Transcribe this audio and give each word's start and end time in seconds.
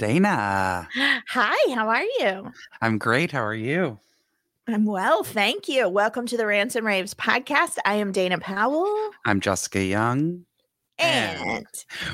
Dana. 0.00 0.88
Hi, 1.28 1.74
how 1.74 1.86
are 1.90 2.02
you? 2.02 2.50
I'm 2.80 2.96
great. 2.96 3.32
How 3.32 3.44
are 3.44 3.54
you? 3.54 4.00
I'm 4.66 4.86
well, 4.86 5.22
thank 5.22 5.68
you. 5.68 5.90
Welcome 5.90 6.24
to 6.28 6.38
the 6.38 6.46
Rants 6.46 6.74
and 6.74 6.86
Raves 6.86 7.12
podcast. 7.12 7.76
I 7.84 7.96
am 7.96 8.10
Dana 8.10 8.38
Powell. 8.38 9.10
I'm 9.26 9.40
Jessica 9.40 9.84
Young. 9.84 10.46
And 10.98 11.46
And 11.46 11.66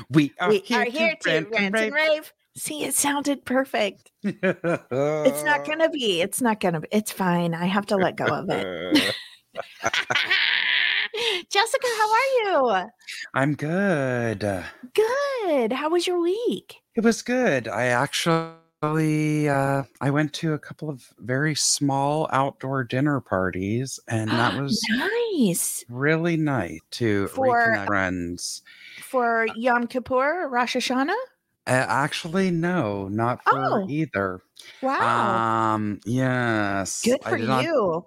We 0.09 0.33
are 0.41 0.49
we 0.49 0.59
here 0.59 0.81
are 0.81 0.83
here 0.83 1.15
to 1.21 1.29
rant 1.49 1.77
and 1.77 1.95
rave. 1.95 2.33
See, 2.57 2.83
it 2.83 2.93
sounded 2.93 3.45
perfect. 3.45 4.11
It's 4.21 5.43
not 5.45 5.65
gonna 5.65 5.89
be. 5.89 6.21
It's 6.21 6.41
not 6.41 6.59
gonna 6.59 6.81
be. 6.81 6.89
It's 6.91 7.13
fine. 7.13 7.53
I 7.53 7.67
have 7.67 7.85
to 7.85 7.95
let 7.95 8.17
go 8.17 8.25
of 8.25 8.49
it. 8.49 9.15
Jessica, 11.49 11.87
how 11.97 12.11
are 12.11 12.19
you? 12.43 12.85
I'm 13.33 13.55
good. 13.55 14.39
Good. 14.93 15.73
How 15.73 15.89
was 15.89 16.05
your 16.07 16.21
week? 16.21 16.75
It 16.95 17.03
was 17.03 17.21
good. 17.21 17.67
I 17.67 17.87
actually 17.87 19.49
uh, 19.49 19.83
I 20.01 20.09
went 20.11 20.33
to 20.33 20.53
a 20.53 20.59
couple 20.59 20.89
of 20.89 21.03
very 21.19 21.55
small 21.55 22.27
outdoor 22.31 22.83
dinner 22.83 23.19
parties, 23.21 23.99
and 24.07 24.29
that 24.31 24.59
was 24.61 24.79
nice 24.89 25.83
really 25.89 26.37
nice 26.37 26.79
to 26.91 27.27
For- 27.29 27.45
reconnect 27.47 27.85
friends. 27.87 28.61
for 29.01 29.47
Yom 29.55 29.87
Kippur, 29.87 30.47
Rosh 30.49 30.75
Hashanah. 30.75 31.15
Uh, 31.65 31.85
actually, 31.87 32.49
no, 32.51 33.07
not 33.07 33.43
for 33.43 33.81
Oh. 33.83 33.85
either. 33.89 34.41
Wow, 34.81 35.73
Um, 35.75 35.99
yes. 36.05 37.01
good 37.03 37.19
I 37.25 37.29
for 37.31 37.37
did 37.37 37.47
not- 37.47 37.63
you. 37.63 38.05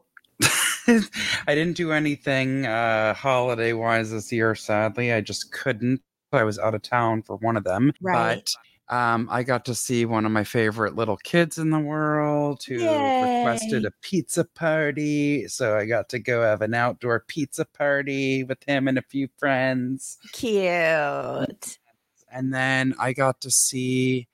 I 1.47 1.55
didn't 1.55 1.77
do 1.77 1.93
anything 1.93 2.67
uh 2.67 3.15
holiday 3.15 3.73
wise 3.73 4.11
this 4.11 4.33
year, 4.33 4.55
sadly. 4.55 5.13
I 5.13 5.21
just 5.21 5.53
couldn't. 5.53 6.01
I 6.33 6.45
was 6.45 6.59
out 6.59 6.75
of 6.75 6.83
town 6.83 7.23
for 7.23 7.37
one 7.37 7.57
of 7.57 7.65
them. 7.65 7.93
Right. 8.01 8.49
But 8.89 8.95
um 8.97 9.29
I 9.31 9.43
got 9.43 9.65
to 9.67 9.75
see 9.75 10.05
one 10.05 10.27
of 10.27 10.33
my 10.33 10.45
favorite 10.45 10.97
little 10.97 11.17
kids 11.17 11.59
in 11.59 11.71
the 11.71 11.79
world 11.79 12.63
who 12.63 12.75
requested 12.75 13.85
a 13.85 13.93
pizza 14.03 14.45
party. 14.45 15.49
So 15.49 15.77
I 15.77 15.87
got 15.87 16.09
to 16.11 16.19
go 16.19 16.43
have 16.43 16.63
an 16.63 16.75
outdoor 16.75 17.25
pizza 17.27 17.65
party 17.65 18.45
with 18.45 18.63
him 18.65 18.89
and 18.89 18.99
a 18.99 19.03
few 19.03 19.29
friends. 19.39 20.19
Cute. 20.33 21.79
And 22.33 22.55
then 22.55 22.95
I 22.99 23.13
got 23.13 23.41
to 23.43 23.51
see 23.51 24.29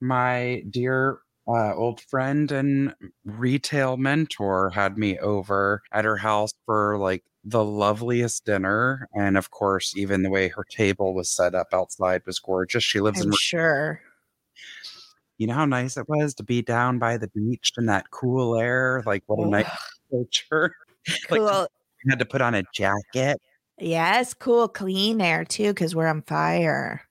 my 0.00 0.62
dear 0.68 1.18
uh, 1.46 1.74
old 1.74 2.00
friend 2.00 2.50
and 2.50 2.94
retail 3.24 3.96
mentor 3.96 4.70
had 4.70 4.96
me 4.96 5.18
over 5.18 5.82
at 5.92 6.04
her 6.04 6.16
house 6.16 6.52
for 6.64 6.98
like 6.98 7.24
the 7.44 7.64
loveliest 7.64 8.44
dinner. 8.44 9.08
And 9.14 9.36
of 9.36 9.50
course, 9.50 9.94
even 9.96 10.22
the 10.22 10.30
way 10.30 10.48
her 10.48 10.64
table 10.64 11.14
was 11.14 11.28
set 11.28 11.54
up 11.54 11.68
outside 11.72 12.22
was 12.26 12.38
gorgeous. 12.38 12.82
She 12.82 13.00
lives 13.00 13.20
in, 13.20 13.28
I'm 13.28 13.36
sure. 13.38 14.00
you 15.38 15.46
know 15.46 15.54
how 15.54 15.66
nice 15.66 15.96
it 15.96 16.08
was 16.08 16.34
to 16.36 16.42
be 16.42 16.62
down 16.62 16.98
by 16.98 17.18
the 17.18 17.28
beach 17.28 17.72
in 17.76 17.86
that 17.86 18.10
cool 18.10 18.58
air? 18.58 19.02
Like, 19.04 19.24
what 19.26 19.44
a 19.44 19.48
nice 19.48 19.70
culture. 20.10 20.74
like, 21.30 21.40
Cool. 21.40 21.68
Had 22.08 22.18
to 22.18 22.26
put 22.26 22.42
on 22.42 22.54
a 22.54 22.62
jacket. 22.74 23.40
Yes, 23.78 24.34
cool, 24.34 24.68
clean 24.68 25.20
air 25.20 25.44
too, 25.44 25.68
because 25.68 25.94
we're 25.94 26.06
on 26.06 26.22
fire. 26.22 27.02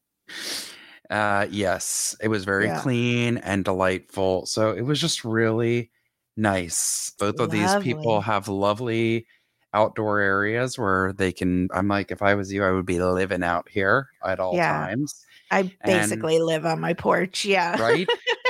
Uh, 1.09 1.47
yes, 1.49 2.15
it 2.21 2.27
was 2.29 2.45
very 2.45 2.65
Yeah. 2.65 2.79
clean 2.81 3.37
and 3.37 3.63
delightful. 3.65 4.45
So 4.45 4.71
it 4.71 4.81
was 4.81 4.99
just 4.99 5.23
really 5.25 5.91
nice. 6.37 7.11
Both 7.19 7.39
of 7.39 7.51
these 7.51 7.75
people 7.77 8.21
have 8.21 8.47
lovely 8.47 9.25
outdoor 9.73 10.19
areas 10.19 10.77
where 10.77 11.13
they 11.13 11.31
can. 11.31 11.67
I'm 11.73 11.87
like, 11.87 12.11
if 12.11 12.21
I 12.21 12.35
was 12.35 12.51
you, 12.53 12.63
I 12.63 12.71
would 12.71 12.85
be 12.85 12.99
living 12.99 13.43
out 13.43 13.67
here 13.69 14.07
at 14.25 14.39
all 14.39 14.55
Yeah. 14.55 14.71
times, 14.71 15.25
I 15.51 15.59
And- 15.59 15.71
basically 15.83 16.39
live 16.39 16.65
on 16.65 16.79
my 16.79 16.93
porch. 16.93 17.43
Yeah. 17.45 17.79
right? 17.81 18.07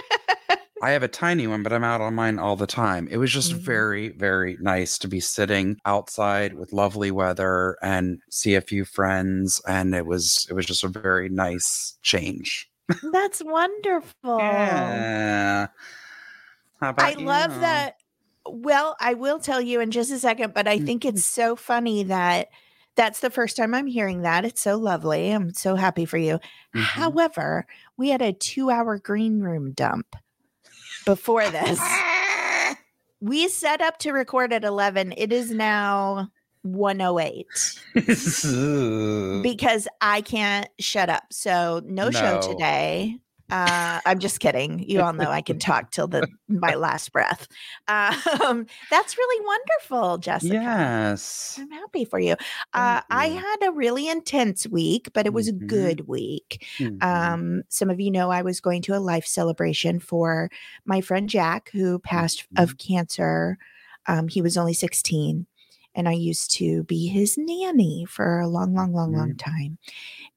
I 0.83 0.91
have 0.91 1.01
a 1.03 1.07
tiny 1.07 1.47
one, 1.47 1.63
but 1.63 1.73
I'm 1.73 1.83
out 1.83 2.01
on 2.01 2.13
mine 2.16 2.38
all 2.39 2.55
the 2.55 2.67
time. 2.67 3.07
It 3.09 3.17
was 3.17 3.31
just 3.31 3.53
Mhm. 3.53 3.59
very, 3.66 4.09
very 4.09 4.57
nice 4.59 4.97
to 4.99 5.07
be 5.07 5.19
sitting 5.19 5.77
outside 5.85 6.53
with 6.55 6.73
lovely 6.73 7.09
weather 7.11 7.77
and 7.81 8.21
see 8.29 8.53
a 8.55 8.61
few 8.61 8.85
friends, 8.85 9.61
and 9.67 9.95
it 9.95 10.05
was 10.05 10.45
it 10.49 10.53
was 10.53 10.66
just 10.67 10.83
a 10.83 10.89
very 10.89 11.29
nice 11.29 11.97
change. 12.03 12.69
That's 13.03 13.44
wonderful. 13.44 14.39
Yeah. 14.39 15.67
How 16.79 16.89
about 16.89 17.09
I 17.09 17.13
love 17.13 17.59
that. 17.61 17.95
Well, 18.45 18.95
I 19.00 19.13
will 19.13 19.39
tell 19.39 19.61
you 19.61 19.79
in 19.79 19.91
just 19.91 20.11
a 20.11 20.19
second, 20.19 20.53
but 20.53 20.67
I 20.67 20.79
think 20.79 21.03
Mm-hmm. 21.03 21.09
it's 21.09 21.25
so 21.25 21.55
funny 21.55 22.03
that 22.03 22.50
that's 22.95 23.21
the 23.21 23.29
first 23.29 23.57
time 23.57 23.73
I'm 23.73 23.88
hearing 23.88 24.21
that. 24.21 24.45
It's 24.45 24.61
so 24.61 24.77
lovely. 24.77 25.31
I'm 25.31 25.53
so 25.53 25.75
happy 25.75 26.05
for 26.05 26.17
you. 26.17 26.39
Mhm. 26.75 26.83
However, 26.83 27.65
we 27.97 28.09
had 28.09 28.21
a 28.21 28.33
two 28.33 28.69
hour 28.69 29.00
green 29.00 29.39
room 29.41 29.71
dump 29.73 30.15
before 31.06 31.50
this. 31.50 31.80
Ah. 31.81 32.78
we 33.19 33.47
set 33.47 33.81
up 33.81 33.97
to 34.00 34.12
record 34.12 34.53
at 34.53 34.64
11. 34.64 35.14
It 35.18 35.31
is 35.31 35.52
now 35.52 36.30
108 36.64 37.46
because 39.44 39.88
I 40.02 40.22
can't 40.22 40.68
shut 40.80 41.09
up. 41.09 41.24
So 41.31 41.81
no, 41.86 42.09
show 42.12 42.42
today. 42.42 43.19
Uh, 43.52 44.00
I'm 44.06 44.20
just 44.20 44.40
kidding. 44.40 44.80
You 44.90 45.02
all 45.02 45.14
know 45.14 45.30
I 45.30 45.42
can 45.42 45.59
talk 45.59 45.92
till 45.92 46.08
the 46.08 46.28
my 46.48 46.76
last 46.76 47.12
breath. 47.12 47.48
Um, 47.88 48.66
that's 48.90 49.18
really 49.18 49.46
wonderful, 49.46 50.18
Jessica. 50.18 50.54
yes. 50.54 51.58
I'm 51.62 51.70
happy 51.72 52.06
for 52.06 52.20
you. 52.20 52.34
Uh, 52.74 53.02
I 53.09 53.28
had 53.28 53.68
a 53.68 53.72
really 53.72 54.08
intense 54.08 54.66
week, 54.68 55.09
but 55.14 55.26
it 55.26 55.34
was 55.34 55.50
Mhm. 55.52 55.62
a 55.62 55.66
good 55.66 56.08
week. 56.08 56.66
Mhm. 56.80 57.04
Um, 57.04 57.64
some 57.70 57.90
of 57.90 58.00
you 58.00 58.09
know 58.12 58.31
I 58.31 58.42
was 58.42 58.59
going 58.62 58.81
to 58.84 58.96
a 58.96 59.00
life 59.00 59.26
celebration 59.26 60.00
for 60.00 60.50
my 60.86 61.02
friend 61.02 61.30
Jack, 61.30 61.70
who 61.74 62.00
passed 62.00 62.46
of 62.58 62.78
cancer. 62.78 63.58
Um, 64.08 64.28
he 64.28 64.42
was 64.42 64.58
only 64.58 64.74
16, 64.74 65.46
and 65.96 66.09
I 66.09 66.14
used 66.14 66.52
to 66.58 66.84
be 66.84 67.08
his 67.08 67.38
nanny 67.38 68.06
for 68.09 68.40
a 68.40 68.48
long, 68.48 68.74
long, 68.74 68.94
long, 68.94 69.14
long 69.14 69.36
time. 69.36 69.78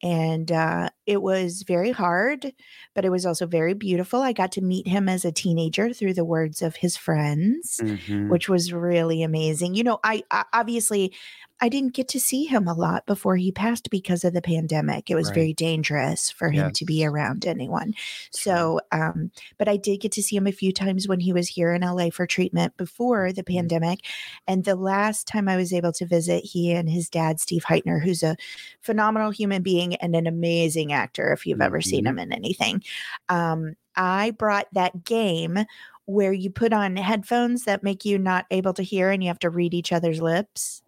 And 0.02 0.50
uh, 0.52 0.90
it 1.06 1.22
was 1.22 1.62
very 1.62 1.90
hard, 1.90 2.52
but 2.94 3.04
it 3.04 3.10
was 3.10 3.26
also 3.26 3.46
very 3.46 3.74
beautiful. 3.74 4.20
I 4.22 4.32
got 4.32 4.52
to 4.52 4.60
meet 4.60 4.86
him 4.86 5.08
as 5.08 5.24
a 5.24 5.32
teenager 5.32 5.92
through 5.92 6.14
the 6.14 6.24
words 6.24 6.62
of 6.62 6.76
his 6.76 6.96
friends 6.96 7.80
Mhm. 7.82 8.28
which 8.30 8.48
was 8.48 8.72
really 8.72 9.22
amazing. 9.22 9.74
You 9.74 9.84
know, 9.84 9.98
I, 10.04 10.22
I 10.30 10.44
obviously 10.52 11.14
I 11.60 11.70
didn't 11.70 11.94
get 11.94 12.08
to 12.08 12.20
see 12.20 12.44
him 12.44 12.68
a 12.68 12.74
lot 12.74 13.06
before 13.06 13.36
he 13.36 13.50
passed 13.50 13.88
because 13.88 14.24
of 14.24 14.34
the 14.34 14.42
pandemic. 14.42 15.10
It 15.10 15.14
was 15.14 15.28
Right. 15.28 15.34
very 15.34 15.52
dangerous 15.54 16.30
for 16.30 16.50
him 16.50 16.70
to 16.72 16.84
be 16.84 17.04
around 17.04 17.46
anyone. 17.46 17.94
So, 18.30 18.80
um, 18.92 19.30
but 19.56 19.66
I 19.66 19.78
did 19.78 20.00
get 20.00 20.12
to 20.12 20.22
see 20.22 20.36
him 20.36 20.46
a 20.46 20.52
few 20.52 20.70
times 20.70 21.08
when 21.08 21.20
he 21.20 21.32
was 21.32 21.48
here 21.48 21.72
in 21.72 21.82
LA 21.82 22.10
for 22.10 22.26
treatment 22.26 22.76
before 22.76 23.32
the 23.32 23.42
Mhm. 23.42 23.54
pandemic. 23.56 24.00
And 24.46 24.64
the 24.64 24.76
last 24.76 25.26
time 25.26 25.48
I 25.48 25.56
was 25.56 25.72
able 25.72 25.92
to 25.92 26.04
visit, 26.04 26.44
he 26.44 26.72
and 26.72 26.90
his 26.90 27.08
dad, 27.08 27.40
Steve 27.40 27.64
Hytner, 27.64 28.02
who's 28.02 28.22
a 28.22 28.36
phenomenal 28.82 29.30
human 29.30 29.62
being 29.62 29.94
and 29.96 30.14
an 30.14 30.26
amazing 30.26 30.92
actor, 30.92 31.32
if 31.32 31.46
you've 31.46 31.62
ever 31.62 31.80
seen 31.80 32.04
Mhm. 32.04 32.08
him 32.08 32.18
in 32.18 32.32
anything. 32.34 32.82
Um, 33.30 33.76
I 33.96 34.32
brought 34.32 34.66
that 34.74 35.04
game 35.04 35.60
where 36.04 36.32
you 36.34 36.50
put 36.50 36.72
on 36.74 36.96
headphones 36.96 37.64
that 37.64 37.82
make 37.82 38.04
you 38.04 38.18
not 38.18 38.44
able 38.50 38.74
to 38.74 38.82
hear 38.82 39.10
and 39.10 39.22
you 39.24 39.28
have 39.28 39.38
to 39.38 39.50
read 39.50 39.72
each 39.74 39.90
other's 39.90 40.20
lips. 40.20 40.82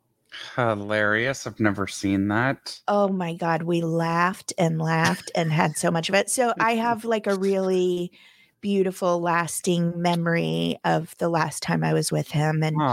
Hilarious. 0.56 1.46
I've 1.46 1.60
never 1.60 1.86
seen 1.86 2.28
that. 2.28 2.80
Oh 2.86 3.08
my 3.08 3.34
God, 3.34 3.62
we 3.62 3.82
laughed 3.82 4.52
and 4.56 4.80
laughed 4.80 5.30
and 5.34 5.52
had 5.52 5.76
so 5.76 5.90
much 5.90 6.08
of 6.08 6.14
it. 6.14 6.30
So 6.30 6.54
I 6.58 6.74
have 6.76 7.04
like 7.04 7.26
a 7.26 7.34
really 7.36 8.12
beautiful, 8.60 9.20
lasting 9.20 10.00
memory 10.00 10.78
of 10.84 11.14
the 11.18 11.28
last 11.28 11.62
time 11.62 11.84
I 11.84 11.92
was 11.92 12.10
with 12.10 12.30
him. 12.30 12.62
And 12.62 12.84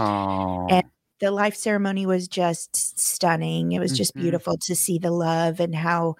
and 0.68 0.82
the 1.20 1.30
life 1.30 1.56
ceremony 1.56 2.06
was 2.06 2.28
just 2.28 2.98
stunning. 3.00 3.72
It 3.72 3.80
was 3.80 3.92
just 3.92 4.14
Mhm. 4.14 4.20
beautiful 4.22 4.58
to 4.58 4.76
see 4.76 4.98
the 4.98 5.10
love 5.12 5.60
and 5.60 5.74
how 5.74 6.16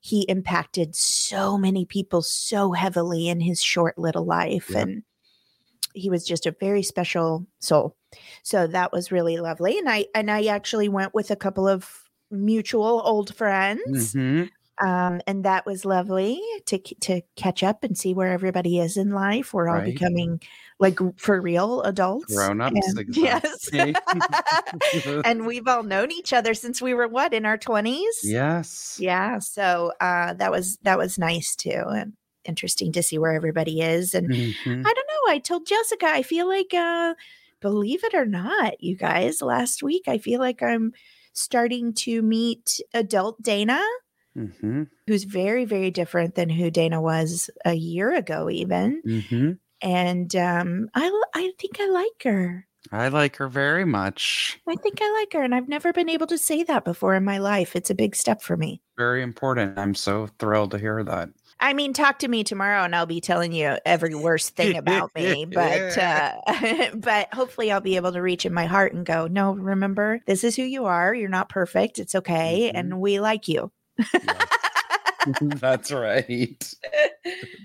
he 0.00 0.22
impacted 0.28 0.94
so 0.96 1.58
many 1.58 1.84
people 1.86 2.22
so 2.22 2.72
heavily 2.72 3.28
in 3.28 3.40
his 3.40 3.62
short 3.62 3.98
little 3.98 4.24
life. 4.26 4.74
Yep. 4.74 4.88
And 4.88 5.02
he 5.94 6.10
was 6.10 6.24
just 6.26 6.46
a 6.46 6.52
very 6.60 6.82
special 6.82 7.46
soul. 7.60 7.96
So 8.42 8.66
that 8.66 8.92
was 8.92 9.12
really 9.12 9.36
lovely. 9.38 9.78
And 9.78 9.88
I 9.88 10.06
and 10.14 10.30
I 10.30 10.46
actually 10.46 10.88
went 10.88 11.14
with 11.14 11.30
a 11.30 11.36
couple 11.36 11.66
of 11.68 11.88
mutual 12.30 13.02
old 13.04 13.34
friends. 13.34 14.14
Mhm. 14.14 14.50
Um, 14.80 15.20
and 15.26 15.44
that 15.44 15.66
was 15.66 15.84
lovely 15.84 16.40
to 16.66 16.78
to 17.00 17.20
catch 17.36 17.62
up 17.64 17.82
and 17.82 17.98
see 17.98 18.14
where 18.14 18.30
everybody 18.32 18.78
is 18.78 18.96
in 18.96 19.10
life. 19.10 19.52
We're 19.52 19.68
all 19.68 19.76
Right. 19.78 19.92
becoming 19.92 20.40
like 20.78 21.00
for 21.16 21.40
real 21.40 21.82
adults. 21.82 22.32
Grown 22.32 22.60
ups. 22.60 22.76
And- 22.96 23.04
Yes. 23.16 23.68
and 25.24 25.46
we've 25.46 25.66
all 25.66 25.82
known 25.82 26.12
each 26.12 26.32
other 26.32 26.54
since 26.54 26.80
we 26.80 26.94
were 26.94 27.08
what 27.08 27.34
in 27.34 27.44
our 27.44 27.58
20s 27.58 28.04
yes. 28.22 28.96
yeah 29.00 29.38
so 29.38 29.92
uh 30.00 30.34
that 30.34 30.50
was 30.52 30.76
that 30.82 30.98
was 30.98 31.18
nice 31.18 31.56
too 31.56 31.82
and 31.88 32.12
interesting 32.44 32.92
to 32.92 33.02
see 33.02 33.18
where 33.18 33.32
everybody 33.32 33.80
is 33.80 34.14
and 34.14 34.28
Mhm. 34.30 34.86
i 34.86 34.92
don't 34.92 35.08
know 35.08 35.32
i 35.32 35.38
told 35.38 35.66
jessica 35.66 36.06
i 36.06 36.22
feel 36.22 36.46
like 36.48 36.72
uh 36.74 37.14
believe 37.60 38.04
it 38.04 38.14
or 38.14 38.24
not 38.26 38.82
you 38.82 38.96
guys 38.96 39.42
last 39.42 39.82
week 39.82 40.08
i 40.08 40.18
feel 40.18 40.40
like 40.40 40.62
i'm 40.62 40.92
starting 41.32 41.92
to 41.92 42.22
meet 42.22 42.80
adult 42.94 43.40
dana 43.42 43.80
Mhm. 44.36 44.88
who's 45.06 45.24
very 45.24 45.64
very 45.64 45.90
different 45.90 46.34
than 46.34 46.48
who 46.48 46.70
dana 46.70 47.00
was 47.00 47.50
a 47.64 47.74
year 47.74 48.14
ago 48.14 48.48
even 48.50 49.02
Mhm. 49.06 49.58
and 49.82 50.34
um 50.36 50.88
I, 50.94 51.10
I 51.34 51.52
think 51.58 51.80
i 51.80 51.86
like 51.88 52.22
her 52.24 52.64
I 52.92 53.08
like 53.08 53.36
her 53.36 53.48
very 53.48 53.84
much. 53.84 54.58
I 54.66 54.76
think 54.76 55.00
I 55.02 55.12
like 55.20 55.32
her, 55.34 55.42
and 55.42 55.54
I've 55.54 55.68
never 55.68 55.92
been 55.92 56.08
able 56.08 56.28
to 56.28 56.38
say 56.38 56.62
that 56.62 56.84
before 56.84 57.14
in 57.16 57.24
my 57.24 57.36
life. 57.36 57.76
It's 57.76 57.90
a 57.90 57.94
big 57.94 58.16
step 58.16 58.40
for 58.40 58.56
me. 58.56 58.80
Very 58.96 59.20
important. 59.22 59.78
I'm 59.78 59.94
so 59.94 60.28
thrilled 60.38 60.70
to 60.70 60.78
hear 60.78 61.02
that. 61.04 61.28
I 61.60 61.72
mean, 61.72 61.92
talk 61.92 62.20
to 62.20 62.28
me 62.28 62.44
tomorrow, 62.44 62.84
and 62.84 62.94
I'll 62.94 63.06
be 63.06 63.20
telling 63.20 63.52
you 63.52 63.76
every 63.84 64.14
worst 64.14 64.54
thing 64.54 64.76
about 64.76 65.14
me. 65.14 65.44
But 65.44 65.98
uh, 65.98 66.34
but 66.94 67.32
hopefully, 67.34 67.72
I'll 67.72 67.80
be 67.80 67.96
able 67.96 68.12
to 68.12 68.22
reach 68.22 68.46
in 68.46 68.54
my 68.54 68.66
heart 68.66 68.92
and 68.92 69.04
go, 69.04 69.26
no, 69.26 69.52
remember, 69.52 70.20
this 70.26 70.44
is 70.44 70.56
who 70.56 70.62
you 70.62 70.86
are. 70.86 71.14
You're 71.14 71.28
not 71.28 71.48
perfect. 71.48 71.98
It's 71.98 72.14
okay, 72.14 72.70
and 72.70 73.00
we 73.00 73.20
like 73.20 73.48
you. 73.48 73.72
That's 75.40 75.92
right. 75.92 76.74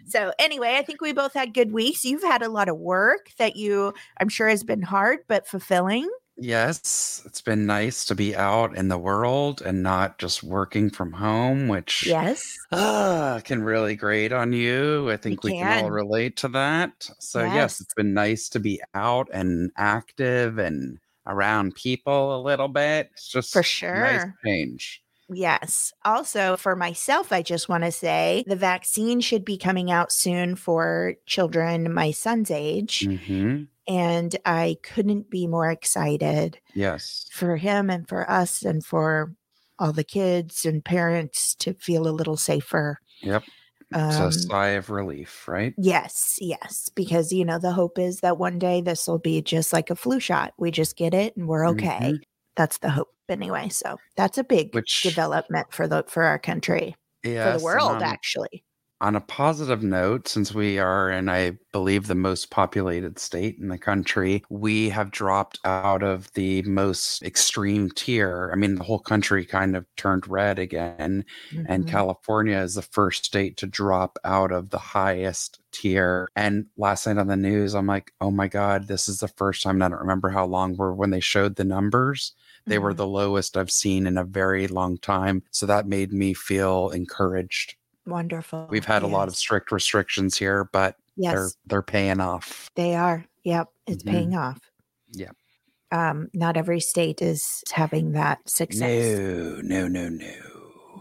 so 0.08 0.34
anyway, 0.40 0.76
I 0.78 0.82
think 0.82 1.02
we 1.02 1.14
both 1.14 1.34
had 1.34 1.54
good 1.54 1.72
weeks. 1.72 2.04
You've 2.04 2.24
had 2.24 2.42
a 2.42 2.50
lot 2.50 2.68
of 2.68 2.78
work 2.78 3.28
that 3.38 3.56
you, 3.56 3.94
I'm 4.20 4.30
sure, 4.30 4.50
has 4.50 4.64
been 4.64 4.82
hard 4.82 5.20
but 5.28 5.48
fulfilling. 5.48 6.10
Yes, 6.36 7.22
it's 7.26 7.42
been 7.42 7.66
nice 7.68 8.06
to 8.06 8.16
be 8.16 8.36
out 8.36 8.76
in 8.76 8.88
the 8.88 8.98
world 8.98 9.62
and 9.62 9.84
not 9.84 10.18
just 10.18 10.42
working 10.44 10.90
from 10.90 11.12
home, 11.14 11.68
which 11.68 12.08
Yes. 12.08 12.44
ah, 12.72 13.40
can 13.44 13.62
really 13.64 13.96
grate 13.96 14.32
on 14.34 14.52
you. 14.52 15.12
I 15.12 15.18
think 15.18 15.44
we 15.44 15.54
can. 15.54 15.86
all 15.86 15.92
relate 15.92 16.36
to 16.38 16.48
that. 16.50 17.08
So, 17.20 17.44
yes. 17.44 17.54
Yes. 17.54 17.82
it's 17.82 17.94
been 17.94 18.14
nice 18.16 18.50
to 18.50 18.60
be 18.60 18.82
out 18.96 19.30
and 19.32 19.72
active 19.78 20.58
and 20.58 20.98
around 21.28 21.76
people 21.76 22.36
a 22.36 22.42
little 22.42 22.68
bit. 22.68 23.10
It's 23.14 23.28
just 23.30 23.54
For 23.54 23.60
nice 23.92 24.24
sure. 24.24 24.36
change. 24.44 25.04
Yes. 25.30 25.94
Also, 26.04 26.58
for 26.58 26.76
myself, 26.76 27.32
I 27.32 27.42
just 27.42 27.70
want 27.70 27.84
to 27.86 27.92
say 27.92 28.44
the 28.48 28.56
vaccine 28.56 29.22
should 29.22 29.46
be 29.46 29.58
coming 29.58 29.90
out 29.92 30.12
soon 30.12 30.56
for 30.56 31.16
children 31.26 31.94
my 31.94 32.12
son's 32.12 32.52
age. 32.52 33.10
hmm 33.26 33.64
And 33.88 34.36
I 34.46 34.78
couldn't 34.84 35.30
be 35.30 35.48
more 35.48 35.70
excited 35.70 36.60
Yes. 36.74 37.28
for 37.32 37.58
him 37.58 37.90
and 37.90 38.08
for 38.08 38.30
us 38.30 38.64
and 38.64 38.86
for 38.86 39.34
all 39.80 39.92
the 39.92 40.04
kids 40.04 40.66
and 40.66 40.84
parents 40.86 41.56
to 41.56 41.74
feel 41.74 42.08
a 42.08 42.12
little 42.12 42.38
safer. 42.38 43.00
Yep. 43.22 43.44
It's 43.96 44.16
a 44.18 44.24
Um, 44.26 44.32
sigh 44.32 44.70
of 44.70 44.90
relief, 44.90 45.48
right? 45.48 45.74
yes, 45.78 46.38
yes. 46.40 46.90
Because, 46.96 47.32
you 47.32 47.46
know, 47.46 47.60
the 47.60 47.74
hope 47.74 48.00
is 48.00 48.22
that 48.22 48.38
one 48.40 48.58
day 48.58 48.82
this 48.82 49.08
will 49.08 49.20
be 49.20 49.42
just 49.42 49.72
like 49.74 49.90
a 49.90 49.96
flu 49.96 50.20
shot. 50.20 50.54
We 50.58 50.72
just 50.72 50.96
get 50.96 51.14
it 51.14 51.36
and 51.38 51.48
we're 51.48 51.68
okay. 51.70 52.14
Mhm. 52.14 52.22
That's 52.56 52.78
the 52.80 52.90
hope 52.90 53.10
anyway. 53.30 53.70
So 53.70 53.98
that's 54.16 54.38
a 54.38 54.44
big 54.44 54.74
Which, 54.74 55.02
development 55.04 55.68
for 55.72 55.88
the 55.88 56.06
for 56.08 56.24
our 56.24 56.40
country, 56.40 56.96
yes, 57.24 57.52
for 57.54 57.58
the 57.60 57.64
world, 57.64 57.92
on- 57.92 58.04
actually. 58.04 58.64
On 59.04 59.16
a 59.16 59.22
positive 59.22 59.84
note, 59.84 60.28
since 60.28 60.54
we 60.54 60.80
are 60.80 61.12
in, 61.12 61.30
I 61.30 61.58
believe, 61.74 62.08
the 62.08 62.16
most 62.16 62.50
populated 62.52 63.20
state 63.20 63.58
in 63.60 63.68
the 63.68 63.78
country, 63.78 64.44
we 64.50 64.90
have 64.90 65.12
dropped 65.12 65.60
out 65.66 66.02
of 66.04 66.32
the 66.34 66.62
most 66.64 67.22
extreme 67.24 67.90
tier. 67.92 68.50
I 68.54 68.56
mean, 68.56 68.76
the 68.76 68.84
whole 68.84 69.00
country 69.00 69.46
kind 69.46 69.76
of 69.76 69.86
turned 69.98 70.28
red 70.28 70.58
again. 70.58 71.26
And 71.66 71.86
Mhm. 71.86 71.88
California 71.88 72.58
is 72.58 72.76
the 72.76 72.82
first 72.82 73.26
state 73.26 73.58
to 73.58 73.68
drop 73.68 74.18
out 74.24 74.52
of 74.52 74.70
the 74.70 74.80
highest 74.80 75.60
tier. 75.72 76.30
And 76.36 76.68
last 76.78 77.06
night 77.06 77.18
on 77.18 77.28
the 77.28 77.36
news, 77.38 77.76
I'm 77.76 77.88
like, 77.88 78.14
oh 78.22 78.32
my 78.32 78.48
God, 78.48 78.88
this 78.88 79.10
is 79.10 79.20
the 79.20 79.28
first 79.28 79.64
time, 79.64 79.76
and 79.76 79.84
I 79.84 79.90
don't 79.90 80.00
remember 80.00 80.30
how 80.30 80.46
long, 80.46 80.76
where 80.78 80.94
when 80.94 81.10
they 81.12 81.20
showed 81.20 81.56
the 81.58 81.66
numbers, 81.66 82.34
they 82.70 82.80
were 82.80 82.94
Mhm. 82.94 82.96
the 82.96 83.08
lowest 83.08 83.58
I've 83.58 83.72
seen 83.72 84.08
in 84.08 84.18
a 84.18 84.24
very 84.24 84.68
long 84.68 84.98
time. 84.98 85.44
So 85.52 85.66
that 85.66 85.88
made 85.88 86.14
me 86.14 86.34
feel 86.34 86.90
encouraged. 86.90 87.76
Wonderful. 88.06 88.68
We've 88.70 88.86
had 88.86 89.04
a 89.04 89.08
lot 89.08 89.28
of 89.28 89.36
strict 89.36 89.72
restrictions 89.72 90.38
here, 90.38 90.66
but 90.72 90.96
they're 91.18 91.34
yes, 91.44 91.58
they're 91.66 91.82
paying 91.82 92.20
off. 92.20 92.70
they 92.76 92.96
are. 92.96 93.26
Yep, 93.44 93.68
it's 93.88 94.04
Mhm. 94.04 94.10
paying 94.12 94.36
off. 94.36 94.60
Yep. 95.12 95.36
Um, 95.92 96.30
not 96.34 96.58
every 96.58 96.80
state 96.80 97.22
is 97.22 97.64
having 97.72 98.14
that 98.14 98.48
success, 98.50 99.20
No, 99.20 99.62
no, 99.62 99.88
no, 99.88 100.10
no. 100.10 100.34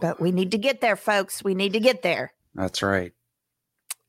but 0.00 0.20
we 0.20 0.32
need 0.32 0.50
to 0.50 0.58
get 0.58 0.81
there, 0.82 0.96
folks. 0.96 1.43
We 1.43 1.54
need 1.54 1.72
to 1.72 1.81
get 1.81 2.02
there. 2.02 2.34
That's 2.54 2.82
right. 2.82 3.12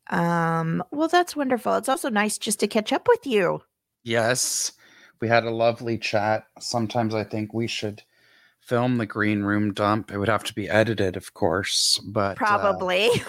Um, 0.09 0.83
well, 0.91 1.07
that's 1.07 1.35
wonderful. 1.35 1.75
It's 1.75 1.87
also 1.89 2.09
nice 2.09 2.37
just 2.37 2.59
to 2.59 2.67
catch 2.67 2.91
up 2.91 3.07
with 3.07 3.25
you. 3.25 3.61
Yes, 4.03 4.73
we 5.21 5.29
had 5.29 5.45
a 5.45 5.51
lovely 5.51 5.97
chat. 5.97 6.45
Sometimes 6.59 7.15
I 7.15 7.23
think 7.23 7.53
we 7.53 7.67
should 7.67 8.03
film 8.65 8.97
the 8.97 9.05
green 9.05 9.43
room 9.43 9.73
dump. 9.73 10.11
It 10.11 10.17
would 10.17 10.29
have 10.29 10.43
to 10.45 10.53
be 10.53 10.69
edited, 10.69 11.17
of 11.17 11.33
course, 11.33 11.99
but 12.05 12.31
uh, 12.31 12.35
Probably. 12.35 13.09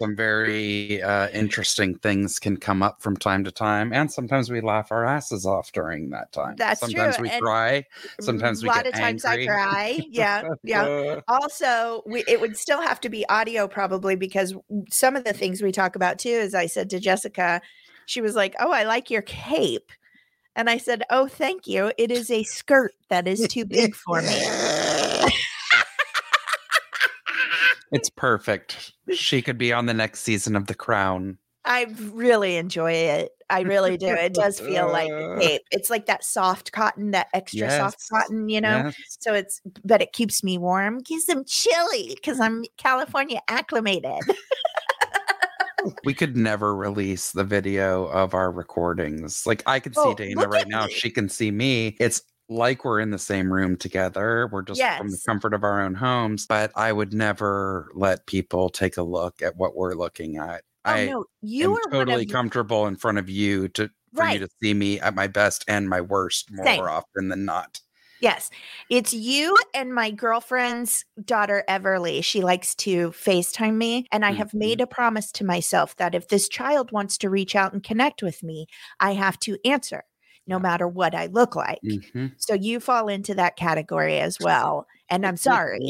some 0.00 0.14
very 0.14 1.02
uh, 1.02 1.28
interesting 1.28 1.96
things 1.98 2.38
can 2.38 2.56
come 2.56 2.82
up 2.82 3.00
from 3.00 3.16
time 3.16 3.44
to 3.44 3.50
time, 3.50 3.92
and 3.92 4.10
sometimes 4.10 4.50
we 4.50 4.60
laugh 4.60 4.92
our 4.92 5.04
asses 5.04 5.46
off 5.46 5.72
during 5.72 6.10
that 6.10 6.32
time. 6.32 6.56
That's 6.56 6.80
sometimes 6.80 7.16
true, 7.16 7.24
we 7.24 7.30
and 7.30 7.42
cry. 7.42 7.84
Sometimes 8.20 8.62
we 8.62 8.68
a 8.68 8.72
lot 8.72 8.84
get 8.84 8.94
of 8.94 9.00
times 9.00 9.24
angry. 9.24 9.48
I 9.48 9.52
cry. 9.52 10.00
Yeah, 10.10 10.48
yeah. 10.62 10.82
Uh, 10.82 11.20
also 11.28 12.02
we, 12.06 12.24
it 12.28 12.40
would 12.40 12.56
still 12.56 12.80
have 12.82 13.00
to 13.00 13.08
be 13.08 13.26
audio 13.28 13.68
probably 13.68 14.16
because 14.16 14.54
some 14.90 15.16
of 15.16 15.24
the 15.24 15.32
things 15.32 15.62
we 15.62 15.72
talk 15.72 15.96
about 15.96 16.18
too 16.18 16.38
as 16.42 16.54
i 16.54 16.66
said 16.66 16.90
to 16.90 17.00
jessica 17.00 17.60
she 18.06 18.20
was 18.20 18.34
like 18.34 18.54
oh 18.60 18.70
i 18.70 18.84
like 18.84 19.10
your 19.10 19.22
cape 19.22 19.90
and 20.56 20.68
i 20.68 20.76
said 20.78 21.02
oh 21.10 21.28
thank 21.28 21.66
you 21.68 21.92
it 21.98 22.10
is 22.10 22.30
a 22.30 22.42
skirt 22.42 22.92
that 23.10 23.28
is 23.28 23.46
too 23.48 23.64
big 23.64 23.94
for 23.94 24.20
me 24.22 24.42
it's 27.92 28.10
perfect. 28.10 28.92
She 29.14 29.40
could 29.42 29.58
be 29.58 29.72
on 29.72 29.86
the 29.86 29.94
next 29.94 30.20
season 30.22 30.56
of 30.56 30.66
The 30.66 30.74
Crown. 30.74 31.38
i 31.64 31.86
really 32.12 32.56
enjoy 32.56 32.90
it 32.92 33.30
i 33.48 33.60
really 33.60 33.96
do 33.96 34.08
it 34.08 34.34
does 34.34 34.58
feel 34.58 34.90
like 34.90 35.08
a 35.10 35.36
cape 35.40 35.62
it's 35.70 35.88
like 35.90 36.06
that 36.06 36.24
soft 36.24 36.72
cotton 36.72 37.12
that 37.12 37.28
extra 37.32 37.70
soft 37.70 38.02
cotton 38.10 38.48
you 38.48 38.60
know 38.60 38.82
Yes. 38.86 38.94
so 39.20 39.34
it's 39.34 39.60
but 39.84 40.02
it 40.02 40.12
keeps 40.12 40.42
me 40.42 40.58
warm 40.58 41.00
keeps 41.00 41.26
them 41.26 41.44
chilly 41.46 42.12
because 42.14 42.40
i'm 42.40 42.64
california 42.76 43.40
acclimated 43.48 44.20
We 46.04 46.14
could 46.14 46.36
never 46.36 46.74
release 46.74 47.32
the 47.32 47.44
video 47.44 48.06
of 48.06 48.34
our 48.34 48.50
recordings. 48.50 49.46
Like 49.46 49.62
I 49.66 49.80
can 49.80 49.94
see 49.94 50.00
Oh, 50.00 50.14
Dana 50.14 50.48
right 50.48 50.66
now. 50.68 50.86
me. 50.86 50.92
She 50.92 51.10
can 51.10 51.28
see 51.28 51.50
me. 51.50 51.96
It's 52.00 52.22
like 52.48 52.84
we're 52.84 53.00
in 53.00 53.10
the 53.10 53.18
same 53.18 53.52
room 53.52 53.76
together. 53.76 54.48
We're 54.52 54.62
just 54.62 54.80
from 54.98 55.10
the 55.10 55.18
comfort 55.26 55.52
of 55.54 55.64
our 55.64 55.80
own 55.82 55.94
homes. 55.94 56.46
But 56.46 56.70
I 56.76 56.92
would 56.92 57.12
never 57.12 57.90
let 57.94 58.26
people 58.26 58.68
take 58.70 58.96
a 58.96 59.02
look 59.02 59.42
at 59.42 59.56
what 59.56 59.76
we're 59.76 59.94
looking 59.94 60.36
at. 60.36 60.62
oh 60.84 60.90
I 60.92 61.06
no 61.06 61.24
you 61.42 61.72
am 61.72 61.76
are 61.76 61.90
totally 61.90 62.26
comfortable 62.26 62.86
in 62.86 62.96
front 62.96 63.18
of 63.18 63.28
you 63.28 63.68
to 63.70 63.90
for 64.14 64.22
Right. 64.22 64.34
you 64.40 64.46
to 64.46 64.48
see 64.62 64.72
me 64.74 64.98
at 65.00 65.14
my 65.14 65.26
best 65.26 65.64
and 65.68 65.88
my 65.88 66.00
worst 66.00 66.48
more 66.52 66.64
Same. 66.66 66.80
often 66.84 67.28
than 67.28 67.44
not. 67.44 67.80
Yes, 68.20 68.50
it's 68.88 69.12
you 69.12 69.56
and 69.74 69.94
my 69.94 70.10
girlfriend's 70.10 71.04
daughter, 71.24 71.64
Everly. 71.68 72.24
She 72.24 72.42
likes 72.42 72.74
to 72.76 73.10
FaceTime 73.10 73.74
me. 73.74 74.06
And 74.10 74.24
I 74.24 74.32
have 74.32 74.52
Mhm. 74.52 74.58
made 74.58 74.80
a 74.80 74.86
promise 74.86 75.30
to 75.32 75.44
myself 75.44 75.96
that 75.96 76.14
if 76.14 76.28
this 76.28 76.48
child 76.48 76.92
wants 76.92 77.18
to 77.18 77.30
reach 77.30 77.54
out 77.54 77.72
and 77.72 77.82
connect 77.82 78.22
with 78.22 78.42
me, 78.42 78.66
I 79.00 79.12
have 79.12 79.38
to 79.40 79.58
answer 79.64 80.04
no 80.46 80.58
matter 80.58 80.88
what 80.88 81.14
I 81.14 81.26
look 81.26 81.56
like. 81.56 81.80
Mhm. 81.84 82.32
So 82.38 82.54
you 82.54 82.80
fall 82.80 83.08
into 83.08 83.34
that 83.34 83.56
category 83.56 84.18
as 84.18 84.40
well. 84.40 84.86
And 85.10 85.26
I'm 85.26 85.36
sorry. 85.36 85.78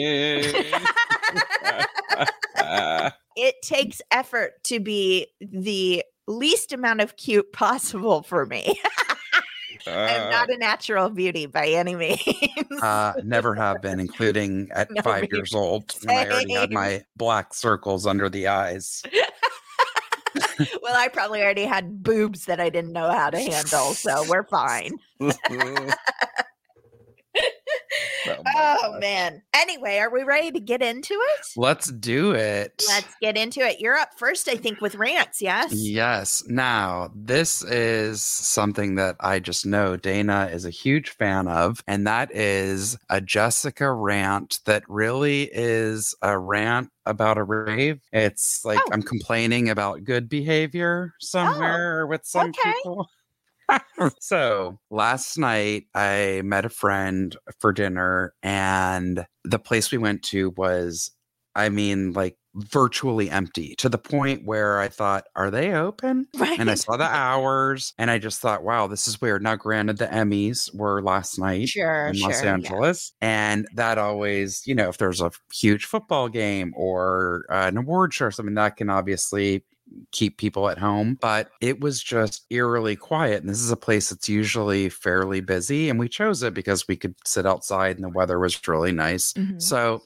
it 3.36 3.54
takes 3.62 4.00
effort 4.10 4.52
to 4.64 4.80
be 4.80 5.28
the 5.40 6.02
least 6.26 6.72
amount 6.72 7.00
of 7.00 7.16
cute 7.16 7.52
possible 7.52 8.22
for 8.22 8.46
me. 8.46 8.80
I'm 9.86 10.30
not 10.30 10.50
a 10.50 10.56
natural 10.56 11.10
beauty 11.10 11.46
by 11.46 11.68
any 11.68 11.94
means. 11.94 12.20
Uh, 12.82 13.14
never 13.24 13.54
have 13.54 13.80
been, 13.82 14.00
including 14.00 14.68
at 14.72 14.90
No, 14.96 15.02
five 15.02 15.26
years 15.30 15.54
old 15.54 15.94
when 16.04 16.16
I 16.16 16.28
already 16.28 16.54
had 16.54 16.70
my 16.70 17.04
black 17.16 17.54
circles 17.54 18.06
under 18.06 18.28
the 18.28 18.48
eyes. 18.48 19.02
well, 20.82 20.96
I 20.96 21.08
probably 21.08 21.42
already 21.42 21.64
had 21.64 22.02
boobs 22.02 22.46
that 22.46 22.60
I 22.60 22.70
didn't 22.70 22.92
know 22.92 23.10
how 23.10 23.30
to 23.30 23.38
handle, 23.38 23.94
so 23.94 24.24
we're 24.28 24.44
fine. 24.44 24.98
oh 28.28 28.76
Oh 28.86 28.98
man. 28.98 29.42
Anyway, 29.54 29.98
are 29.98 30.12
we 30.12 30.22
ready 30.22 30.50
to 30.50 30.60
get 30.60 30.82
into 30.82 31.14
it? 31.14 31.46
Let's 31.56 31.90
do 31.90 32.32
it. 32.32 32.82
Let's 32.88 33.14
get 33.20 33.36
into 33.36 33.60
it. 33.60 33.80
You're 33.80 33.96
up 33.96 34.10
first, 34.16 34.48
I 34.48 34.56
think, 34.56 34.80
with 34.80 34.94
rants. 34.94 35.42
Yes. 35.42 35.72
Yes. 35.72 36.42
Now, 36.46 37.10
this 37.14 37.62
is 37.64 38.22
something 38.22 38.94
that 38.96 39.16
I 39.20 39.40
just 39.40 39.66
know 39.66 39.96
Dana 39.96 40.48
is 40.52 40.64
a 40.64 40.70
huge 40.70 41.10
fan 41.10 41.48
of, 41.48 41.82
and 41.86 42.06
that 42.06 42.34
is 42.34 42.96
a 43.10 43.20
Jessica 43.20 43.92
rant 43.92 44.60
that 44.64 44.82
really 44.88 45.50
is 45.52 46.14
a 46.22 46.38
rant 46.38 46.90
about 47.04 47.38
a 47.38 47.44
rave. 47.44 48.00
It's 48.12 48.64
like 48.64 48.78
Oh. 48.78 48.92
I'm 48.92 49.02
complaining 49.02 49.68
about 49.70 50.04
good 50.04 50.28
behavior 50.28 51.12
oh, 51.12 51.16
somewhere 51.20 52.06
with 52.06 52.24
some 52.24 52.50
okay. 52.50 52.72
people. 52.72 53.08
so 54.20 54.78
last 54.90 55.38
night 55.38 55.84
I 55.94 56.42
met 56.44 56.64
a 56.64 56.70
friend 56.70 57.36
for 57.58 57.72
dinner, 57.72 58.34
and 58.42 59.26
the 59.44 59.58
place 59.58 59.90
we 59.90 59.98
went 59.98 60.22
to 60.24 60.50
was, 60.56 61.10
I 61.54 61.68
mean, 61.68 62.12
like 62.12 62.36
virtually 62.56 63.28
empty 63.28 63.74
to 63.76 63.88
the 63.88 63.98
point 63.98 64.44
where 64.44 64.80
I 64.80 64.88
thought, 64.88 65.26
are 65.36 65.50
they 65.50 65.74
open? 65.74 66.26
Right. 66.36 66.58
And 66.58 66.70
I 66.70 66.74
saw 66.74 66.96
the 66.96 67.04
hours 67.04 67.92
and 67.98 68.10
I 68.10 68.18
just 68.18 68.40
thought, 68.40 68.64
wow, 68.64 68.86
this 68.86 69.06
is 69.06 69.20
weird. 69.20 69.42
Now, 69.42 69.56
granted, 69.56 69.98
the 69.98 70.06
Emmys 70.06 70.74
were 70.74 71.02
last 71.02 71.38
night 71.38 71.68
sure. 71.68 72.08
in 72.08 72.14
sure. 72.14 72.28
Los 72.28 72.42
yeah. 72.42 72.52
Angeles. 72.52 73.12
And 73.20 73.68
that 73.74 73.98
always, 73.98 74.66
you 74.66 74.74
know, 74.74 74.88
if 74.88 74.98
there's 74.98 75.20
a 75.20 75.30
huge 75.52 75.84
football 75.84 76.28
game 76.28 76.72
or 76.76 77.44
uh, 77.50 77.66
an 77.66 77.76
award 77.76 78.14
show 78.14 78.26
or 78.26 78.30
something, 78.30 78.54
that 78.54 78.76
can 78.76 78.88
obviously 78.88 79.62
keep 80.12 80.38
people 80.38 80.68
at 80.68 80.78
home. 80.78 81.18
But 81.20 81.50
it 81.60 81.80
was 81.80 82.02
just 82.02 82.44
eerily 82.50 82.96
quiet. 82.96 83.40
And 83.40 83.48
this 83.50 83.60
is 83.60 83.70
a 83.70 83.76
place 83.76 84.10
that's 84.10 84.28
usually 84.28 84.88
fairly 84.88 85.40
busy. 85.40 85.88
And 85.88 85.98
we 85.98 86.08
chose 86.08 86.42
it 86.42 86.54
because 86.54 86.88
we 86.88 86.96
could 86.96 87.14
sit 87.24 87.46
outside 87.46 87.96
and 87.96 88.04
the 88.04 88.08
weather 88.10 88.38
was 88.38 88.66
really 88.68 88.92
nice. 88.92 89.32
Mhm. 89.34 89.60
So, 89.60 90.02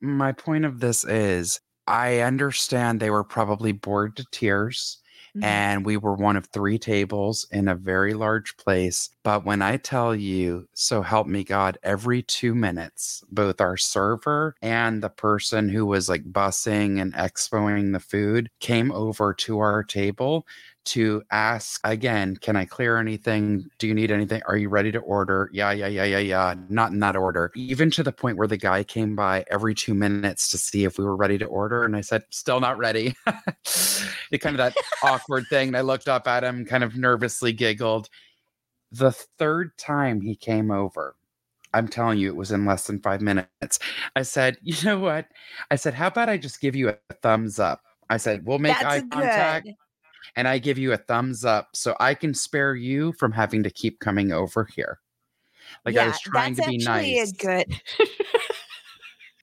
my 0.00 0.32
point 0.32 0.64
of 0.64 0.80
this 0.80 1.04
is 1.04 1.60
I 1.86 2.20
understand 2.20 3.00
they 3.00 3.10
were 3.10 3.24
probably 3.24 3.72
bored 3.72 4.16
to 4.16 4.26
tears 4.32 4.98
Mhm. 5.36 5.42
and 5.42 5.84
we 5.86 5.96
were 5.96 6.14
one 6.14 6.36
of 6.36 6.46
three 6.46 6.78
tables 6.78 7.46
in 7.50 7.68
a 7.68 7.74
very 7.74 8.14
large 8.14 8.56
place. 8.56 9.10
But 9.24 9.44
when 9.44 9.62
I 9.62 9.76
tell 9.78 10.14
you, 10.14 10.68
so 10.74 11.02
help 11.02 11.26
me 11.26 11.44
God, 11.44 11.78
every 11.82 12.22
two 12.22 12.54
minutes, 12.54 13.22
both 13.30 13.60
our 13.60 13.76
server 13.76 14.54
and 14.62 15.02
the 15.02 15.10
person 15.10 15.68
who 15.68 15.86
was 15.86 16.08
like 16.08 16.24
bussing 16.32 17.00
and 17.00 17.12
expoing 17.14 17.92
the 17.92 18.00
food 18.00 18.48
came 18.60 18.92
over 18.92 19.34
to 19.34 19.58
our 19.58 19.82
table 19.82 20.46
to 20.84 21.22
ask 21.30 21.80
again, 21.84 22.36
can 22.36 22.56
I 22.56 22.64
clear 22.64 22.98
anything? 22.98 23.66
Do 23.78 23.86
you 23.86 23.94
need 23.94 24.10
anything? 24.10 24.42
Are 24.46 24.56
you 24.56 24.68
ready 24.68 24.92
to 24.92 24.98
order? 24.98 25.50
Yeah, 25.52 25.72
yeah, 25.72 25.86
yeah, 25.86 26.04
yeah, 26.04 26.18
yeah. 26.18 26.54
Not 26.68 26.92
in 26.92 27.00
that 27.00 27.16
order. 27.16 27.50
Even 27.54 27.90
to 27.92 28.02
the 28.02 28.12
point 28.12 28.36
where 28.36 28.46
the 28.46 28.56
guy 28.56 28.84
came 28.84 29.16
by 29.16 29.44
every 29.50 29.74
two 29.74 29.94
minutes 29.94 30.48
to 30.48 30.58
see 30.58 30.84
if 30.84 30.98
we 30.98 31.04
were 31.04 31.16
ready 31.16 31.38
to 31.38 31.46
order. 31.46 31.84
And 31.84 31.96
I 31.96 32.00
said, 32.00 32.24
still 32.30 32.60
not 32.60 32.78
ready. 32.78 33.14
it 34.30 34.38
kind 34.38 34.58
of 34.58 34.58
that 34.58 34.76
awkward 35.02 35.46
thing. 35.48 35.68
And 35.68 35.76
I 35.76 35.80
looked 35.80 36.08
up 36.08 36.28
at 36.28 36.44
him, 36.44 36.64
kind 36.64 36.84
of 36.84 36.96
nervously 36.96 37.52
giggled. 37.52 38.08
The 38.92 39.12
third 39.12 39.76
time 39.78 40.20
he 40.20 40.36
came 40.36 40.70
over, 40.70 41.16
I'm 41.72 41.88
telling 41.88 42.18
you, 42.18 42.28
it 42.28 42.36
was 42.36 42.52
in 42.52 42.66
less 42.66 42.86
than 42.86 43.00
five 43.00 43.20
minutes. 43.20 43.78
I 44.14 44.22
said, 44.22 44.58
you 44.62 44.76
know 44.84 44.98
what? 44.98 45.26
I 45.70 45.76
said, 45.76 45.94
how 45.94 46.06
about 46.08 46.28
I 46.28 46.36
just 46.36 46.60
give 46.60 46.76
you 46.76 46.90
a 46.90 47.14
thumbs 47.22 47.58
up? 47.58 47.82
I 48.10 48.18
said, 48.18 48.46
we'll 48.46 48.58
make 48.58 48.76
eye 48.84 49.00
That's 49.00 49.08
contact 49.10 49.66
good. 49.66 49.74
And 50.36 50.48
I 50.48 50.58
give 50.58 50.78
you 50.78 50.92
a 50.92 50.96
thumbs 50.96 51.44
up 51.44 51.70
so 51.74 51.96
I 52.00 52.14
can 52.14 52.34
spare 52.34 52.74
you 52.74 53.12
from 53.12 53.32
having 53.32 53.62
to 53.62 53.70
keep 53.70 54.00
coming 54.00 54.32
over 54.32 54.68
here. 54.74 54.98
Like 55.84 55.96
I 55.96 56.06
was 56.06 56.20
trying 56.20 56.54
to 56.56 56.66
be 56.66 56.78
nice 56.78 57.32
A 57.32 57.36
good. 57.36 57.80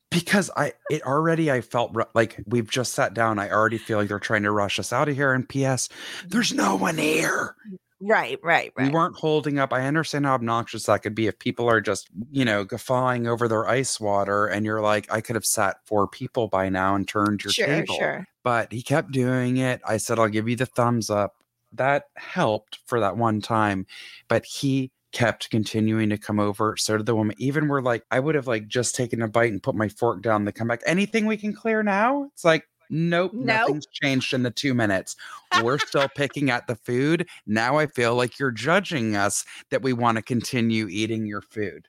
because 0.09 0.51
I 0.55 0.73
it 0.89 1.03
already 1.03 1.51
I 1.51 1.61
felt 1.61 1.91
ru- 1.93 2.05
like 2.13 2.41
we've 2.45 2.69
just 2.69 2.93
sat 2.93 3.13
down. 3.13 3.39
I 3.39 3.49
already 3.49 3.77
feel 3.77 3.97
like 3.97 4.07
they're 4.07 4.19
trying 4.19 4.43
to 4.43 4.51
rush 4.51 4.79
us 4.79 4.93
out 4.93 5.09
of 5.09 5.15
here. 5.15 5.33
And 5.33 5.47
P.S. 5.47 5.89
There's 6.27 6.53
no 6.53 6.75
one 6.75 6.97
here. 6.97 7.55
Right. 8.01 8.39
Right. 8.43 8.71
Right. 8.75 8.87
We 8.87 8.89
weren't 8.89 9.15
holding 9.15 9.59
up. 9.59 9.71
I 9.71 9.85
understand 9.87 10.25
how 10.25 10.33
obnoxious 10.33 10.85
that 10.85 11.03
could 11.03 11.15
be 11.15 11.27
if 11.27 11.39
people 11.39 11.69
are 11.69 11.79
just, 11.81 12.09
you 12.31 12.43
know, 12.43 12.63
guffawing 12.63 13.27
over 13.27 13.47
their 13.47 13.67
ice 13.67 13.99
water 13.99 14.47
and 14.47 14.65
you're 14.65 14.81
like, 14.81 15.11
I 15.11 15.21
could 15.21 15.35
have 15.35 15.45
sat 15.45 15.77
four 15.85 16.07
people 16.07 16.47
by 16.47 16.69
now 16.69 16.95
and 16.95 17.07
turned 17.07 17.43
your 17.43 17.53
Sure. 17.53 17.65
table. 17.67 17.95
Sure. 17.95 18.25
But 18.43 18.71
he 18.71 18.81
kept 18.81 19.11
doing 19.11 19.57
it. 19.57 19.81
I 19.87 19.97
said, 19.97 20.19
I'll 20.19 20.27
give 20.27 20.49
you 20.49 20.55
the 20.55 20.65
thumbs 20.65 21.09
up. 21.09 21.35
That 21.73 22.05
helped 22.15 22.79
for 22.85 22.99
that 22.99 23.15
one 23.17 23.39
time. 23.41 23.85
But 24.27 24.45
he 24.45 24.91
kept 25.11 25.49
continuing 25.49 26.09
to 26.09 26.17
come 26.17 26.39
over. 26.39 26.75
So 26.77 26.97
did 26.97 27.05
the 27.05 27.15
woman. 27.15 27.35
Even 27.37 27.67
we're 27.67 27.81
like, 27.81 28.03
I 28.09 28.19
would 28.19 28.35
have 28.35 28.47
like 28.47 28.67
just 28.67 28.95
taken 28.95 29.21
a 29.21 29.27
bite 29.27 29.51
and 29.51 29.61
put 29.61 29.75
my 29.75 29.89
fork 29.89 30.21
down 30.21 30.45
to 30.45 30.51
come 30.51 30.69
back. 30.69 30.81
Anything 30.85 31.25
we 31.25 31.37
can 31.37 31.53
clear 31.53 31.83
now? 31.83 32.29
It's 32.33 32.45
like, 32.45 32.67
nope, 32.91 33.31
Nope. 33.33 33.45
nothing's 33.45 33.87
changed 33.87 34.33
in 34.33 34.43
the 34.43 34.51
two 34.51 34.73
minutes. 34.75 35.15
We're 35.63 35.79
still 35.79 36.07
picking 36.15 36.51
at 36.51 36.67
the 36.67 36.75
food. 36.75 37.27
Now 37.47 37.77
I 37.79 37.87
feel 37.87 38.13
like 38.15 38.37
you're 38.37 38.51
judging 38.51 39.15
us 39.15 39.43
that 39.71 39.81
we 39.81 39.93
want 39.93 40.17
to 40.17 40.21
continue 40.21 40.87
eating 40.87 41.25
your 41.25 41.41
food. 41.41 41.87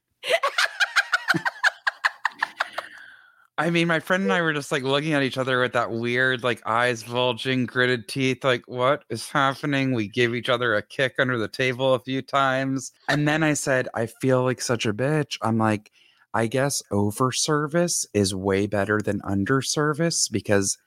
I 3.58 3.68
mean, 3.70 3.86
my 3.86 4.00
friend 4.00 4.22
and 4.22 4.32
I 4.32 4.40
were 4.40 4.54
just 4.54 4.72
like 4.72 4.82
looking 4.82 5.12
at 5.12 5.22
each 5.22 5.36
other 5.36 5.60
with 5.60 5.74
that 5.74 5.90
weird, 5.90 6.42
like 6.42 6.62
eyes 6.66 7.02
bulging, 7.04 7.66
gritted 7.66 8.08
teeth. 8.08 8.42
Like, 8.44 8.62
what 8.66 9.04
is 9.10 9.28
happening? 9.28 9.92
We 9.92 10.08
gave 10.08 10.34
each 10.34 10.48
other 10.48 10.74
a 10.74 10.82
kick 10.82 11.14
under 11.18 11.36
the 11.38 11.48
table 11.48 11.92
a 11.94 12.00
few 12.00 12.22
times. 12.22 12.92
And 13.08 13.28
then 13.28 13.42
I 13.42 13.52
said, 13.52 13.88
I 13.94 14.06
feel 14.06 14.42
like 14.42 14.60
such 14.62 14.86
a 14.86 14.92
bitch. 14.94 15.36
I'm 15.42 15.58
like, 15.58 15.92
I 16.34 16.46
guess 16.46 16.82
over 16.90 17.30
service 17.30 18.06
is 18.14 18.34
way 18.34 18.66
better 18.66 19.00
than 19.04 19.20
under 19.22 19.60
service 19.60 20.28
because 20.28 20.78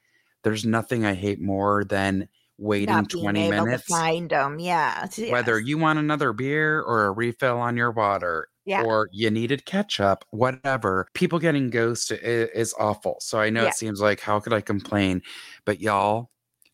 there's 0.46 0.64
nothing 0.64 1.06
I 1.06 1.14
hate 1.16 1.42
more 1.42 1.84
than 1.84 2.30
waiting 2.58 2.96
Not 2.96 3.10
being 3.10 3.24
20 3.24 3.48
able 3.48 3.66
minutes. 3.66 3.86
to 3.88 3.94
find 3.94 4.30
them. 4.30 4.60
Yeah. 4.60 5.08
Whether 5.30 5.60
you 5.60 5.78
want 5.78 6.00
another 6.00 6.32
beer 6.32 6.82
or 6.82 7.08
a 7.08 7.12
refill 7.12 7.58
on 7.58 7.76
your 7.76 7.92
water, 7.92 8.48
Yeah. 8.64 8.84
or 8.84 9.10
you 9.12 9.30
needed 9.30 9.66
ketchup, 9.66 10.24
whatever. 10.30 11.08
People 11.14 11.40
getting 11.40 11.70
ghosted 11.70 12.20
is, 12.24 12.74
awful. 12.80 13.18
So 13.20 13.40
I 13.40 13.50
know 13.50 13.64
Yeah. 13.64 13.70
it 13.70 13.74
seems 13.74 14.00
like 14.00 14.22
how 14.22 14.40
could 14.40 14.54
I 14.54 14.62
complain? 14.62 15.22
But 15.66 15.82
y'all, 15.82 16.30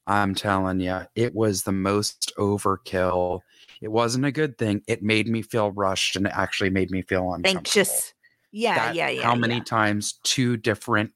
I'm 0.05 0.35
telling 0.35 0.81
you, 0.81 0.99
it 1.15 1.33
was 1.33 1.63
the 1.63 1.71
most 1.71 2.31
overkill. 2.37 3.39
It 3.81 3.91
wasn't 3.91 4.25
a 4.25 4.31
good 4.31 4.57
thing. 4.59 4.83
It 4.87 5.01
made 5.01 5.27
me 5.27 5.41
feel 5.41 5.71
rushed 5.71 6.15
and 6.15 6.27
it 6.27 6.33
actually 6.35 6.69
made 6.69 6.91
me 6.91 7.01
feel 7.01 7.21
uncomfortable. 7.33 7.57
anxious. 7.57 8.13
Yeah. 8.51 8.75
That- 8.75 8.95
yeah. 8.95 9.09
Yeah. 9.09 9.23
How 9.23 9.33
many 9.33 9.55
yeah. 9.55 9.63
times 9.63 10.19
two 10.23 10.57
different 10.57 11.11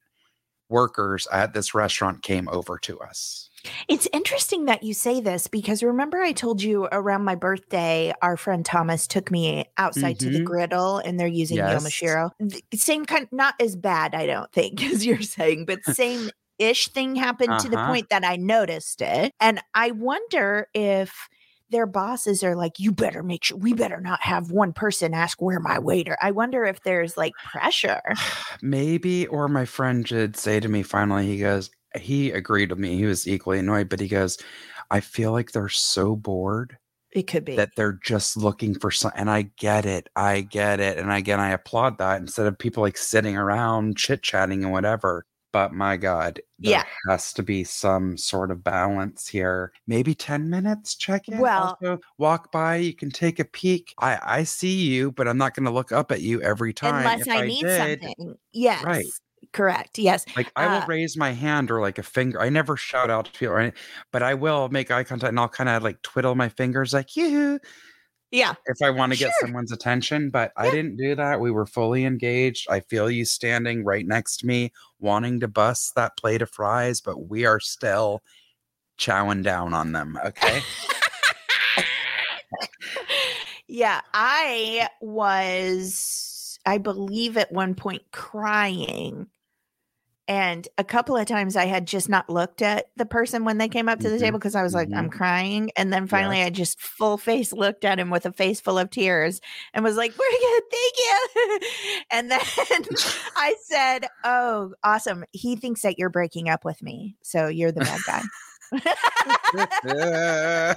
workers 0.70 1.28
at 1.32 1.54
this 1.54 1.74
restaurant 1.74 2.24
came 2.24 2.48
over 2.50 2.78
to 2.80 3.00
us? 3.00 3.50
It's 3.88 4.08
interesting 4.14 4.66
that 4.66 4.84
you 4.84 4.94
say 4.94 5.22
this 5.22 5.48
because 5.48 5.82
remember 5.84 6.20
I 6.22 6.32
told 6.34 6.62
you 6.62 6.86
around 6.92 7.24
my 7.24 7.36
birthday, 7.36 8.14
our 8.22 8.38
friend 8.38 8.66
Thomas 8.66 9.08
took 9.08 9.32
me 9.32 9.66
outside 9.78 10.20
to 10.20 10.30
the 10.32 10.40
Mhm. 10.40 10.40
griddle 10.40 10.98
and 10.98 11.20
they're 11.20 11.28
using 11.28 11.66
Yes. 11.66 11.66
Yamashiro. 11.66 12.32
The 12.40 12.62
Same 12.76 13.06
kind, 13.06 13.28
not 13.32 13.56
as 13.60 13.76
bad, 13.76 14.14
I 14.16 14.26
don't 14.28 14.52
think, 14.52 14.84
as 14.92 15.06
you're 15.06 15.22
saying, 15.22 15.66
but 15.66 15.86
same 15.86 16.30
ish 16.60 16.90
thing 16.90 17.16
happened 17.16 17.60
to 17.60 17.70
the 17.70 17.78
Uh-huh. 17.78 17.80
point 17.80 18.10
that 18.10 18.24
I 18.24 18.36
noticed 18.38 19.02
it. 19.02 19.34
And 19.40 19.60
I 19.74 19.92
wonder 19.92 20.68
if 20.74 21.28
their 21.70 21.86
bosses 21.88 22.44
are 22.44 22.56
like, 22.56 22.80
you 22.80 22.92
better 22.92 23.24
make 23.24 23.44
sure 23.44 23.58
we 23.58 23.74
better 23.74 24.00
not 24.00 24.22
have 24.22 24.52
one 24.52 24.74
person 24.74 25.14
ask 25.14 25.42
where 25.42 25.60
my 25.60 25.80
waiter. 25.80 26.18
I 26.22 26.32
wonder 26.32 26.64
if 26.66 26.82
there's 26.84 27.18
like 27.18 27.38
pressure. 27.52 28.02
Maybe, 28.62 29.28
or 29.28 29.48
my 29.48 29.66
friend 29.66 30.06
did 30.06 30.38
say 30.38 30.60
to 30.60 30.70
me 30.70 30.84
finally, 30.84 31.26
he 31.28 31.40
goes, 31.40 31.70
he 32.00 32.32
agreed 32.32 32.70
with 32.70 32.80
me. 32.80 32.96
He 32.98 33.06
was 33.06 33.28
equally 33.28 33.60
annoyed, 33.60 33.90
but 33.90 34.00
he 34.00 34.08
goes, 34.08 34.38
I 34.92 35.00
feel 35.00 35.32
like 35.32 35.52
they're 35.52 35.70
so 35.70 36.16
bored 36.16 36.78
It 37.12 37.24
could 37.28 37.46
be. 37.46 37.56
that 37.56 37.72
they're 37.76 38.00
just 38.04 38.38
looking 38.38 38.78
for 38.78 38.92
some. 38.92 39.12
And 39.16 39.30
I 39.30 39.44
get 39.58 39.86
it. 39.86 40.10
I 40.16 40.42
get 40.42 40.80
it. 40.80 40.98
And 40.98 41.12
again, 41.12 41.40
I 41.40 41.52
applaud 41.52 41.98
that 42.00 42.22
instead 42.22 42.48
of 42.48 42.58
people 42.60 42.84
like 42.84 42.98
sitting 42.98 43.38
around 43.38 43.98
chit 43.98 44.22
chatting 44.24 44.64
and 44.64 44.72
whatever. 44.74 45.26
But 45.56 45.72
my 45.72 45.96
God, 45.96 46.42
there 46.60 46.72
Yeah. 46.72 46.84
has 47.08 47.32
to 47.32 47.42
be 47.42 47.64
some 47.64 48.18
sort 48.18 48.52
of 48.52 48.62
balance 48.62 49.26
here. 49.26 49.72
Maybe 49.88 50.14
10 50.14 50.50
minutes 50.50 50.96
check 50.96 51.30
in. 51.30 51.38
Well- 51.38 51.78
also, 51.82 52.02
walk 52.18 52.52
by, 52.52 52.76
you 52.76 52.94
can 52.94 53.10
take 53.10 53.40
a 53.40 53.46
peek. 53.46 53.94
I, 54.00 54.20
I 54.22 54.44
see 54.44 54.76
you, 54.76 55.14
but 55.14 55.30
I'm 55.30 55.38
not 55.38 55.56
going 55.56 55.64
to 55.64 55.72
look 55.72 55.94
up 55.94 56.12
at 56.12 56.20
you 56.20 56.42
every 56.42 56.74
time. 56.74 56.96
Unless 56.96 57.22
If 57.22 57.28
I, 57.30 57.48
need 57.48 57.62
did, 57.62 58.02
something. 58.02 58.36
Yes. 58.52 58.84
Right. 58.84 59.06
Correct. 59.54 59.98
Yes. 59.98 60.26
Like 60.36 60.52
I 60.58 60.68
will 60.68 60.82
Uh, 60.82 60.88
raise 60.88 61.16
my 61.16 61.32
hand 61.32 61.72
or 61.72 61.80
like 61.80 62.00
a 62.00 62.04
finger. 62.04 62.42
I 62.42 62.50
never 62.50 62.76
shout 62.76 63.10
out 63.10 63.24
to 63.28 63.32
people, 63.32 63.54
or 63.56 63.60
anything, 63.60 63.80
but 64.12 64.24
I 64.24 64.34
will 64.34 64.68
make 64.68 64.92
eye 64.92 65.06
contact 65.06 65.30
and 65.30 65.40
I'll 65.40 65.48
kind 65.48 65.70
of 65.70 65.84
like 65.84 66.02
twiddle 66.02 66.36
my 66.36 66.50
fingers, 66.50 66.92
like 66.94 67.16
you, 67.16 67.62
Yeah. 68.32 68.56
if 68.66 68.82
I 68.82 68.90
want 68.90 69.14
to 69.14 69.20
get 69.20 69.32
Sure. 69.40 69.48
someone's 69.48 69.72
attention. 69.72 70.30
But 70.30 70.52
I 70.58 70.70
didn't 70.72 70.98
do 70.98 71.16
that. 71.16 71.40
We 71.40 71.52
were 71.52 71.66
fully 71.66 72.06
engaged. 72.06 72.68
I 72.70 72.80
feel 72.82 73.10
you 73.10 73.26
standing 73.26 73.84
right 73.84 74.06
next 74.06 74.38
to 74.38 74.48
me, 74.48 74.72
wanting 75.00 75.40
to 75.42 75.48
bust 75.48 75.96
that 75.96 76.18
plate 76.18 76.42
of 76.42 76.50
fries, 76.50 77.02
but 77.02 77.30
we 77.30 77.46
are 77.46 77.60
still 77.60 78.24
chowing 78.98 79.44
down 79.44 79.74
on 79.74 79.92
them. 79.92 80.18
Okay. 80.26 80.62
yeah, 83.68 84.02
I 84.14 84.90
was 85.02 86.60
I 86.66 86.78
believe 86.78 87.38
at 87.38 87.52
one 87.52 87.76
point 87.76 88.04
crying. 88.12 89.28
And 90.28 90.68
a 90.78 90.84
couple 90.84 91.16
of 91.18 91.26
times 91.28 91.56
I 91.56 91.66
had 91.66 91.86
just 91.86 92.10
not 92.10 92.30
looked 92.30 92.62
at 92.62 92.88
the 92.96 93.06
person 93.06 93.46
when 93.46 93.58
they 93.60 93.70
came 93.70 93.88
up 93.88 94.00
to 94.02 94.10
the 94.10 94.18
Mhm, 94.18 94.20
table 94.20 94.40
because 94.40 94.56
I 94.56 94.64
was 94.64 94.74
like, 94.74 94.90
I'm 94.94 95.10
crying. 95.10 95.72
And 95.78 95.94
then 95.94 96.08
finally 96.08 96.42
I 96.42 96.50
just 96.50 96.82
full 96.82 97.18
face 97.18 97.54
looked 97.54 97.86
at 97.86 98.00
him 98.00 98.10
with 98.10 98.26
a 98.26 98.34
face 98.34 98.60
full 98.60 98.80
of 98.80 98.90
tears 98.90 99.40
and 99.74 99.84
was 99.84 99.98
like, 99.98 100.14
We're 100.18 100.40
good, 100.40 100.64
thank 100.72 100.94
you. 100.98 101.60
and 102.12 102.32
then 102.32 102.40
I 103.36 103.56
said, 103.64 104.08
Oh, 104.24 104.74
awesome. 104.84 105.26
He 105.32 105.56
thinks 105.56 105.84
that 105.84 106.00
you're 106.00 106.10
breaking 106.10 106.50
up 106.50 106.66
with 106.66 106.82
me. 106.82 107.16
So 107.22 107.48
you're 107.48 107.72
the 107.72 107.82
bad 107.82 108.02
guy. 108.04 108.24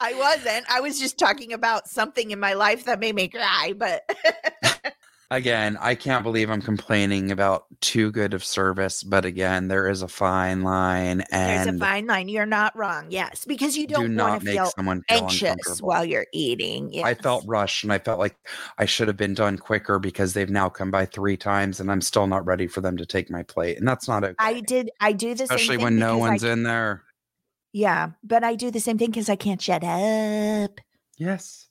I 0.00 0.14
wasn't. 0.14 0.66
I 0.68 0.80
was 0.80 0.98
just 0.98 1.18
talking 1.18 1.52
about 1.52 1.88
something 1.88 2.30
in 2.30 2.40
my 2.40 2.54
life 2.54 2.84
that 2.84 3.00
made 3.00 3.14
me 3.14 3.28
cry, 3.28 3.74
but 3.76 4.02
Again, 5.32 5.78
I 5.80 5.94
can't 5.94 6.22
believe 6.22 6.50
I'm 6.50 6.60
complaining 6.60 7.30
about 7.30 7.64
too 7.80 8.12
good 8.12 8.34
of 8.34 8.44
service, 8.44 9.02
but 9.02 9.24
again, 9.24 9.68
there 9.68 9.88
is 9.88 10.02
a 10.02 10.08
fine 10.08 10.60
line, 10.60 11.22
And 11.32 11.68
there's 11.68 11.74
a 11.74 11.78
fine 11.78 12.06
line. 12.06 12.28
You're 12.28 12.44
not 12.44 12.76
wrong. 12.76 13.06
Yes, 13.08 13.46
because 13.46 13.74
you 13.74 13.86
do 13.86 13.94
don't 13.94 14.14
not 14.14 14.28
want 14.28 14.40
to 14.42 14.44
make 14.44 14.54
feel 14.56 14.66
someone 14.76 15.02
feel 15.08 15.22
anxious 15.22 15.80
while 15.80 16.04
you're 16.04 16.26
eating. 16.34 16.92
Yes. 16.92 17.06
I 17.06 17.14
felt 17.14 17.44
rushed, 17.46 17.82
and 17.82 17.90
I 17.94 17.98
felt 17.98 18.18
like 18.18 18.36
I 18.76 18.84
should 18.84 19.08
have 19.08 19.16
been 19.16 19.32
done 19.32 19.56
quicker 19.56 19.98
because 19.98 20.34
they've 20.34 20.50
now 20.50 20.68
come 20.68 20.90
by 20.90 21.06
three 21.06 21.38
times, 21.38 21.80
and 21.80 21.90
I'm 21.90 22.02
still 22.02 22.26
not 22.26 22.44
ready 22.44 22.66
for 22.66 22.82
them 22.82 22.98
to 22.98 23.06
take 23.06 23.30
my 23.30 23.42
plate, 23.42 23.78
and 23.78 23.88
that's 23.88 24.06
not 24.06 24.24
okay. 24.24 24.34
I 24.38 24.60
did. 24.60 24.90
I 25.00 25.14
do 25.14 25.30
this, 25.30 25.50
especially 25.50 25.66
same 25.66 25.76
thing 25.78 25.84
when 25.84 25.98
no 25.98 26.18
one's 26.18 26.44
in 26.44 26.62
there. 26.62 27.04
Yeah, 27.72 28.10
but 28.22 28.44
I 28.44 28.54
do 28.54 28.70
the 28.70 28.80
same 28.80 28.98
thing 28.98 29.08
because 29.08 29.30
I 29.30 29.36
can't 29.36 29.62
shut 29.62 29.82
up, 29.82 30.78
Yes, 31.16 31.68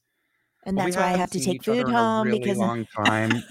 and 0.64 0.78
Well, 0.78 0.86
we 0.86 0.92
that's 0.92 0.98
why 0.98 1.10
I 1.14 1.18
haven't 1.18 1.40
to 1.40 1.46
take 1.46 1.64
food 1.64 1.88
home 1.88 2.26
really 2.26 2.40
because 2.40 2.58
long 2.58 2.86
time. 2.96 3.44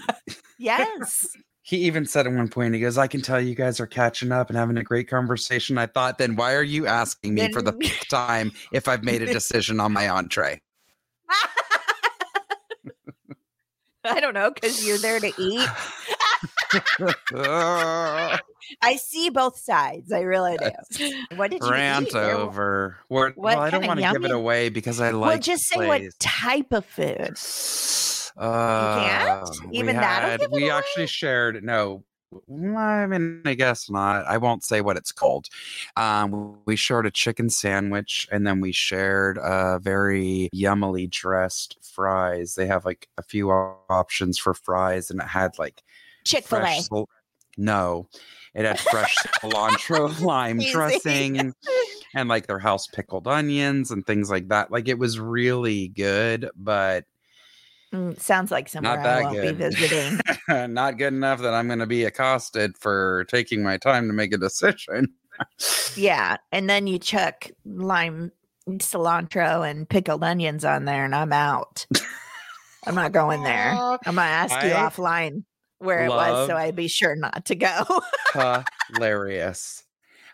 yes, 0.57 1.27
he 1.61 1.77
even 1.77 2.05
said 2.05 2.27
at 2.27 2.33
one 2.33 2.47
point, 2.47 2.73
he 2.73 2.79
goes, 2.79 2.97
"I 2.97 3.07
can 3.07 3.21
tell 3.21 3.39
you 3.41 3.55
guys 3.55 3.79
are 3.79 3.87
catching 3.87 4.31
up 4.31 4.49
and 4.49 4.57
having 4.57 4.77
a 4.77 4.83
great 4.83 5.07
conversation." 5.09 5.77
I 5.77 5.87
thought, 5.87 6.17
then 6.17 6.35
why 6.35 6.55
are 6.55 6.63
you 6.63 6.87
asking 6.87 7.35
me 7.35 7.51
for 7.51 7.61
the 7.61 7.73
time 8.09 8.51
if 8.71 8.87
I've 8.87 9.03
made 9.03 9.21
a 9.21 9.27
decision 9.33 9.79
on 9.79 9.91
my 9.93 10.09
entree? 10.09 10.61
I 14.03 14.19
don't 14.19 14.33
know 14.33 14.49
because 14.51 14.85
you're 14.85 14.97
there 14.97 15.19
to 15.19 15.31
eat. 15.37 15.69
I 18.81 18.95
see 18.95 19.29
both 19.29 19.57
sides. 19.57 20.11
I 20.11 20.21
really 20.21 20.57
do. 20.57 21.11
What 21.35 21.51
did 21.51 21.61
you 21.63 21.69
Rant 21.69 22.15
over. 22.15 22.97
What, 23.07 23.37
well, 23.37 23.59
I 23.59 23.69
don't 23.69 23.85
want 23.85 23.99
to 23.99 24.11
give 24.11 24.23
it 24.25 24.31
away 24.31 24.69
because 24.69 25.01
I 25.01 25.11
like. 25.11 25.29
well, 25.29 25.39
just 25.39 25.67
say 25.67 25.87
what 25.87 26.01
type 26.19 26.71
of 26.71 26.85
food. 26.85 27.37
Uh, 28.37 29.45
Even 29.71 29.95
we 29.95 30.01
that'll 30.01 30.29
had- 30.29 30.39
give 30.39 30.51
we 30.51 30.69
away? 30.69 30.77
actually 30.77 31.07
shared 31.07 31.63
no. 31.63 32.03
I 32.49 33.07
mean, 33.07 33.41
I 33.45 33.55
guess 33.55 33.89
not. 33.89 34.25
I 34.25 34.37
won't 34.37 34.63
say 34.63 34.79
what 34.79 34.95
it's 34.95 35.11
called. 35.11 35.47
Um, 35.97 36.55
we 36.65 36.77
shared 36.77 37.05
a 37.05 37.11
chicken 37.11 37.49
sandwich, 37.49 38.25
and 38.31 38.47
then 38.47 38.61
we 38.61 38.71
shared 38.71 39.37
a 39.37 39.79
very 39.81 40.49
yummily 40.55 41.09
dressed 41.09 41.77
fries. 41.81 42.55
They 42.55 42.67
have 42.67 42.85
like 42.85 43.09
a 43.17 43.21
few 43.21 43.51
options 43.51 44.37
for 44.37 44.53
fries, 44.53 45.11
and 45.11 45.19
it 45.19 45.27
had 45.27 45.59
like 45.59 45.83
Chick 46.25 46.45
Fil 46.45 46.65
A. 46.65 46.81
cil- 46.81 47.09
No, 47.57 48.07
it 48.53 48.65
had 48.65 48.79
fresh 48.79 49.15
cilantro 49.43 50.19
lime 50.21 50.61
Easy. 50.61 50.71
dressing 50.71 51.53
and 52.15 52.29
like 52.29 52.47
their 52.47 52.59
house 52.59 52.87
pickled 52.87 53.27
onions 53.27 53.91
and 53.91 54.05
things 54.05 54.29
like 54.29 54.49
that. 54.49 54.71
Like 54.71 54.87
it 54.87 54.99
was 54.99 55.19
really 55.19 55.87
good, 55.89 56.49
but 56.55 57.05
Mm, 57.93 58.17
sounds 58.21 58.51
like 58.51 58.69
somewhere 58.69 59.03
Not 59.03 59.05
I 59.05 59.21
won't 59.21 59.41
good. 59.41 59.57
be 59.57 59.63
visiting. 59.65 60.17
not 60.73 60.97
good 60.97 61.13
enough 61.13 61.41
that 61.41 61.53
I'm 61.53 61.67
going 61.67 61.79
to 61.79 61.85
be 61.85 62.05
accosted 62.05 62.77
for 62.77 63.25
taking 63.25 63.61
my 63.63 63.75
time 63.75 64.07
to 64.07 64.13
make 64.13 64.33
a 64.33 64.37
decision. 64.37 65.09
yeah, 65.97 66.37
and 66.53 66.69
then 66.69 66.87
you 66.87 66.99
chuck 66.99 67.49
lime, 67.65 68.31
cilantro, 68.69 69.69
and 69.69 69.89
pickled 69.89 70.23
onions 70.23 70.63
on 70.63 70.85
there, 70.85 71.03
and 71.03 71.13
I'm 71.13 71.33
out. 71.33 71.85
I'm 72.87 72.95
not 72.95 73.11
going 73.11 73.43
there. 73.43 73.73
I'm 74.05 74.15
gonna 74.15 74.21
ask 74.21 74.63
you 74.63 74.71
I 74.71 74.89
offline 74.89 75.43
where 75.81 76.05
it 76.05 76.13
was, 76.13 76.45
so 76.45 76.55
I'd 76.57 76.75
be 76.75 76.87
sure 76.87 77.15
not 77.15 77.45
to 77.45 77.55
go. 77.55 78.01
Hilarious. 78.87 79.83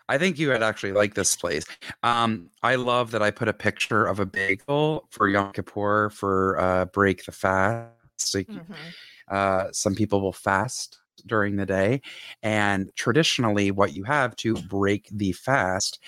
I 0.08 0.18
think 0.18 0.38
you 0.38 0.48
would 0.48 0.62
actually 0.62 0.92
like 0.92 1.14
this 1.14 1.36
place. 1.36 1.64
Um, 2.02 2.50
I 2.62 2.76
love 2.76 3.10
that 3.12 3.22
I 3.22 3.30
put 3.30 3.48
a 3.48 3.52
picture 3.54 4.06
of 4.06 4.20
a 4.20 4.26
bagel 4.26 5.08
for 5.10 5.28
Yom 5.28 5.52
Kippur 5.52 6.10
for 6.10 6.58
uh, 6.60 6.84
break 6.86 7.24
the 7.26 7.32
fast. 7.32 8.34
Like, 8.34 8.48
Mhm. 8.48 8.94
uh, 9.28 9.72
some 9.72 9.94
people 9.94 10.20
will 10.20 10.32
fast 10.32 11.00
during 11.26 11.56
the 11.56 11.66
day, 11.66 12.02
and 12.42 12.90
traditionally, 12.96 13.70
what 13.70 13.94
you 13.94 14.04
have 14.04 14.36
to 14.36 14.54
break 14.62 15.08
the 15.12 15.32
fast 15.32 16.00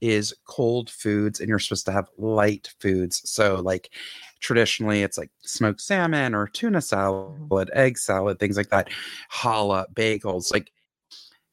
is 0.00 0.34
cold 0.46 0.90
foods, 0.90 1.40
and 1.40 1.48
you're 1.48 1.58
supposed 1.58 1.86
to 1.86 1.92
have 1.92 2.08
light 2.18 2.74
foods. 2.80 3.28
So, 3.30 3.56
like 3.56 3.90
traditionally, 4.40 5.02
it's 5.02 5.18
like 5.18 5.30
smoked 5.42 5.80
salmon 5.80 6.34
or 6.34 6.46
tuna 6.46 6.80
salad, 6.80 7.70
egg 7.72 7.98
salad, 7.98 8.38
things 8.38 8.56
like 8.56 8.70
that, 8.70 8.88
challah, 9.32 9.86
bagels, 9.94 10.52
like 10.52 10.72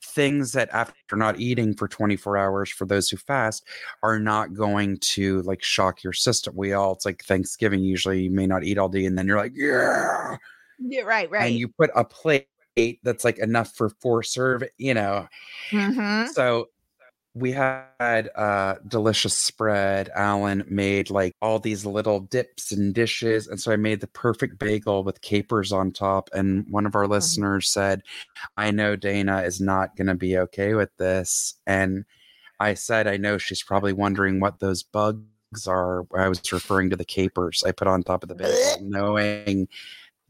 things 0.03 0.51
that 0.51 0.69
after 0.71 1.15
not 1.15 1.39
eating 1.39 1.73
for 1.73 1.87
24 1.87 2.37
hours 2.37 2.69
for 2.69 2.85
those 2.85 3.09
who 3.09 3.17
fast 3.17 3.65
are 4.03 4.19
not 4.19 4.53
going 4.53 4.97
to 4.97 5.41
like 5.41 5.63
shock 5.63 6.03
your 6.03 6.13
system. 6.13 6.55
We 6.55 6.73
all, 6.73 6.93
it's 6.93 7.05
like 7.05 7.23
Thanksgiving, 7.23 7.83
usually 7.83 8.23
you 8.23 8.29
may 8.29 8.45
not 8.45 8.63
eat 8.63 8.77
all 8.77 8.89
day 8.89 9.05
and 9.05 9.17
then 9.17 9.25
you're 9.25 9.37
like, 9.39 9.53
yeah. 9.55 10.37
Yeah, 10.79 11.01
right, 11.01 11.29
right. 11.31 11.47
And 11.47 11.55
you 11.55 11.67
put 11.67 11.89
a 11.95 12.03
plate 12.03 12.47
that's 13.03 13.23
like 13.23 13.39
enough 13.39 13.73
for 13.75 13.89
four 14.01 14.23
serve, 14.23 14.63
you 14.77 14.93
know. 14.93 15.27
Mhm. 15.71 16.27
So 16.29 16.69
we 17.35 17.51
had 17.51 18.27
a 18.35 18.77
delicious 18.87 19.35
spread. 19.35 20.09
Alan 20.15 20.63
made 20.69 21.09
like 21.09 21.33
all 21.41 21.57
these 21.57 21.83
little 21.85 22.19
dips 22.19 22.71
and 22.71 22.93
dishes. 22.93 23.47
And 23.47 23.59
so 23.59 23.71
I 23.71 23.75
made 23.75 24.01
the 24.01 24.07
perfect 24.07 24.59
bagel 24.59 25.03
with 25.03 25.21
capers 25.21 25.71
on 25.71 25.91
top. 25.91 26.29
And 26.33 26.65
one 26.69 26.85
of 26.85 26.95
our 26.95 27.05
uh-huh. 27.05 27.13
listeners 27.13 27.69
said, 27.69 28.03
I 28.55 28.69
know 28.69 28.95
Dana 28.95 29.41
is 29.41 29.59
not 29.59 29.95
going 29.95 30.07
to 30.07 30.15
be 30.15 30.37
okay 30.37 30.75
with 30.75 30.95
this. 30.97 31.55
And 31.65 32.05
I 32.59 32.75
said, 32.75 33.07
I 33.07 33.17
know 33.17 33.39
she's 33.39 33.63
probably 33.63 33.93
wondering 33.93 34.39
what 34.39 34.59
those 34.59 34.83
bugs 34.83 35.67
are. 35.67 36.05
I 36.15 36.27
was 36.27 36.51
referring 36.51 36.91
to 36.91 36.95
the 36.95 37.03
capers 37.03 37.63
I 37.65 37.71
put 37.71 37.87
on 37.87 38.03
top 38.03 38.21
of 38.21 38.29
the 38.29 38.35
bagel, 38.35 38.77
knowing 38.81 39.67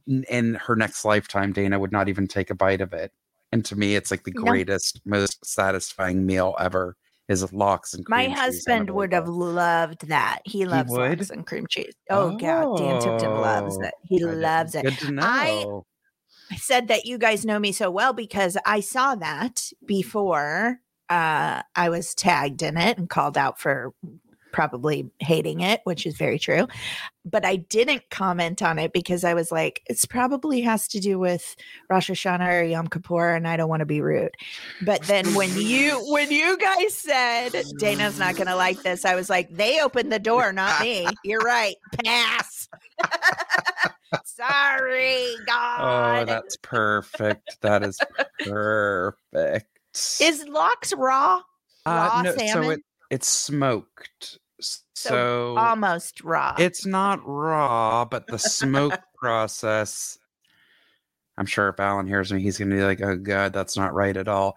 in- 0.07 0.23
in 0.29 0.55
her 0.55 0.75
next 0.77 1.03
lifetime, 1.03 1.51
Dana 1.51 1.79
would 1.79 1.91
not 1.91 2.07
even 2.07 2.27
take 2.27 2.49
a 2.49 2.55
bite 2.55 2.81
of 2.81 2.93
it. 2.93 3.11
And 3.53 3.63
to 3.65 3.75
me, 3.75 3.95
it's 3.95 4.11
like 4.11 4.23
the 4.23 4.33
No. 4.35 4.43
greatest, 4.43 4.99
most 5.05 5.45
satisfying 5.45 6.25
meal 6.25 6.55
ever 6.59 6.95
is 7.29 7.53
lox 7.53 7.93
and 7.93 8.03
My 8.09 8.25
cream 8.25 8.31
a 8.37 8.41
husband 8.41 8.89
would 8.89 9.13
have 9.13 9.27
loved 9.29 10.07
that. 10.07 10.39
He 10.43 10.65
loves 10.65 10.91
would? 10.91 11.19
lox 11.19 11.29
and 11.29 11.45
cream 11.47 11.67
cheese. 11.69 11.93
Oh, 12.09 12.31
God, 12.35 12.77
Dan 12.77 12.99
Tipton 12.99 13.29
loves 13.35 13.77
Oh, 13.79 13.85
it. 13.85 13.93
He 14.03 14.23
loves 14.23 14.75
it. 14.75 14.83
Good 14.83 14.97
to 14.99 15.17
I- 15.21 15.63
know. 15.63 15.85
I 16.51 16.55
said 16.57 16.89
that 16.89 17.05
you 17.05 17.17
guys 17.17 17.45
know 17.45 17.57
me 17.59 17.71
so 17.71 17.89
well 17.89 18.11
because 18.13 18.57
I 18.65 18.81
saw 18.81 19.15
that 19.15 19.69
before 19.85 20.79
uh, 21.09 21.61
I 21.75 21.89
was 21.89 22.13
tagged 22.13 22.61
in 22.61 22.77
it 22.77 22.97
and 22.97 23.09
called 23.09 23.37
out 23.37 23.59
for 23.59 23.93
probably 24.53 25.09
hating 25.19 25.59
it, 25.59 25.81
which 25.83 26.05
is 26.05 26.15
very 26.15 26.39
true. 26.39 26.67
But 27.25 27.45
I 27.45 27.57
didn't 27.57 28.09
comment 28.09 28.61
on 28.61 28.79
it 28.79 28.93
because 28.93 29.23
I 29.23 29.33
was 29.33 29.51
like, 29.51 29.81
it's 29.87 30.05
probably 30.05 30.61
has 30.61 30.87
to 30.89 30.99
do 30.99 31.19
with 31.19 31.55
Rosh 31.89 32.09
Hashanah 32.09 32.61
or 32.61 32.63
Yom 32.63 32.87
Kippur, 32.87 33.33
and 33.33 33.47
I 33.47 33.57
don't 33.57 33.69
want 33.69 33.81
to 33.81 33.85
be 33.85 34.01
rude. 34.01 34.35
But 34.81 35.01
then 35.03 35.33
when 35.33 35.49
you 35.57 35.99
when 36.11 36.31
you 36.31 36.57
guys 36.57 36.93
said 36.93 37.51
Dana's 37.77 38.19
not 38.19 38.35
going 38.35 38.47
to 38.47 38.55
like 38.55 38.83
this, 38.83 39.03
I 39.03 39.15
was 39.15 39.29
like, 39.29 39.49
they 39.49 39.81
opened 39.81 40.11
the 40.11 40.19
door, 40.19 40.53
not 40.53 40.81
me. 40.81 41.07
You're 41.23 41.41
right. 41.41 41.75
Pass. 42.05 42.69
Sorry, 44.25 45.25
oh, 45.25 45.37
God. 45.47 46.21
Oh, 46.21 46.25
that's 46.25 46.57
perfect. 46.57 47.57
That 47.61 47.83
is 47.83 47.99
perfect. 48.39 49.67
Is 50.19 50.45
lox 50.47 50.93
raw? 50.93 51.41
Uh, 51.85 52.09
raw 52.13 52.21
no, 52.21 52.35
salmon? 52.35 52.63
so 52.63 52.69
it, 52.71 52.79
it's 53.09 53.27
smoked. 53.27 54.39
So 54.93 55.09
So, 55.09 55.55
Almost 55.57 56.23
raw. 56.23 56.55
it's 56.57 56.85
not 56.85 57.19
raw, 57.25 58.05
but 58.05 58.27
the 58.27 58.39
smoke 58.39 58.99
process. 59.15 60.17
I'm 61.37 61.47
sure 61.47 61.69
if 61.69 61.79
Alan 61.79 62.07
hears 62.07 62.31
me, 62.31 62.41
he's 62.41 62.59
going 62.59 62.69
to 62.69 62.75
be 62.75 62.83
like, 62.83 63.01
oh, 63.01 63.17
God, 63.17 63.53
that's 63.53 63.75
not 63.75 63.93
right 63.93 64.15
at 64.15 64.27
all. 64.27 64.55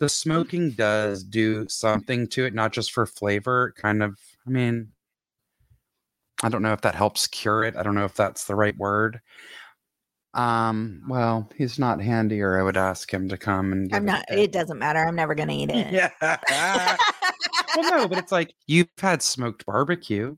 The 0.00 0.08
smoking 0.08 0.72
does 0.72 1.22
do 1.22 1.66
something 1.68 2.26
to 2.28 2.44
it, 2.44 2.52
not 2.54 2.72
just 2.72 2.92
for 2.92 3.06
flavor. 3.06 3.72
Kind 3.76 4.02
of, 4.02 4.18
I 4.46 4.50
mean, 4.50 4.88
I 6.42 6.48
don't 6.48 6.62
know 6.62 6.72
if 6.72 6.80
that 6.82 6.96
helps 6.96 7.28
cure 7.28 7.62
it. 7.64 7.76
I 7.76 7.82
don't 7.82 7.94
know 7.94 8.04
if 8.04 8.14
that's 8.14 8.44
the 8.44 8.56
right 8.56 8.76
word. 8.76 9.20
Um, 10.34 11.02
well, 11.08 11.48
he's 11.56 11.78
not 11.78 12.02
handy, 12.02 12.42
or 12.42 12.60
I 12.60 12.62
would 12.62 12.76
ask 12.76 13.10
him 13.10 13.28
to 13.30 13.38
come 13.38 13.72
and. 13.72 13.94
I'm 13.94 14.04
not. 14.04 14.24
a 14.30 14.42
It 14.42 14.52
doesn't 14.52 14.78
matter. 14.78 14.98
I'm 14.98 15.16
never 15.16 15.34
going 15.34 15.48
to 15.48 15.54
eat 15.54 15.70
it. 15.70 15.92
Yeah. 15.92 16.10
well, 17.76 17.84
no, 17.86 18.08
but 18.08 18.18
it's 18.18 18.32
like 18.32 18.54
you've 18.66 18.88
had 18.98 19.22
smoked 19.22 19.66
barbecue. 19.66 20.36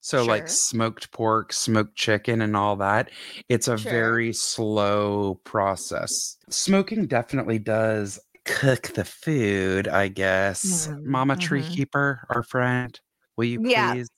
So 0.00 0.24
like 0.24 0.48
smoked 0.48 1.12
pork, 1.12 1.52
smoked 1.52 1.94
chicken 1.94 2.40
and 2.42 2.56
all 2.56 2.74
that. 2.76 3.10
It's 3.48 3.68
a 3.68 3.76
Sure. 3.76 3.90
very 3.90 4.32
slow 4.32 5.36
process. 5.44 6.36
Smoking 6.50 7.06
definitely 7.06 7.58
does 7.58 8.18
cook 8.44 8.88
the 8.94 9.04
food, 9.04 9.86
I 9.88 10.08
guess. 10.08 10.88
Mm, 10.88 11.04
Mama 11.04 11.36
Tree 11.36 11.64
mhm. 11.64 11.64
Keeper, 11.64 12.26
our 12.30 12.42
friend, 12.42 12.98
will 13.36 13.44
you 13.44 13.58
Yeah. 13.58 13.94
please 13.94 14.08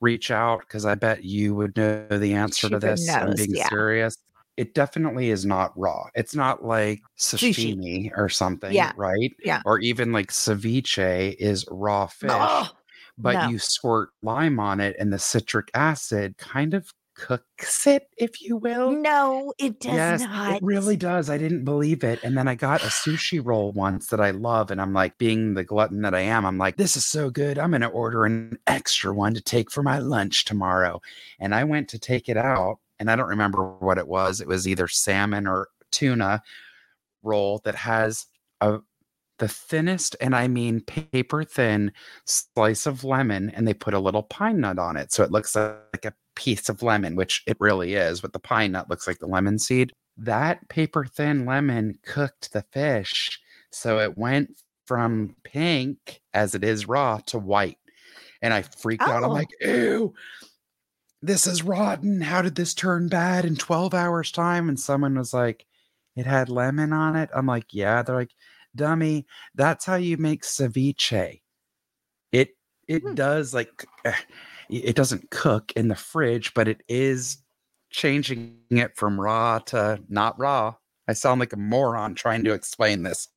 reach 0.00 0.30
out 0.30 0.60
because 0.60 0.84
I 0.86 0.94
bet 0.96 1.24
you 1.24 1.54
would 1.56 1.76
know 1.76 2.08
the 2.08 2.34
answer 2.34 2.70
to 2.70 2.78
She 2.78 2.78
this. 2.78 3.18
I'm 3.20 3.34
being 3.34 3.54
yeah. 3.54 3.68
serious. 3.70 4.16
It 4.58 4.74
definitely 4.74 5.30
is 5.30 5.46
not 5.46 5.72
raw. 5.78 6.08
It's 6.16 6.34
not 6.34 6.64
like 6.64 7.00
Sushi. 7.16 7.54
sashimi 7.54 8.10
or 8.16 8.28
something, 8.28 8.72
Yeah. 8.72 8.92
right? 8.96 9.32
Yeah. 9.44 9.62
Or 9.64 9.78
even 9.78 10.10
like 10.12 10.32
ceviche 10.32 11.36
is 11.38 11.64
raw 11.70 12.06
fish 12.08 12.30
Oh, 12.34 12.68
but 13.16 13.34
No. 13.34 13.48
you 13.50 13.58
squirt 13.60 14.10
lime 14.20 14.58
on 14.58 14.80
it 14.80 14.96
and 14.98 15.12
the 15.12 15.18
citric 15.18 15.70
acid 15.74 16.36
kind 16.38 16.74
of 16.74 16.92
cooks 17.14 17.86
it, 17.86 18.08
if 18.16 18.40
you 18.40 18.56
will. 18.56 18.92
no, 18.92 19.52
it 19.58 19.80
does 19.80 19.92
yes, 19.92 20.20
not. 20.22 20.56
it 20.56 20.62
really 20.62 20.96
does. 20.96 21.28
I 21.30 21.36
didn't 21.38 21.64
believe 21.64 22.04
it. 22.04 22.20
And 22.22 22.36
then 22.38 22.46
I 22.46 22.54
got 22.54 22.82
a 22.82 22.86
sushi 22.86 23.40
roll 23.44 23.72
once 23.72 24.06
that 24.08 24.20
I 24.20 24.30
love. 24.30 24.70
And 24.70 24.80
I'm 24.80 24.92
like, 24.92 25.18
being 25.18 25.54
the 25.54 25.64
glutton 25.64 26.02
that 26.02 26.14
I 26.14 26.20
am, 26.20 26.44
I'm 26.46 26.58
like, 26.58 26.76
this 26.76 26.96
is 26.96 27.04
so 27.06 27.28
good. 27.30 27.58
I'm 27.58 27.70
going 27.70 27.80
to 27.80 27.88
order 27.88 28.24
an 28.24 28.56
extra 28.68 29.12
one 29.12 29.34
to 29.34 29.40
take 29.40 29.70
for 29.70 29.82
my 29.82 29.98
lunch 29.98 30.44
tomorrow. 30.44 31.00
And 31.40 31.54
I 31.56 31.64
went 31.64 31.88
to 31.90 31.98
take 31.98 32.28
it 32.28 32.36
out. 32.36 32.78
And 32.98 33.10
I 33.10 33.16
don't 33.16 33.28
remember 33.28 33.64
what 33.78 33.98
it 33.98 34.08
was. 34.08 34.40
It 34.40 34.48
was 34.48 34.66
either 34.66 34.88
salmon 34.88 35.46
or 35.46 35.68
tuna 35.92 36.42
roll 37.22 37.60
that 37.64 37.74
has 37.74 38.26
a 38.60 38.78
the 39.38 39.48
thinnest, 39.48 40.16
and 40.20 40.34
I 40.34 40.48
mean 40.48 40.80
paper 40.80 41.44
thin 41.44 41.92
slice 42.24 42.86
of 42.86 43.04
lemon, 43.04 43.50
and 43.50 43.68
they 43.68 43.74
put 43.74 43.94
a 43.94 44.00
little 44.00 44.24
pine 44.24 44.60
nut 44.60 44.80
on 44.80 44.96
it. 44.96 45.12
So 45.12 45.22
it 45.22 45.30
looks 45.30 45.54
like 45.54 46.04
a 46.04 46.12
piece 46.34 46.68
of 46.68 46.82
lemon, 46.82 47.14
which 47.14 47.44
it 47.46 47.56
really 47.60 47.94
is, 47.94 48.20
but 48.20 48.32
the 48.32 48.40
pine 48.40 48.72
nut 48.72 48.90
looks 48.90 49.06
like 49.06 49.20
the 49.20 49.28
lemon 49.28 49.60
seed. 49.60 49.92
That 50.16 50.68
paper 50.68 51.04
thin 51.04 51.46
lemon 51.46 51.98
cooked 52.04 52.52
the 52.52 52.64
fish. 52.72 53.38
So 53.70 54.00
it 54.00 54.18
went 54.18 54.60
from 54.86 55.36
pink 55.44 56.20
as 56.34 56.56
it 56.56 56.64
is 56.64 56.88
raw 56.88 57.18
to 57.26 57.38
white. 57.38 57.78
And 58.42 58.52
I 58.52 58.62
freaked 58.62 59.02
out. 59.04 59.22
I'm 59.22 59.30
Oh. 59.30 59.32
like, 59.34 59.50
ew, 59.60 60.14
this 61.22 61.46
is 61.46 61.62
rotten. 61.62 62.20
How 62.20 62.42
did 62.42 62.54
this 62.56 62.74
turn 62.74 63.08
bad 63.08 63.44
in 63.44 63.56
12 63.56 63.94
hours' 63.94 64.32
time? 64.32 64.68
And 64.68 64.78
someone 64.78 65.16
was 65.18 65.34
like, 65.34 65.66
it 66.16 66.26
had 66.26 66.48
lemon 66.48 66.92
on 66.92 67.16
it. 67.16 67.30
I'm 67.34 67.46
like, 67.46 67.66
yeah. 67.72 68.02
They're 68.02 68.16
like, 68.16 68.32
dummy, 68.76 69.26
that's 69.54 69.84
how 69.84 69.96
you 69.96 70.16
make 70.16 70.42
ceviche. 70.42 71.40
It 72.32 72.50
it 72.88 73.04
Hmm. 73.04 73.14
does 73.14 73.54
like 73.54 73.86
eh, 74.04 74.14
it 74.70 74.96
doesn't 74.96 75.30
cook 75.30 75.72
in 75.76 75.88
the 75.88 75.96
fridge, 75.96 76.54
but 76.54 76.68
it 76.68 76.82
is 76.88 77.38
changing 77.90 78.58
it 78.70 78.96
from 78.96 79.20
raw 79.20 79.58
to 79.60 80.02
not 80.08 80.38
raw. 80.38 80.74
I 81.08 81.14
sound 81.14 81.40
like 81.40 81.52
a 81.54 81.56
moron 81.58 82.14
trying 82.14 82.44
to 82.44 82.52
explain 82.54 83.02
this. 83.04 83.28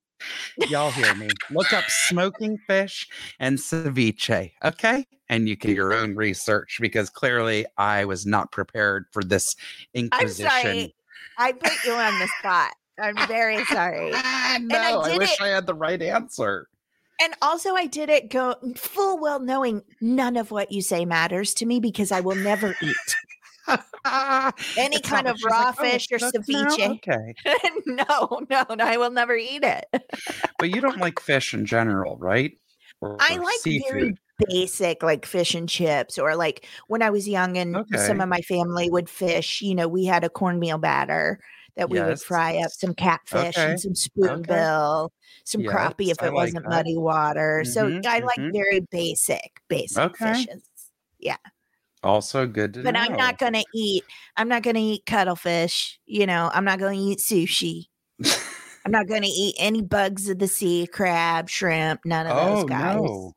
Y'all 0.70 0.92
hear 0.92 1.14
me? 1.16 1.30
Look 1.50 1.72
up 1.74 1.86
smoking 1.88 2.58
fish 2.68 3.08
and 3.40 3.58
ceviche, 3.58 4.52
okay? 4.64 5.06
And 5.30 5.48
you 5.48 5.56
can 5.58 5.70
do 5.70 5.76
your 5.76 5.94
own 5.94 6.16
research 6.16 6.78
because 6.82 7.10
clearly 7.10 7.66
I 7.78 8.06
was 8.06 8.26
not 8.26 8.52
prepared 8.52 9.06
for 9.12 9.24
this 9.24 9.56
I'm 9.96 10.06
inquisition. 10.06 10.50
sorry. 10.50 10.96
I 11.38 11.52
put 11.54 11.74
you 11.86 11.94
on 11.94 12.20
the 12.20 12.28
spot. 12.40 12.74
I'm 13.00 13.16
very 13.28 13.64
sorry. 13.66 14.12
Ah, 14.16 14.56
I 14.56 14.58
no, 14.60 15.00
I, 15.02 15.18
wish 15.18 15.32
it- 15.34 15.42
I 15.42 15.48
had 15.48 15.66
the 15.66 15.74
right 15.74 16.02
answer. 16.02 16.68
And 17.24 17.36
also, 17.42 17.76
I 17.76 17.86
did 17.86 18.10
it 18.10 18.30
go 18.32 18.56
full 18.76 19.20
well 19.20 19.40
knowing 19.40 19.84
none 20.02 20.36
of 20.38 20.50
what 20.50 20.72
you 20.72 20.82
say 20.82 21.06
matters 21.06 21.54
to 21.56 21.68
me 21.68 21.80
because 21.80 22.12
I 22.12 22.20
will 22.20 22.36
never 22.36 22.76
eat 22.82 22.96
Any 24.76 25.02
It's 25.04 25.12
kind 25.12 25.28
of 25.28 25.38
raw 25.41 25.71
like, 25.74 25.74
"Oh, 25.80 26.00
fish 26.00 26.08
or 26.12 26.17
cooked 26.17 26.45
now? 26.47 26.78
ceviche." 26.78 26.97
Okay. 26.97 27.36
no, 27.86 28.41
no, 28.50 28.65
no, 28.76 28.86
I 28.86 28.97
will 28.97 29.12
never 29.12 29.36
eat 29.36 29.63
it. 29.63 29.86
But 30.60 30.69
you 30.69 30.82
don't 30.82 30.97
like 31.00 31.19
fish 31.19 31.54
in 31.54 31.65
general, 31.65 32.17
right? 32.17 32.58
Or, 33.02 33.19
I 33.19 33.38
or 33.38 33.43
like 33.43 33.62
very 33.89 34.15
basic, 34.50 35.04
like 35.04 35.26
fish 35.26 35.54
and 35.56 35.69
chips, 35.69 36.17
or 36.17 36.36
like 36.36 36.67
when 36.88 37.02
I 37.02 37.10
was 37.10 37.28
young 37.28 37.58
and 37.58 37.82
some 37.95 38.19
of 38.21 38.30
my 38.30 38.41
family 38.41 38.89
would 38.89 39.10
fish. 39.10 39.62
You 39.62 39.76
know, 39.76 39.88
we 39.88 40.06
had 40.06 40.24
a 40.24 40.30
cornmeal 40.30 40.78
batter 40.80 41.39
that 41.78 41.89
we 41.89 42.04
would 42.04 42.19
fry 42.19 42.58
up 42.58 42.71
some 42.71 42.93
catfish 42.95 43.65
Okay. 43.65 43.65
and 43.65 43.80
some 43.80 43.95
spoonbill, 43.95 45.12
some 45.45 45.63
crappie 45.63 46.10
if 46.12 46.21
I 46.21 46.24
it 46.24 46.34
like 46.34 46.54
wasn't 46.54 46.67
that. 46.67 46.67
muddy 46.67 46.97
water. 46.97 47.63
so 47.65 47.91
Mhm, 47.91 48.06
I 48.06 48.19
like 48.19 48.39
mhm. 48.39 48.54
very 48.54 48.82
basic, 48.91 49.62
basic 49.69 50.17
Okay. 50.17 50.47
fishes. 50.58 50.62
Also 52.04 52.48
good 52.48 52.74
to 52.74 52.84
But 52.84 52.92
know. 52.92 53.02
I'm 53.02 53.16
not 53.16 53.38
gonna 53.38 53.64
eat. 53.76 54.04
I'm 54.36 54.48
not 54.48 54.64
gonna 54.64 54.80
eat 54.80 55.06
cuttlefish. 55.06 56.00
You 56.06 56.26
know, 56.26 56.50
I'm 56.54 56.66
not 56.66 56.80
gonna 56.80 56.98
eat 56.98 57.20
sushi. 57.20 57.88
I'm 58.86 58.92
not 58.92 59.08
gonna 59.08 59.28
eat 59.28 59.56
any 59.60 59.82
bugs 59.82 60.28
of 60.28 60.40
the 60.40 60.48
sea, 60.48 60.88
crab, 60.88 61.50
shrimp, 61.50 62.02
none 62.04 62.26
of 62.26 62.36
those 62.36 62.64
oh 62.64 62.68
guys. 62.68 62.96
no. 62.96 63.34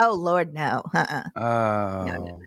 Oh 0.00 0.14
Lord, 0.14 0.54
no. 0.54 0.82
Uh-uh. 0.94 1.22
Oh. 1.36 2.04
no, 2.04 2.40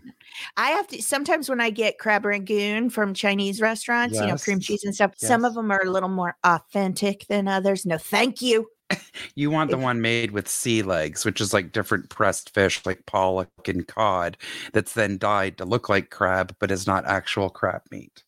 I 0.58 0.70
have 0.72 0.88
to 0.88 1.02
sometimes 1.02 1.50
when 1.50 1.62
I 1.62 1.70
get 1.70 1.98
crab 1.98 2.26
rangoon 2.26 2.90
from 2.90 3.14
Chinese 3.14 3.62
restaurants, 3.62 4.20
you 4.20 4.28
know, 4.28 4.38
cream 4.38 4.60
cheese 4.60 4.84
and 4.84 4.96
stuff, 4.96 5.14
some 5.18 5.46
of 5.46 5.54
them 5.54 5.72
are 5.72 5.82
a 5.84 5.90
little 5.90 6.10
more 6.10 6.36
authentic 6.44 7.26
than 7.28 7.48
others. 7.48 7.86
No, 7.86 7.98
thank 7.98 8.42
you. 8.42 8.68
You 9.36 9.50
want 9.50 9.72
the 9.72 9.78
one 9.78 10.02
made 10.02 10.32
with 10.32 10.48
sea 10.48 10.82
legs, 10.84 11.24
which 11.24 11.40
is 11.40 11.54
like 11.54 11.72
different 11.72 12.10
pressed 12.10 12.54
fish 12.54 12.86
like 12.86 13.06
pollock 13.06 13.50
and 13.66 13.88
cod 13.88 14.36
that's 14.74 14.94
then 14.94 15.18
dyed 15.18 15.58
to 15.58 15.66
look 15.66 15.88
like 15.90 16.10
crab, 16.10 16.56
but 16.60 16.72
is 16.72 16.86
not 16.86 17.06
actual 17.06 17.50
crab 17.50 17.82
meat. 17.92 18.24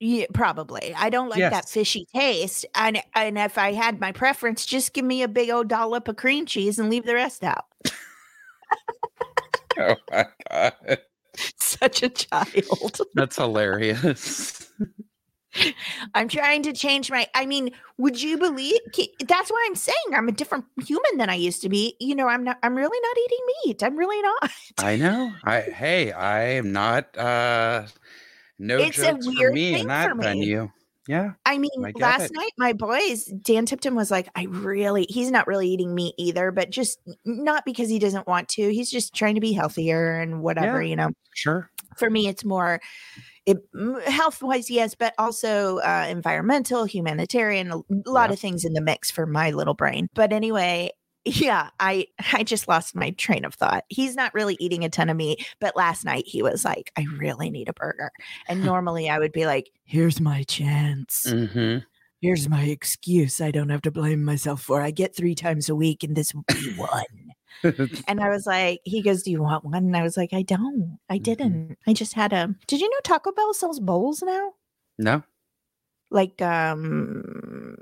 Yeah, 0.00 0.26
probably. 0.32 0.94
I 0.96 1.10
don't 1.10 1.28
like 1.28 1.40
that 1.40 1.68
fishy 1.68 2.06
taste. 2.14 2.64
And 2.74 3.02
and 3.14 3.36
if 3.36 3.58
I 3.58 3.72
had 3.72 4.00
my 4.00 4.12
preference, 4.12 4.64
just 4.64 4.94
give 4.94 5.04
me 5.04 5.22
a 5.22 5.28
big 5.28 5.50
old 5.50 5.68
dollop 5.68 6.08
of 6.08 6.16
cream 6.16 6.46
cheese 6.46 6.78
and 6.78 6.88
leave 6.88 7.04
the 7.04 7.14
rest 7.14 7.44
out. 7.44 7.66
Oh 9.78 9.94
my 10.10 10.26
god. 10.50 10.98
Such 11.58 12.02
a 12.02 12.08
child. 12.08 13.00
That's 13.14 13.36
hilarious. 13.36 14.70
I'm 16.14 16.28
trying 16.28 16.62
to 16.64 16.72
change 16.72 17.10
my. 17.10 17.26
I 17.34 17.46
mean, 17.46 17.70
would 17.96 18.20
you 18.20 18.36
believe? 18.38 18.78
That's 19.26 19.50
why 19.50 19.64
I'm 19.68 19.74
saying 19.74 19.96
I'm 20.14 20.28
a 20.28 20.32
different 20.32 20.64
human 20.84 21.16
than 21.16 21.30
I 21.30 21.34
used 21.34 21.62
to 21.62 21.68
be. 21.68 21.96
You 22.00 22.14
know, 22.14 22.28
I'm 22.28 22.44
not. 22.44 22.58
I'm 22.62 22.74
really 22.74 22.98
not 23.00 23.16
eating 23.24 23.46
meat. 23.64 23.82
I'm 23.82 23.96
really 23.96 24.20
not. 24.22 24.50
I 24.78 24.96
know. 24.96 25.32
I 25.44 25.60
hey, 25.62 26.12
I 26.12 26.42
am 26.54 26.72
not 26.72 27.16
uh 27.16 27.86
no 28.58 28.78
It's 28.78 28.98
a 28.98 29.12
jokes 29.12 29.26
for 29.26 29.32
weird 29.32 29.54
me 29.54 29.72
thing 29.72 29.82
in 29.82 29.88
that 29.88 30.10
for 30.10 30.14
me. 30.16 30.24
venue. 30.24 30.70
Yeah. 31.06 31.32
I 31.46 31.56
mean, 31.56 31.70
I 31.82 31.92
last 31.98 32.26
it. 32.26 32.32
night 32.34 32.52
my 32.58 32.74
boys, 32.74 33.24
Dan 33.24 33.64
Tipton 33.64 33.94
was 33.94 34.10
like, 34.10 34.28
I 34.34 34.44
really. 34.44 35.06
He's 35.08 35.30
not 35.30 35.46
really 35.46 35.66
eating 35.66 35.94
meat 35.94 36.14
either, 36.18 36.52
but 36.52 36.68
just 36.68 37.00
not 37.24 37.64
because 37.64 37.88
he 37.88 37.98
doesn't 37.98 38.26
want 38.26 38.50
to. 38.50 38.70
He's 38.74 38.90
just 38.90 39.14
trying 39.14 39.34
to 39.36 39.40
be 39.40 39.54
healthier 39.54 40.20
and 40.20 40.42
whatever. 40.42 40.82
You 40.82 40.96
know, 40.96 41.10
Sure. 41.34 41.70
for 41.96 42.10
me, 42.10 42.28
it's 42.28 42.44
more. 42.44 42.80
It, 43.48 43.56
health 44.06 44.42
wise, 44.42 44.70
yes, 44.70 44.94
but 44.94 45.14
also 45.18 45.78
uh, 45.78 46.06
environmental, 46.08 46.84
humanitarian, 46.84 47.70
a 47.70 47.76
lot 48.06 48.28
Yeah. 48.28 48.34
of 48.34 48.38
things 48.38 48.64
in 48.64 48.74
the 48.74 48.80
mix 48.82 49.10
for 49.10 49.24
my 49.26 49.50
little 49.52 49.74
brain. 49.74 50.08
But 50.14 50.32
anyway, 50.32 50.90
yeah, 51.24 51.70
I 51.80 52.06
I 52.32 52.42
just 52.42 52.68
lost 52.68 52.94
my 52.94 53.10
train 53.10 53.44
of 53.44 53.54
thought. 53.54 53.84
He's 53.88 54.14
not 54.16 54.34
really 54.34 54.56
eating 54.60 54.84
a 54.84 54.88
ton 54.88 55.08
of 55.10 55.16
meat, 55.16 55.46
but 55.60 55.76
last 55.76 56.04
night 56.04 56.24
he 56.26 56.42
was 56.42 56.64
like, 56.64 56.92
I 56.96 57.06
really 57.16 57.50
need 57.50 57.68
a 57.68 57.72
burger. 57.74 58.10
And 58.48 58.62
normally 58.64 59.08
I 59.10 59.18
would 59.18 59.32
be 59.32 59.46
like, 59.46 59.70
here's 59.84 60.20
my 60.20 60.42
chance. 60.44 61.24
Mm-hmm. 61.28 61.78
Here's 62.20 62.48
my 62.48 62.64
excuse. 62.64 63.40
I 63.40 63.50
don't 63.50 63.68
have 63.68 63.82
to 63.82 63.90
blame 63.92 64.24
myself 64.24 64.60
for. 64.62 64.80
I 64.80 64.90
get 64.90 65.14
three 65.14 65.34
times 65.34 65.68
a 65.68 65.74
week, 65.76 66.02
and 66.02 66.16
this 66.16 66.34
will 66.34 66.44
be 66.48 66.74
one. 66.76 67.04
And 68.08 68.20
I 68.20 68.28
was 68.28 68.46
like, 68.46 68.80
he 68.84 69.02
goes, 69.02 69.22
Do 69.22 69.30
you 69.30 69.42
want 69.42 69.64
one? 69.64 69.74
And 69.84 69.96
I 69.96 70.02
was 70.02 70.16
like, 70.16 70.32
I 70.32 70.42
don't. 70.42 70.98
I 71.10 71.18
Mhm. 71.18 71.22
didn't. 71.22 71.78
I 71.86 71.92
just 71.92 72.14
had 72.14 72.32
a. 72.32 72.54
Did 72.66 72.80
you 72.80 72.88
know 72.88 73.00
Taco 73.04 73.32
Bell 73.32 73.52
sells 73.54 73.80
bowls 73.80 74.22
now? 74.22 74.52
no. 74.98 75.22
Like, 76.10 76.40
um, 76.40 77.74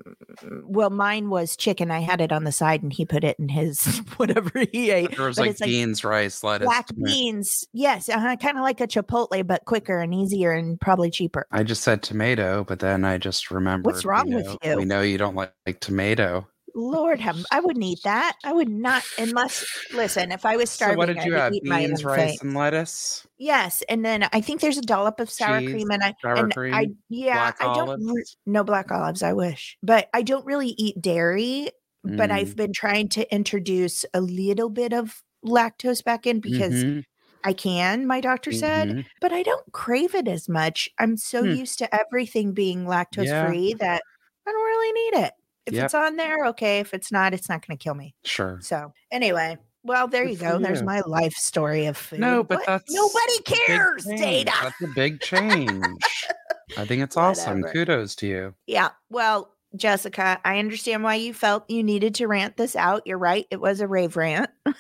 well, 0.64 0.90
mine 0.90 1.31
was 1.31 1.57
chicken. 1.57 1.92
I 1.92 2.00
had 2.00 2.20
it 2.20 2.33
on 2.33 2.42
the 2.42 2.50
side, 2.50 2.83
and 2.83 2.92
he 2.92 3.07
put 3.07 3.22
it 3.22 3.38
in 3.38 3.48
his 3.48 3.85
whatever 4.16 4.64
he 4.72 4.90
ate. 4.90 5.16
There 5.16 5.26
was 5.26 5.37
but 5.37 5.42
like 5.42 5.50
it's 5.52 5.61
like 5.61 5.68
beans, 5.70 6.02
rice, 6.02 6.42
lettuce. 6.42 6.66
Black 6.66 6.88
beans, 7.05 7.64
yes, 7.72 8.09
uh-huh, 8.09 8.35
kind 8.42 8.57
of 8.59 8.64
like 8.64 8.81
a 8.81 8.88
Chipotle, 8.88 9.46
but 9.46 9.64
quicker 9.64 10.00
and 10.00 10.12
easier, 10.12 10.50
and 10.50 10.81
probably 10.81 11.09
cheaper. 11.09 11.46
I 11.52 11.62
just 11.62 11.85
said 11.85 12.02
tomato, 12.02 12.64
but 12.64 12.81
then 12.81 13.05
I 13.05 13.16
just 13.18 13.52
remembered. 13.52 13.87
What's 13.92 14.05
wrong 14.05 14.29
with 14.33 14.44
know- 14.46 14.59
you? 14.64 14.76
We 14.76 14.85
know 14.87 15.02
you 15.02 15.18
don't 15.18 15.37
like, 15.37 15.52
like 15.64 15.79
tomato. 15.79 16.48
Lord 16.77 17.21
have, 17.21 17.45
I 17.51 17.61
wouldn't 17.61 17.85
eat 17.85 18.01
that. 18.05 18.37
I 18.45 18.53
would 18.53 18.69
not, 18.69 19.03
unless 19.19 19.65
listen, 19.93 20.31
if 20.33 20.45
I 20.47 20.57
was 20.57 20.71
starving, 20.71 20.97
So 20.97 20.99
what 20.99 21.07
did 21.07 21.25
you 21.25 21.33
have? 21.35 21.53
Beans, 21.62 22.05
rice, 22.05 22.39
thing. 22.39 22.39
and 22.43 22.55
lettuce. 22.55 23.27
Yes, 23.39 23.83
and 23.89 24.05
then 24.05 24.29
I 24.33 24.41
think 24.41 24.61
there's 24.61 24.79
a 24.79 24.83
dollop 24.83 25.21
of 25.21 25.31
sour 25.31 25.61
Cheese, 25.61 25.71
cream, 25.71 25.91
and 25.91 26.03
I 26.03 26.15
sour 26.23 26.37
and 26.37 26.53
I 26.73 26.89
yeah, 27.11 27.53
I 27.61 27.69
don't 27.75 28.03
re- 28.15 28.25
no 28.47 28.65
black 28.65 28.91
olives. 28.91 29.23
I 29.23 29.33
wish, 29.35 29.77
but 29.83 30.09
I 30.15 30.23
don't 30.23 30.47
really 30.47 30.75
eat 30.79 31.01
dairy. 31.01 31.71
But 32.05 32.31
Mm. 32.31 32.35
I've 32.35 32.57
been 32.57 32.73
trying 32.73 33.09
to 33.11 33.35
introduce 33.35 34.05
a 34.15 34.21
little 34.21 34.71
bit 34.71 34.93
of 34.93 35.23
lactose 35.45 36.05
back 36.05 36.27
in 36.27 36.41
because 36.41 36.85
Mhm. 36.85 37.03
I 37.45 37.53
can, 37.53 38.07
my 38.07 38.21
doctor 38.21 38.53
said, 38.53 38.89
Mhm. 38.91 39.07
but 39.21 39.33
I 39.33 39.43
don't 39.43 39.73
crave 39.73 40.15
it 40.15 40.29
as 40.29 40.49
much. 40.49 40.89
I'm 40.99 41.17
so 41.17 41.43
Hmm. 41.43 41.53
used 41.53 41.79
to 41.81 41.95
everything 41.95 42.53
being 42.55 42.85
lactose 42.87 43.27
Yeah. 43.27 43.49
free 43.49 43.75
that 43.81 44.03
I 44.47 44.53
don't 44.53 44.65
really 44.65 44.93
need 44.93 45.25
it. 45.27 45.33
If 45.66 45.74
Yep. 45.74 45.85
it's 45.87 45.94
on 45.94 46.16
there, 46.16 46.46
okay. 46.46 46.79
If 46.81 46.94
it's 46.94 47.11
not, 47.11 47.35
it's 47.35 47.48
not 47.48 47.66
going 47.66 47.76
to 47.76 47.83
kill 47.83 47.94
me. 47.94 48.14
Sure. 48.24 48.59
So, 48.62 48.92
anyway, 49.11 49.59
well, 49.83 50.07
there 50.09 50.24
Good 50.24 50.33
you 50.33 50.37
go. 50.38 50.59
There's 50.59 50.83
my 50.83 51.00
life 51.07 51.35
story 51.35 51.87
of 51.87 51.96
food. 51.96 52.20
No, 52.20 52.42
but 52.44 52.59
What? 52.59 52.66
that's 52.66 52.92
nobody 52.94 53.42
cares. 53.44 54.05
Data. 54.05 54.52
That's 54.62 54.81
a 54.83 54.88
big 54.94 55.20
change. 55.20 56.26
I 56.76 56.85
think 56.85 57.02
it's 57.02 57.16
awesome. 57.16 57.62
Whatever. 57.62 57.72
Kudos 57.72 58.14
to 58.16 58.26
you. 58.26 58.55
Yeah. 58.66 58.90
Well, 59.11 59.52
Jessica, 59.74 60.40
I 60.44 60.59
understand 60.59 61.02
why 61.02 61.16
you 61.16 61.35
felt 61.35 61.68
you 61.68 61.83
needed 61.83 62.14
to 62.16 62.26
rant 62.26 62.57
this 62.57 62.76
out. 62.76 63.02
You're 63.07 63.18
right. 63.18 63.46
It 63.50 63.61
was 63.61 63.81
a 63.81 63.88
rave 63.88 64.16
rant. 64.16 64.48
but 64.64 64.76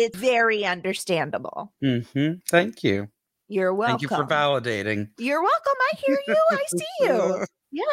it's 0.00 0.16
very 0.18 0.64
understandable. 0.64 1.72
hmm 1.80 2.32
Thank 2.48 2.82
you. 2.84 3.08
You're 3.48 3.72
welcome. 3.72 3.98
Thank 3.98 4.02
you 4.02 4.08
for 4.08 4.24
validating. 4.24 5.08
You're 5.18 5.42
welcome. 5.42 5.74
I 5.92 5.96
hear 6.04 6.18
you. 6.26 6.36
I 6.50 6.64
see 6.66 6.84
you. 7.00 7.44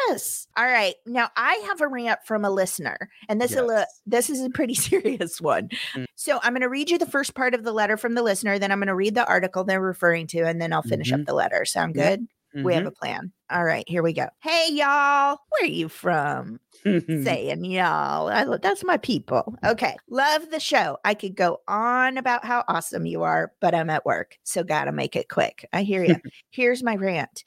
Yes. 0.08 0.46
All 0.56 0.64
right. 0.64 0.94
Now 1.04 1.28
I 1.36 1.54
have 1.66 1.80
a 1.82 1.88
rant 1.88 2.20
from 2.24 2.44
a 2.44 2.50
listener, 2.50 3.10
and 3.28 3.40
this 3.40 3.52
is 3.52 3.58
a 3.58 3.86
this 4.06 4.30
is 4.30 4.40
a 4.40 4.50
pretty 4.50 4.74
serious 4.74 5.40
one. 5.40 5.68
Mm. 5.94 6.06
So 6.14 6.40
I'm 6.42 6.52
going 6.52 6.62
to 6.62 6.68
read 6.68 6.90
you 6.90 6.96
the 6.98 7.06
first 7.06 7.34
part 7.34 7.54
of 7.54 7.64
the 7.64 7.72
letter 7.72 7.96
from 7.96 8.14
the 8.14 8.22
listener, 8.22 8.58
then 8.58 8.72
I'm 8.72 8.78
going 8.78 8.88
to 8.88 8.94
read 8.94 9.14
the 9.14 9.26
article 9.26 9.62
they're 9.64 9.80
referring 9.80 10.26
to, 10.28 10.40
and 10.46 10.60
then 10.60 10.72
I'll 10.72 10.82
finish 10.82 11.12
up 11.12 11.24
the 11.26 11.34
letter. 11.34 11.64
Sound 11.64 11.94
good? 11.94 12.26
We 12.54 12.72
have 12.74 12.84
Mhm. 12.84 12.88
a 12.88 12.90
plan. 12.92 13.32
All 13.50 13.64
right. 13.64 13.84
Here 13.88 14.02
we 14.04 14.12
go. 14.12 14.28
Hey 14.38 14.68
y'all, 14.70 15.38
where 15.48 15.62
are 15.62 15.66
you 15.66 15.88
from? 15.88 16.60
Mm-hmm. 16.86 17.22
saying 17.24 17.64
y'all. 17.64 18.28
I, 18.28 18.56
that's 18.58 18.84
my 18.84 18.96
people. 18.96 19.56
Okay. 19.64 19.96
Love 20.08 20.50
the 20.50 20.60
show. 20.60 20.98
I 21.04 21.14
could 21.14 21.34
go 21.34 21.62
on 21.66 22.16
about 22.16 22.44
how 22.44 22.62
awesome 22.68 23.06
you 23.06 23.22
are, 23.24 23.52
but 23.60 23.74
I'm 23.74 23.90
at 23.90 24.06
work. 24.06 24.38
So 24.44 24.62
gotta 24.62 24.92
make 24.92 25.16
it 25.16 25.28
quick. 25.28 25.68
I 25.72 25.82
hear 25.82 26.04
you. 26.04 26.14
Here's 26.50 26.82
my 26.84 26.94
rant. 26.94 27.42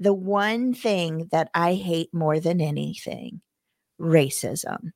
The 0.00 0.14
one 0.14 0.74
thing 0.74 1.28
that 1.30 1.50
I 1.54 1.74
hate 1.74 2.12
more 2.12 2.40
than 2.40 2.60
anything 2.60 3.42
racism. 4.00 4.92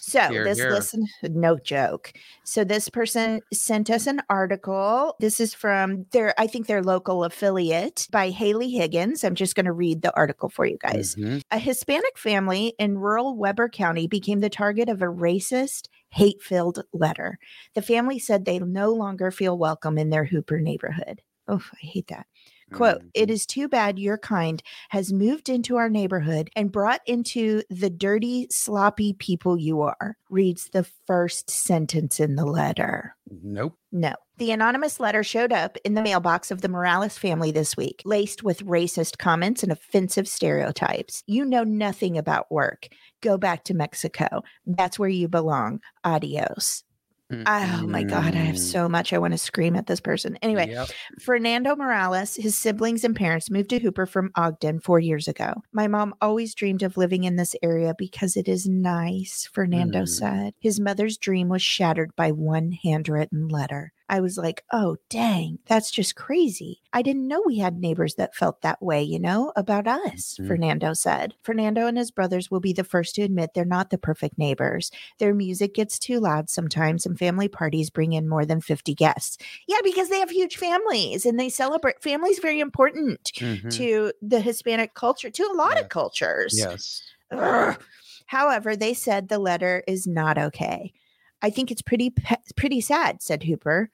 So 0.00 0.28
Here, 0.28 0.42
this 0.44 0.58
here. 0.58 0.70
listen, 0.70 1.06
no 1.22 1.56
joke. 1.56 2.12
So 2.44 2.64
this 2.64 2.88
person 2.88 3.40
sent 3.52 3.90
us 3.90 4.08
an 4.08 4.20
article. 4.28 5.14
This 5.20 5.38
is 5.38 5.54
from 5.54 6.06
their, 6.10 6.34
I 6.38 6.48
think 6.48 6.66
their 6.66 6.82
local 6.82 7.22
affiliate 7.22 8.08
by 8.10 8.30
Haley 8.30 8.70
Higgins. 8.70 9.22
I'm 9.22 9.36
just 9.36 9.54
going 9.54 9.66
to 9.66 9.72
read 9.72 10.02
the 10.02 10.14
article 10.16 10.48
for 10.48 10.66
you 10.66 10.78
guys. 10.78 11.14
Mhm. 11.14 11.42
A 11.52 11.58
Hispanic 11.58 12.18
family 12.18 12.74
in 12.78 12.98
rural 12.98 13.36
Weber 13.36 13.68
County 13.68 14.08
became 14.08 14.40
the 14.40 14.50
target 14.50 14.88
of 14.88 15.00
a 15.00 15.06
racist, 15.06 15.88
hate 16.10 16.42
filled 16.42 16.82
letter. 16.92 17.38
The 17.74 17.82
family 17.82 18.18
said 18.18 18.44
they 18.44 18.58
no 18.58 18.92
longer 18.92 19.30
feel 19.30 19.56
welcome 19.56 19.96
in 19.98 20.10
their 20.10 20.24
Hooper 20.24 20.58
neighborhood. 20.58 21.22
Oh, 21.46 21.62
I 21.72 21.86
hate 21.86 22.08
that. 22.08 22.26
Quote, 22.72 23.02
it 23.14 23.28
Mhm. 23.28 23.32
is 23.32 23.46
too 23.46 23.68
bad 23.68 23.98
your 23.98 24.18
kind 24.18 24.62
has 24.90 25.12
moved 25.12 25.48
into 25.48 25.76
our 25.76 25.88
neighborhood 25.88 26.50
and 26.54 26.70
brought 26.70 27.00
into 27.06 27.62
the 27.70 27.88
dirty, 27.90 28.46
sloppy 28.50 29.12
people 29.14 29.56
you 29.58 29.80
are, 29.82 30.16
reads 30.28 30.68
the 30.72 30.84
first 31.06 31.50
sentence 31.50 32.20
in 32.20 32.36
the 32.36 32.44
letter. 32.44 33.14
Nope. 33.42 33.74
No. 33.90 34.14
The 34.36 34.50
anonymous 34.52 35.00
letter 35.00 35.22
showed 35.22 35.52
up 35.52 35.76
in 35.84 35.94
the 35.94 36.02
mailbox 36.02 36.50
of 36.50 36.60
the 36.60 36.68
Morales 36.68 37.18
family 37.18 37.50
this 37.50 37.76
week, 37.76 38.02
laced 38.04 38.42
with 38.42 38.64
racist 38.64 39.18
comments 39.18 39.62
and 39.62 39.72
offensive 39.72 40.28
stereotypes. 40.28 41.22
You 41.26 41.44
know 41.44 41.64
nothing 41.64 42.16
about 42.18 42.50
work. 42.50 42.88
Go 43.22 43.36
back 43.38 43.64
to 43.64 43.74
Mexico. 43.74 44.42
That's 44.66 44.98
where 44.98 45.08
you 45.08 45.26
belong. 45.28 45.80
Adios. 46.04 46.84
Oh 47.30 47.86
my 47.86 48.04
God, 48.04 48.34
I 48.34 48.38
have 48.38 48.56
Mm. 48.56 48.58
so 48.58 48.88
much 48.88 49.12
I 49.12 49.18
want 49.18 49.32
to 49.32 49.38
scream 49.38 49.76
at 49.76 49.86
this 49.86 50.00
person. 50.00 50.38
Anyway, 50.42 50.68
Yep. 50.70 50.88
Fernando 51.20 51.76
Morales, 51.76 52.36
his 52.36 52.56
siblings 52.56 53.04
and 53.04 53.14
parents 53.14 53.50
moved 53.50 53.70
to 53.70 53.78
Hooper 53.78 54.06
from 54.06 54.30
Ogden 54.34 54.80
four 54.80 54.98
years 54.98 55.28
ago. 55.28 55.54
My 55.72 55.88
mom 55.88 56.14
always 56.22 56.54
dreamed 56.54 56.82
of 56.82 56.96
living 56.96 57.24
in 57.24 57.36
this 57.36 57.54
area 57.62 57.94
because 57.98 58.36
it 58.36 58.48
is 58.48 58.66
nice, 58.66 59.46
Fernando 59.52 60.02
Mm. 60.02 60.08
said. 60.08 60.54
His 60.60 60.80
mother's 60.80 61.18
dream 61.18 61.48
was 61.48 61.62
shattered 61.62 62.14
by 62.16 62.32
one 62.32 62.72
handwritten 62.82 63.48
letter. 63.48 63.92
I 64.10 64.20
was 64.20 64.38
like, 64.38 64.64
oh, 64.72 64.96
dang, 65.10 65.58
that's 65.66 65.90
just 65.90 66.16
crazy. 66.16 66.80
I 66.92 67.02
didn't 67.02 67.28
know 67.28 67.42
we 67.44 67.58
had 67.58 67.78
neighbors 67.78 68.14
that 68.14 68.34
felt 68.34 68.62
that 68.62 68.80
way, 68.82 69.02
you 69.02 69.18
know, 69.18 69.52
about 69.54 69.86
us, 69.86 70.38
Mhm. 70.40 70.46
Fernando 70.48 70.94
said. 70.94 71.34
Fernando 71.42 71.86
and 71.86 71.98
his 71.98 72.10
brothers 72.10 72.50
will 72.50 72.60
be 72.60 72.72
the 72.72 72.84
first 72.84 73.14
to 73.16 73.22
admit 73.22 73.50
they're 73.54 73.64
not 73.66 73.90
the 73.90 73.98
perfect 73.98 74.38
neighbors. 74.38 74.90
Their 75.18 75.34
music 75.34 75.74
gets 75.74 75.98
too 75.98 76.20
loud 76.20 76.48
sometimes, 76.48 77.04
and 77.04 77.18
family 77.18 77.48
parties 77.48 77.90
bring 77.90 78.14
in 78.14 78.28
more 78.28 78.46
than 78.46 78.60
50 78.62 78.94
guests. 78.94 79.36
Yeah, 79.66 79.78
because 79.84 80.08
they 80.08 80.18
have 80.20 80.30
huge 80.30 80.56
families 80.56 81.26
and 81.26 81.38
they 81.38 81.50
celebrate. 81.50 82.02
Family's 82.02 82.38
very 82.38 82.60
important 82.60 83.24
Mhm. 83.34 83.70
to 83.76 84.12
the 84.22 84.40
Hispanic 84.40 84.94
culture, 84.94 85.30
to 85.30 85.42
a 85.42 85.52
lot 85.54 85.74
Yeah. 85.76 85.82
of 85.82 85.88
cultures. 85.90 86.54
Yes. 86.56 87.02
Ugh. 87.30 87.78
However, 88.26 88.74
they 88.76 88.94
said 88.94 89.28
the 89.28 89.38
letter 89.38 89.82
is 89.86 90.06
not 90.06 90.38
okay. 90.38 90.92
I 91.40 91.50
think 91.50 91.70
it's 91.70 91.82
pretty 91.82 92.10
pe- 92.10 92.34
pretty 92.56 92.80
sad, 92.80 93.22
said 93.22 93.44
Hooper. 93.44 93.90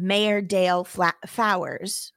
Mayor 0.00 0.40
Dale 0.40 0.84
Fla- 0.84 1.14
Flowers, 1.26 2.12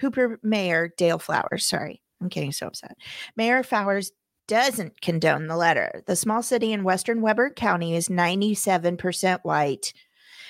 Hooper 0.00 0.38
Mayor 0.42 0.92
Dale 0.96 1.18
Flowers. 1.18 1.64
Sorry, 1.64 2.02
I'm 2.20 2.28
getting 2.28 2.52
so 2.52 2.66
upset. 2.68 2.96
Mayor 3.36 3.62
Flowers 3.62 4.12
doesn't 4.48 5.00
condone 5.00 5.48
the 5.48 5.56
letter. 5.56 6.02
The 6.06 6.14
small 6.16 6.42
city 6.42 6.72
in 6.72 6.84
western 6.84 7.20
Weber 7.20 7.50
County 7.50 7.96
is 7.96 8.08
97% 8.08 9.40
white 9.42 9.92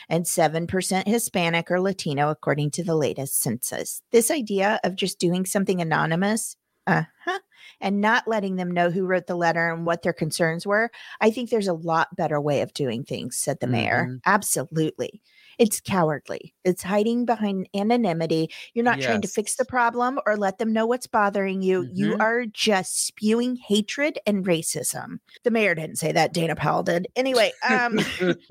and 0.09 0.25
7% 0.25 1.09
Hispanic 1.09 1.71
or 1.71 1.81
Latino, 1.81 2.31
according 2.31 2.71
to 2.73 2.85
the 2.85 2.95
latest 2.95 3.41
census. 3.41 4.03
This 4.13 4.31
idea 4.31 4.79
of 4.85 4.97
just 4.97 5.19
doing 5.19 5.47
something 5.47 5.81
anonymous, 5.81 6.57
uh 6.87 7.05
huh, 7.25 7.39
and 7.81 8.01
not 8.01 8.29
letting 8.29 8.57
them 8.57 8.71
know 8.71 8.91
who 8.91 9.05
wrote 9.07 9.27
the 9.27 9.35
letter 9.35 9.69
and 9.73 9.85
what 9.87 10.03
their 10.03 10.13
concerns 10.13 10.67
were, 10.67 10.91
I 11.21 11.31
think 11.31 11.51
there's 11.51 11.67
a 11.67 11.73
lot 11.73 12.15
better 12.15 12.41
way 12.41 12.61
of 12.61 12.73
doing 12.75 13.03
things, 13.03 13.37
said 13.37 13.59
the 13.61 13.67
mayor. 13.67 14.07
Mhm. 14.09 14.21
Absolutely. 14.27 15.23
It's 15.59 15.81
cowardly. 15.81 16.55
It's 16.65 16.83
hiding 16.83 17.25
behind 17.25 17.69
anonymity. 17.75 18.51
You're 18.75 18.85
not 18.85 19.01
trying 19.01 19.23
to 19.23 19.29
fix 19.29 19.57
the 19.57 19.65
problem 19.65 20.19
or 20.27 20.37
let 20.37 20.59
them 20.59 20.73
know 20.73 20.87
what's 20.87 21.07
bothering 21.07 21.63
you. 21.63 21.87
You 21.91 22.15
Mhm. 22.15 22.21
are 22.21 22.45
just 22.47 23.07
spewing 23.07 23.57
hatred 23.57 24.19
and 24.27 24.45
racism. 24.45 25.19
The 25.45 25.51
mayor 25.51 25.75
didn't 25.75 25.97
say 25.97 26.13
that. 26.13 26.35
Dana 26.35 26.57
Powell 26.57 26.83
did. 26.83 27.09
Anyway, 27.17 27.55
um, 27.63 28.07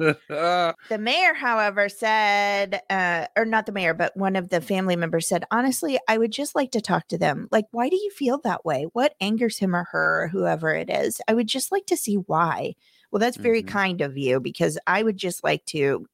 the 0.90 0.98
mayor, 1.00 1.34
however, 1.34 1.90
said, 1.90 2.82
uh, 2.90 3.28
or 3.36 3.46
not 3.46 3.66
the 3.66 3.72
mayor, 3.72 3.94
but 3.94 4.16
one 4.16 4.36
of 4.36 4.50
the 4.50 4.62
family 4.62 4.96
members 4.96 5.28
said, 5.28 5.44
honestly, 5.52 6.00
I 6.08 6.18
would 6.18 6.32
just 6.32 6.56
like 6.56 6.72
to 6.72 6.82
talk 6.82 7.08
to 7.08 7.18
them. 7.18 7.48
Like, 7.52 7.66
why 7.72 7.90
do 7.90 7.96
you 7.96 8.12
feel 8.12 8.40
that 8.44 8.66
way? 8.66 8.86
What 8.94 9.16
angers 9.20 9.58
him 9.58 9.76
or 9.76 9.86
her 9.92 10.24
or 10.24 10.28
whoever 10.28 10.74
it 10.76 10.90
is? 10.90 11.22
I 11.28 11.34
would 11.34 11.48
just 11.48 11.72
like 11.72 11.86
to 11.88 11.98
see 11.98 12.16
why. 12.16 12.76
Well, 13.12 13.20
that's 13.20 13.38
very 13.38 13.64
Mhm. 13.64 13.68
kind 13.68 14.02
of 14.02 14.18
you 14.18 14.40
because 14.40 14.78
I 14.88 15.02
would 15.04 15.18
just 15.18 15.44
like 15.44 15.66
to 15.68 16.06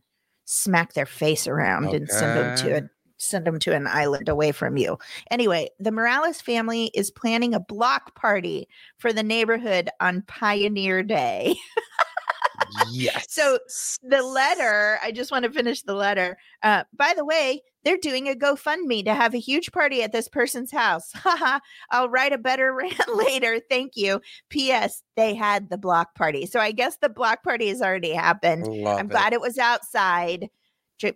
smack 0.52 0.94
their 0.94 1.06
face 1.06 1.48
around 1.48 1.94
and 1.94 2.10
send 2.10 2.38
them 2.38 2.58
to 2.58 2.78
a 2.78 2.90
send 3.18 3.46
them 3.46 3.60
to 3.60 3.74
an 3.74 3.88
island 3.88 4.28
away 4.28 4.52
from 4.52 4.78
you. 4.78 4.98
Anyway, 5.30 5.70
the 5.80 5.92
Morales 5.92 6.42
family 6.42 6.92
is 6.96 7.12
planning 7.12 7.54
a 7.54 7.60
block 7.60 8.16
party 8.16 8.68
for 8.98 9.14
the 9.14 9.24
neighborhood 9.24 9.90
on 10.00 10.24
Pioneer 10.24 11.04
Day. 11.04 11.56
yes. 12.92 13.28
So 13.30 13.60
the 14.04 14.22
letter, 14.22 15.00
I 15.04 15.12
just 15.12 15.32
want 15.32 15.46
to 15.46 15.52
finish 15.52 15.82
the 15.82 15.94
letter. 15.94 16.38
Uh, 16.64 16.84
by 16.96 17.14
the 17.16 17.26
way, 17.26 17.62
they're 17.84 17.98
doing 17.98 18.28
a 18.28 18.36
GoFundMe 18.36 19.04
to 19.06 19.14
have 19.14 19.34
a 19.34 19.40
huge 19.40 19.72
party 19.72 20.04
at 20.04 20.12
this 20.12 20.28
person's 20.28 20.72
house. 20.72 21.12
Haha, 21.16 21.60
I'll 21.90 22.10
write 22.10 22.34
a 22.34 22.38
better 22.38 22.74
rant 22.76 23.16
later. 23.16 23.60
Thank 23.70 23.94
you. 23.96 24.22
P.S. 24.50 25.04
They 25.16 25.34
had 25.34 25.70
the 25.70 25.78
block 25.78 26.16
party. 26.16 26.46
So 26.46 26.60
I 26.60 26.72
guess 26.72 26.98
the 26.98 27.10
block 27.10 27.44
party 27.44 27.70
has 27.70 27.82
already 27.82 28.14
happened. 28.14 28.68
Love 28.68 29.00
I'm 29.00 29.06
it. 29.08 29.12
glad 29.12 29.34
it 29.34 29.42
was 29.42 29.58
outside. 29.58 30.50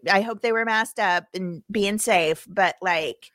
I 0.09 0.21
hope 0.21 0.41
they 0.41 0.51
were 0.51 0.65
masked 0.65 0.97
up 0.99 1.25
and 1.35 1.61
being 1.69 1.99
safe, 1.99 2.47
but 2.49 2.75
like 2.81 3.31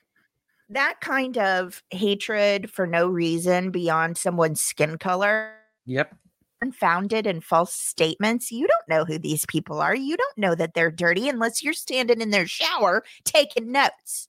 that 0.68 0.96
kind 1.00 1.38
of 1.38 1.82
hatred 1.90 2.70
for 2.70 2.88
no 2.88 3.06
reason 3.08 3.70
beyond 3.70 4.18
someone's 4.18 4.60
skin 4.60 4.98
color 4.98 5.52
Yep. 5.86 6.14
Unfounded 6.62 7.26
and 7.26 7.42
false 7.42 7.72
statements. 7.72 8.52
You 8.52 8.66
don't 8.66 8.88
know 8.88 9.04
who 9.04 9.18
these 9.18 9.46
people 9.46 9.80
are. 9.80 9.94
You 9.94 10.16
don't 10.16 10.38
know 10.38 10.54
that 10.54 10.74
they're 10.74 10.90
dirty 10.90 11.28
unless 11.28 11.62
you're 11.62 11.72
standing 11.72 12.20
in 12.20 12.30
their 12.30 12.46
shower 12.46 13.02
taking 13.24 13.72
notes. 13.72 14.28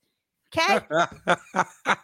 Okay. 0.56 0.80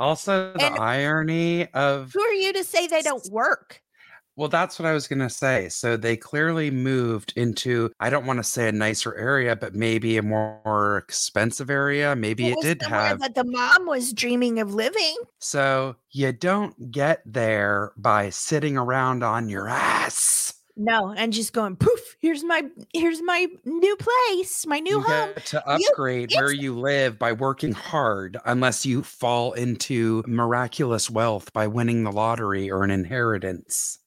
also, 0.00 0.52
the 0.54 0.64
And- 0.64 0.78
irony 0.78 1.68
of 1.72 2.12
who 2.12 2.20
are 2.22 2.32
you 2.32 2.52
to 2.52 2.64
say 2.64 2.86
they 2.86 3.02
don't 3.02 3.26
work? 3.30 3.82
Well, 4.36 4.48
that's 4.48 4.78
what 4.78 4.86
I 4.86 4.92
was 4.92 5.06
gonna 5.08 5.30
say. 5.30 5.68
So 5.68 5.96
they 5.96 6.16
clearly 6.16 6.70
moved 6.70 7.32
into 7.36 7.92
I 8.00 8.10
don't 8.10 8.26
want 8.26 8.38
to 8.38 8.44
say 8.44 8.68
a 8.68 8.72
nicer 8.72 9.14
area, 9.16 9.56
but 9.56 9.74
maybe 9.74 10.16
a 10.16 10.22
more 10.22 10.98
expensive 10.98 11.70
area. 11.70 12.16
Maybe 12.16 12.48
it 12.48 12.54
Well, 12.56 12.62
did 12.62 12.82
have 12.82 13.20
that 13.20 13.34
the 13.34 13.44
mom 13.44 13.86
was 13.86 14.12
dreaming 14.12 14.58
of 14.60 14.74
living. 14.74 15.16
So 15.40 15.96
you 16.10 16.32
don't 16.32 16.90
get 16.90 17.22
there 17.26 17.92
by 17.96 18.30
sitting 18.30 18.76
around 18.76 19.22
on 19.24 19.48
your 19.48 19.68
ass. 19.68 20.54
No, 20.76 21.12
and 21.12 21.32
just 21.32 21.52
going 21.52 21.76
poof. 21.76 22.16
Here's 22.20 22.44
my 22.44 22.64
here's 22.94 23.22
my 23.22 23.48
new 23.64 23.96
place, 23.96 24.66
my 24.66 24.80
new 24.80 24.98
you 24.98 25.02
home. 25.02 25.34
to 25.46 25.68
upgrade 25.68 26.32
where 26.32 26.52
you 26.52 26.78
live 26.78 27.18
by 27.18 27.32
working 27.32 27.72
hard, 27.72 28.38
unless 28.44 28.86
you 28.86 29.02
fall 29.02 29.52
into 29.52 30.24
miraculous 30.26 31.10
wealth 31.10 31.52
by 31.52 31.66
winning 31.66 32.04
the 32.04 32.12
lottery 32.12 32.70
or 32.70 32.82
an 32.84 32.90
inheritance. 32.90 33.99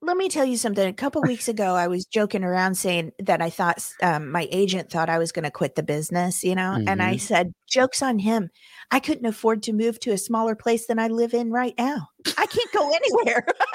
Let 0.00 0.16
me 0.16 0.28
tell 0.28 0.44
you 0.44 0.56
something. 0.56 0.86
A 0.86 0.92
couple 0.92 1.22
weeks 1.22 1.48
ago, 1.48 1.74
I 1.74 1.88
was 1.88 2.06
joking 2.06 2.44
around 2.44 2.76
saying 2.76 3.12
that 3.18 3.42
I 3.42 3.50
thought 3.50 3.84
um, 4.02 4.30
my 4.30 4.46
agent 4.50 4.90
thought 4.90 5.10
I 5.10 5.18
was 5.18 5.32
going 5.32 5.44
to 5.44 5.50
quit 5.50 5.74
the 5.74 5.82
business, 5.82 6.44
you 6.44 6.54
know, 6.54 6.78
and 6.86 7.02
I 7.02 7.16
Mhm. 7.16 7.20
said, 7.20 7.52
"Jokes 7.68 8.00
on 8.02 8.20
him. 8.20 8.50
I 8.90 9.00
couldn't 9.00 9.26
afford 9.26 9.62
to 9.64 9.72
move 9.72 9.98
to 10.00 10.12
a 10.12 10.18
smaller 10.18 10.54
place 10.54 10.86
than 10.86 10.98
I 10.98 11.08
live 11.08 11.34
in 11.34 11.50
right 11.50 11.74
now. 11.76 12.08
I 12.36 12.46
can't 12.46 12.72
go 12.72 12.90
anywhere. 12.90 13.46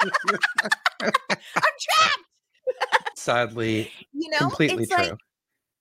I'm 1.00 1.74
trapped." 1.80 2.24
Sadly, 3.16 3.92
You 4.12 4.30
know, 4.30 4.48
completely 4.50 4.84
it's 4.84 4.92
true. 4.92 5.10
like, 5.10 5.14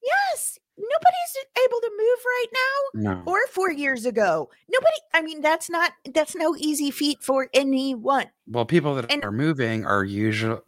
yes, 0.03 0.59
nobody's 0.93 1.65
able 1.65 1.79
to 1.81 1.91
move 1.97 2.19
right 2.25 2.45
now 2.53 3.13
no. 3.13 3.23
or 3.25 3.47
four 3.47 3.71
years 3.71 4.05
ago. 4.05 4.49
Nobody. 4.69 4.95
I 5.13 5.21
mean, 5.21 5.41
that's 5.41 5.69
not 5.69 5.93
that's 6.13 6.35
no 6.35 6.55
easy 6.57 6.91
feat 6.91 7.21
for 7.21 7.49
anyone. 7.53 8.25
Well, 8.47 8.65
people 8.65 8.95
that 8.95 9.11
And- 9.11 9.23
are 9.23 9.31
moving 9.31 9.85
are 9.85 10.03
usually, 10.03 10.59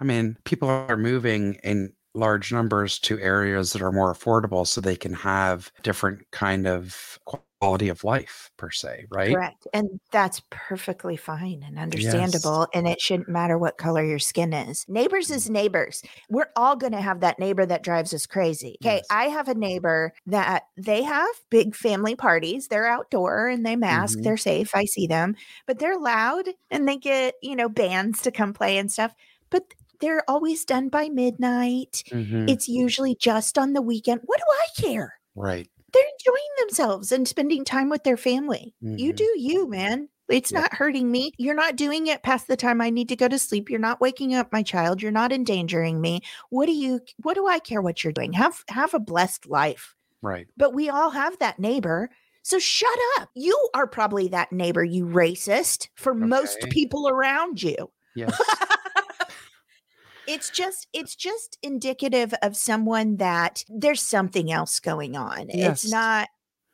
I 0.00 0.04
mean, 0.04 0.36
people 0.44 0.68
are 0.68 0.96
moving 0.96 1.54
in 1.62 1.92
large 2.14 2.52
numbers 2.52 2.98
to 3.00 3.18
areas 3.18 3.72
that 3.72 3.82
are 3.82 3.90
more 3.90 4.14
affordable 4.14 4.66
so 4.66 4.80
they 4.80 4.96
can 4.96 5.12
have 5.12 5.72
different 5.82 6.30
kind 6.30 6.66
of 6.66 7.18
quality 7.64 7.88
of 7.88 8.04
life 8.04 8.50
per 8.56 8.70
se, 8.70 9.06
right? 9.10 9.34
Correct. 9.34 9.66
And 9.72 10.00
that's 10.12 10.42
perfectly 10.50 11.16
fine 11.16 11.62
and 11.66 11.78
understandable. 11.78 12.66
And 12.74 12.86
it 12.86 13.00
shouldn't 13.00 13.28
matter 13.28 13.56
what 13.58 13.78
color 13.78 14.04
your 14.04 14.18
skin 14.18 14.52
is. 14.52 14.84
Neighbors 14.88 15.28
Mm. 15.28 15.34
is 15.36 15.50
neighbors. 15.50 16.02
We're 16.28 16.50
all 16.56 16.76
going 16.76 16.92
to 16.92 17.00
have 17.00 17.20
that 17.20 17.38
neighbor 17.38 17.64
that 17.66 17.82
drives 17.82 18.12
us 18.12 18.26
crazy. 18.26 18.76
Okay. 18.82 18.96
Yes. 18.96 19.06
I 19.10 19.24
have 19.24 19.48
a 19.48 19.54
neighbor 19.54 20.12
that 20.26 20.64
they 20.76 21.02
have 21.02 21.28
big 21.50 21.74
family 21.74 22.14
parties. 22.14 22.68
They're 22.68 22.86
outdoor 22.86 23.48
and 23.48 23.64
they 23.64 23.76
mask. 23.76 24.18
Mhm. 24.18 24.24
They're 24.24 24.36
safe. 24.36 24.74
I 24.74 24.84
see 24.84 25.06
them, 25.06 25.36
but 25.66 25.78
they're 25.78 25.98
loud 25.98 26.48
and 26.70 26.86
they 26.86 26.96
get, 26.96 27.34
you 27.42 27.56
know, 27.56 27.68
bands 27.68 28.20
to 28.22 28.30
come 28.30 28.52
play 28.52 28.78
and 28.78 28.90
stuff. 28.92 29.14
But 29.50 29.64
they're 30.00 30.28
always 30.28 30.64
done 30.64 30.88
by 30.88 31.08
midnight. 31.08 32.02
Mhm. 32.10 32.50
It's 32.50 32.68
usually 32.68 33.14
just 33.18 33.56
on 33.56 33.72
the 33.72 33.82
weekend. 33.82 34.20
What 34.24 34.38
do 34.38 34.44
I 34.50 34.82
care? 34.82 35.14
Right. 35.34 35.68
They're 35.94 36.02
enjoying 36.18 36.50
themselves 36.60 37.12
and 37.12 37.26
spending 37.26 37.64
time 37.64 37.88
with 37.88 38.04
their 38.04 38.16
family. 38.18 38.74
You 38.80 39.12
Mhm. 39.12 39.16
do 39.16 39.30
you, 39.36 39.68
man. 39.68 40.08
It's 40.28 40.50
Yeah. 40.52 40.60
not 40.60 40.74
hurting 40.74 41.10
me. 41.10 41.32
You're 41.38 41.54
not 41.54 41.76
doing 41.76 42.06
it 42.06 42.22
past 42.22 42.46
the 42.48 42.56
time 42.56 42.80
I 42.80 42.90
need 42.90 43.08
to 43.10 43.16
go 43.16 43.28
to 43.28 43.38
sleep. 43.38 43.70
You're 43.70 43.78
not 43.78 44.00
waking 44.00 44.34
up 44.34 44.52
my 44.52 44.62
child. 44.62 45.00
You're 45.02 45.12
not 45.12 45.32
endangering 45.32 46.00
me. 46.00 46.20
What 46.50 46.66
do 46.66 46.72
you 46.72 47.00
what 47.22 47.34
do 47.34 47.46
I 47.46 47.58
care 47.58 47.80
what 47.82 48.02
you're 48.04 48.12
doing? 48.12 48.32
Have 48.32 48.64
have 48.68 48.92
a 48.94 48.98
blessed 49.00 49.46
life. 49.46 49.94
Right. 50.22 50.46
But 50.56 50.74
we 50.74 50.88
all 50.88 51.10
have 51.10 51.38
that 51.38 51.58
neighbor. 51.58 52.10
So 52.42 52.58
shut 52.58 52.98
up. 53.18 53.30
You 53.34 53.56
are 53.74 53.86
probably 53.86 54.28
that 54.28 54.52
neighbor, 54.52 54.84
you 54.84 55.06
racist, 55.06 55.88
for 55.94 56.14
most 56.14 56.58
people 56.70 57.08
around 57.08 57.62
you. 57.62 57.90
Yes. 58.14 58.38
It's 60.26 60.50
just 60.50 60.88
it's 60.92 61.14
just 61.14 61.58
indicative 61.62 62.34
of 62.42 62.56
someone 62.56 63.16
that 63.16 63.64
there's 63.68 64.00
something 64.02 64.50
else 64.52 64.80
going 64.80 65.16
on. 65.16 65.48
Yes. 65.48 65.84
It's 65.84 65.92
not 65.92 66.28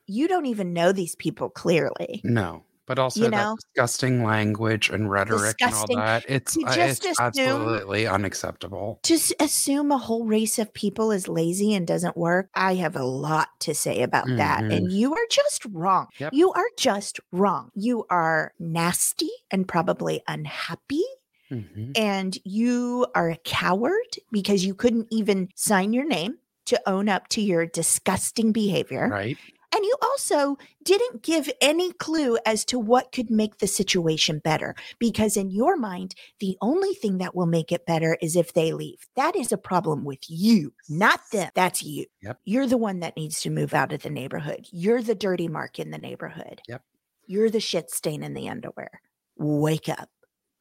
you 0.06 0.26
don't 0.28 0.46
even 0.46 0.72
know 0.72 0.92
these 0.92 1.14
people 1.16 1.50
clearly. 1.50 2.20
no. 2.24 2.64
But 2.86 2.98
also 2.98 3.22
You 3.22 3.30
know? 3.30 3.54
disgusting 3.72 4.24
language 4.24 4.90
and 4.90 5.08
rhetoric 5.08 5.56
Disgusting. 5.58 5.96
and 5.96 6.00
all 6.00 6.06
that. 6.06 6.24
It's, 6.28 6.56
uh, 6.56 6.74
just 6.74 7.04
it's 7.04 7.20
assume- 7.20 7.46
absolutely 7.46 8.08
unacceptable. 8.08 8.98
To 9.04 9.14
assume 9.38 9.92
a 9.92 9.98
whole 9.98 10.24
race 10.24 10.58
of 10.58 10.74
people 10.74 11.12
is 11.12 11.28
lazy 11.28 11.72
and 11.72 11.86
doesn't 11.86 12.16
work, 12.16 12.48
I 12.52 12.74
have 12.74 12.96
a 12.96 13.04
lot 13.04 13.46
to 13.60 13.76
say 13.76 14.02
about 14.02 14.26
that. 14.26 14.64
And 14.64 14.90
you 14.90 15.12
are 15.14 15.26
just 15.30 15.64
wrong. 15.66 16.08
Yep. 16.18 16.32
You 16.34 16.50
are 16.50 16.66
just 16.76 17.20
wrong. 17.30 17.70
You 17.76 18.06
are 18.10 18.54
nasty 18.58 19.30
and 19.52 19.68
probably 19.68 20.24
unhappy. 20.26 21.04
Mhm. 21.50 21.92
and 21.96 22.38
you 22.44 23.06
are 23.14 23.30
a 23.30 23.36
coward 23.44 24.16
because 24.30 24.64
you 24.64 24.74
couldn't 24.74 25.08
even 25.10 25.48
sign 25.54 25.92
your 25.92 26.06
name 26.06 26.38
to 26.66 26.80
own 26.88 27.08
up 27.08 27.28
to 27.28 27.40
your 27.40 27.66
disgusting 27.66 28.52
behavior. 28.52 29.08
Right. 29.08 29.36
And 29.72 29.84
you 29.84 29.94
also 30.02 30.58
didn't 30.82 31.22
give 31.22 31.48
any 31.60 31.92
clue 31.92 32.36
as 32.44 32.64
to 32.66 32.78
what 32.78 33.12
could 33.12 33.30
make 33.30 33.58
the 33.58 33.68
situation 33.68 34.40
better 34.40 34.74
because, 34.98 35.36
in 35.36 35.50
your 35.50 35.76
mind, 35.76 36.16
the 36.40 36.56
only 36.60 36.92
thing 36.94 37.18
that 37.18 37.36
will 37.36 37.46
make 37.46 37.70
it 37.70 37.86
better 37.86 38.16
is 38.20 38.34
if 38.34 38.52
they 38.52 38.72
leave. 38.72 39.06
That 39.14 39.36
is 39.36 39.52
a 39.52 39.56
problem 39.56 40.04
with 40.04 40.28
you, 40.28 40.72
not 40.88 41.20
them. 41.30 41.50
That's 41.54 41.84
you. 41.84 42.06
Yep. 42.22 42.40
You're 42.44 42.66
the 42.66 42.76
one 42.78 42.98
that 43.00 43.16
needs 43.16 43.40
to 43.42 43.50
move 43.50 43.72
out 43.72 43.92
of 43.92 44.02
the 44.02 44.10
neighborhood. 44.10 44.66
You're 44.72 45.02
the 45.02 45.14
dirty 45.14 45.46
mark 45.46 45.78
in 45.78 45.92
the 45.92 45.98
neighborhood. 45.98 46.60
Yep. 46.68 46.82
You're 47.26 47.50
the 47.50 47.60
shit 47.60 47.92
stain 47.92 48.24
in 48.24 48.34
the 48.34 48.48
underwear. 48.48 49.00
Wake 49.36 49.88
up. 49.88 50.10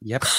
Yep. 0.01 0.23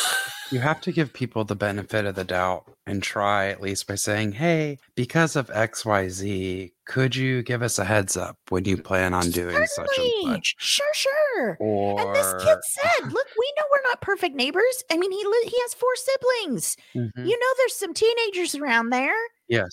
You 0.50 0.58
have 0.60 0.80
to 0.82 0.92
give 0.92 1.12
people 1.12 1.44
the 1.44 1.54
benefit 1.54 2.04
of 2.06 2.14
the 2.16 2.24
doubt 2.24 2.64
and 2.86 3.02
try 3.02 3.48
at 3.48 3.60
least 3.60 3.86
by 3.86 3.94
saying, 3.94 4.32
hey, 4.32 4.78
because 4.96 5.36
of 5.36 5.46
XYZ, 5.48 6.72
could 6.86 7.14
you 7.14 7.42
give 7.42 7.62
us 7.62 7.78
a 7.78 7.84
heads 7.84 8.16
up 8.16 8.36
when 8.48 8.64
you 8.64 8.76
plan 8.76 9.14
on 9.14 9.30
doing 9.30 9.54
such 9.66 9.78
and 9.78 9.88
Certainly. 9.96 10.34
such? 10.34 10.56
Sure, 10.58 10.94
sure. 10.94 11.56
Or 11.60 12.00
And 12.00 12.16
this 12.16 12.44
kid 12.44 12.58
said, 12.64 13.12
"Look, 13.12 13.26
we 13.38 13.52
know 13.56 13.64
we're 13.70 13.88
not 13.88 14.00
perfect 14.00 14.34
neighbors. 14.34 14.84
I 14.90 14.96
mean, 14.96 15.12
he 15.12 15.24
li- 15.24 15.48
he 15.50 15.60
has 15.60 15.74
four 15.74 15.94
siblings. 15.96 16.76
Mhm. 16.96 17.10
You 17.16 17.38
know, 17.38 17.46
there's 17.58 17.74
some 17.76 17.94
teenagers 17.94 18.54
around 18.56 18.90
there. 18.90 19.14
yes, 19.48 19.68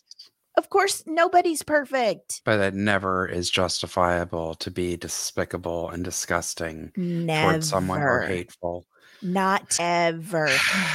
Of 0.58 0.70
course, 0.70 1.04
nobody's 1.08 1.64
perfect. 1.64 2.42
but 2.46 2.60
it 2.60 2.74
never 2.74 3.28
is 3.28 3.50
justifiable 3.50 4.56
to 4.56 4.70
be 4.72 4.96
despicable 4.98 5.90
and 5.90 6.04
disgusting 6.04 6.92
Never, 6.96 7.52
towards 7.54 7.70
someone 7.70 8.02
or 8.02 8.22
hateful. 8.22 8.86
Not 9.22 9.78
ever. 9.80 10.50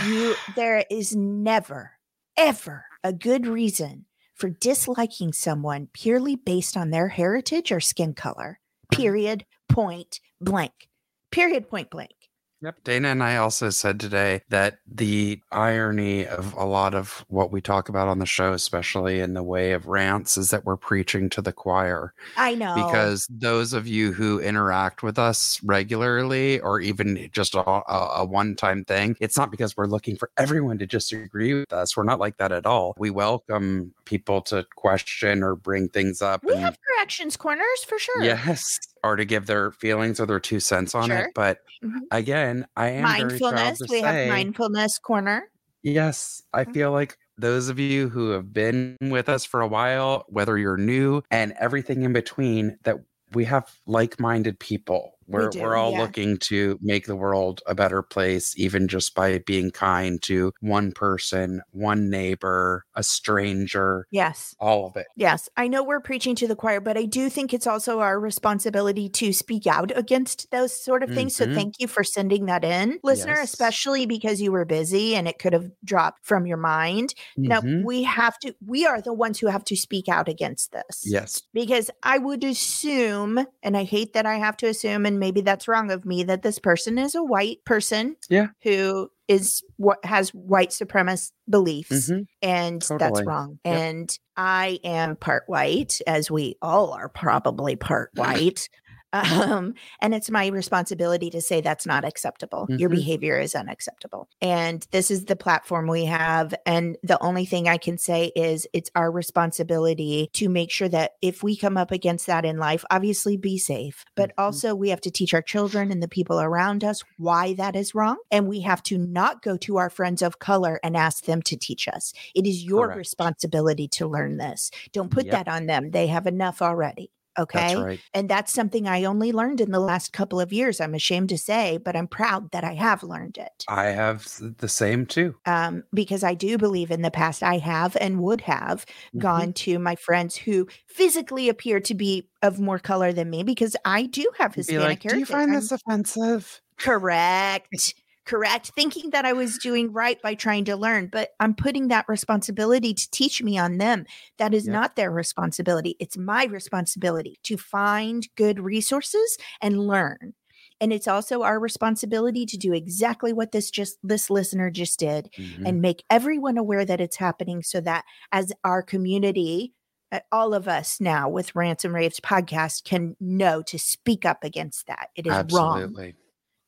You, 0.06 0.34
there 0.56 0.84
is 0.90 1.14
never, 1.14 1.92
ever 2.36 2.84
a 3.04 3.12
good 3.12 3.46
reason 3.46 4.06
for 4.34 4.50
disliking 4.50 5.32
someone 5.32 5.88
purely 5.92 6.36
based 6.36 6.76
on 6.76 6.90
their 6.90 7.08
heritage 7.08 7.70
or 7.70 7.80
skin 7.80 8.14
color. 8.14 8.58
Period. 8.90 9.44
Point 9.68 10.20
blank. 10.40 10.88
Period. 11.30 11.68
Point 11.70 11.90
blank. 11.90 12.21
Yep. 12.62 12.84
Dana 12.84 13.08
and 13.08 13.22
I 13.24 13.36
also 13.36 13.70
said 13.70 13.98
today 13.98 14.42
that 14.48 14.78
the 14.86 15.40
irony 15.50 16.26
of 16.26 16.54
a 16.54 16.64
lot 16.64 16.94
of 16.94 17.24
what 17.28 17.50
we 17.50 17.60
talk 17.60 17.88
about 17.88 18.06
on 18.06 18.20
the 18.20 18.26
show, 18.26 18.52
especially 18.52 19.18
in 19.18 19.34
the 19.34 19.42
way 19.42 19.72
of 19.72 19.88
rants, 19.88 20.38
is 20.38 20.50
that 20.50 20.64
we're 20.64 20.76
preaching 20.76 21.28
to 21.30 21.42
the 21.42 21.52
choir. 21.52 22.14
I 22.36 22.54
know 22.54 22.74
Because 22.76 23.26
those 23.28 23.72
of 23.72 23.88
you 23.88 24.12
who 24.12 24.38
interact 24.38 25.02
with 25.02 25.18
us 25.18 25.60
regularly 25.64 26.60
or 26.60 26.80
even 26.80 27.28
just 27.32 27.56
a, 27.56 27.68
a, 27.68 28.24
one 28.24 28.54
time 28.54 28.84
thing, 28.84 29.16
it's 29.18 29.36
not 29.36 29.50
because 29.50 29.76
we're 29.76 29.86
looking 29.86 30.16
for 30.16 30.30
everyone 30.38 30.78
to 30.78 30.86
just 30.86 31.12
agree 31.12 31.54
with 31.54 31.72
us. 31.72 31.96
We're 31.96 32.04
not 32.04 32.20
like 32.20 32.36
that 32.36 32.52
at 32.52 32.64
all. 32.64 32.94
We 32.96 33.10
welcome 33.10 33.92
people 34.04 34.40
to 34.42 34.64
question 34.76 35.42
or 35.42 35.54
bring 35.56 35.88
things 35.88 36.20
up. 36.22 36.42
we 36.44 36.52
and- 36.52 36.62
have 36.62 36.76
corrections 36.96 37.36
corners 37.36 37.84
for 37.86 37.98
sure. 37.98 38.22
Yes. 38.22 38.78
Or 39.04 39.16
to 39.16 39.24
give 39.24 39.46
their 39.46 39.70
feelings 39.72 40.20
or 40.20 40.26
their 40.26 40.40
two 40.40 40.60
cents 40.60 40.94
on 40.94 41.08
Sure. 41.08 41.18
it. 41.18 41.30
But 41.34 41.58
Mhm. 41.82 42.00
again, 42.10 42.66
I 42.76 42.88
am 42.90 43.06
very 43.06 43.38
proud 43.38 43.54
mindfulness. 43.54 43.90
We 43.90 44.00
have 44.00 44.28
mindfulness 44.28 44.98
corner. 44.98 45.48
Yes, 45.82 46.42
I 46.52 46.64
Mhm. 46.64 46.74
feel 46.74 46.92
like 46.92 47.18
those 47.38 47.68
of 47.68 47.78
you 47.78 48.08
who 48.08 48.30
have 48.30 48.52
been 48.52 48.96
with 49.00 49.28
us 49.28 49.44
for 49.44 49.60
a 49.60 49.66
while, 49.66 50.24
whether 50.28 50.56
you're 50.58 50.76
new 50.76 51.22
and 51.30 51.52
everything 51.58 52.02
in 52.02 52.12
between, 52.12 52.78
that 52.84 52.98
we 53.32 53.44
have 53.46 53.68
like-minded 53.86 54.58
people. 54.60 55.18
We're 55.32 55.50
do, 55.50 55.62
we're 55.62 55.76
all 55.76 55.92
yeah. 55.92 56.00
looking 56.00 56.36
to 56.38 56.78
make 56.82 57.06
the 57.06 57.16
world 57.16 57.62
a 57.66 57.74
better 57.74 58.02
place, 58.02 58.54
even 58.58 58.88
just 58.88 59.14
by 59.14 59.38
being 59.38 59.70
kind 59.70 60.20
to 60.22 60.52
one 60.60 60.92
person, 60.92 61.62
one 61.70 62.10
neighbor, 62.10 62.84
a 62.94 63.02
stranger, 63.02 64.06
Yes. 64.10 64.54
all 64.60 64.86
of 64.86 64.96
it. 64.96 65.06
Yes. 65.16 65.48
I 65.56 65.68
know 65.68 65.82
we're 65.82 66.00
preaching 66.00 66.34
to 66.36 66.46
the 66.48 66.56
choir, 66.56 66.80
but 66.80 66.96
I 66.96 67.04
do 67.04 67.28
think 67.30 67.52
it's 67.54 67.66
also 67.66 68.00
our 68.00 68.18
responsibility 68.20 69.08
to 69.10 69.32
speak 69.32 69.66
out 69.66 69.96
against 69.96 70.50
those 70.50 70.72
sort 70.72 71.02
of 71.02 71.10
things. 71.10 71.36
So 71.36 71.46
Mhm. 71.46 71.54
thank 71.54 71.74
you 71.80 71.86
for 71.88 72.04
sending 72.04 72.46
that 72.46 72.64
in, 72.64 72.98
listener, 73.02 73.34
Yes. 73.34 73.52
especially 73.52 74.06
because 74.06 74.40
you 74.40 74.52
were 74.52 74.64
busy 74.64 75.14
and 75.14 75.26
it 75.28 75.38
could 75.38 75.52
have 75.52 75.70
dropped 75.84 76.24
from 76.26 76.46
your 76.46 76.56
mind. 76.56 77.14
Now, 77.36 77.60
Mhm. 77.60 77.84
we 77.84 78.02
have 78.02 78.38
to, 78.40 78.54
we 78.64 78.86
are 78.86 79.00
the 79.00 79.12
ones 79.12 79.38
who 79.38 79.46
have 79.48 79.64
to 79.64 79.76
speak 79.76 80.08
out 80.08 80.28
against 80.28 80.72
this. 80.72 81.02
Yes. 81.04 81.42
Because 81.52 81.90
I 82.02 82.18
would 82.18 82.44
assume, 82.44 83.46
and 83.62 83.76
I 83.76 83.84
hate 83.84 84.12
that 84.12 84.26
I 84.26 84.36
have 84.36 84.56
to 84.58 84.66
assume, 84.66 85.06
and 85.06 85.18
maybe 85.22 85.40
that's 85.40 85.68
wrong 85.68 85.90
of 85.92 86.04
me, 86.04 86.24
that 86.24 86.42
this 86.42 86.58
person 86.58 86.98
is 86.98 87.14
a 87.14 87.22
white 87.22 87.64
person. 87.64 88.16
Yeah. 88.28 88.48
Who 88.64 89.08
is 89.28 89.62
what 89.76 90.04
has 90.04 90.30
white 90.30 90.70
supremacist 90.70 91.30
beliefs 91.48 92.10
Mhm. 92.10 92.26
and 92.42 92.82
that's 92.98 93.22
wrong. 93.24 93.58
Yep. 93.64 93.74
And 93.76 94.18
I 94.36 94.80
am 94.84 95.14
part 95.16 95.44
white, 95.46 96.00
as 96.06 96.28
we 96.30 96.56
all 96.60 96.92
are 96.92 97.08
probably 97.08 97.76
part 97.76 98.10
white. 98.16 98.68
Um, 99.12 99.74
and 100.00 100.14
it's 100.14 100.30
my 100.30 100.46
responsibility 100.46 101.28
to 101.30 101.40
say 101.40 101.60
that's 101.60 101.86
not 101.86 102.04
acceptable. 102.04 102.66
Your 102.70 102.88
Mhm. 102.88 102.94
behavior 102.96 103.38
is 103.38 103.54
unacceptable. 103.54 104.28
And 104.40 104.86
this 104.90 105.10
is 105.10 105.26
the 105.26 105.36
platform 105.36 105.86
we 105.86 106.06
have. 106.06 106.54
And 106.64 106.96
the 107.02 107.22
only 107.22 107.44
thing 107.44 107.68
I 107.68 107.76
can 107.76 107.98
say 107.98 108.32
is 108.34 108.66
it's 108.72 108.90
our 108.94 109.10
responsibility 109.10 110.30
to 110.34 110.48
make 110.48 110.70
sure 110.70 110.88
that 110.88 111.12
if 111.20 111.42
we 111.42 111.56
come 111.56 111.76
up 111.76 111.90
against 111.90 112.26
that 112.26 112.44
in 112.44 112.56
life, 112.58 112.84
obviously 112.90 113.36
be 113.36 113.58
safe, 113.58 114.04
but 114.16 114.30
Mhm. 114.30 114.34
also 114.44 114.74
we 114.74 114.88
have 114.90 115.00
to 115.02 115.10
teach 115.10 115.34
our 115.34 115.42
children 115.42 115.90
and 115.92 116.02
the 116.02 116.08
people 116.08 116.40
around 116.40 116.82
us 116.84 117.02
why 117.18 117.52
that 117.54 117.76
is 117.76 117.94
wrong. 117.94 118.16
And 118.30 118.48
we 118.48 118.60
have 118.60 118.82
to 118.84 118.98
not 118.98 119.42
go 119.42 119.56
to 119.58 119.76
our 119.76 119.90
friends 119.90 120.22
of 120.22 120.38
color 120.38 120.80
and 120.82 120.96
ask 120.96 121.24
them 121.24 121.42
to 121.42 121.56
teach 121.56 121.86
us. 121.88 122.12
It 122.34 122.46
is 122.46 122.64
your 122.64 122.86
Correct. 122.86 122.98
responsibility 122.98 123.88
to 123.88 124.06
learn 124.06 124.38
this. 124.38 124.70
Don't 124.92 125.10
put 125.10 125.26
Yep. 125.26 125.32
that 125.32 125.48
on 125.48 125.66
them. 125.66 125.90
They 125.90 126.06
have 126.06 126.26
enough 126.26 126.62
already. 126.62 127.10
Okay. 127.38 127.58
That's 127.58 127.80
right. 127.80 128.00
And 128.14 128.28
that's 128.28 128.52
something 128.52 128.86
I 128.86 129.04
only 129.04 129.32
learned 129.32 129.60
in 129.60 129.70
the 129.70 129.80
last 129.80 130.12
couple 130.12 130.38
of 130.40 130.52
years. 130.52 130.80
I'm 130.80 130.94
ashamed 130.94 131.30
to 131.30 131.38
say, 131.38 131.78
but 131.78 131.96
I'm 131.96 132.06
proud 132.06 132.50
that 132.52 132.64
I 132.64 132.74
have 132.74 133.02
learned 133.02 133.38
it. 133.38 133.64
I 133.68 133.84
have 133.86 134.28
the 134.58 134.68
same 134.68 135.06
too. 135.06 135.34
Um, 135.46 135.84
because 135.94 136.22
I 136.24 136.34
do 136.34 136.58
believe 136.58 136.90
in 136.90 137.02
the 137.02 137.10
past 137.10 137.42
I 137.42 137.58
have 137.58 137.96
and 138.00 138.20
would 138.20 138.42
have 138.42 138.84
Mhm. 139.14 139.20
gone 139.20 139.52
to 139.54 139.78
my 139.78 139.94
friends 139.96 140.36
who 140.36 140.66
physically 140.88 141.48
appear 141.48 141.80
to 141.80 141.94
be 141.94 142.28
of 142.42 142.60
more 142.60 142.78
color 142.78 143.12
than 143.12 143.30
me 143.30 143.42
because 143.44 143.76
I 143.84 144.04
do 144.06 144.28
have 144.38 144.54
Hispanic 144.54 144.82
like, 144.82 145.00
do 145.00 145.18
you 145.18 145.26
find 145.26 145.50
I'm- 145.52 145.60
this 145.60 145.72
offensive? 145.72 146.60
Correct. 146.78 147.94
Correct. 148.24 148.70
Thinking 148.76 149.10
that 149.10 149.24
I 149.24 149.32
was 149.32 149.58
doing 149.58 149.92
right 149.92 150.20
by 150.22 150.34
trying 150.34 150.64
to 150.66 150.76
learn, 150.76 151.08
but 151.10 151.30
I'm 151.40 151.54
putting 151.54 151.88
that 151.88 152.08
responsibility 152.08 152.94
to 152.94 153.10
teach 153.10 153.42
me 153.42 153.58
on 153.58 153.78
them. 153.78 154.06
That 154.38 154.54
is 154.54 154.66
Yep. 154.66 154.72
not 154.72 154.96
their 154.96 155.10
responsibility. 155.10 155.96
It's 155.98 156.16
my 156.16 156.44
responsibility 156.44 157.38
to 157.42 157.56
find 157.56 158.28
good 158.36 158.60
resources 158.60 159.36
and 159.60 159.86
learn. 159.88 160.34
And 160.80 160.92
it's 160.92 161.08
also 161.08 161.42
our 161.42 161.58
responsibility 161.60 162.46
to 162.46 162.56
do 162.56 162.72
exactly 162.72 163.32
what 163.32 163.52
this 163.52 163.70
just 163.70 163.98
this 164.02 164.30
listener 164.30 164.70
just 164.70 164.98
did 164.98 165.28
Mhm. 165.36 165.66
and 165.66 165.82
make 165.82 166.04
everyone 166.10 166.58
aware 166.58 166.84
that 166.84 167.00
it's 167.00 167.16
happening 167.16 167.62
so 167.62 167.80
that 167.80 168.04
as 168.30 168.52
our 168.64 168.82
community 168.82 169.74
uh, 170.12 170.20
all 170.30 170.52
of 170.52 170.68
us 170.68 171.00
now 171.00 171.26
with 171.26 171.54
Rants 171.56 171.86
and 171.86 171.94
Raves 171.94 172.20
podcast 172.20 172.84
can 172.84 173.16
know 173.18 173.62
to 173.62 173.78
speak 173.78 174.26
up 174.26 174.44
against 174.44 174.86
that. 174.86 175.08
It 175.16 175.26
is 175.26 175.52
wrong. 175.54 175.94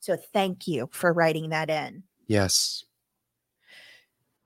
So 0.04 0.18
thank 0.18 0.66
you 0.68 0.90
for 0.92 1.14
writing 1.14 1.48
that 1.48 1.70
in. 1.70 2.02
Yes. 2.26 2.84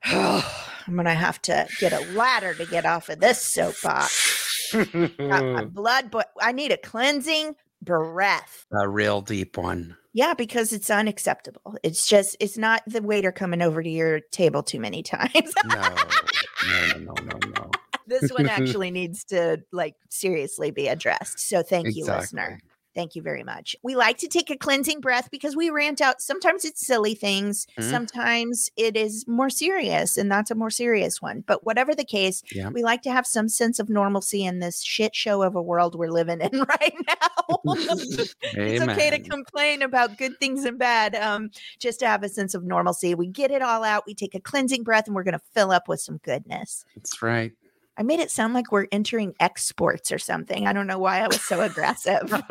I'm 0.05 0.95
gonna 0.95 1.13
have 1.13 1.41
to 1.43 1.67
get 1.81 1.91
a 1.91 1.99
ladder 2.13 2.53
to 2.53 2.65
get 2.65 2.85
off 2.85 3.09
of 3.09 3.19
this 3.19 3.41
soapbox. 3.41 4.73
My 5.19 5.65
blood, 5.69 6.11
but 6.11 6.31
I 6.41 6.53
need 6.53 6.71
a 6.71 6.77
cleansing 6.77 7.55
breath. 7.81 8.67
a 8.71 8.87
real 8.87 9.19
deep 9.19 9.57
one. 9.57 9.97
Yeah, 10.13 10.33
because 10.33 10.71
it's 10.71 10.89
unacceptable. 10.89 11.75
It's 11.83 12.07
just 12.07 12.37
it's 12.39 12.57
not 12.57 12.81
the 12.87 13.01
waiter 13.01 13.33
coming 13.33 13.61
over 13.61 13.83
to 13.83 13.89
your 13.89 14.21
table 14.31 14.63
too 14.63 14.79
many 14.79 15.03
times. 15.03 15.53
No, 15.65 15.75
no, 15.75 16.97
no, 16.99 16.99
no, 16.99 17.13
no, 17.21 17.49
no. 17.49 17.71
this 18.07 18.31
one 18.31 18.47
actually 18.49 18.91
needs 18.91 19.25
to 19.25 19.61
like 19.73 19.95
seriously 20.09 20.71
be 20.71 20.87
addressed. 20.87 21.41
So 21.41 21.63
thank 21.63 21.97
you, 21.97 22.05
listener. 22.05 22.61
Thank 22.99 23.15
you 23.15 23.21
very 23.21 23.45
much. 23.45 23.77
We 23.81 23.95
like 23.95 24.17
to 24.17 24.27
take 24.27 24.49
a 24.49 24.57
cleansing 24.57 24.99
breath 24.99 25.29
because 25.31 25.55
we 25.55 25.69
rant 25.69 26.01
out. 26.01 26.21
Sometimes 26.21 26.65
it's 26.65 26.85
silly 26.85 27.15
things, 27.15 27.65
Mhm. 27.77 27.89
sometimes 27.89 28.69
it 28.75 28.97
is 28.97 29.25
more 29.25 29.49
serious, 29.49 30.17
and 30.17 30.29
that's 30.29 30.51
a 30.51 30.55
more 30.55 30.69
serious 30.69 31.21
one. 31.21 31.45
But 31.47 31.65
whatever 31.65 31.95
the 31.95 32.03
case, 32.03 32.43
Yeah. 32.51 32.67
we 32.67 32.83
like 32.83 33.01
to 33.03 33.11
have 33.13 33.25
some 33.25 33.47
sense 33.47 33.79
of 33.79 33.87
normalcy 33.87 34.43
in 34.43 34.59
this 34.59 34.81
shit 34.81 35.15
show 35.15 35.43
of 35.43 35.55
a 35.55 35.61
world 35.61 35.95
we're 35.95 36.11
living 36.11 36.41
in 36.41 36.51
right 36.67 36.95
now. 37.07 37.59
it's 38.43 38.83
okay 38.83 39.09
to 39.11 39.19
complain 39.19 39.81
about 39.81 40.17
good 40.17 40.37
things 40.41 40.65
and 40.65 40.77
bad, 40.77 41.15
um, 41.15 41.51
just 41.79 42.01
to 42.01 42.05
have 42.07 42.21
a 42.23 42.27
sense 42.27 42.53
of 42.53 42.65
normalcy. 42.65 43.15
We 43.15 43.27
get 43.27 43.49
it 43.49 43.61
all 43.61 43.85
out. 43.85 44.03
We 44.05 44.13
take 44.13 44.35
a 44.35 44.41
cleansing 44.41 44.83
breath, 44.83 45.07
and 45.07 45.15
we're 45.15 45.23
going 45.23 45.39
to 45.39 45.45
fill 45.53 45.71
up 45.71 45.87
with 45.87 46.01
some 46.01 46.17
goodness. 46.17 46.83
That's 46.97 47.21
right. 47.21 47.53
I 47.99 48.03
made 48.03 48.21
it 48.21 48.31
sound 48.31 48.53
like 48.53 48.71
we're 48.71 48.87
entering 48.93 49.35
exports 49.41 50.09
or 50.09 50.17
something. 50.19 50.65
I 50.65 50.71
don't 50.71 50.87
know 50.87 50.99
why 50.99 51.19
I 51.19 51.27
was 51.27 51.41
so 51.41 51.59
aggressive. 51.59 52.31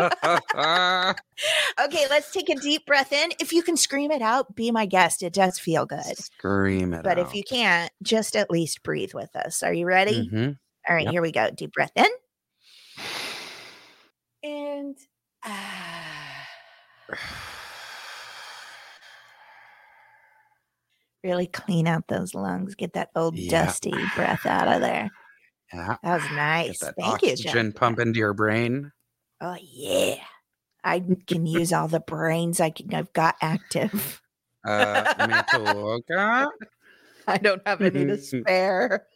okay, 0.53 1.15
let's 2.11 2.31
take 2.33 2.51
a 2.51 2.55
deep 2.57 2.85
breath 2.85 3.15
in. 3.15 3.31
If 3.41 3.55
you 3.55 3.63
can 3.63 3.79
scream 3.79 4.11
it 4.11 4.21
out, 4.21 4.55
be 4.55 4.71
my 4.71 4.85
guest. 4.85 5.23
It 5.23 5.33
does 5.33 5.59
feel 5.59 5.87
good. 5.87 6.19
Scream 6.19 6.93
it 6.93 7.03
But 7.03 7.19
out. 7.19 7.27
if 7.29 7.35
you 7.35 7.43
can't, 7.43 7.91
just 8.03 8.37
at 8.37 8.51
least 8.51 8.83
breathe 8.83 9.15
with 9.15 9.35
us. 9.35 9.63
Are 9.63 9.73
you 9.73 9.87
ready? 9.87 10.29
Mhm. 10.31 10.59
All 10.87 10.95
right, 10.95 11.05
Yep. 11.05 11.13
here 11.13 11.23
we 11.23 11.33
go. 11.33 11.49
Deep 11.51 11.73
breath 11.73 11.93
in. 11.97 12.05
And 14.43 14.97
ah. 15.45 16.47
really 21.25 21.47
clean 21.47 21.87
out 21.87 22.07
those 22.09 22.35
lungs. 22.35 22.75
Get 22.75 22.93
that 22.93 23.09
old 23.17 23.35
Yeah. 23.37 23.65
dusty 23.65 23.95
breath 24.15 24.45
out 24.45 24.69
of 24.69 24.83
there. 24.83 25.11
Yeah. 25.73 25.97
That 26.03 26.23
was 26.23 26.31
nice. 26.33 26.79
that 26.81 26.95
Thank 26.99 27.23
you, 27.23 27.33
oxygen 27.33 27.73
pump 27.73 27.99
into 27.99 28.19
your 28.19 28.35
brain. 28.35 28.93
Oh 29.41 29.57
yeah. 29.61 30.17
I 30.85 31.03
can 31.27 31.47
use 31.47 31.73
all 31.73 31.89
the 31.89 32.01
brains 32.01 32.61
I 32.61 32.71
can, 32.71 32.95
I've 32.95 33.13
got 33.13 33.37
active. 33.43 34.23
Uh, 34.67 35.05
me? 35.19 36.47
I 37.27 37.39
don't 37.39 37.63
have 37.67 37.81
any 37.83 38.07
to 38.07 38.17
spare. 38.23 39.07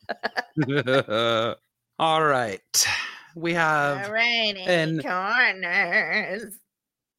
All 1.99 2.25
right. 2.25 2.87
We 3.35 3.55
have 3.55 4.07
Alrighty, 4.09 5.03
corners. 5.03 6.59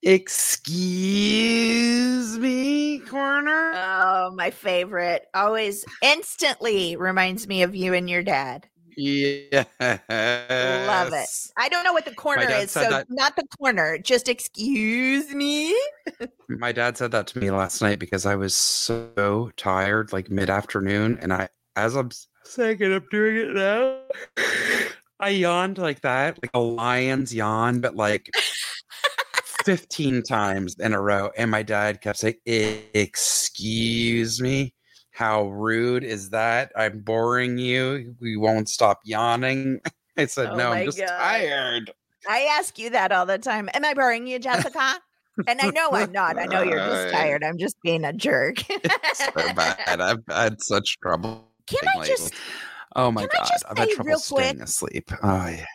excuse 0.04 0.78
me 2.38 3.00
corner. 3.00 3.74
Oh, 3.76 4.32
my 4.36 4.50
favorite. 4.52 5.28
Always 5.34 5.86
instantly 6.02 6.96
reminds 6.96 7.48
me 7.48 7.64
of 7.64 7.76
you 7.76 7.94
and 7.94 8.10
your 8.10 8.24
dad. 8.24 8.68
Yes. 8.98 9.66
Love 9.80 11.14
it. 11.14 11.30
I 11.58 11.70
don't 11.70 11.84
know 11.84 11.94
what 11.94 12.06
the 12.06 12.14
corner 12.16 12.50
is, 12.50 12.72
so 12.72 12.90
that- 12.90 13.08
not 13.10 13.36
the 13.36 13.46
corner. 13.60 13.98
Just 13.98 14.28
excuse 14.30 15.34
me. 15.34 15.76
My 16.50 16.72
dad 16.72 16.98
said 16.98 17.12
that 17.12 17.28
to 17.28 17.40
me 17.40 17.52
last 17.52 17.82
night 17.82 18.00
because 18.00 18.26
I 18.26 18.36
was 18.36 18.56
so 18.56 19.52
tired, 19.58 20.14
like 20.14 20.30
mid 20.30 20.50
afternoon, 20.50 21.18
and 21.22 21.34
I, 21.34 21.50
as 21.76 21.96
I'm 21.96 22.10
saying 22.44 22.78
it, 22.82 22.92
I'm 22.92 23.08
doing 23.10 23.36
it 23.38 23.54
now. 23.54 24.00
I 25.20 25.30
yawned 25.30 25.78
like 25.78 26.02
that, 26.02 26.38
like 26.44 26.52
a 26.54 26.60
lion's 26.60 27.34
yawn, 27.34 27.80
but 27.80 27.96
like 27.96 28.30
15 29.64 30.24
times 30.24 30.76
in 30.80 30.94
a 30.94 31.00
row. 31.02 31.32
And 31.38 31.50
my 31.50 31.64
dad 31.64 32.02
kept 32.02 32.20
saying, 32.20 32.36
"E- 32.46 32.80
Excuse 32.94 34.42
me, 34.42 34.74
how 35.14 35.44
rude 35.50 36.04
is 36.04 36.32
that? 36.32 36.72
I'm 36.76 37.00
boring 37.00 37.58
you. 37.58 38.16
We 38.20 38.36
won't 38.36 38.68
stop 38.68 39.00
yawning. 39.06 39.80
I 40.18 40.26
said, 40.26 40.50
Oh 40.50 40.58
No, 40.58 40.72
I'm 40.74 40.86
just 40.86 41.00
God. 41.00 41.08
tired. 41.08 41.92
I 42.28 42.42
ask 42.58 42.78
you 42.80 42.90
that 42.92 43.12
all 43.12 43.26
the 43.26 43.38
time. 43.38 43.70
Am 43.74 43.86
I 43.86 43.94
boring 43.94 44.28
you, 44.28 44.40
Jessica? 44.40 44.96
and 45.48 45.60
I 45.62 45.70
know 45.70 45.90
I'm 45.92 46.12
not. 46.12 46.38
I 46.40 46.46
know 46.46 46.64
you're 46.64 46.78
just 46.80 47.10
tired. 47.14 47.44
I'm 47.44 47.58
just 47.58 47.76
being 47.82 48.04
a 48.06 48.14
jerk. 48.14 48.60
so 49.14 49.32
bad. 49.56 50.02
I've 50.02 50.24
had 50.30 50.62
such 50.62 51.00
trouble. 51.00 51.48
Can 51.68 51.80
I 51.96 52.00
lately. 52.00 52.16
just 52.16 52.34
Oh 52.96 53.12
my 53.12 53.24
god, 53.24 53.48
just 53.48 53.66
I've 53.70 53.78
had 53.78 53.90
trouble 53.90 54.08
real 54.10 54.20
staying 54.20 54.62
asleep. 54.62 55.12
Oh 55.24 55.48
yeah. 55.48 55.66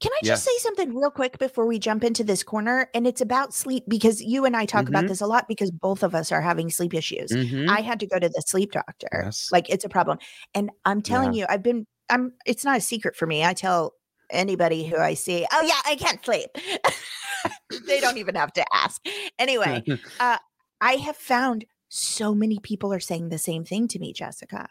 Can 0.00 0.12
I 0.12 0.20
just 0.24 0.44
say 0.44 0.56
something 0.58 0.94
real 0.94 1.10
quick 1.10 1.38
before 1.38 1.66
we 1.66 1.78
jump 1.78 2.04
into 2.04 2.22
this 2.22 2.44
corner? 2.44 2.88
And 2.94 3.06
it's 3.06 3.20
about 3.20 3.52
sleep 3.52 3.84
because 3.88 4.22
you 4.22 4.44
and 4.44 4.56
I 4.56 4.64
talk 4.64 4.88
about 4.88 5.04
Mhm. 5.04 5.08
this 5.08 5.20
a 5.20 5.26
lot 5.26 5.48
because 5.48 5.72
both 5.72 6.04
of 6.04 6.14
us 6.14 6.30
are 6.30 6.40
having 6.40 6.70
sleep 6.70 6.94
issues. 6.94 7.32
Mhm. 7.32 7.68
I 7.68 7.80
had 7.80 7.98
to 8.00 8.06
go 8.06 8.18
to 8.18 8.28
the 8.28 8.42
sleep 8.46 8.70
doctor. 8.72 9.22
Yes. 9.24 9.48
Like 9.50 9.68
it's 9.68 9.84
a 9.84 9.88
problem. 9.88 10.18
And 10.54 10.70
I'm 10.84 11.02
telling 11.02 11.32
you, 11.32 11.46
I've 11.48 11.62
been 11.62 11.86
I'm 12.10 12.32
it's 12.46 12.64
not 12.64 12.78
a 12.78 12.80
secret 12.80 13.16
for 13.16 13.26
me. 13.26 13.44
I 13.44 13.52
tell 13.54 13.94
anybody 14.30 14.86
who 14.86 14.96
I 14.96 15.14
see, 15.14 15.46
"Oh 15.52 15.62
yeah, 15.62 15.80
I 15.84 15.96
can't 15.96 16.24
sleep." 16.24 16.48
they 17.86 18.00
don't 18.00 18.18
even 18.18 18.34
have 18.34 18.52
to 18.54 18.64
ask. 18.72 19.04
Anyway, 19.38 19.82
uh, 20.20 20.38
I 20.80 20.92
have 20.96 21.16
found 21.16 21.64
so 21.88 22.34
many 22.34 22.58
people 22.60 22.92
are 22.94 23.00
saying 23.00 23.28
the 23.30 23.38
same 23.38 23.64
thing 23.64 23.88
to 23.88 23.98
me, 23.98 24.12
Jessica. 24.12 24.68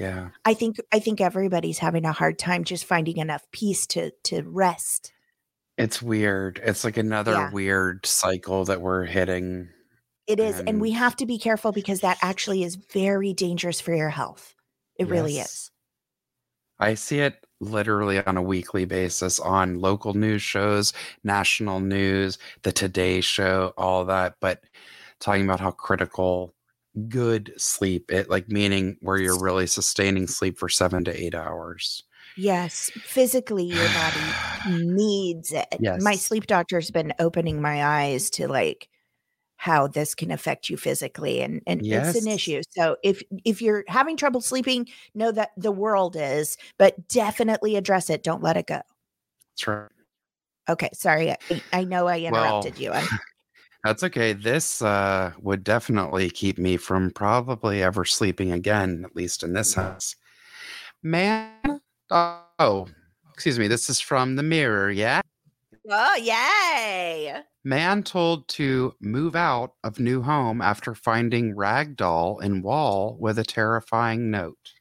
Yeah. 0.00 0.30
I 0.44 0.54
think 0.54 0.76
I 0.92 0.98
think 0.98 1.20
everybody's 1.20 1.78
having 1.78 2.04
a 2.06 2.12
hard 2.12 2.38
time 2.38 2.64
just 2.64 2.84
finding 2.84 3.18
enough 3.18 3.46
peace 3.52 3.86
to 3.88 4.10
to 4.24 4.42
rest. 4.42 5.12
It's 5.76 6.02
weird. 6.02 6.60
It's 6.64 6.84
like 6.84 6.96
another 6.96 7.32
Yeah. 7.32 7.50
weird 7.52 8.06
cycle 8.06 8.64
that 8.64 8.80
we're 8.80 9.04
hitting. 9.04 9.68
It 10.26 10.40
is, 10.40 10.60
and 10.60 10.80
we 10.80 10.92
have 10.92 11.16
to 11.16 11.26
be 11.26 11.38
careful 11.38 11.72
because 11.72 12.00
that 12.00 12.18
actually 12.22 12.62
is 12.62 12.76
very 12.76 13.32
dangerous 13.32 13.80
for 13.80 13.94
your 13.94 14.10
health. 14.10 14.54
It 14.96 15.08
really 15.08 15.38
is. 15.38 15.70
I 16.78 16.94
see 16.94 17.20
it 17.20 17.44
literally 17.60 18.22
on 18.24 18.36
a 18.36 18.42
weekly 18.42 18.84
basis 18.84 19.40
on 19.40 19.80
local 19.80 20.14
news 20.14 20.42
shows, 20.42 20.92
national 21.24 21.80
news, 21.80 22.38
the 22.62 22.72
Today 22.72 23.20
Show, 23.20 23.74
all 23.76 24.04
that. 24.06 24.36
But 24.40 24.62
talking 25.18 25.44
about 25.44 25.60
how 25.60 25.72
critical 25.72 26.54
good 27.08 27.52
sleep, 27.56 28.10
it 28.10 28.28
like 28.28 28.48
meaning 28.48 28.96
where 29.00 29.16
you're 29.16 29.38
really 29.40 29.66
sustaining 29.66 30.26
sleep 30.26 30.58
for 30.58 30.68
seven 30.68 31.04
to 31.04 31.22
eight 31.22 31.34
hours. 31.34 32.02
Yes, 32.36 32.90
physically, 33.04 33.64
your 33.64 33.88
body 33.88 34.20
needs 34.94 35.52
it. 35.52 35.80
My 36.00 36.14
sleep 36.14 36.46
doctor's 36.46 36.90
been 36.90 37.12
opening 37.18 37.60
my 37.60 37.84
eyes 37.84 38.30
to 38.30 38.48
like 38.48 38.88
how 39.56 39.86
this 39.86 40.14
can 40.14 40.30
affect 40.30 40.70
you 40.70 40.76
physically 40.78 41.42
and 41.42 41.60
and 41.66 41.82
it's 41.82 42.14
an 42.14 42.28
issue. 42.28 42.62
So 42.70 42.96
if 43.02 43.22
if 43.44 43.60
you're 43.60 43.84
having 43.88 44.16
trouble 44.16 44.40
sleeping, 44.40 44.88
know 45.14 45.32
that 45.32 45.50
the 45.56 45.72
world 45.72 46.16
is, 46.16 46.56
but 46.78 47.08
definitely 47.08 47.76
address 47.76 48.08
it. 48.08 48.22
Don't 48.22 48.42
let 48.42 48.56
it 48.56 48.66
go. 48.66 48.80
That's 49.52 49.66
right. 49.66 49.88
Okay, 50.68 50.88
sorry. 50.94 51.32
I, 51.32 51.36
I 51.72 51.84
know 51.84 52.06
I 52.06 52.18
Well, 52.30 52.62
interrupted 52.62 52.78
you. 52.78 52.92
I'm 52.92 53.06
that's 53.84 54.02
okay. 54.04 54.32
This 54.32 54.82
uh, 54.82 55.32
would 55.40 55.64
definitely 55.64 56.30
keep 56.30 56.58
me 56.58 56.76
from 56.76 57.10
probably 57.10 57.82
ever 57.82 58.04
sleeping 58.04 58.52
again, 58.52 59.04
at 59.04 59.16
least 59.16 59.42
in 59.42 59.52
this 59.52 59.74
house. 59.74 60.16
Man, 61.02 61.80
oh, 62.10 62.86
excuse 63.32 63.58
me. 63.58 63.68
This 63.68 63.88
is 63.88 64.00
from 64.00 64.36
the 64.36 64.42
mirror, 64.42 64.90
yeah? 64.90 65.22
Oh, 65.88 66.16
yay. 66.16 67.40
Man 67.64 68.02
told 68.02 68.48
to 68.48 68.94
move 69.00 69.34
out 69.34 69.74
of 69.82 69.98
new 69.98 70.22
home 70.22 70.60
after 70.60 70.94
finding 70.94 71.56
rag 71.56 71.96
doll 71.96 72.38
in 72.40 72.62
wall 72.62 73.16
with 73.18 73.38
a 73.38 73.44
terrifying 73.44 74.30
note. 74.30 74.72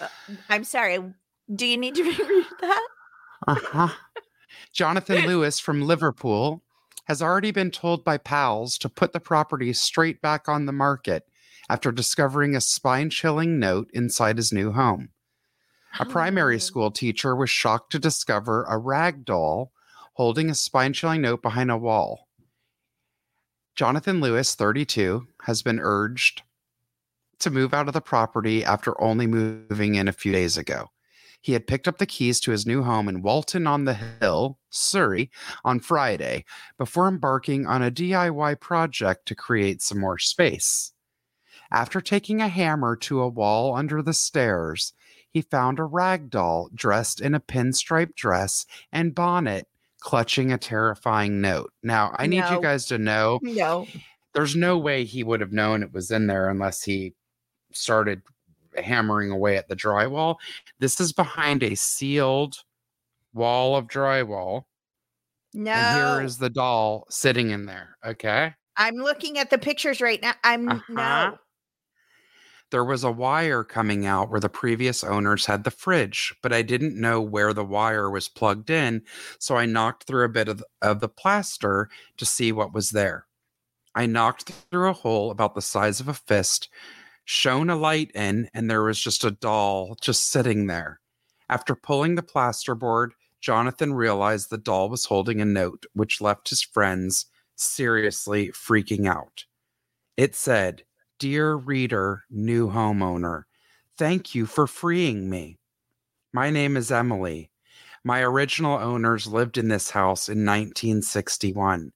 Uh, 0.00 0.08
I'm 0.48 0.64
sorry. 0.64 0.98
Do 1.54 1.66
you 1.66 1.76
need 1.76 1.94
to 1.94 2.02
reread 2.18 2.46
that? 2.60 2.88
Uh-huh. 3.46 3.88
Jonathan 4.72 5.26
Lewis 5.26 5.58
from 5.58 5.82
Liverpool 5.82 6.62
has 7.08 7.22
already 7.22 7.50
been 7.50 7.70
told 7.70 8.04
by 8.04 8.18
pals 8.18 8.76
to 8.78 8.88
put 8.88 9.12
the 9.12 9.20
property 9.20 9.72
straight 9.72 10.20
back 10.20 10.48
on 10.48 10.66
the 10.66 10.72
market 10.72 11.24
after 11.70 11.90
discovering 11.90 12.54
a 12.54 12.60
spine 12.60 13.08
chilling 13.10 13.58
note 13.58 13.90
inside 13.94 14.36
his 14.36 14.52
new 14.52 14.72
home. 14.72 15.08
A 15.98 16.04
primary 16.04 16.56
Oh. 16.56 16.58
school 16.58 16.90
teacher 16.90 17.34
was 17.34 17.48
shocked 17.50 17.90
to 17.92 17.98
discover 17.98 18.64
a 18.64 18.78
rag 18.78 19.24
doll 19.24 19.72
holding 20.14 20.50
a 20.50 20.54
spine 20.54 20.92
chilling 20.92 21.22
note 21.22 21.40
behind 21.42 21.70
a 21.70 21.76
wall. 21.78 22.28
Jonathan 23.74 24.20
Lewis, 24.20 24.54
32, 24.54 25.28
has 25.44 25.62
been 25.62 25.80
urged 25.80 26.42
to 27.38 27.50
move 27.50 27.72
out 27.72 27.86
of 27.88 27.94
the 27.94 28.00
property 28.00 28.64
after 28.64 29.00
only 29.00 29.26
moving 29.26 29.94
in 29.94 30.08
a 30.08 30.12
few 30.12 30.32
days 30.32 30.58
ago. 30.58 30.90
He 31.40 31.52
had 31.52 31.66
picked 31.66 31.86
up 31.88 31.98
the 31.98 32.06
keys 32.06 32.40
to 32.40 32.50
his 32.50 32.66
new 32.66 32.82
home 32.82 33.08
in 33.08 33.22
Walton 33.22 33.66
on 33.66 33.84
the 33.84 33.94
Hill, 33.94 34.58
Surrey, 34.70 35.30
on 35.64 35.80
Friday 35.80 36.44
before 36.76 37.08
embarking 37.08 37.66
on 37.66 37.82
a 37.82 37.90
DIY 37.90 38.60
project 38.60 39.26
to 39.26 39.34
create 39.34 39.80
some 39.80 40.00
more 40.00 40.18
space. 40.18 40.92
After 41.70 42.00
taking 42.00 42.40
a 42.40 42.48
hammer 42.48 42.96
to 42.96 43.20
a 43.20 43.28
wall 43.28 43.76
under 43.76 44.02
the 44.02 44.14
stairs, 44.14 44.92
he 45.30 45.42
found 45.42 45.78
a 45.78 45.84
rag 45.84 46.30
doll 46.30 46.70
dressed 46.74 47.20
in 47.20 47.34
a 47.34 47.40
pinstripe 47.40 48.14
dress 48.14 48.64
and 48.90 49.14
bonnet, 49.14 49.68
clutching 50.00 50.52
a 50.52 50.58
terrifying 50.58 51.40
note. 51.40 51.72
Now, 51.82 52.14
I 52.18 52.26
need 52.26 52.44
you 52.50 52.60
guys 52.62 52.86
to 52.86 52.98
know 52.98 53.38
No. 53.42 53.86
there's 54.32 54.56
no 54.56 54.78
way 54.78 55.04
he 55.04 55.22
would 55.22 55.40
have 55.40 55.52
known 55.52 55.82
it 55.82 55.92
was 55.92 56.10
in 56.10 56.26
there 56.26 56.48
unless 56.48 56.82
he 56.82 57.14
started 57.72 58.22
hammering 58.82 59.30
away 59.30 59.56
at 59.56 59.68
the 59.68 59.76
drywall. 59.76 60.36
This 60.78 61.00
is 61.00 61.12
behind 61.12 61.62
a 61.62 61.74
sealed 61.74 62.56
wall 63.32 63.76
of 63.76 63.86
drywall. 63.86 64.64
No. 65.54 65.72
And 65.72 65.96
here 66.18 66.26
is 66.26 66.38
the 66.38 66.50
doll 66.50 67.06
sitting 67.10 67.50
in 67.50 67.66
there. 67.66 67.96
Okay. 68.04 68.54
I'm 68.76 68.96
looking 68.96 69.38
at 69.38 69.50
the 69.50 69.58
pictures 69.58 70.00
right 70.00 70.20
now. 70.22 70.34
I'm 70.44 70.68
Uh-huh. 70.68 70.92
no. 70.92 71.38
There 72.70 72.84
was 72.84 73.02
a 73.02 73.10
wire 73.10 73.64
coming 73.64 74.04
out 74.04 74.30
where 74.30 74.40
the 74.40 74.50
previous 74.50 75.02
owners 75.02 75.46
had 75.46 75.64
the 75.64 75.70
fridge, 75.70 76.34
but 76.42 76.52
I 76.52 76.60
didn't 76.60 77.00
know 77.00 77.18
where 77.20 77.54
the 77.54 77.64
wire 77.64 78.10
was 78.10 78.28
plugged 78.28 78.68
in. 78.68 79.02
So 79.38 79.56
I 79.56 79.64
knocked 79.64 80.04
through 80.04 80.24
a 80.26 80.28
bit 80.28 80.48
of, 80.48 80.62
of 80.82 81.00
the 81.00 81.08
plaster 81.08 81.88
to 82.18 82.26
see 82.26 82.52
what 82.52 82.74
was 82.74 82.90
there. 82.90 83.24
I 83.94 84.04
knocked 84.04 84.50
through 84.70 84.90
a 84.90 84.92
hole 84.92 85.30
about 85.30 85.54
the 85.54 85.62
size 85.62 85.98
of 85.98 86.08
a 86.08 86.14
fist, 86.14 86.68
shone 87.30 87.68
a 87.68 87.76
light 87.76 88.10
in, 88.14 88.48
and 88.54 88.70
there 88.70 88.82
was 88.82 88.98
just 88.98 89.22
a 89.22 89.30
doll 89.30 89.94
just 90.00 90.30
sitting 90.30 90.66
there. 90.66 90.98
After 91.50 91.74
pulling 91.74 92.14
the 92.14 92.22
plasterboard, 92.22 93.10
Jonathan 93.42 93.92
realized 93.92 94.48
the 94.48 94.56
doll 94.56 94.88
was 94.88 95.04
holding 95.04 95.38
a 95.38 95.44
note, 95.44 95.84
which 95.92 96.22
left 96.22 96.48
his 96.48 96.62
friends 96.62 97.26
seriously 97.54 98.48
freaking 98.48 99.06
out. 99.06 99.44
It 100.16 100.34
said, 100.34 100.84
Dear 101.18 101.54
reader, 101.54 102.24
new 102.30 102.70
homeowner, 102.70 103.42
thank 103.98 104.34
you 104.34 104.46
for 104.46 104.66
freeing 104.66 105.28
me. 105.28 105.58
My 106.32 106.48
name 106.48 106.78
is 106.78 106.90
Emily. 106.90 107.50
My 108.04 108.22
original 108.22 108.78
owners 108.78 109.26
lived 109.26 109.58
in 109.58 109.68
this 109.68 109.90
house 109.90 110.30
in 110.30 110.46
1961. 110.46 111.92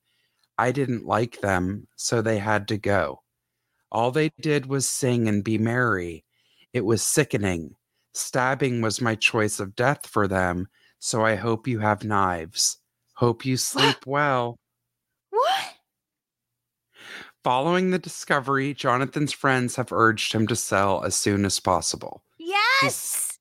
I 0.59 0.73
didn't 0.73 1.07
like 1.07 1.41
them, 1.41 1.89
so 1.97 2.21
they 2.21 2.37
had 2.37 2.69
to 2.69 2.77
go. 2.77 3.23
All 3.93 4.11
they 4.11 4.31
did 4.41 4.67
was 4.67 4.89
sing 4.89 5.29
and 5.29 5.45
be 5.45 5.59
merry. 5.59 6.25
It 6.73 6.87
was 6.87 7.03
sickening. 7.03 7.77
Stabbing 8.15 8.81
was 8.81 9.03
my 9.03 9.15
choice 9.15 9.61
of 9.61 9.77
death 9.77 10.07
for 10.07 10.27
them, 10.27 10.69
so 10.99 11.23
I 11.25 11.35
hope 11.35 11.69
you 11.69 11.79
have 11.81 12.03
knives. 12.03 12.79
Hope 13.17 13.45
you 13.45 13.57
sleep 13.59 14.07
well. 14.07 14.57
What? 15.29 15.75
Following 17.45 17.91
the 17.91 17.99
discovery, 17.99 18.73
Jonathan's 18.73 19.33
friends 19.33 19.77
have 19.77 19.93
urged 19.93 20.33
him 20.33 20.47
to 20.47 20.57
sell 20.57 21.05
as 21.05 21.15
soon 21.15 21.45
as 21.45 21.61
possible. 21.61 22.25
Yes. 22.39 23.29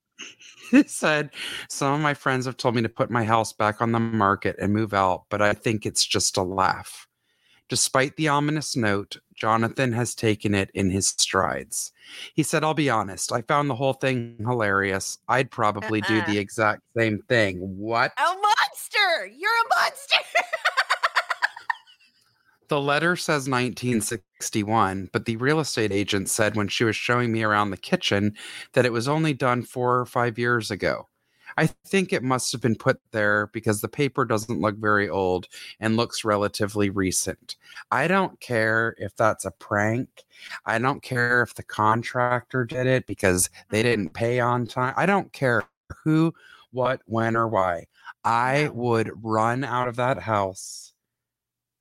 He 0.72 0.84
said, 0.84 1.32
Some 1.70 1.96
of 1.96 2.00
my 2.00 2.14
friends 2.14 2.46
have 2.46 2.56
told 2.56 2.76
me 2.76 2.82
to 2.82 2.88
put 2.88 3.12
my 3.12 3.26
house 3.26 3.52
back 3.52 3.82
on 3.82 3.92
the 3.92 4.00
market 4.00 4.56
and 4.58 4.72
move 4.72 4.94
out, 4.94 5.26
but 5.30 5.42
I 5.42 5.52
think 5.52 5.86
it's 5.86 6.06
just 6.06 6.38
a 6.38 6.44
laugh. 6.44 7.10
Despite 7.72 8.18
the 8.18 8.28
ominous 8.28 8.76
note, 8.76 9.16
Jonathan 9.34 9.94
has 9.94 10.14
taken 10.14 10.54
it 10.54 10.70
in 10.74 10.90
his 10.90 11.08
strides. 11.08 11.94
He 12.34 12.44
said, 12.44 12.66
I'll 12.66 12.74
be 12.74 12.90
honest, 12.90 13.32
I 13.32 13.44
found 13.44 13.70
the 13.70 13.76
whole 13.76 13.94
thing 13.94 14.36
hilarious. 14.46 15.20
I'd 15.30 15.50
probably 15.50 16.02
do 16.02 16.18
Uh-uh. 16.20 16.26
the 16.30 16.38
exact 16.38 16.82
same 16.98 17.22
thing. 17.30 17.60
What? 17.60 18.12
A 18.18 18.24
monster. 18.24 19.28
You're 19.34 19.50
a 19.50 19.80
monster. 19.80 20.18
The 22.68 22.82
letter 22.82 23.16
says 23.16 23.48
1961, 23.50 25.10
but 25.14 25.24
the 25.26 25.38
real 25.38 25.62
estate 25.62 25.94
agent 25.94 26.30
said 26.30 26.58
when 26.58 26.68
she 26.68 26.84
was 26.84 26.98
showing 26.98 27.32
me 27.32 27.44
around 27.44 27.72
the 27.72 27.78
kitchen 27.78 28.36
that 28.74 28.86
it 28.86 28.92
was 28.92 29.08
only 29.08 29.34
done 29.34 29.64
four 29.64 29.98
or 29.98 30.06
five 30.06 30.38
years 30.38 30.72
ago. 30.72 31.08
I 31.58 31.68
think 31.68 32.14
it 32.14 32.24
must 32.24 32.52
have 32.52 32.62
been 32.62 32.76
put 32.76 33.00
there 33.12 33.48
because 33.48 33.82
the 33.82 33.88
paper 33.88 34.26
doesn't 34.26 34.62
look 34.62 34.78
very 34.78 35.10
old 35.10 35.48
and 35.80 35.98
looks 35.98 36.24
relatively 36.24 36.90
recent. 36.90 37.56
I 37.92 38.08
don't 38.08 38.40
care 38.40 38.96
if 38.98 39.16
that's 39.16 39.46
a 39.46 39.52
prank. 39.52 40.26
I 40.66 40.80
don't 40.80 41.02
care 41.02 41.42
if 41.42 41.54
the 41.54 41.64
contractor 41.64 42.66
did 42.66 42.88
it 42.88 43.06
because 43.06 43.50
they 43.70 43.80
mm-hmm. 43.80 43.90
didn't 43.90 44.14
pay 44.14 44.40
on 44.40 44.68
time. 44.68 44.94
I 44.98 45.06
don't 45.06 45.32
care 45.34 45.64
who, 46.04 46.34
what, 46.72 47.02
when, 47.06 47.36
or 47.36 47.48
why. 47.48 47.86
I 48.24 48.70
would 48.74 49.12
run 49.24 49.64
out 49.64 49.88
of 49.88 49.96
that 49.96 50.20
house 50.20 50.94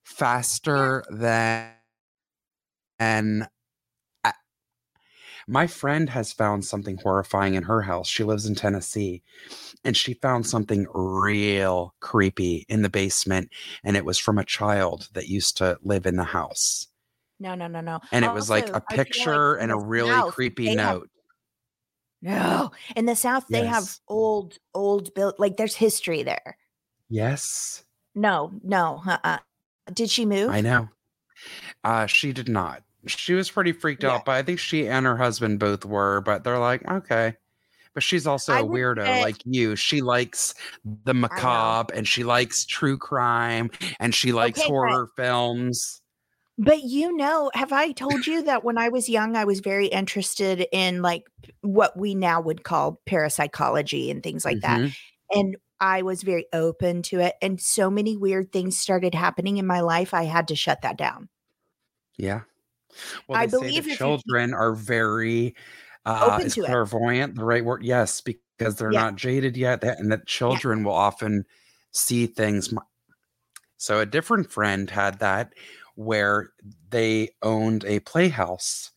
faster 0.05 1.05
than 1.11 1.71
my 5.51 5.67
friend 5.67 6.09
has 6.11 6.33
found 6.33 6.65
something 6.65 6.97
horrifying 7.03 7.55
in 7.55 7.65
her 7.65 7.83
house. 7.83 8.09
She 8.09 8.23
lives 8.23 8.47
in 8.47 8.55
Tennessee 8.55 9.23
and 9.85 9.97
she 9.97 10.15
found 10.15 10.47
something 10.47 10.87
real 10.95 11.95
creepy 12.01 12.65
in 12.69 12.83
the 12.83 12.89
basement 12.89 13.51
and 13.83 13.97
it 13.97 14.05
was 14.05 14.19
from 14.19 14.39
a 14.39 14.45
child 14.45 15.09
that 15.15 15.29
used 15.29 15.57
to 15.57 15.77
live 15.83 16.07
in 16.07 16.15
the 16.17 16.25
house. 16.25 16.87
No, 17.41 17.55
no, 17.57 17.67
no, 17.67 17.81
no. 17.81 17.99
And 18.13 18.25
it 18.25 18.33
was 18.33 18.49
like 18.49 18.65
Also, 18.69 18.75
a 18.75 18.77
I 18.77 18.81
feel 18.81 18.99
like 18.99 19.07
picture 19.07 19.57
in 19.57 19.63
and 19.65 19.73
a 19.73 19.77
really 19.85 20.31
creepy 20.31 20.67
they 20.67 20.77
have- 20.77 20.99
note. 21.01 21.11
No, 22.23 22.71
in 22.95 23.07
the 23.07 23.17
South 23.17 23.47
they 23.49 23.65
have 23.65 23.97
old, 24.07 24.59
old 24.75 25.13
built. 25.15 25.41
Like 25.41 25.57
there's 25.57 25.75
history 25.75 26.23
there. 26.23 26.59
Yes, 27.09 27.83
No, 28.15 28.53
no. 28.63 29.03
Uh-uh. 29.07 29.39
Did 29.93 30.11
she 30.11 30.27
move? 30.27 30.51
I 30.51 30.61
know. 30.61 30.91
Uh 31.83 32.07
she 32.07 32.33
did 32.35 32.49
not. 32.49 32.83
She 33.07 33.35
was 33.35 33.51
pretty 33.51 33.73
freaked 33.73 34.03
Yeah. 34.03 34.15
out, 34.17 34.25
but 34.25 34.33
I 34.33 34.43
think 34.43 34.59
she 34.59 34.87
and 34.89 35.07
her 35.07 35.17
husband 35.17 35.59
both 35.59 35.85
were, 35.85 36.21
but 36.21 36.45
they're 36.45 36.59
like, 36.59 36.89
okay. 36.91 37.35
But 37.95 38.03
she's 38.03 38.27
also 38.27 38.53
I 38.53 38.61
a 38.61 38.65
weirdo 38.65 39.05
say- 39.05 39.23
like 39.23 39.37
you. 39.45 39.75
She 39.77 40.01
likes 40.01 40.55
the 41.05 41.15
macabre 41.15 41.93
and 41.95 42.07
she 42.07 42.23
likes 42.25 42.65
true 42.65 42.97
crime 42.99 43.71
and 43.99 44.15
she 44.15 44.33
likes 44.33 44.59
Okay, 44.61 44.69
but- 44.69 44.73
horror 44.73 45.09
films. 45.17 46.01
But 46.59 46.83
you 46.83 47.17
know, 47.17 47.51
have 47.55 47.73
I 47.73 47.93
told 47.93 48.27
you 48.27 48.43
that 48.43 48.63
when 48.65 48.77
I 48.77 48.91
was 48.91 49.09
young, 49.09 49.35
I 49.35 49.45
was 49.45 49.61
very 49.61 49.87
interested 49.87 50.67
in 50.73 51.01
like 51.01 51.23
what 51.63 51.97
we 51.97 52.15
now 52.15 52.41
would 52.43 52.65
call 52.65 53.01
parapsychology 53.07 54.11
and 54.11 54.23
things 54.23 54.45
like 54.45 54.61
that. 54.61 54.79
Mhm. 54.81 54.95
And 55.33 55.57
I 55.81 56.03
was 56.03 56.23
very 56.23 56.45
open 56.53 57.01
to 57.05 57.21
it. 57.21 57.35
And 57.41 57.59
so 57.59 57.89
many 57.91 58.15
weird 58.15 58.53
things 58.53 58.77
started 58.77 59.15
happening 59.15 59.57
in 59.57 59.67
my 59.67 59.81
life. 59.81 60.13
I 60.13 60.25
had 60.25 60.49
to 60.49 60.55
shut 60.55 60.83
that 60.83 60.99
down. 60.99 61.31
Yeah. 62.19 62.43
Well, 63.29 63.39
I 63.39 63.47
believe 63.47 63.75
that 63.75 63.79
if 63.79 63.87
you 63.87 63.97
children 63.97 64.55
are 64.55 64.75
very 64.75 65.55
Uh, 66.07 66.41
Open 66.41 66.49
to 66.51 66.65
it. 66.65 66.67
clairvoyant 66.67 67.35
the 67.37 67.45
right 67.45 67.65
word? 67.65 67.83
Yes, 67.85 68.23
because 68.23 68.77
they're 68.77 68.91
Yeah. 68.91 69.01
not 69.03 69.17
jaded 69.17 69.55
yet, 69.57 69.83
that- 69.83 69.99
and 69.99 70.11
that 70.11 70.27
children 70.27 70.83
will 70.83 70.95
often 70.95 71.45
see 71.93 72.27
things. 72.27 72.73
So 73.79 74.01
a 74.01 74.07
different 74.07 74.51
friend 74.53 74.91
had 74.91 75.19
that 75.21 75.55
where 75.97 76.53
they 76.91 77.31
owned 77.43 77.85
a 77.85 78.01
playhouse 78.01 78.93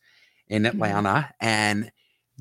in 0.48 0.66
Mhm. 0.72 0.94
Atlanta, 0.94 1.32
and 1.40 1.92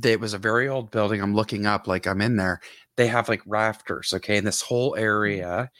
it 0.04 0.20
was 0.20 0.34
a 0.34 0.40
very 0.40 0.68
old 0.70 0.92
building. 0.92 1.22
I'm 1.22 1.36
looking 1.36 1.66
up 1.66 1.88
like 1.88 2.08
I'm 2.08 2.22
in 2.22 2.38
there. 2.38 2.62
They 2.98 3.08
have 3.08 3.30
like 3.30 3.42
rafters, 3.46 4.14
okay, 4.14 4.38
and 4.38 4.48
this 4.48 4.62
whole 4.62 4.96
area 4.98 5.72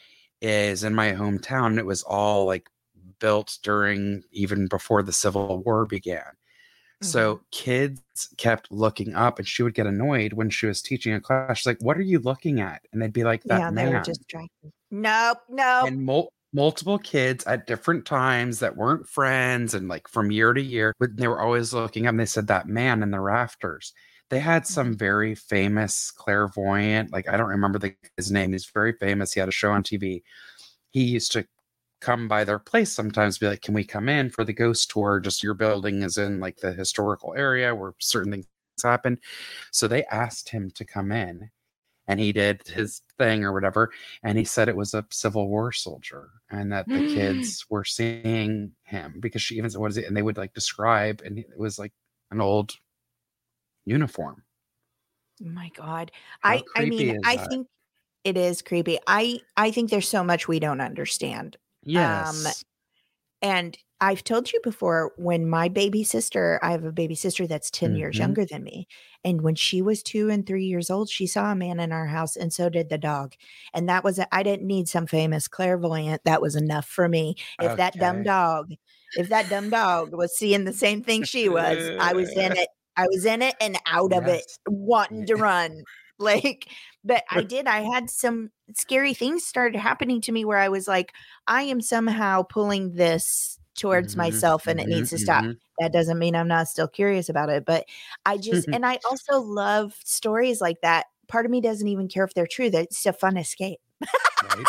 is 0.42 0.84
in 0.84 0.94
my 0.94 1.12
hometown. 1.12 1.78
It 1.78 1.86
was 1.86 2.02
all 2.04 2.46
like 2.46 2.70
built 3.24 3.58
during 3.62 4.22
even 4.32 4.66
before 4.66 5.02
the 5.02 5.10
Civil 5.10 5.62
War 5.64 5.86
began. 5.86 6.30
So 7.00 7.36
mm-hmm. 7.36 7.42
kids 7.52 8.28
kept 8.36 8.70
looking 8.70 9.14
up, 9.14 9.38
and 9.38 9.48
she 9.48 9.62
would 9.62 9.72
get 9.72 9.86
annoyed 9.86 10.34
when 10.34 10.50
she 10.50 10.66
was 10.66 10.82
teaching 10.82 11.14
a 11.14 11.20
class. 11.20 11.58
She's 11.58 11.66
like, 11.66 11.80
"What 11.80 11.96
are 11.96 12.02
you 12.02 12.18
looking 12.18 12.60
at?" 12.60 12.82
And 12.92 13.00
they'd 13.00 13.14
be 13.14 13.24
like, 13.24 13.42
"That 13.44 13.60
yeah, 13.60 13.70
man." 13.70 13.86
they 13.86 13.94
were 13.94 14.02
distracted. 14.02 14.72
Nope, 14.90 15.38
nope. 15.48 15.86
and 15.86 16.04
mul- 16.04 16.32
multiple 16.52 16.98
kids 16.98 17.46
at 17.46 17.66
different 17.66 18.04
times 18.04 18.58
that 18.58 18.76
weren't 18.76 19.08
friends, 19.08 19.72
and 19.72 19.88
like 19.88 20.06
from 20.06 20.30
year 20.30 20.52
to 20.52 20.62
year, 20.62 20.92
but 21.00 21.16
they 21.16 21.26
were 21.26 21.40
always 21.40 21.72
looking 21.72 22.06
up. 22.06 22.10
And 22.10 22.20
they 22.20 22.26
said 22.26 22.48
that 22.48 22.68
man 22.68 23.02
in 23.02 23.10
the 23.10 23.20
rafters. 23.20 23.94
They 24.28 24.38
had 24.38 24.66
some 24.66 24.88
mm-hmm. 24.88 24.98
very 24.98 25.34
famous 25.34 26.10
clairvoyant, 26.10 27.10
like 27.10 27.26
I 27.26 27.38
don't 27.38 27.56
remember 27.56 27.78
the, 27.78 27.94
his 28.18 28.30
name. 28.30 28.52
He's 28.52 28.66
very 28.66 28.92
famous. 28.92 29.32
He 29.32 29.40
had 29.40 29.48
a 29.48 29.52
show 29.52 29.72
on 29.72 29.82
TV. 29.82 30.22
He 30.90 31.04
used 31.04 31.32
to 31.32 31.46
come 32.04 32.28
by 32.28 32.44
their 32.44 32.58
place 32.58 32.92
sometimes 32.92 33.38
be 33.38 33.46
like 33.46 33.62
can 33.62 33.74
we 33.74 33.84
come 33.84 34.08
in 34.08 34.30
for 34.30 34.44
the 34.44 34.52
ghost 34.52 34.90
tour 34.90 35.20
just 35.20 35.42
your 35.42 35.54
building 35.54 36.02
is 36.02 36.18
in 36.18 36.40
like 36.40 36.56
the 36.56 36.72
historical 36.72 37.34
area 37.36 37.74
where 37.74 37.94
certain 37.98 38.32
things 38.32 38.46
happen 38.82 39.18
so 39.70 39.86
they 39.86 40.04
asked 40.06 40.48
him 40.48 40.70
to 40.70 40.84
come 40.84 41.12
in 41.12 41.50
and 42.06 42.20
he 42.20 42.32
did 42.32 42.60
his 42.66 43.02
thing 43.18 43.44
or 43.44 43.52
whatever 43.52 43.90
and 44.22 44.36
he 44.36 44.44
said 44.44 44.68
it 44.68 44.76
was 44.76 44.94
a 44.94 45.06
civil 45.10 45.48
war 45.48 45.72
soldier 45.72 46.30
and 46.50 46.72
that 46.72 46.86
the 46.88 46.94
mm. 46.94 47.14
kids 47.14 47.64
were 47.70 47.84
seeing 47.84 48.72
him 48.82 49.14
because 49.20 49.40
she 49.40 49.56
even 49.56 49.70
said 49.70 49.80
what 49.80 49.90
is 49.90 49.96
it 49.96 50.06
and 50.06 50.16
they 50.16 50.22
would 50.22 50.36
like 50.36 50.52
describe 50.52 51.22
and 51.24 51.38
it 51.38 51.46
was 51.56 51.78
like 51.78 51.92
an 52.30 52.40
old 52.40 52.72
uniform 53.86 54.42
my 55.40 55.70
god. 55.76 56.10
How 56.40 56.50
I 56.50 56.62
I 56.76 56.84
mean, 56.86 57.20
I 57.24 57.36
that? 57.36 57.48
think 57.48 57.66
it 58.24 58.36
is 58.36 58.62
creepy. 58.62 58.98
I 59.06 59.40
I 59.56 59.70
think 59.70 59.90
there's 59.90 60.08
so 60.08 60.24
much 60.24 60.48
we 60.48 60.58
don't 60.58 60.80
understand. 60.80 61.56
Yes 61.84 62.64
And 63.42 63.78
I've 64.00 64.24
told 64.24 64.52
you 64.52 64.60
before 64.64 65.12
when 65.18 65.48
my 65.48 65.68
baby 65.68 66.04
sister, 66.04 66.60
I 66.62 66.72
have 66.72 66.84
a 66.84 66.92
baby 66.92 67.14
sister 67.16 67.46
that's 67.46 67.70
10 67.70 67.94
years 67.94 68.18
Mhm. 68.18 68.20
younger 68.20 68.44
than 68.46 68.64
me. 68.64 68.88
And 69.24 69.42
when 69.42 69.54
she 69.56 69.82
was 69.82 70.02
two 70.02 70.30
and 70.30 70.46
three 70.46 70.66
years 70.66 70.90
old, 70.90 71.10
she 71.10 71.26
saw 71.26 71.52
a 71.52 71.56
man 71.56 71.80
in 71.80 71.92
our 71.92 72.06
house, 72.08 72.36
and 72.36 72.52
so 72.52 72.68
did 72.70 72.88
the 72.90 72.98
dog. 72.98 73.34
And 73.74 73.88
that 73.88 74.04
was, 74.04 74.20
I 74.32 74.42
didn't 74.44 74.66
need 74.68 74.88
some 74.88 75.06
famous 75.06 75.48
clairvoyant. 75.48 76.24
That 76.24 76.42
was 76.42 76.56
enough 76.56 76.86
for 76.88 77.08
me. 77.08 77.36
If 77.60 77.76
that 77.76 77.98
dumb 78.00 78.22
dog, 78.24 78.72
if 79.14 79.28
that 79.30 79.48
dumb 79.50 79.70
dog 79.70 80.14
was 80.14 80.36
seeing 80.36 80.64
the 80.64 80.72
same 80.72 81.02
thing 81.02 81.22
she 81.24 81.48
was, 81.48 81.90
I 81.98 82.14
was 82.14 82.34
in 82.36 82.54
it. 82.56 82.68
I 82.96 83.06
was 83.08 83.24
in 83.26 83.42
it 83.42 83.56
and 83.60 83.78
out 83.86 84.12
of 84.12 84.28
it, 84.28 84.44
wanting 84.68 85.26
to 85.26 85.36
run. 85.36 85.84
Like, 86.16 86.68
but 87.04 87.24
I 87.30 87.42
did. 87.44 87.66
I 87.66 87.82
had 87.82 88.10
some 88.10 88.50
scary 88.74 89.14
things 89.14 89.44
started 89.46 89.78
happening 89.78 90.20
to 90.22 90.32
me 90.32 90.44
where 90.44 90.58
I 90.58 90.68
was 90.68 90.88
like, 90.88 91.12
I 91.46 91.62
am 91.62 91.80
somehow 91.80 92.42
pulling 92.42 92.94
this 92.94 93.58
towards 93.76 94.16
Mhm, 94.16 94.16
myself 94.16 94.66
and 94.66 94.80
it 94.80 94.88
needs 94.88 95.10
to 95.10 95.18
mhm, 95.18 95.18
stop. 95.18 95.44
mhm. 95.44 95.58
That 95.80 95.92
doesn't 95.92 96.18
mean 96.18 96.36
I'm 96.36 96.48
not 96.48 96.68
still 96.68 96.88
curious 96.88 97.28
about 97.28 97.50
it, 97.50 97.64
but 97.64 97.86
I 98.24 98.38
just, 98.38 98.68
and 98.72 98.86
I 98.86 98.98
also 99.08 99.40
love 99.40 99.96
stories 100.04 100.60
like 100.60 100.80
that. 100.82 101.06
Part 101.28 101.44
of 101.46 101.50
me 101.50 101.60
doesn't 101.60 101.88
even 101.88 102.06
care 102.08 102.24
if 102.24 102.34
they're 102.34 102.46
true. 102.46 102.70
That 102.70 102.84
it's 102.84 103.04
a 103.06 103.12
fun 103.12 103.36
escape. 103.36 103.80
right 104.40 104.68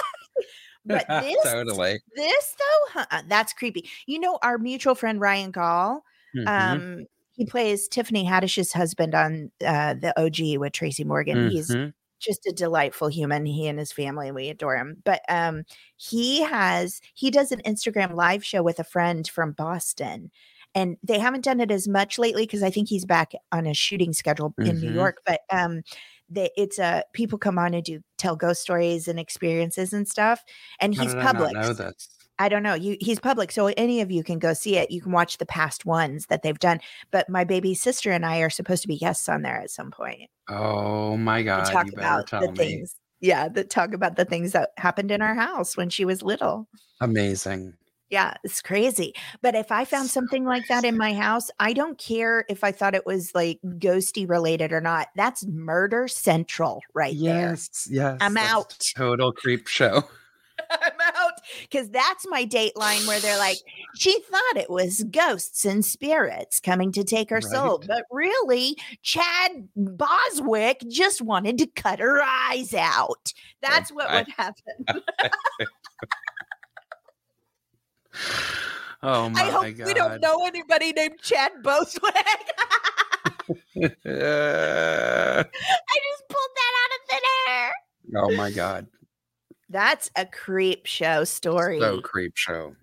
But 0.85 1.07
this, 1.17 1.37
totally 1.43 2.01
this 2.15 2.55
though, 2.57 3.01
huh, 3.09 3.23
that's 3.27 3.53
creepy. 3.53 3.89
You 4.07 4.19
know, 4.19 4.39
our 4.43 4.57
mutual 4.57 4.95
friend 4.95 5.19
Ryan 5.21 5.51
Gaul, 5.51 6.03
Mhm. 6.33 6.85
um, 6.85 7.05
he 7.33 7.45
plays 7.45 7.87
Tiffany 7.87 8.25
Haddish's 8.25 8.73
husband 8.73 9.15
on 9.15 9.51
uh, 9.65 9.95
the 9.95 10.13
OG 10.19 10.57
with 10.57 10.73
Tracy 10.73 11.03
Morgan. 11.03 11.39
He's 11.41 11.75
Mhm. 11.75 11.93
Just 12.25 12.45
a 12.47 12.51
delightful 12.53 13.07
human 13.07 13.45
he 13.45 13.67
and 13.67 13.79
his 13.79 13.91
family 13.91 14.31
we 14.31 14.49
adore 14.49 14.75
him 14.77 14.97
but 15.05 15.21
um 15.29 15.63
he 15.97 16.41
has 16.41 17.01
he 17.13 17.29
does 17.31 17.51
an 17.51 17.61
instagram 17.65 18.13
live 18.15 18.43
show 18.45 18.63
with 18.63 18.79
a 18.79 18.83
friend 18.83 19.27
from 19.27 19.51
boston 19.51 20.31
and 20.73 20.97
they 21.03 21.19
haven't 21.19 21.43
done 21.45 21.59
it 21.61 21.71
as 21.71 21.87
much 21.87 22.17
lately 22.19 22.43
because 22.43 22.63
i 22.63 22.69
think 22.69 22.89
he's 22.89 23.05
back 23.05 23.33
on 23.51 23.65
a 23.65 23.73
shooting 23.73 24.13
schedule 24.13 24.55
in 24.63 24.79
new 24.79 24.89
Mhm. 24.89 24.91
york 24.91 25.21
but 25.25 25.41
um 25.51 25.81
they, 26.29 26.49
it's 26.57 26.79
a 26.79 27.03
people 27.13 27.37
come 27.37 27.59
on 27.59 27.73
and 27.75 27.83
do 27.85 28.01
tell 28.17 28.35
ghost 28.35 28.61
stories 28.61 29.07
and 29.07 29.19
experiences 29.19 29.93
and 29.93 30.07
stuff 30.07 30.43
and 30.79 30.95
How 30.95 31.05
he's 31.05 31.13
public 31.15 31.73
I 32.37 32.49
don't 32.49 32.63
know. 32.63 32.73
You 32.73 32.97
he's 32.99 33.19
public, 33.19 33.51
so 33.51 33.67
any 33.77 34.01
of 34.01 34.11
you 34.11 34.23
can 34.23 34.39
go 34.39 34.53
see 34.53 34.77
it. 34.77 34.91
You 34.91 35.01
can 35.01 35.11
watch 35.11 35.37
the 35.37 35.45
past 35.45 35.85
ones 35.85 36.25
that 36.27 36.43
they've 36.43 36.59
done. 36.59 36.79
But 37.11 37.29
my 37.29 37.43
baby 37.43 37.73
sister 37.73 38.11
and 38.11 38.25
I 38.25 38.39
are 38.39 38.49
supposed 38.49 38.81
to 38.81 38.87
be 38.87 38.97
guests 38.97 39.29
on 39.29 39.41
there 39.41 39.57
at 39.57 39.69
some 39.69 39.91
point 39.91 40.29
Oh 40.49 41.17
my 41.17 41.43
god! 41.43 41.65
talk 41.65 41.87
about 41.93 42.29
the 42.29 42.51
me. 42.51 42.57
things. 42.57 42.95
Yeah, 43.21 43.47
that 43.49 43.69
talk 43.69 43.93
about 43.93 44.17
the 44.17 44.25
things 44.25 44.51
that 44.51 44.71
happened 44.77 45.11
in 45.11 45.21
our 45.21 45.35
house 45.35 45.77
when 45.77 45.89
she 45.89 46.05
was 46.05 46.21
little. 46.21 46.67
Amazing. 47.01 47.73
Yeah, 48.09 48.35
it's 48.43 48.61
crazy. 48.61 49.13
But 49.41 49.55
if 49.55 49.71
I 49.71 49.83
found 49.83 50.09
So 50.09 50.13
something 50.13 50.45
like 50.45 50.67
that 50.67 50.85
in 50.85 50.95
my 50.95 51.13
house, 51.13 51.49
I 51.59 51.73
don't 51.73 51.97
care 51.97 52.45
if 52.49 52.63
I 52.63 52.71
thought 52.71 52.93
it 52.93 53.05
was 53.05 53.33
like 53.33 53.59
ghosty 53.65 54.29
related 54.29 54.71
or 54.71 54.81
not. 54.81 55.07
That's 55.15 55.45
murder 55.47 56.07
central 56.07 56.81
right 56.93 57.15
there. 57.19 57.49
Yes, 57.49 57.87
yes. 57.89 58.17
I'm 58.21 58.37
out. 58.37 58.77
Total 58.95 59.31
creep 59.31 59.67
show. 59.67 60.03
I'm 60.71 60.91
out 61.15 61.33
because 61.61 61.89
that's 61.89 62.25
my 62.29 62.45
Dateline 62.45 63.07
where 63.07 63.19
they're 63.19 63.37
like, 63.37 63.57
she 63.95 64.19
thought 64.21 64.57
it 64.57 64.69
was 64.69 65.03
ghosts 65.11 65.65
and 65.65 65.83
spirits 65.85 66.59
coming 66.59 66.91
to 66.93 67.03
take 67.03 67.29
her 67.29 67.41
soul, 67.41 67.81
but 67.87 68.03
really, 68.11 68.75
Chad 69.01 69.67
Boswick 69.77 70.87
just 70.89 71.21
wanted 71.21 71.57
to 71.59 71.67
cut 71.67 71.99
her 71.99 72.21
eyes 72.23 72.73
out. 72.73 73.33
Oh, 73.33 73.39
that's 73.61 73.91
what 73.91 74.09
I- 74.09 74.15
would 74.17 74.27
happen. 74.29 74.85
Oh 79.03 79.27
my 79.29 79.41
I 79.41 79.49
hope 79.51 79.77
god! 79.77 79.85
we 79.87 79.93
don't 79.93 80.21
know 80.21 80.45
anybody 80.47 80.93
named 80.93 81.19
Chad 81.21 81.51
Boswick. 81.61 81.99
I 83.45 85.45
just 85.45 86.23
pulled 86.29 86.53
that 86.55 86.73
out 86.81 86.91
of 86.91 86.99
thin 87.09 87.19
air. 87.49 87.71
oh 88.15 88.31
my 88.35 88.49
god! 88.49 88.87
That's 89.69 90.09
a 90.15 90.25
creep 90.25 90.85
show 90.85 91.23
story. 91.23 91.79
So 91.79 92.01
creep 92.01 92.33
show. 92.35 92.75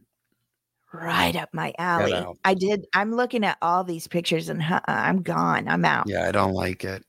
right 0.93 1.37
up 1.37 1.49
my 1.53 1.73
alley. 1.79 2.25
I 2.45 2.55
did. 2.55 2.87
I'm 2.95 3.15
looking 3.15 3.45
at 3.45 3.57
all 3.63 3.85
these 3.85 4.07
pictures 4.09 4.49
and 4.49 4.63
uh, 4.63 4.81
I'm 4.87 5.23
gone. 5.23 5.69
I'm 5.69 5.85
out. 5.85 6.09
Yeah, 6.09 6.27
I 6.29 6.33
don't 6.33 6.53
like 6.53 6.85
it. 6.85 7.05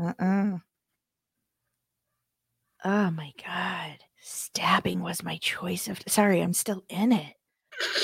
Uh-uh. 0.00 0.58
Oh 2.84 3.10
my 3.10 3.32
god. 3.44 3.98
Stabbing 4.20 5.00
was 5.00 5.22
my 5.22 5.36
choice 5.38 5.88
of 5.88 6.00
sorry, 6.06 6.40
I'm 6.42 6.52
still 6.52 6.84
in 6.88 7.12
it. 7.12 7.34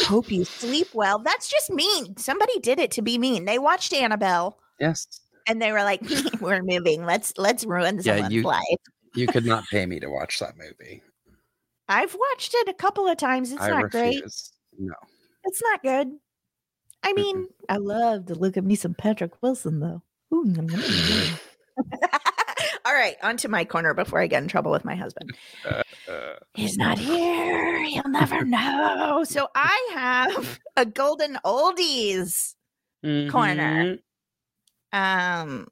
Hope 0.05 0.31
you 0.31 0.45
sleep 0.45 0.89
well. 0.95 1.19
That's 1.19 1.51
just 1.51 1.71
mean. 1.71 2.17
Somebody 2.17 2.59
did 2.61 2.79
it 2.79 2.93
to 2.93 3.03
be 3.03 3.19
mean. 3.19 3.45
They 3.45 3.59
watched 3.59 3.93
Annabelle 3.93 4.59
Yes, 4.81 5.07
and 5.49 5.61
they 5.61 5.73
were 5.73 5.83
like, 5.83 6.03
We're 6.41 6.63
moving. 6.63 7.05
Let's 7.05 7.33
let's 7.37 7.65
ruin 7.65 7.97
Yeah, 7.97 8.15
someone's 8.15 8.35
you- 8.35 8.43
life. 8.43 8.63
You 9.15 9.27
could 9.27 9.45
not 9.47 9.65
pay 9.71 9.87
me 9.87 10.01
to 10.01 10.09
watch 10.09 10.39
that 10.41 10.55
movie. 10.57 11.03
I've 11.89 12.15
watched 12.15 12.55
it 12.55 12.69
a 12.69 12.75
couple 12.75 13.07
of 13.07 13.17
times. 13.19 13.53
It's 13.53 13.61
I 13.63 13.69
not 13.71 13.85
refuse. 13.85 14.53
great. 14.73 14.87
No. 14.89 14.95
It's 15.45 15.63
not 15.63 15.83
good. 15.83 16.09
I 17.03 17.13
mean, 17.13 17.47
I 17.69 17.77
love 17.77 18.27
to 18.27 18.35
look 18.35 18.57
at 18.57 18.65
me 18.65 18.75
some 18.77 18.95
Patrick 18.95 19.43
Wilson 19.43 19.81
though. 19.81 20.03
Ooh. 20.33 20.55
All 22.87 22.93
right, 22.95 23.17
on 23.23 23.37
to 23.39 23.49
my 23.49 23.65
corner 23.65 23.95
before 23.95 24.21
I 24.21 24.27
get 24.27 24.43
in 24.43 24.49
trouble 24.49 24.71
with 24.71 24.85
my 24.85 24.95
husband. 24.95 25.31
Uh, 25.67 25.83
He's 26.55 26.77
not 26.77 26.99
here. 26.99 27.83
He'll 27.85 28.09
never 28.09 28.45
know. 28.45 29.25
So 29.25 29.49
I 29.55 29.91
have 29.95 30.61
a 30.77 30.85
golden 30.87 31.39
oldies. 31.45 32.55
Corner. 33.03 33.97
mhm. 33.97 33.99
Um, 34.95 35.69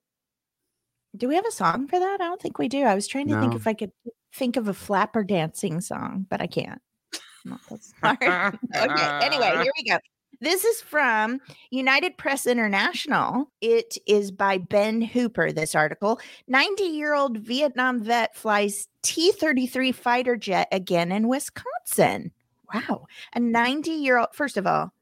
do 1.17 1.29
we 1.29 1.35
have 1.35 1.47
a 1.47 1.53
song 1.53 1.87
for 1.89 1.99
that? 1.99 2.21
I 2.21 2.25
don't 2.25 2.41
think 2.41 2.59
we 2.59 2.69
do. 2.69 2.83
I 2.85 2.95
was 2.95 3.07
trying 3.07 3.29
to 3.29 3.41
think 3.41 3.55
if 3.55 3.67
I 3.67 3.75
could 3.75 3.93
think 4.35 4.57
of 4.57 4.69
a 4.69 4.75
flapper 4.75 5.23
dancing 5.23 5.81
song, 5.81 6.27
but 6.29 6.41
I 6.41 6.47
can't. 6.47 6.81
Not 7.45 7.61
that 7.69 7.83
smart. 7.99 8.19
okay. 8.23 9.19
Anyway, 9.21 9.51
here 9.63 9.73
we 9.77 9.91
go. 9.91 9.99
This 10.41 10.65
is 10.65 10.81
from 10.81 11.41
United 11.71 12.17
Press 12.17 12.47
International. 12.47 13.49
It 13.61 13.97
is 14.07 14.33
by 14.33 14.59
Ben 14.59 15.01
Hooper, 15.01 15.53
this 15.53 15.75
article. 15.75 16.19
90 16.49 16.83
year 16.85 17.15
old 17.15 17.39
Vietnam 17.39 18.03
vet 18.03 18.35
flies 18.35 18.89
T 19.03 19.33
33 19.33 19.93
fighter 19.93 20.37
jet 20.37 20.69
again 20.73 21.13
in 21.13 21.29
Wisconsin. 21.29 22.33
Wow. 22.75 23.07
A 23.35 23.41
90 23.41 23.91
year 23.91 24.19
old, 24.19 24.29
first 24.33 24.57
of 24.57 24.67
all, 24.67 24.93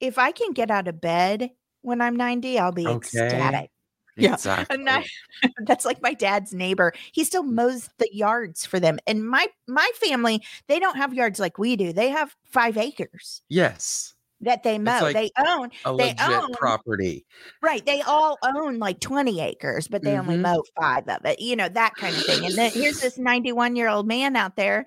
if 0.00 0.18
I 0.18 0.32
can 0.32 0.52
get 0.52 0.70
out 0.70 0.88
of 0.88 1.00
bed 1.00 1.50
when 1.82 2.00
I'm 2.00 2.16
90, 2.16 2.58
I'll 2.58 2.72
be 2.72 2.86
Okay. 2.86 2.96
ecstatic. 2.96 3.70
Yeah. 4.16 4.34
Exactly. 4.34 4.76
And 4.76 4.88
I, 4.88 5.04
that's 5.64 5.84
like 5.84 6.02
my 6.02 6.12
dad's 6.14 6.52
neighbor. 6.52 6.92
He 7.12 7.24
still 7.24 7.42
mows 7.42 7.88
the 7.98 8.08
yards 8.14 8.66
for 8.66 8.78
them. 8.78 8.98
And 9.06 9.26
my 9.28 9.46
my 9.68 9.90
family, 9.96 10.42
they 10.68 10.78
don't 10.78 10.96
have 10.96 11.14
yards 11.14 11.40
like 11.40 11.58
we 11.58 11.76
do. 11.76 11.92
They 11.92 12.10
have 12.10 12.36
five 12.44 12.76
acres 12.76 13.42
yes. 13.48 14.14
that 14.42 14.62
they 14.64 14.78
mow. 14.78 14.98
like 15.00 15.14
they 15.14 15.30
own 15.46 15.70
A 15.86 15.96
They 15.96 16.08
legit 16.08 16.20
own- 16.28 16.52
property. 16.52 17.24
right. 17.62 17.84
They 17.86 18.02
all 18.02 18.38
own 18.44 18.78
like 18.78 19.00
20 19.00 19.40
acres, 19.40 19.88
but 19.88 20.02
they 20.02 20.18
only 20.18 20.36
Mhm. 20.36 20.40
mow 20.42 20.62
five 20.80 21.08
of 21.08 21.24
it. 21.24 21.40
You 21.40 21.56
know, 21.56 21.68
that 21.70 21.94
kind 21.94 22.14
of 22.14 22.24
thing. 22.26 22.44
And 22.44 22.54
then 22.54 22.70
here's 22.72 23.00
this 23.00 23.16
91 23.18 23.76
year 23.76 23.88
old 23.88 24.06
man 24.06 24.36
out 24.36 24.56
there 24.56 24.84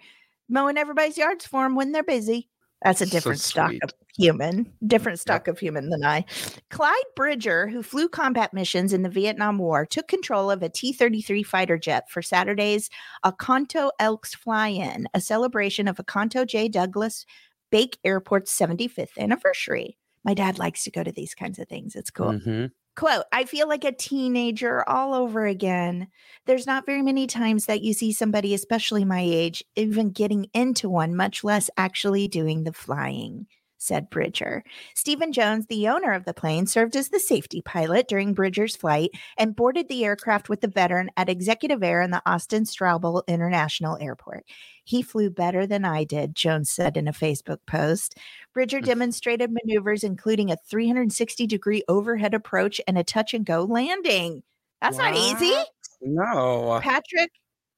mowing 0.49 0.77
everybody's 0.77 1.17
yards 1.17 1.47
for 1.47 1.63
them 1.63 1.73
when 1.73 1.91
they're 1.91 2.03
busy. 2.03 2.47
That's 2.85 3.01
a 3.01 3.05
So 3.07 3.11
different 3.11 3.39
stock 3.41 3.73
of 3.83 3.89
human, 4.15 4.71
different 4.85 5.19
stock 5.19 5.47
of 5.47 5.57
human 5.59 5.89
than 5.89 6.05
I. 6.05 6.23
Clyde 6.69 6.93
Bridger, 7.15 7.67
who 7.67 7.81
flew 7.81 8.07
combat 8.07 8.53
missions 8.53 8.93
in 8.93 9.01
the 9.01 9.09
Vietnam 9.09 9.57
War, 9.57 9.85
took 9.85 10.07
control 10.07 10.51
of 10.51 10.61
a 10.63 10.69
T 10.69 10.93
33 10.93 11.41
fighter 11.43 11.77
jet 11.79 12.09
for 12.11 12.21
Saturday's 12.21 12.89
Oconto 13.25 13.89
Elks 13.99 14.35
fly 14.35 14.67
in, 14.67 15.07
a 15.15 15.19
celebration 15.19 15.87
of 15.87 15.97
Oconto 15.97 16.45
J. 16.45 16.69
Douglas 16.69 17.25
Bake 17.71 17.97
Airport's 18.05 18.57
75th 18.57 19.17
anniversary. 19.17 19.97
My 20.23 20.35
dad 20.35 20.59
likes 20.59 20.83
to 20.83 20.91
go 20.91 21.03
to 21.03 21.11
these 21.11 21.33
kinds 21.33 21.57
of 21.59 21.67
things. 21.67 21.95
It's 21.95 22.11
cool. 22.11 22.33
Mhm. 22.33 22.71
Quote, 22.95 23.25
I 23.33 23.43
feel 23.43 23.67
like 23.67 23.83
a 23.83 23.91
teenager 23.91 24.87
all 24.87 25.13
over 25.13 25.45
again. 25.45 26.07
There's 26.45 26.65
not 26.65 26.85
very 26.85 27.01
many 27.01 27.27
times 27.27 27.65
that 27.65 27.81
you 27.81 27.93
see 27.93 28.13
somebody, 28.13 28.53
especially 28.53 29.03
my 29.03 29.19
age, 29.19 29.63
even 29.75 30.11
getting 30.11 30.47
into 30.53 30.89
one, 30.89 31.13
much 31.13 31.43
less 31.43 31.69
actually 31.75 32.29
doing 32.29 32.63
the 32.63 32.71
flying, 32.71 33.47
said 33.77 34.09
Bridger. 34.09 34.63
Stephen 34.95 35.33
Jones, 35.33 35.65
the 35.67 35.89
owner 35.89 36.13
of 36.13 36.23
the 36.23 36.33
plane, 36.33 36.67
served 36.67 36.95
as 36.95 37.09
the 37.09 37.19
safety 37.19 37.61
pilot 37.61 38.07
during 38.07 38.33
Bridger's 38.33 38.77
flight 38.77 39.11
and 39.37 39.57
boarded 39.57 39.89
the 39.89 40.05
aircraft 40.05 40.47
with 40.47 40.61
the 40.61 40.69
veteran 40.69 41.09
at 41.17 41.27
Executive 41.27 41.83
Air 41.83 42.01
in 42.01 42.11
the 42.11 42.21
Austin 42.25 42.63
Straubel 42.63 43.27
International 43.27 43.97
Airport. 43.99 44.45
He 44.85 45.01
flew 45.01 45.29
better 45.29 45.67
than 45.67 45.83
I 45.83 46.03
did, 46.03 46.35
Jones 46.35 46.69
said 46.71 46.95
in 46.95 47.07
a 47.07 47.13
Facebook 47.13 47.59
post. 47.65 48.17
Bridger 48.53 48.79
mm. 48.79 48.85
demonstrated 48.85 49.51
maneuvers 49.51 50.03
including 50.03 50.51
a 50.51 50.57
360 50.57 51.47
degree 51.47 51.83
overhead 51.87 52.33
approach 52.33 52.79
and 52.87 52.97
a 52.97 53.03
touch 53.03 53.33
and 53.33 53.45
go 53.45 53.63
landing. 53.63 54.43
That's 54.81 54.97
not 54.97 55.15
easy. 55.15 55.53
No. 56.01 56.79
Patrick 56.81 57.31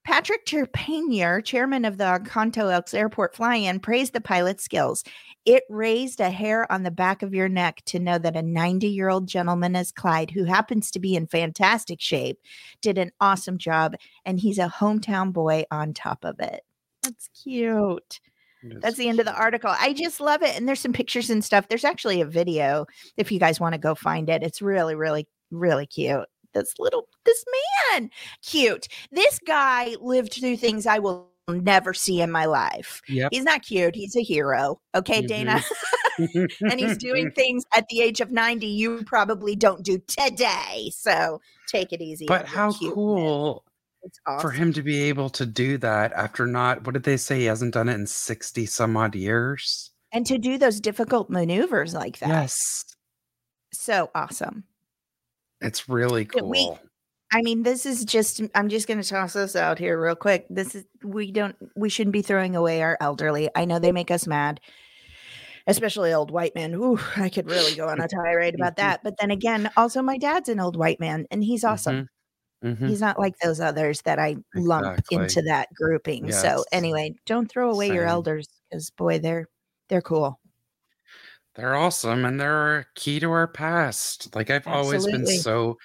Patrick 0.08 0.46
Terpanier, 0.46 1.44
chairman 1.44 1.84
of 1.84 1.98
the 1.98 2.06
Oconto 2.06 2.72
Elks 2.72 2.94
Airport 2.94 3.36
fly-in, 3.36 3.82
praised 3.82 4.14
the 4.14 4.22
pilot's 4.22 4.64
skills. 4.64 5.04
It 5.44 5.64
raised 5.70 6.22
a 6.22 6.30
hair 6.30 6.70
on 6.72 6.84
the 6.84 6.92
back 6.92 7.24
of 7.24 7.34
your 7.34 7.50
neck 7.50 7.82
to 7.88 8.00
know 8.00 8.18
that 8.18 8.38
a 8.38 8.42
90-year-old 8.42 9.28
gentleman 9.28 9.76
as 9.76 9.92
Clyde, 9.92 10.32
who 10.32 10.46
happens 10.46 10.92
to 10.92 11.00
be 11.00 11.18
in 11.18 11.28
fantastic 11.28 12.00
shape, 12.00 12.40
did 12.82 12.98
an 12.98 13.12
awesome 13.20 13.58
job, 13.58 13.96
and 14.24 14.40
he's 14.40 14.60
a 14.60 14.74
hometown 14.80 15.34
boy 15.34 15.66
on 15.72 15.94
top 15.94 16.24
of 16.24 16.40
it. 16.40 16.64
That's 17.08 17.30
cute. 17.44 18.20
That's 18.64 18.98
the 18.98 19.08
end 19.08 19.20
of 19.20 19.26
the 19.26 19.36
article. 19.36 19.74
I 19.78 19.94
just 19.94 20.20
love 20.20 20.42
it. 20.42 20.56
And 20.56 20.68
there's 20.68 20.80
some 20.80 20.94
pictures 20.94 21.30
and 21.30 21.44
stuff. 21.44 21.68
There's 21.68 21.86
actually 21.86 22.22
a 22.22 22.26
video 22.26 22.86
if 23.16 23.32
you 23.32 23.40
guys 23.40 23.60
want 23.60 23.74
to 23.74 23.80
go 23.80 23.96
find 23.96 24.30
it. 24.30 24.44
It's 24.44 24.62
really, 24.62 24.96
really, 24.96 25.28
really 25.52 25.86
cute. 25.86 26.26
This 26.54 26.74
little, 26.80 27.08
this 27.24 27.46
man, 27.92 28.10
cute. 28.42 28.88
This 29.12 29.40
guy 29.40 29.96
lived 30.02 30.34
through 30.34 30.58
things 30.58 30.88
I 30.88 31.00
will 31.00 31.30
never 31.48 31.94
see 31.94 32.22
in 32.22 32.32
my 32.32 32.46
life. 32.46 33.02
Yep. 33.08 33.30
He's 33.32 33.44
not 33.44 33.62
cute. 33.62 33.96
He's 33.96 34.16
a 34.16 34.24
hero. 34.24 34.82
Okay, 34.96 35.22
Dana. 35.22 35.62
and 36.18 36.80
he's 36.80 36.98
doing 36.98 37.32
things 37.36 37.64
at 37.76 37.88
the 37.90 38.02
age 38.02 38.22
of 38.22 38.32
90 38.32 38.66
you 38.66 39.04
probably 39.06 39.56
don't 39.56 39.84
do 39.84 40.00
today. 40.08 40.92
So 40.94 41.42
take 41.68 41.94
it 41.94 42.02
easy. 42.02 42.26
But 42.26 42.48
how 42.48 42.74
cute 42.74 42.94
cool 42.94 43.64
awesome. 44.26 44.42
for 44.42 44.52
him 44.52 44.74
to 44.74 44.82
be 44.82 45.04
able 45.04 45.30
to 45.32 45.46
do 45.46 45.78
that 45.80 46.14
after 46.14 46.46
not, 46.46 46.86
what 46.86 46.94
did 46.94 47.04
they 47.04 47.18
say? 47.18 47.40
He 47.40 47.46
hasn't 47.46 47.74
done 47.74 47.90
it 47.90 47.96
in 47.96 48.08
60 48.08 48.66
some 48.66 48.96
odd 48.98 49.16
years. 49.16 49.92
and 50.12 50.26
to 50.26 50.38
do 50.38 50.58
those 50.58 50.80
difficult 50.80 51.30
maneuvers 51.30 51.94
like 51.94 52.20
that. 52.20 52.30
Yes. 52.30 52.86
So 53.74 54.10
awesome. 54.16 54.64
It's 55.62 55.90
really 55.90 56.28
Yeah, 56.34 56.44
we- 56.44 56.66
cool. 56.66 56.80
I 57.32 57.42
mean, 57.42 57.64
this 57.64 57.86
is 57.86 58.06
just, 58.06 58.42
I'm 58.56 58.70
just 58.70 58.88
going 58.88 59.02
to 59.02 59.08
toss 59.08 59.34
this 59.34 59.58
out 59.58 59.80
here 59.80 60.02
real 60.02 60.16
quick. 60.16 60.46
This 60.50 60.76
is, 60.76 60.86
we 61.04 61.30
don't, 61.34 61.58
we 61.76 61.90
shouldn't 61.90 62.14
be 62.14 62.22
throwing 62.22 62.56
away 62.56 62.82
our 62.82 62.98
elderly. 63.02 63.50
I 63.54 63.66
know 63.66 63.80
they 63.80 63.92
make 63.92 64.12
us 64.12 64.28
mad, 64.28 64.62
especially 65.68 66.14
old 66.14 66.32
white 66.32 66.56
men. 66.56 66.74
Ooh, 66.76 66.98
I 67.18 67.28
could 67.28 67.50
really 67.50 67.76
go 67.76 67.90
on 67.90 68.00
a 68.00 68.08
tirade 68.08 68.56
about 68.56 68.78
mm-hmm. 68.78 68.88
that. 68.88 69.04
But 69.04 69.16
then 69.20 69.32
again, 69.32 69.70
also 69.76 70.02
my 70.02 70.18
dad's 70.18 70.48
an 70.48 70.62
old 70.62 70.78
white 70.78 71.02
man 71.02 71.26
and 71.30 71.44
he's 71.44 71.66
awesome. 71.66 71.96
Mm-hmm. 71.96 72.06
Mhm. 72.64 72.90
He's 72.90 73.02
not 73.02 73.20
like 73.20 73.38
those 73.40 73.60
others 73.60 74.02
that 74.02 74.20
I 74.20 74.38
lump 74.56 75.00
into 75.12 75.42
that 75.44 75.70
grouping. 75.76 76.32
So 76.32 76.66
anyway, 76.72 77.16
don't 77.26 77.50
throw 77.50 77.72
away 77.72 77.94
your 77.94 78.06
elders 78.06 78.48
because 78.70 78.90
boy, 78.92 79.20
they're, 79.20 79.48
they're 79.90 80.02
cool. 80.02 80.40
They're 81.56 81.76
awesome 81.76 82.24
and 82.26 82.40
they're 82.40 82.86
key 82.96 83.20
to 83.20 83.32
our 83.32 83.48
past. 83.48 84.36
Like 84.36 84.50
I've 84.52 84.68
always 84.68 85.06
been 85.08 85.26
so 85.26 85.78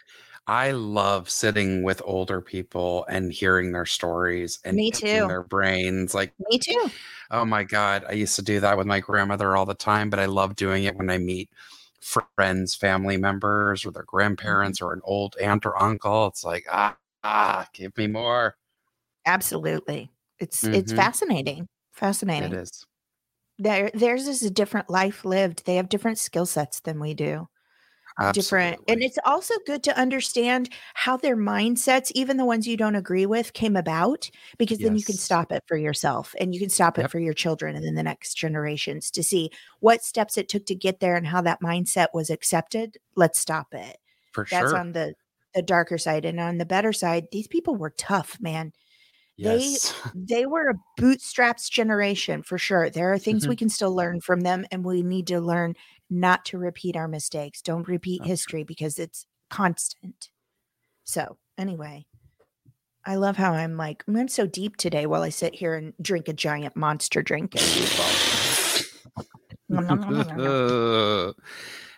I 0.47 0.73
love 0.73 1.31
sitting 1.31 1.83
with 1.85 2.03
older 2.05 2.41
people 2.43 3.07
and 3.09 3.33
hearing 3.33 3.73
their 3.73 3.87
stories 3.87 4.61
and 4.65 4.77
Me 4.77 4.91
too. 4.91 5.27
their 5.29 5.43
brains. 5.45 6.15
Like, 6.15 6.35
Me 6.51 6.59
too. 6.59 6.91
oh 7.31 7.45
my 7.47 7.65
God, 7.65 8.05
I 8.09 8.13
used 8.13 8.37
to 8.37 8.43
do 8.43 8.61
that 8.61 8.79
with 8.79 8.87
my 8.87 9.01
grandmother 9.01 9.57
all 9.57 9.67
the 9.67 9.75
time, 9.75 10.11
but 10.11 10.21
I 10.21 10.27
love 10.27 10.57
doing 10.57 10.85
it 10.85 10.97
when 10.97 11.11
I 11.11 11.19
meet 11.19 11.51
friends, 12.03 12.75
family 12.75 13.17
members, 13.17 13.85
or 13.87 13.93
their 13.93 14.05
grandparents 14.05 14.81
Mm-hmm. 14.81 14.83
or 14.83 14.93
an 14.93 15.01
old 15.05 15.37
aunt 15.41 15.67
or 15.67 15.81
uncle. 15.83 16.27
It's 16.29 16.45
like, 16.45 16.67
ah, 16.71 16.99
ah, 17.25 17.69
give 17.75 17.97
me 17.97 18.07
more. 18.09 18.57
Absolutely. 19.27 20.11
It's, 20.39 20.69
it's 20.73 20.93
Mhm. 20.93 20.93
fascinating. 20.93 21.67
Fascinating. 21.93 22.53
It 22.53 22.53
is. 22.53 22.87
their 23.59 23.91
theirs 23.95 24.27
is 24.29 24.43
a 24.43 24.51
different 24.51 24.91
life 24.91 25.25
lived. 25.25 25.65
They 25.67 25.77
have 25.77 25.89
different 25.89 26.19
skill 26.19 26.47
sets 26.47 26.81
than 26.81 27.01
we 27.01 27.15
do. 27.15 27.49
Different. 28.31 28.81
And 28.89 29.03
it's 29.03 29.19
also 29.25 29.55
good 29.67 29.83
to 29.85 29.99
understand 29.99 30.71
how 30.95 31.17
their 31.17 31.37
mindsets, 31.37 32.11
even 32.15 32.37
the 32.37 32.45
ones 32.47 32.67
you 32.67 32.77
don't 32.77 32.95
agree 32.95 33.27
with, 33.27 33.53
came 33.53 33.77
about 33.77 34.31
because 34.59 34.81
then 34.81 34.95
you 34.95 35.05
can 35.05 35.19
stop 35.19 35.53
it 35.53 35.63
for 35.67 35.77
yourself 35.77 36.35
and 36.41 36.55
you 36.55 36.61
can 36.61 36.71
stop 36.71 36.99
it 36.99 37.07
Yep. 37.07 37.11
for 37.11 37.19
your 37.21 37.35
children 37.35 37.77
and 37.77 37.85
then 37.85 37.95
the 37.95 38.03
next 38.03 38.35
generations 38.35 39.11
to 39.13 39.23
see 39.23 39.51
what 39.81 40.03
steps 40.05 40.39
it 40.39 40.49
took 40.49 40.65
to 40.67 40.75
get 40.75 41.01
there 41.01 41.17
and 41.17 41.27
how 41.27 41.43
that 41.43 41.61
mindset 41.61 42.09
was 42.15 42.31
accepted. 42.31 42.97
Let's 43.17 43.39
stop 43.39 43.75
it. 43.75 43.99
For 44.33 44.45
That's 44.51 44.73
sure. 44.73 44.73
on 44.73 44.93
the 44.93 45.15
the 45.55 45.63
darker 45.63 45.99
side 45.99 46.25
and 46.25 46.41
on 46.41 46.59
the 46.59 46.65
better 46.67 46.93
side, 46.95 47.27
these 47.33 47.47
people 47.49 47.77
were 47.77 47.91
tough, 47.91 48.39
man. 48.41 48.73
yes. 49.37 49.43
They 49.43 49.81
they 50.15 50.47
were 50.47 50.69
a 50.71 50.75
bootstraps 50.97 51.69
generation 51.69 52.43
for 52.43 52.59
sure. 52.59 52.91
There 52.91 53.13
are 53.13 53.19
things 53.19 53.47
Mhm. 53.47 53.49
we 53.49 53.57
can 53.57 53.69
still 53.69 53.95
learn 53.95 54.21
from 54.21 54.41
them, 54.43 54.67
and 54.71 54.85
we 54.85 55.03
need 55.03 55.27
to 55.29 55.41
learn 55.41 55.75
not 56.13 56.45
to 56.47 56.59
repeat 56.59 56.97
our 56.97 57.09
mistakes. 57.09 57.63
Don't 57.63 57.89
repeat 57.89 58.21
That's 58.21 58.31
history 58.31 58.65
because 58.65 58.99
it's 58.99 59.27
constant. 59.51 60.29
So, 61.05 61.39
anyway, 61.59 62.07
I 63.05 63.17
love 63.17 63.37
how 63.37 63.53
I'm 63.53 63.77
like, 63.77 64.05
I'm 64.07 64.29
so 64.29 64.47
deep 64.47 64.77
today 64.77 65.07
while 65.07 65.23
I 65.23 65.31
sit 65.31 65.55
here 65.55 65.75
and 65.75 65.93
drink 66.01 66.29
a 66.29 66.33
giant 66.33 66.77
monster 66.77 67.23
drink. 67.23 67.55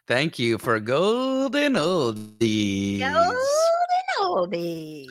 Thank 0.06 0.38
you 0.38 0.58
for 0.58 0.80
golden 0.80 1.74
oldies. 1.74 3.00
Golden 3.00 3.36
oldies. 4.20 5.08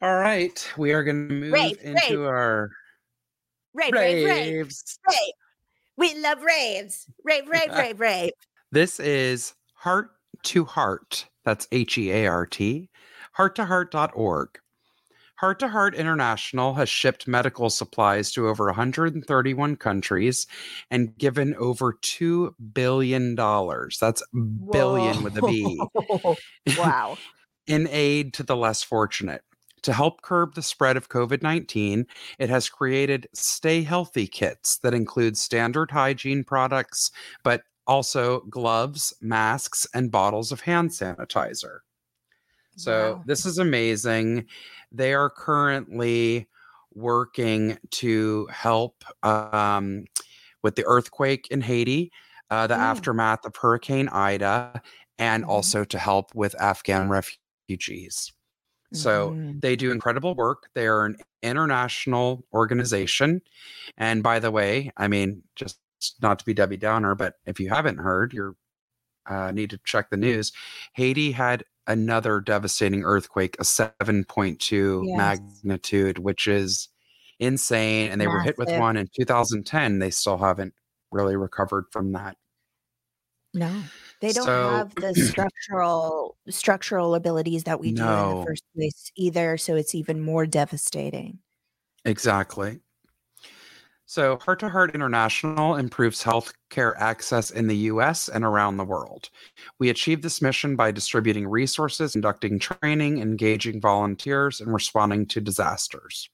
All 0.00 0.16
right, 0.16 0.72
we 0.76 0.92
are 0.92 1.04
going 1.04 1.28
to 1.28 1.34
move 1.34 1.52
Rave, 1.52 1.78
into 1.82 2.18
rave. 2.18 2.26
our 2.26 2.70
Rave, 3.74 3.92
rave, 3.92 4.26
rave, 4.26 4.54
raves. 4.54 4.98
rave. 5.08 5.32
We 6.02 6.16
love 6.16 6.42
raves. 6.42 7.06
Rave, 7.22 7.46
rave, 7.46 7.72
rave, 7.78 8.00
rave. 8.00 8.32
This 8.72 8.98
is 8.98 9.54
Heart 9.74 10.10
to 10.42 10.64
Heart. 10.64 11.26
That's 11.44 11.68
H 11.70 11.96
E 11.96 12.10
A 12.10 12.26
R 12.26 12.44
T. 12.44 12.90
Hearttoheart.org. 13.38 14.58
Heart 15.36 15.60
to 15.60 15.68
Heart 15.68 15.94
International 15.94 16.74
has 16.74 16.88
shipped 16.88 17.28
medical 17.28 17.70
supplies 17.70 18.32
to 18.32 18.48
over 18.48 18.64
131 18.64 19.76
countries 19.76 20.48
and 20.90 21.16
given 21.16 21.54
over 21.54 21.92
$2 22.02 22.52
billion. 22.72 23.36
That's 23.36 24.24
billion 24.72 25.22
with 25.22 25.38
a 25.38 25.42
B. 25.42 25.80
Wow. 26.76 27.16
in 27.68 27.86
aid 27.88 28.34
to 28.34 28.42
the 28.42 28.56
less 28.56 28.82
fortunate. 28.82 29.42
To 29.82 29.92
help 29.92 30.22
curb 30.22 30.54
the 30.54 30.62
spread 30.62 30.96
of 30.96 31.08
COVID 31.08 31.42
19, 31.42 32.06
it 32.38 32.48
has 32.50 32.68
created 32.68 33.28
Stay 33.34 33.82
Healthy 33.82 34.28
kits 34.28 34.78
that 34.78 34.94
include 34.94 35.36
standard 35.36 35.90
hygiene 35.90 36.44
products, 36.44 37.10
but 37.42 37.64
also 37.86 38.40
gloves, 38.42 39.12
masks, 39.20 39.86
and 39.94 40.10
bottles 40.10 40.52
of 40.52 40.60
hand 40.62 40.90
sanitizer. 40.90 41.80
So, 42.76 43.16
Wow. 43.16 43.24
this 43.26 43.44
is 43.46 43.58
amazing. 43.58 44.46
They 44.92 45.14
are 45.14 45.30
currently 45.30 46.48
working 46.94 47.78
to 47.90 48.46
help 48.46 49.04
um, 49.24 50.04
with 50.62 50.76
the 50.76 50.84
earthquake 50.86 51.48
in 51.50 51.60
Haiti, 51.60 52.12
uh, 52.50 52.66
the 52.66 52.74
Mm. 52.74 52.80
aftermath 52.80 53.44
of 53.46 53.56
Hurricane 53.56 54.08
Ida, 54.08 54.82
and 55.18 55.44
Mhm. 55.44 55.48
also 55.48 55.84
to 55.84 55.98
help 55.98 56.34
with 56.34 56.54
Afghan 56.60 57.08
refugees. 57.08 58.32
So 58.92 59.36
Mhm. 59.36 59.60
they 59.62 59.76
do 59.76 59.90
incredible 59.92 60.34
work. 60.34 60.68
They 60.74 60.86
are 60.86 61.04
an 61.06 61.16
international 61.42 62.46
organization. 62.52 63.40
And 63.98 64.22
by 64.22 64.38
the 64.40 64.50
way, 64.50 64.92
I 64.96 65.08
mean, 65.08 65.42
just 65.56 65.80
not 66.22 66.38
to 66.40 66.44
be 66.44 66.54
Debbie 66.54 66.76
Downer, 66.78 67.14
but 67.14 67.36
if 67.46 67.60
you 67.60 67.68
haven't 67.70 67.98
heard, 67.98 68.32
you're 68.34 68.56
uh, 69.28 69.52
need 69.52 69.70
to 69.70 69.78
check 69.84 70.10
the 70.10 70.16
news. 70.16 70.52
Haiti 70.94 71.32
had 71.32 71.64
another 71.86 72.40
devastating 72.40 73.04
earthquake, 73.04 73.56
a 73.60 73.64
7.2 73.64 75.10
Yes. 75.14 75.38
magnitude, 75.64 76.18
which 76.18 76.46
is 76.48 76.88
insane. 77.38 78.10
And 78.10 78.20
they 78.20 78.28
were 78.28 78.40
hit 78.40 78.58
with 78.58 78.74
one 78.74 78.96
in 78.96 79.08
2010. 79.16 79.98
They 80.00 80.10
still 80.10 80.38
haven't 80.38 80.74
really 81.12 81.36
recovered 81.36 81.86
from 81.92 82.12
that. 82.12 82.36
No, 83.54 83.90
they 84.22 84.32
don't 84.32 84.46
So- 84.46 84.70
have 84.70 84.94
the 84.94 85.14
structural 85.14 86.36
structural 86.48 87.14
abilities 87.16 87.64
that 87.64 87.80
we 87.80 87.92
do 87.92 88.02
in 88.02 88.06
the 88.38 88.44
first 88.46 88.62
place 88.74 89.10
either. 89.16 89.58
So 89.58 89.74
it's 89.74 89.94
even 89.94 90.20
more 90.20 90.46
devastating. 90.46 91.40
Exactly. 92.04 92.80
So, 94.06 94.36
Heart 94.38 94.60
to 94.60 94.68
Heart 94.68 94.94
International 94.94 95.76
improves 95.76 96.22
healthcare 96.22 96.94
access 96.98 97.50
in 97.50 97.66
the 97.66 97.76
US 97.92 98.28
and 98.28 98.44
around 98.44 98.76
the 98.76 98.84
world. 98.84 99.30
We 99.78 99.88
achieve 99.88 100.20
this 100.20 100.42
mission 100.42 100.76
by 100.76 100.90
distributing 100.90 101.48
resources, 101.48 102.12
conducting 102.12 102.58
training, 102.58 103.20
engaging 103.20 103.80
volunteers, 103.80 104.60
and 104.60 104.72
responding 104.72 105.26
to 105.26 105.40
disasters. 105.40 106.28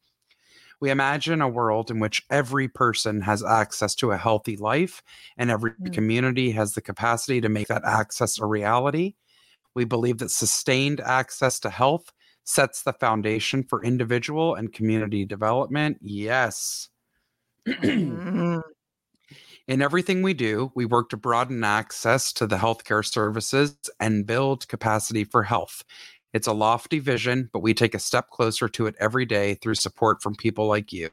We 0.80 0.90
imagine 0.90 1.40
a 1.42 1.48
world 1.48 1.90
in 1.90 1.98
which 2.00 2.24
every 2.30 2.68
person 2.68 3.20
has 3.22 3.44
access 3.44 3.94
to 3.96 4.12
a 4.12 4.16
healthy 4.16 4.56
life 4.56 5.02
and 5.36 5.50
every 5.50 5.74
Mm. 5.78 5.90
community 5.92 6.52
has 6.52 6.74
the 6.74 6.80
capacity 6.82 7.40
to 7.40 7.48
make 7.48 7.68
that 7.68 7.84
access 7.84 8.38
a 8.38 8.46
reality. 8.46 9.14
We 9.74 9.84
believe 9.84 10.18
that 10.18 10.30
sustained 10.30 11.00
access 11.00 11.60
to 11.60 11.70
health 11.70 12.12
sets 12.44 12.82
the 12.82 12.94
foundation 12.94 13.64
for 13.64 13.84
individual 13.84 14.54
and 14.54 14.72
community 14.72 15.24
development. 15.26 15.98
Yes. 16.02 16.90
Mhm. 17.92 18.62
In 19.66 19.82
everything 19.82 20.22
we 20.22 20.34
do, 20.34 20.72
we 20.74 20.84
work 20.86 21.10
to 21.10 21.16
broaden 21.16 21.62
access 21.62 22.32
to 22.34 22.46
the 22.46 22.56
healthcare 22.56 23.04
services 23.04 23.76
and 24.00 24.26
build 24.26 24.66
capacity 24.68 25.24
for 25.24 25.42
health. 25.44 25.84
It's 26.32 26.46
a 26.46 26.52
lofty 26.52 26.98
vision, 26.98 27.48
but 27.52 27.60
we 27.60 27.72
take 27.72 27.94
a 27.94 27.98
step 27.98 28.28
closer 28.30 28.68
to 28.68 28.86
it 28.86 28.94
every 29.00 29.24
day 29.24 29.54
through 29.54 29.76
support 29.76 30.22
from 30.22 30.34
people 30.34 30.66
like 30.66 30.92
you. 30.92 31.08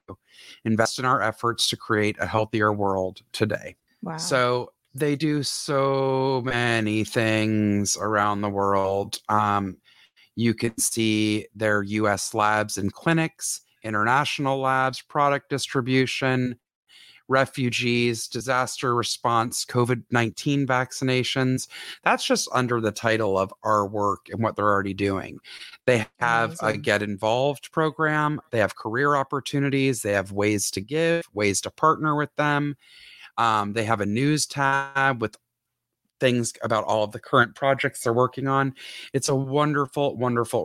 Invest 0.66 1.00
in 1.00 1.06
our 1.06 1.22
efforts 1.22 1.68
to 1.70 1.78
create 1.78 2.18
a 2.20 2.26
healthier 2.26 2.74
world 2.74 3.22
today. 3.32 3.78
Wow. 4.02 4.18
So 4.18 4.74
they 4.94 5.16
do 5.16 5.44
so 5.44 6.42
many 6.46 7.04
things 7.04 7.98
around 7.98 8.42
the 8.42 8.50
world. 8.50 9.20
Um, 9.30 9.78
you 10.36 10.54
can 10.54 10.78
see 10.78 11.48
their 11.56 11.84
US 11.84 12.34
labs 12.34 12.78
and 12.78 12.92
clinics, 12.92 13.62
international 13.84 14.60
labs, 14.60 15.02
product 15.02 15.50
distribution, 15.50 16.58
refugees, 17.28 18.28
disaster 18.28 18.96
response, 18.96 19.66
COVID 19.66 20.04
19 20.12 20.68
vaccinations. 20.68 21.68
That's 22.04 22.26
just 22.26 22.48
under 22.52 22.80
the 22.82 22.92
title 22.92 23.38
of 23.38 23.54
our 23.64 23.88
work 23.88 24.28
and 24.30 24.42
what 24.42 24.56
they're 24.56 24.66
already 24.66 24.94
doing. 24.94 25.40
They 25.86 26.06
have 26.20 26.56
a 26.62 26.78
Get 26.78 27.02
Involved 27.02 27.72
program, 27.72 28.42
they 28.52 28.60
have 28.60 28.76
career 28.76 29.16
opportunities, 29.16 30.02
they 30.02 30.14
have 30.14 30.32
ways 30.32 30.72
to 30.72 30.82
give, 30.82 31.26
ways 31.34 31.62
to 31.62 31.72
partner 31.72 32.16
with 32.16 32.36
them. 32.36 32.76
Um, 33.38 33.74
they 33.74 33.84
have 33.84 34.02
a 34.02 34.06
news 34.06 34.46
tab 34.46 35.22
with 35.22 35.36
things 36.20 36.54
about 36.64 36.84
all 36.86 37.04
of 37.04 37.12
the 37.12 37.20
current 37.20 37.56
projects 37.56 38.02
they're 38.02 38.14
working 38.14 38.48
on. 38.48 38.74
It's 39.14 39.30
a 39.30 39.36
wonderful, 39.36 40.16
wonderful 40.16 40.62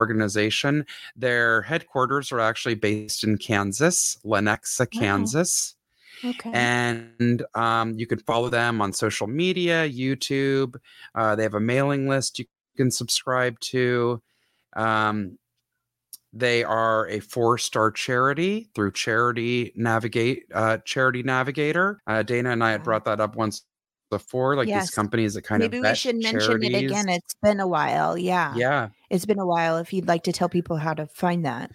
organization. 0.00 0.86
Their 1.16 1.62
headquarters 1.62 2.32
are 2.32 2.40
actually 2.40 2.76
based 2.76 3.24
in 3.24 3.38
Kansas, 3.38 4.18
Lenexa. 4.24 4.90
Kansas. 4.90 5.73
Okay. 6.24 6.50
And 6.52 7.44
um, 7.54 7.98
you 7.98 8.06
can 8.06 8.18
follow 8.20 8.48
them 8.48 8.80
on 8.80 8.92
social 8.92 9.26
media, 9.26 9.88
YouTube. 9.88 10.76
Uh, 11.14 11.36
they 11.36 11.42
have 11.42 11.54
a 11.54 11.60
mailing 11.60 12.08
list 12.08 12.38
you 12.38 12.46
can 12.76 12.90
subscribe 12.90 13.58
to. 13.60 14.22
Um, 14.76 15.38
they 16.32 16.64
are 16.64 17.06
a 17.08 17.20
four-star 17.20 17.92
charity 17.92 18.68
through 18.74 18.92
Charity 18.92 19.72
Navigate 19.76 20.44
uh, 20.52 20.78
Charity 20.84 21.22
Navigator. 21.22 22.00
Uh, 22.06 22.22
Dana 22.24 22.50
and 22.50 22.64
I 22.64 22.72
had 22.72 22.82
brought 22.82 23.04
that 23.04 23.20
up 23.20 23.36
once 23.36 23.62
before, 24.18 24.56
like 24.56 24.68
Yes. 24.68 24.84
these 24.84 24.90
companies 24.94 25.34
that 25.34 25.42
kind 25.42 25.60
Maybe 25.60 25.78
of 25.78 25.82
Maybe 25.82 25.92
we 25.92 25.96
should 25.96 26.16
mention 26.22 26.62
it 26.62 26.74
again. 26.84 27.08
It's 27.08 27.34
been 27.42 27.58
a 27.60 27.66
while. 27.66 28.16
Yeah. 28.16 28.54
Yeah, 28.56 28.88
It's 29.10 29.26
been 29.26 29.38
a 29.40 29.46
while. 29.46 29.76
If 29.78 29.92
you'd 29.92 30.06
like 30.08 30.22
to 30.24 30.32
tell 30.32 30.48
people 30.48 30.76
how 30.76 30.94
to 30.94 31.06
find 31.06 31.44
that. 31.44 31.70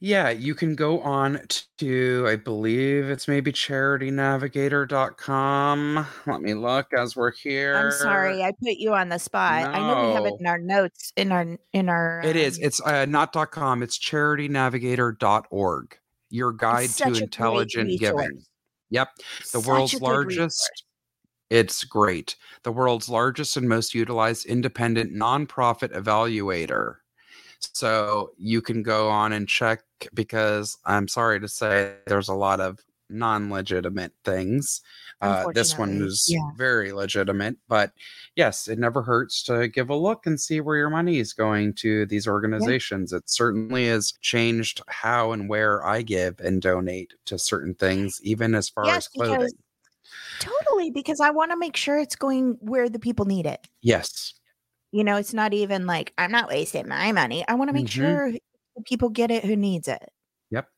yeah. 0.00 0.28
You 0.30 0.54
can 0.54 0.74
go 0.74 1.00
on 1.00 1.40
to, 1.78 2.26
I 2.28 2.36
believe 2.36 3.08
it's 3.10 3.26
maybe 3.26 3.52
charitynavigator.com. 3.52 6.06
Let 6.26 6.40
me 6.42 6.54
look 6.54 6.92
as 6.92 7.16
we're 7.16 7.32
here. 7.32 7.76
I'm 7.76 7.90
sorry, 7.92 8.42
I 8.42 8.50
put 8.52 8.76
you 8.76 8.92
on 8.94 9.08
the 9.08 9.18
spot. 9.18 9.74
I 9.74 9.78
know 9.78 10.08
we 10.08 10.14
have 10.14 10.26
it 10.26 10.34
in 10.40 10.46
our 10.46 10.58
notes 10.58 11.12
in 11.16 11.32
our 11.32 11.46
in 11.72 11.88
our 11.88 12.20
It 12.24 12.36
is. 12.36 12.58
um, 12.58 12.64
It's 12.64 12.80
uh, 12.82 13.06
not 13.06 13.32
.com. 13.50 13.82
It's 13.82 13.98
charitynavigator.org. 13.98 15.98
Your 16.30 16.52
guide 16.52 16.90
to 16.90 17.08
intelligent 17.14 17.98
giving. 18.00 18.42
Yep. 18.90 19.08
The 19.16 19.44
such 19.60 19.66
world's 19.66 20.00
largest. 20.00 20.84
It's 21.52 21.84
great. 21.84 22.36
The 22.62 22.72
world's 22.72 23.10
largest 23.10 23.58
and 23.58 23.68
most 23.68 23.94
utilized 23.94 24.46
independent 24.46 25.12
nonprofit 25.12 25.94
evaluator. 25.94 26.94
So 27.74 28.30
you 28.38 28.62
can 28.62 28.82
go 28.82 29.10
on 29.10 29.34
and 29.34 29.46
check 29.46 29.82
because 30.14 30.78
I'm 30.86 31.08
sorry 31.08 31.40
to 31.40 31.48
say 31.48 31.96
there's 32.06 32.30
a 32.30 32.34
lot 32.34 32.60
of 32.60 32.78
non 33.10 33.50
legitimate 33.50 34.12
things. 34.24 34.80
Uh, 35.20 35.44
this 35.52 35.76
one 35.76 36.00
is 36.00 36.26
yeah. 36.26 36.40
very 36.56 36.90
legitimate, 36.90 37.56
but 37.68 37.92
yes, 38.34 38.66
it 38.66 38.78
never 38.78 39.02
hurts 39.02 39.42
to 39.42 39.68
give 39.68 39.90
a 39.90 39.94
look 39.94 40.24
and 40.24 40.40
see 40.40 40.62
where 40.62 40.78
your 40.78 40.88
money 40.88 41.18
is 41.18 41.34
going 41.34 41.74
to 41.74 42.06
these 42.06 42.26
organizations. 42.26 43.12
It 43.12 43.28
certainly 43.28 43.88
has 43.88 44.14
changed 44.22 44.80
how 44.88 45.32
and 45.32 45.50
where 45.50 45.84
I 45.84 46.00
give 46.00 46.40
and 46.40 46.62
donate 46.62 47.12
to 47.26 47.38
certain 47.38 47.74
things, 47.74 48.20
even 48.22 48.54
as 48.54 48.70
far 48.70 48.86
Yes, 48.86 48.96
as 48.96 49.08
clothing. 49.08 49.50
Totally 50.38 50.90
because 50.90 51.20
I 51.20 51.30
want 51.30 51.50
to 51.52 51.56
make 51.56 51.76
sure 51.76 51.98
it's 51.98 52.16
going 52.16 52.56
where 52.60 52.88
the 52.88 52.98
people 52.98 53.24
need 53.26 53.46
it. 53.46 53.68
Yes. 53.82 54.34
You 54.92 55.04
know, 55.04 55.16
it's 55.16 55.32
not 55.34 55.54
even 55.54 55.86
like 55.86 56.12
I'm 56.18 56.30
not 56.32 56.48
wasting 56.48 56.88
my 56.88 57.12
money. 57.12 57.44
I 57.48 57.54
want 57.54 57.68
to 57.68 57.72
make 57.72 57.86
Mhm. 57.86 57.90
sure 57.90 58.32
people 58.84 59.08
get 59.08 59.30
it 59.30 59.44
who 59.44 59.56
needs 59.56 59.88
it. 59.88 60.02
Yep. 60.50 60.68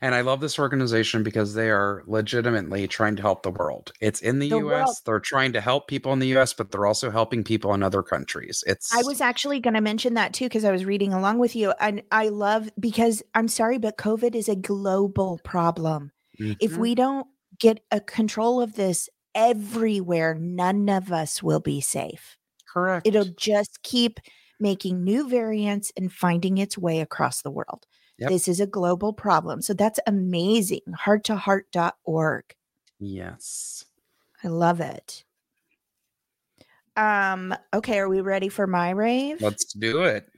And 0.00 0.14
I 0.14 0.22
love 0.22 0.40
this 0.40 0.58
organization 0.58 1.22
because 1.22 1.54
they 1.54 1.70
are 1.70 2.02
legitimately 2.06 2.88
trying 2.88 3.16
to 3.16 3.22
help 3.22 3.42
the 3.42 3.50
world. 3.50 3.92
It's 4.00 4.20
in 4.20 4.38
the, 4.38 4.48
The 4.48 4.56
US. 4.56 4.86
world. 4.86 4.96
They're 5.06 5.20
trying 5.20 5.52
to 5.52 5.60
help 5.60 5.88
people 5.88 6.12
in 6.12 6.18
the 6.18 6.28
US, 6.28 6.54
but 6.54 6.70
they're 6.70 6.86
also 6.86 7.10
helping 7.10 7.44
people 7.44 7.74
in 7.74 7.82
other 7.82 8.02
countries. 8.02 8.64
It's 8.66 8.92
I 8.92 9.02
was 9.02 9.20
actually 9.20 9.60
going 9.60 9.74
to 9.74 9.80
mention 9.80 10.14
that 10.14 10.32
too 10.34 10.46
because 10.46 10.64
I 10.64 10.72
was 10.72 10.84
reading 10.84 11.12
along 11.12 11.38
with 11.38 11.56
you 11.56 11.72
and 11.80 12.02
I 12.12 12.28
love 12.28 12.70
because 12.78 13.22
I'm 13.34 13.48
sorry 13.48 13.78
but 13.78 13.96
COVID 13.98 14.34
is 14.34 14.48
a 14.48 14.56
global 14.56 15.38
problem. 15.44 16.12
If 16.60 16.72
Mhm. 16.72 16.80
we 16.80 16.94
don't 16.94 17.26
get 17.58 17.80
a 17.90 18.00
control 18.00 18.60
of 18.60 18.74
this 18.74 19.08
everywhere, 19.34 20.34
none 20.34 20.88
of 20.88 21.12
us 21.12 21.42
will 21.42 21.60
be 21.60 21.80
safe. 21.80 22.36
correct. 22.72 23.06
It'll 23.06 23.24
just 23.36 23.82
keep 23.82 24.20
making 24.60 25.02
new 25.02 25.28
variants 25.28 25.92
and 25.96 26.12
finding 26.12 26.58
its 26.58 26.78
way 26.78 27.00
across 27.00 27.42
the 27.42 27.50
world. 27.50 27.86
Yep. 28.18 28.30
This 28.30 28.48
is 28.48 28.60
a 28.60 28.66
global 28.66 29.12
problem. 29.12 29.60
So 29.60 29.74
that's 29.74 29.98
amazing. 30.06 30.82
Hearttoheart.org. 31.04 32.44
yes. 33.00 33.84
I 34.42 34.48
love 34.48 34.80
it. 34.80 35.24
Um, 36.96 37.54
okay, 37.72 37.98
are 37.98 38.08
we 38.08 38.20
ready 38.20 38.48
for 38.48 38.66
my 38.66 38.90
rave? 38.90 39.40
Let's 39.40 39.72
do 39.72 40.02
it. 40.02 40.28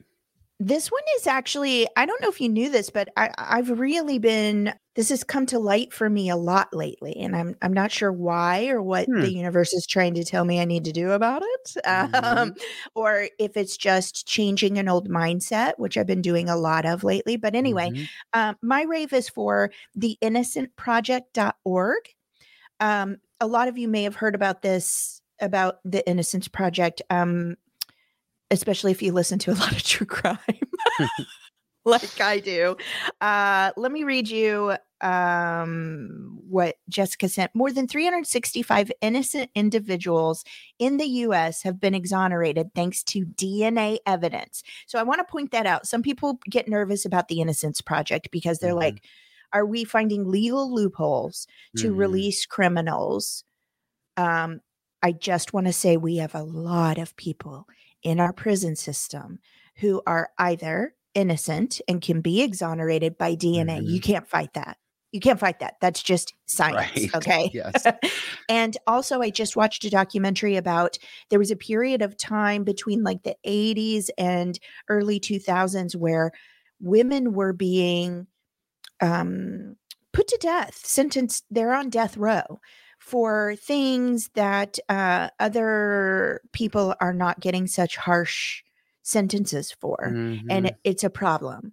This 0.59 0.91
one 0.91 1.03
is 1.17 1.27
actually, 1.27 1.87
I 1.95 2.07
don't 2.07 2.19
know 2.19 2.29
if 2.29 2.41
you 2.41 2.49
knew 2.49 2.69
this, 2.69 2.89
but 2.89 3.09
I, 3.15 3.29
I've 3.37 3.69
really 3.79 4.17
been 4.17 4.73
this 4.95 5.09
has 5.09 5.23
come 5.23 5.45
to 5.47 5.59
light 5.59 5.93
for 5.93 6.09
me 6.09 6.27
a 6.31 6.35
lot 6.35 6.73
lately. 6.73 7.15
And 7.17 7.35
I'm 7.35 7.55
I'm 7.61 7.73
not 7.73 7.91
sure 7.91 8.11
why 8.11 8.67
or 8.69 8.81
what 8.81 9.07
Hmm. 9.07 9.19
the 9.19 9.29
universe 9.31 9.71
is 9.71 9.85
trying 9.85 10.15
to 10.15 10.23
tell 10.23 10.43
me 10.45 10.59
I 10.59 10.65
need 10.65 10.83
to 10.85 10.91
do 10.91 11.11
about 11.11 11.43
it. 11.45 11.73
Mhm. 11.89 12.23
Um, 12.23 12.55
or 12.95 13.29
if 13.37 13.55
it's 13.55 13.77
just 13.77 14.27
changing 14.27 14.79
an 14.79 14.89
old 14.89 15.07
mindset, 15.09 15.73
which 15.77 15.95
I've 15.95 16.07
been 16.07 16.23
doing 16.23 16.49
a 16.49 16.55
lot 16.57 16.87
of 16.87 17.03
lately. 17.03 17.37
But 17.37 17.53
anyway, 17.53 17.91
Mhm. 17.91 18.07
um, 18.33 18.57
my 18.63 18.81
rave 18.81 19.13
is 19.13 19.29
for 19.29 19.69
the 19.93 20.17
innocenceproject.org. 20.23 22.15
Um, 22.79 23.17
a 23.39 23.47
lot 23.47 23.67
of 23.67 23.77
you 23.77 23.87
may 23.87 24.03
have 24.03 24.15
heard 24.15 24.35
about 24.35 24.61
this, 24.61 25.21
about 25.41 25.79
the 25.85 26.07
Innocence 26.09 26.47
Project, 26.47 27.01
um, 27.09 27.55
especially 28.51 28.91
if 28.91 29.01
you 29.01 29.11
listen 29.11 29.39
to 29.39 29.51
a 29.51 29.53
lot 29.59 29.71
of 29.71 29.83
true 29.83 30.05
crime. 30.05 30.37
like 31.85 32.19
I 32.21 32.39
do. 32.39 32.77
Uh, 33.21 33.71
let 33.77 33.91
me 33.91 34.03
read 34.03 34.29
you 34.29 34.75
um, 35.01 36.39
what 36.47 36.75
Jessica 36.89 37.29
sent. 37.29 37.53
More 37.53 37.71
than 37.71 37.87
365 37.87 38.91
innocent 39.01 39.49
individuals 39.55 40.43
in 40.79 40.97
the 40.97 41.05
US 41.05 41.63
have 41.63 41.79
been 41.79 41.93
exonerated 41.93 42.71
thanks 42.73 43.03
to 43.05 43.25
DNA 43.25 43.99
evidence. 44.05 44.63
So 44.87 44.99
I 44.99 45.03
want 45.03 45.19
to 45.19 45.31
point 45.31 45.51
that 45.51 45.65
out. 45.65 45.87
Some 45.87 46.01
people 46.01 46.39
get 46.49 46.67
nervous 46.67 47.05
about 47.05 47.27
the 47.27 47.41
Innocence 47.41 47.81
Project 47.81 48.29
because 48.31 48.59
they're 48.59 48.71
mm-hmm. 48.71 48.79
like, 48.79 49.03
are 49.53 49.65
we 49.65 49.83
finding 49.83 50.29
legal 50.29 50.73
loopholes 50.73 51.47
to 51.77 51.87
mm-hmm. 51.87 51.97
release 51.97 52.45
criminals? 52.45 53.43
Um, 54.17 54.61
I 55.03 55.11
just 55.11 55.53
want 55.53 55.67
to 55.67 55.73
say 55.73 55.95
we 55.95 56.17
have 56.17 56.35
a 56.35 56.43
lot 56.43 56.97
of 56.97 57.15
people 57.15 57.67
in 58.03 58.19
our 58.19 58.33
prison 58.33 58.75
system 58.75 59.39
who 59.77 60.01
are 60.05 60.29
either 60.37 60.93
innocent 61.13 61.81
and 61.87 62.01
can 62.01 62.21
be 62.21 62.41
exonerated 62.41 63.17
by 63.17 63.35
DNA. 63.35 63.79
Mm-hmm. 63.79 63.89
You 63.89 64.01
can't 64.01 64.27
fight 64.27 64.53
that. 64.53 64.77
You 65.11 65.19
can't 65.19 65.39
fight 65.39 65.59
that. 65.59 65.75
That's 65.81 66.03
just 66.03 66.33
science. 66.45 66.75
Right. 66.75 67.09
Okay. 67.15 67.49
Yes. 67.53 67.85
and 68.49 68.77
also, 68.85 69.21
I 69.21 69.29
just 69.29 69.55
watched 69.55 69.83
a 69.85 69.89
documentary 69.89 70.57
about 70.57 70.97
there 71.29 71.39
was 71.39 71.49
a 71.49 71.55
period 71.55 72.01
of 72.01 72.17
time 72.17 72.63
between 72.63 73.03
like 73.03 73.23
the 73.23 73.35
80s 73.45 74.09
and 74.17 74.59
early 74.89 75.19
2000s 75.19 75.95
where 75.95 76.31
women 76.79 77.33
were 77.33 77.53
being 77.53 78.27
um, 79.01 79.75
put 80.13 80.27
to 80.27 80.37
death, 80.39 80.81
sentenced, 80.83 81.45
they're 81.49 81.73
on 81.73 81.89
death 81.89 82.17
row 82.17 82.59
for 83.07 83.55
things 83.55 84.29
that 84.33 84.77
uh, 84.89 85.29
other 85.39 86.41
people 86.51 86.93
are 86.99 87.13
not 87.13 87.39
getting 87.39 87.65
such 87.65 87.95
harsh 87.95 88.63
sentences 89.01 89.71
for 89.71 90.11
mm-hmm. 90.11 90.45
and 90.51 90.67
it, 90.67 90.75
it's 90.83 91.05
a 91.05 91.09
problem 91.09 91.71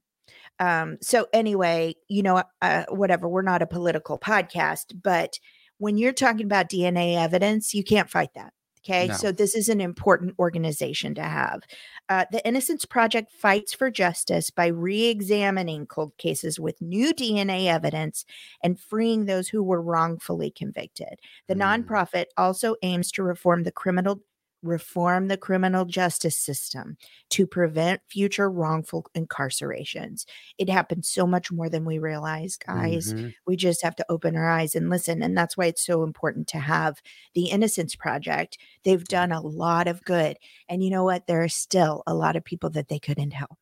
um 0.61 0.97
so 1.03 1.27
anyway 1.33 1.93
you 2.07 2.23
know 2.23 2.41
uh, 2.63 2.85
whatever 2.89 3.29
we're 3.29 3.43
not 3.43 3.63
a 3.63 3.67
political 3.67 4.17
podcast 4.17 4.95
but 5.03 5.41
when 5.79 5.99
you're 5.99 6.13
talking 6.13 6.47
about 6.47 6.71
dna 6.71 7.17
evidence 7.17 7.75
you 7.75 7.83
can't 7.83 8.09
fight 8.09 8.31
that 8.37 8.53
okay 8.85 9.09
no. 9.09 9.15
so 9.15 9.33
this 9.33 9.55
is 9.55 9.69
an 9.69 9.81
important 9.81 10.35
organization 10.39 11.15
to 11.15 11.23
have 11.23 11.63
uh, 12.09 12.25
the 12.31 12.47
innocence 12.47 12.85
project 12.85 13.33
fights 13.33 13.73
for 13.73 13.91
justice 13.91 14.51
by 14.51 14.67
re-examining 14.67 15.87
cold 15.87 16.13
cases 16.19 16.61
with 16.61 16.81
new 16.81 17.13
dna 17.15 17.67
evidence 17.67 18.25
and 18.63 18.79
freeing 18.79 19.25
those 19.25 19.49
who 19.49 19.63
were 19.63 19.81
wrongfully 19.83 20.51
convicted 20.51 21.19
the 21.49 21.55
mm. 21.55 21.85
nonprofit 21.85 22.27
also 22.37 22.77
aims 22.83 23.11
to 23.11 23.23
reform 23.23 23.63
the 23.63 23.73
criminal 23.73 24.21
reform 24.65 25.29
the 25.29 25.37
criminal 25.37 25.85
justice 25.85 26.37
system 26.37 26.97
to 27.31 27.47
prevent 27.47 28.01
future 28.09 28.51
wrongful 28.51 29.07
incarcerations. 29.15 30.25
It 30.59 30.69
happens 30.69 31.09
so 31.09 31.27
much 31.27 31.53
more 31.53 31.69
than 31.69 31.85
we 31.85 31.99
realize, 31.99 32.57
guys. 32.57 33.13
Mm-hmm. 33.13 33.29
We 33.47 33.57
just 33.57 33.83
have 33.83 33.97
to 33.97 34.07
open 34.09 34.37
our 34.37 34.49
eyes 34.49 34.75
and 34.75 34.91
listen. 34.91 35.23
And 35.23 35.37
that's 35.37 35.57
why 35.57 35.67
it's 35.67 35.85
so 35.85 36.03
important 36.03 36.49
to 36.49 36.59
have 36.59 37.01
the 37.35 37.47
Innocence 37.47 37.95
Project. 37.95 38.59
They've 38.85 39.05
done 39.05 39.33
a 39.33 39.41
lot 39.41 39.87
of 39.87 40.03
good. 40.05 40.39
And 40.69 40.83
you 40.83 40.91
know 40.91 41.05
what? 41.05 41.27
There 41.27 41.43
are 41.43 41.49
still 41.49 42.03
a 42.07 42.15
lot 42.15 42.37
of 42.37 42.45
people 42.45 42.71
that 42.71 42.89
they 42.89 42.99
couldn't 42.99 43.33
help. 43.33 43.59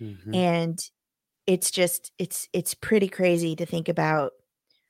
Mm-hmm. 0.00 0.34
And 0.34 0.90
it's 1.46 1.70
just, 1.70 2.12
it's, 2.18 2.48
it's 2.52 2.74
pretty 2.74 3.08
crazy 3.08 3.56
to 3.56 3.66
think 3.66 3.88
about 3.88 4.32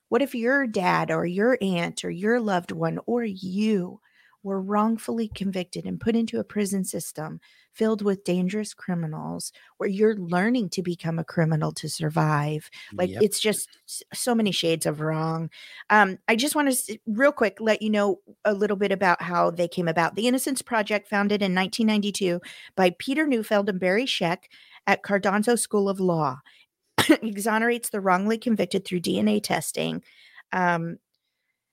what 0.09 0.23
if 0.23 0.35
your 0.35 0.67
dad 0.67 1.11
or 1.11 1.27
your 1.27 1.59
aunt 1.61 2.05
or 2.05 2.11
your 2.11 2.41
loved 2.41 2.73
one 2.73 2.99
or 3.07 3.25
you 3.25 4.01
were 4.43 4.61
wrongfully 4.61 5.29
convicted 5.35 5.85
and 5.85 6.01
put 6.01 6.15
into 6.15 6.39
a 6.39 6.45
prison 6.45 6.85
system 6.85 7.41
filled 7.73 8.03
with 8.03 8.25
dangerous 8.25 8.75
criminals 8.75 9.53
where 9.77 9.89
you're 9.89 10.17
learning 10.17 10.69
to 10.69 10.83
become 10.83 11.19
a 11.19 11.25
criminal 11.25 11.73
to 11.73 11.89
survive. 11.89 12.71
Like 12.93 13.11
yep. 13.11 13.23
it's 13.23 13.41
just 13.41 13.69
so 14.13 14.35
many 14.35 14.51
shades 14.53 14.87
of 14.87 15.01
wrong. 15.01 15.51
Um, 15.91 16.19
i 16.29 16.37
just 16.37 16.55
want 16.55 16.73
to 16.73 16.99
real 17.07 17.33
quick 17.33 17.59
let 17.61 17.83
you 17.83 17.91
know 17.91 18.21
a 18.45 18.55
little 18.55 18.77
bit 18.77 18.93
about 18.93 19.23
how 19.23 19.51
they 19.51 19.69
came 19.69 19.89
about. 19.89 20.15
The 20.15 20.29
innocence 20.29 20.63
project 20.63 21.09
founded 21.09 21.43
in 21.43 21.55
1992 21.55 22.41
by 22.77 22.91
peter 22.99 23.27
neufeld 23.27 23.69
and 23.69 23.81
barry 23.81 24.07
scheck 24.07 24.51
at 24.87 25.03
cardozo 25.03 25.57
school 25.57 25.89
of 25.89 26.01
law 26.01 26.41
exonerates 27.23 27.91
the 27.91 28.01
wrongly 28.01 28.39
convicted 28.39 28.85
through 28.85 29.01
dna 29.01 29.43
testing. 29.43 30.03
Um, 30.53 30.99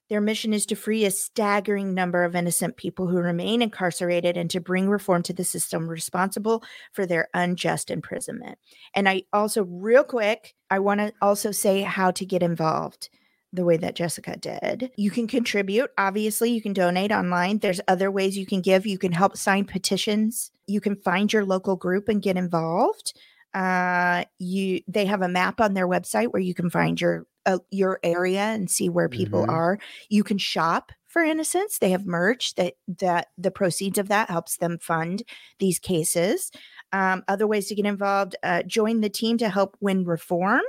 their 0.10 0.22
mission 0.22 0.54
is 0.54 0.66
to 0.68 0.76
free 0.76 1.06
a 1.06 1.12
staggering 1.12 1.94
number 1.94 2.24
of 2.24 2.36
innocent 2.36 2.78
people 2.78 3.08
who 3.08 3.18
remain 3.18 3.62
incarcerated 3.62 4.38
and 4.38 4.50
to 4.52 4.60
bring 4.60 4.90
reform 4.90 5.24
to 5.24 5.34
the 5.34 5.44
system 5.44 5.88
responsible 5.88 6.64
for 6.94 7.06
their 7.06 7.28
unjust 7.34 7.90
imprisonment. 7.90 8.58
And 8.94 9.10
I 9.10 9.24
also, 9.34 9.64
real 9.64 10.04
quick, 10.04 10.56
I 10.70 10.80
want 10.80 11.00
to 11.00 11.14
also 11.22 11.52
say 11.52 11.82
how 11.82 12.12
to 12.12 12.26
get 12.26 12.44
involved 12.44 13.10
the 13.56 13.66
way 13.66 13.78
that 13.78 13.96
Jessica 13.96 14.38
did. 14.38 14.92
You 14.98 15.10
can 15.10 15.28
contribute. 15.28 15.90
Obviously, 15.98 16.52
you 16.52 16.62
can 16.62 16.74
donate 16.74 17.12
online. 17.12 17.60
There's 17.60 17.82
other 17.88 18.12
ways 18.12 18.38
you 18.38 18.46
can 18.46 18.62
give. 18.62 18.86
You 18.86 18.98
can 18.98 19.12
help 19.12 19.38
sign 19.38 19.66
petitions. 19.66 20.52
You 20.68 20.82
can 20.82 20.96
find 20.98 21.32
your 21.32 21.46
local 21.46 21.76
group 21.76 22.10
and 22.10 22.22
get 22.22 22.38
involved. 22.38 23.14
Uh, 23.54 24.26
you 24.38 24.82
they 24.88 25.06
have 25.06 25.22
a 25.22 25.30
map 25.30 25.62
on 25.62 25.74
their 25.74 25.88
website 25.88 26.28
where 26.28 26.42
you 26.42 26.54
can 26.54 26.70
find 26.70 27.00
your 27.00 27.26
uh, 27.46 27.60
your 27.72 28.00
area 28.04 28.42
and 28.42 28.70
see 28.70 28.90
where 28.90 29.10
people 29.10 29.42
mm-hmm. 29.42 29.52
are. 29.52 29.80
You 30.10 30.24
can 30.24 30.38
shop 30.38 30.92
for 31.08 31.24
innocence. 31.24 31.80
They 31.80 31.92
have 31.92 32.06
merch 32.06 32.56
that 32.56 32.74
that 33.00 33.28
the 33.38 33.52
proceeds 33.52 33.98
of 33.98 34.08
that 34.10 34.30
helps 34.30 34.58
them 34.58 34.78
fund 34.80 35.24
these 35.60 35.80
cases. 35.80 36.52
Um, 36.92 37.24
other 37.28 37.48
ways 37.48 37.68
to 37.68 37.76
get 37.76 37.86
involved: 37.86 38.36
uh, 38.44 38.64
join 38.64 39.02
the 39.02 39.10
team 39.10 39.38
to 39.40 39.50
help 39.50 39.78
win 39.80 40.06
reform. 40.06 40.64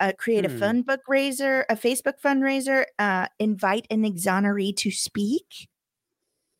Uh, 0.00 0.12
create 0.18 0.44
a 0.44 0.48
hmm. 0.48 0.58
fund 0.58 0.86
book 0.86 1.00
raiser, 1.06 1.64
a 1.68 1.76
Facebook 1.76 2.14
fundraiser, 2.22 2.84
uh, 2.98 3.28
invite 3.38 3.86
an 3.90 4.02
exoneree 4.02 4.76
to 4.76 4.90
speak. 4.90 5.68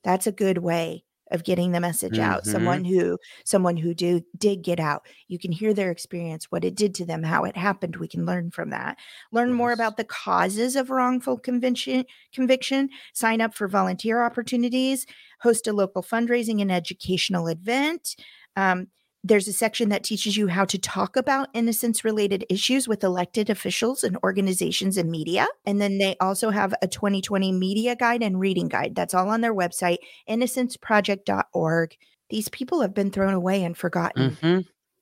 That's 0.04 0.28
a 0.28 0.32
good 0.32 0.58
way 0.58 1.04
of 1.34 1.44
getting 1.44 1.72
the 1.72 1.80
message 1.80 2.14
mm-hmm. 2.14 2.22
out 2.22 2.46
someone 2.46 2.84
who 2.84 3.18
someone 3.44 3.76
who 3.76 3.92
do 3.92 4.22
did 4.38 4.62
get 4.62 4.80
out 4.80 5.06
you 5.28 5.38
can 5.38 5.52
hear 5.52 5.74
their 5.74 5.90
experience 5.90 6.50
what 6.50 6.64
it 6.64 6.74
did 6.74 6.94
to 6.94 7.04
them 7.04 7.22
how 7.22 7.44
it 7.44 7.56
happened 7.56 7.96
we 7.96 8.08
can 8.08 8.24
learn 8.24 8.50
from 8.50 8.70
that 8.70 8.96
learn 9.32 9.48
yes. 9.50 9.56
more 9.56 9.72
about 9.72 9.96
the 9.96 10.04
causes 10.04 10.76
of 10.76 10.88
wrongful 10.88 11.38
conviction 11.38 12.04
conviction 12.32 12.88
sign 13.12 13.40
up 13.40 13.54
for 13.54 13.68
volunteer 13.68 14.24
opportunities 14.24 15.06
host 15.40 15.66
a 15.66 15.72
local 15.72 16.02
fundraising 16.02 16.62
and 16.62 16.72
educational 16.72 17.48
event 17.48 18.16
um, 18.56 18.86
there's 19.26 19.48
a 19.48 19.54
section 19.54 19.88
that 19.88 20.04
teaches 20.04 20.36
you 20.36 20.48
how 20.48 20.66
to 20.66 20.78
talk 20.78 21.16
about 21.16 21.48
innocence 21.54 22.04
related 22.04 22.44
issues 22.50 22.86
with 22.86 23.02
elected 23.02 23.48
officials 23.48 24.04
and 24.04 24.18
organizations 24.22 24.98
and 24.98 25.10
media. 25.10 25.46
And 25.64 25.80
then 25.80 25.96
they 25.96 26.14
also 26.20 26.50
have 26.50 26.74
a 26.82 26.86
2020 26.86 27.50
media 27.50 27.96
guide 27.96 28.22
and 28.22 28.38
reading 28.38 28.68
guide. 28.68 28.94
That's 28.94 29.14
all 29.14 29.30
on 29.30 29.40
their 29.40 29.54
website, 29.54 29.96
innocenceproject.org. 30.28 31.96
These 32.28 32.50
people 32.50 32.82
have 32.82 32.92
been 32.92 33.10
thrown 33.10 33.32
away 33.32 33.64
and 33.64 33.74
forgotten 33.74 34.30
mm-hmm. 34.32 34.60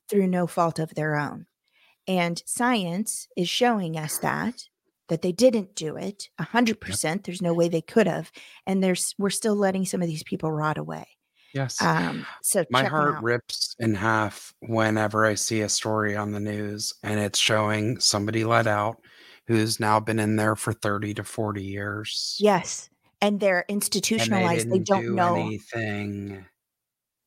through 0.09 0.29
no 0.29 0.47
fault 0.47 0.79
of 0.79 0.95
their 0.95 1.17
own. 1.17 1.47
And 2.07 2.41
science 2.47 3.27
is 3.37 3.49
showing 3.49 3.97
us 3.97 4.19
that 4.19 4.69
that 5.09 5.21
they 5.21 5.33
didn't 5.33 5.75
do 5.75 5.97
it 5.97 6.31
100%. 6.41 7.05
Yep. 7.05 7.25
There's 7.25 7.43
no 7.43 7.53
way 7.53 7.69
they 7.69 7.83
could 7.83 8.07
have. 8.07 8.31
And 8.67 8.83
there's 8.83 9.15
we're 9.19 9.31
still 9.31 9.57
letting 9.57 9.85
some 9.85 10.01
of 10.01 10.09
these 10.09 10.23
people 10.23 10.51
rot 10.51 10.79
away. 10.79 11.07
Yes. 11.55 11.81
Um, 11.83 12.27
so 12.43 12.65
my 12.71 12.85
heart 12.85 13.23
rips 13.23 13.77
in 13.79 13.95
half 13.95 14.55
whenever 14.61 15.27
I 15.27 15.35
see 15.35 15.61
a 15.61 15.69
story 15.69 16.17
on 16.17 16.33
the 16.33 16.41
news 16.41 16.95
and 17.03 17.21
it's 17.21 17.39
showing 17.39 18.01
somebody 18.01 18.45
let 18.45 18.67
out 18.67 19.03
who's 19.47 19.81
now 19.81 20.01
been 20.01 20.19
in 20.19 20.37
there 20.37 20.57
for 20.57 20.73
30 20.73 21.15
to 21.15 21.25
40 21.25 21.63
years. 21.63 22.37
Yes. 22.41 22.89
And 23.21 23.39
they're 23.39 23.65
institutionalized. 23.69 24.65
And 24.65 24.73
they, 24.73 24.79
they, 24.79 24.85
don't 24.85 25.03
do 25.03 25.15
know 25.15 25.35
anything. 25.35 26.47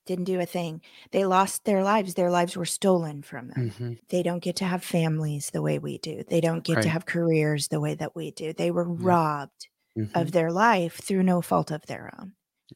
Didn't 0.05 0.26
do 0.26 0.39
a 0.39 0.45
thing. 0.45 0.82
They 1.11 1.26
lost 1.26 1.65
their 1.65 1.84
lives. 1.84 2.13
Their 2.13 2.32
lives 2.32 2.55
were 2.55 2.65
stolen 2.65 3.21
from 3.21 3.49
them. 3.49 3.69
Mm-hmm. 3.71 3.93
They 4.09 4.23
don't 4.23 4.43
get 4.43 4.55
to 4.57 4.65
have 4.65 4.84
families 4.84 5.49
the 5.51 5.61
way 5.61 5.80
we 5.80 5.97
do. 5.97 6.23
They 6.28 6.41
don't 6.41 6.63
get 6.63 6.78
right. 6.78 6.84
to 6.84 6.89
have 6.89 7.05
careers 7.05 7.67
the 7.67 7.82
way 7.82 7.95
that 7.95 8.15
we 8.15 8.32
do. 8.32 8.53
They 8.53 8.71
were 8.71 8.84
robbed 8.84 9.67
mm-hmm. 9.97 10.17
of 10.17 10.32
their 10.32 10.51
life 10.51 10.99
through 11.01 11.23
no 11.23 11.41
fault 11.41 11.71
of 11.71 11.86
their 11.88 12.11
own 12.19 12.34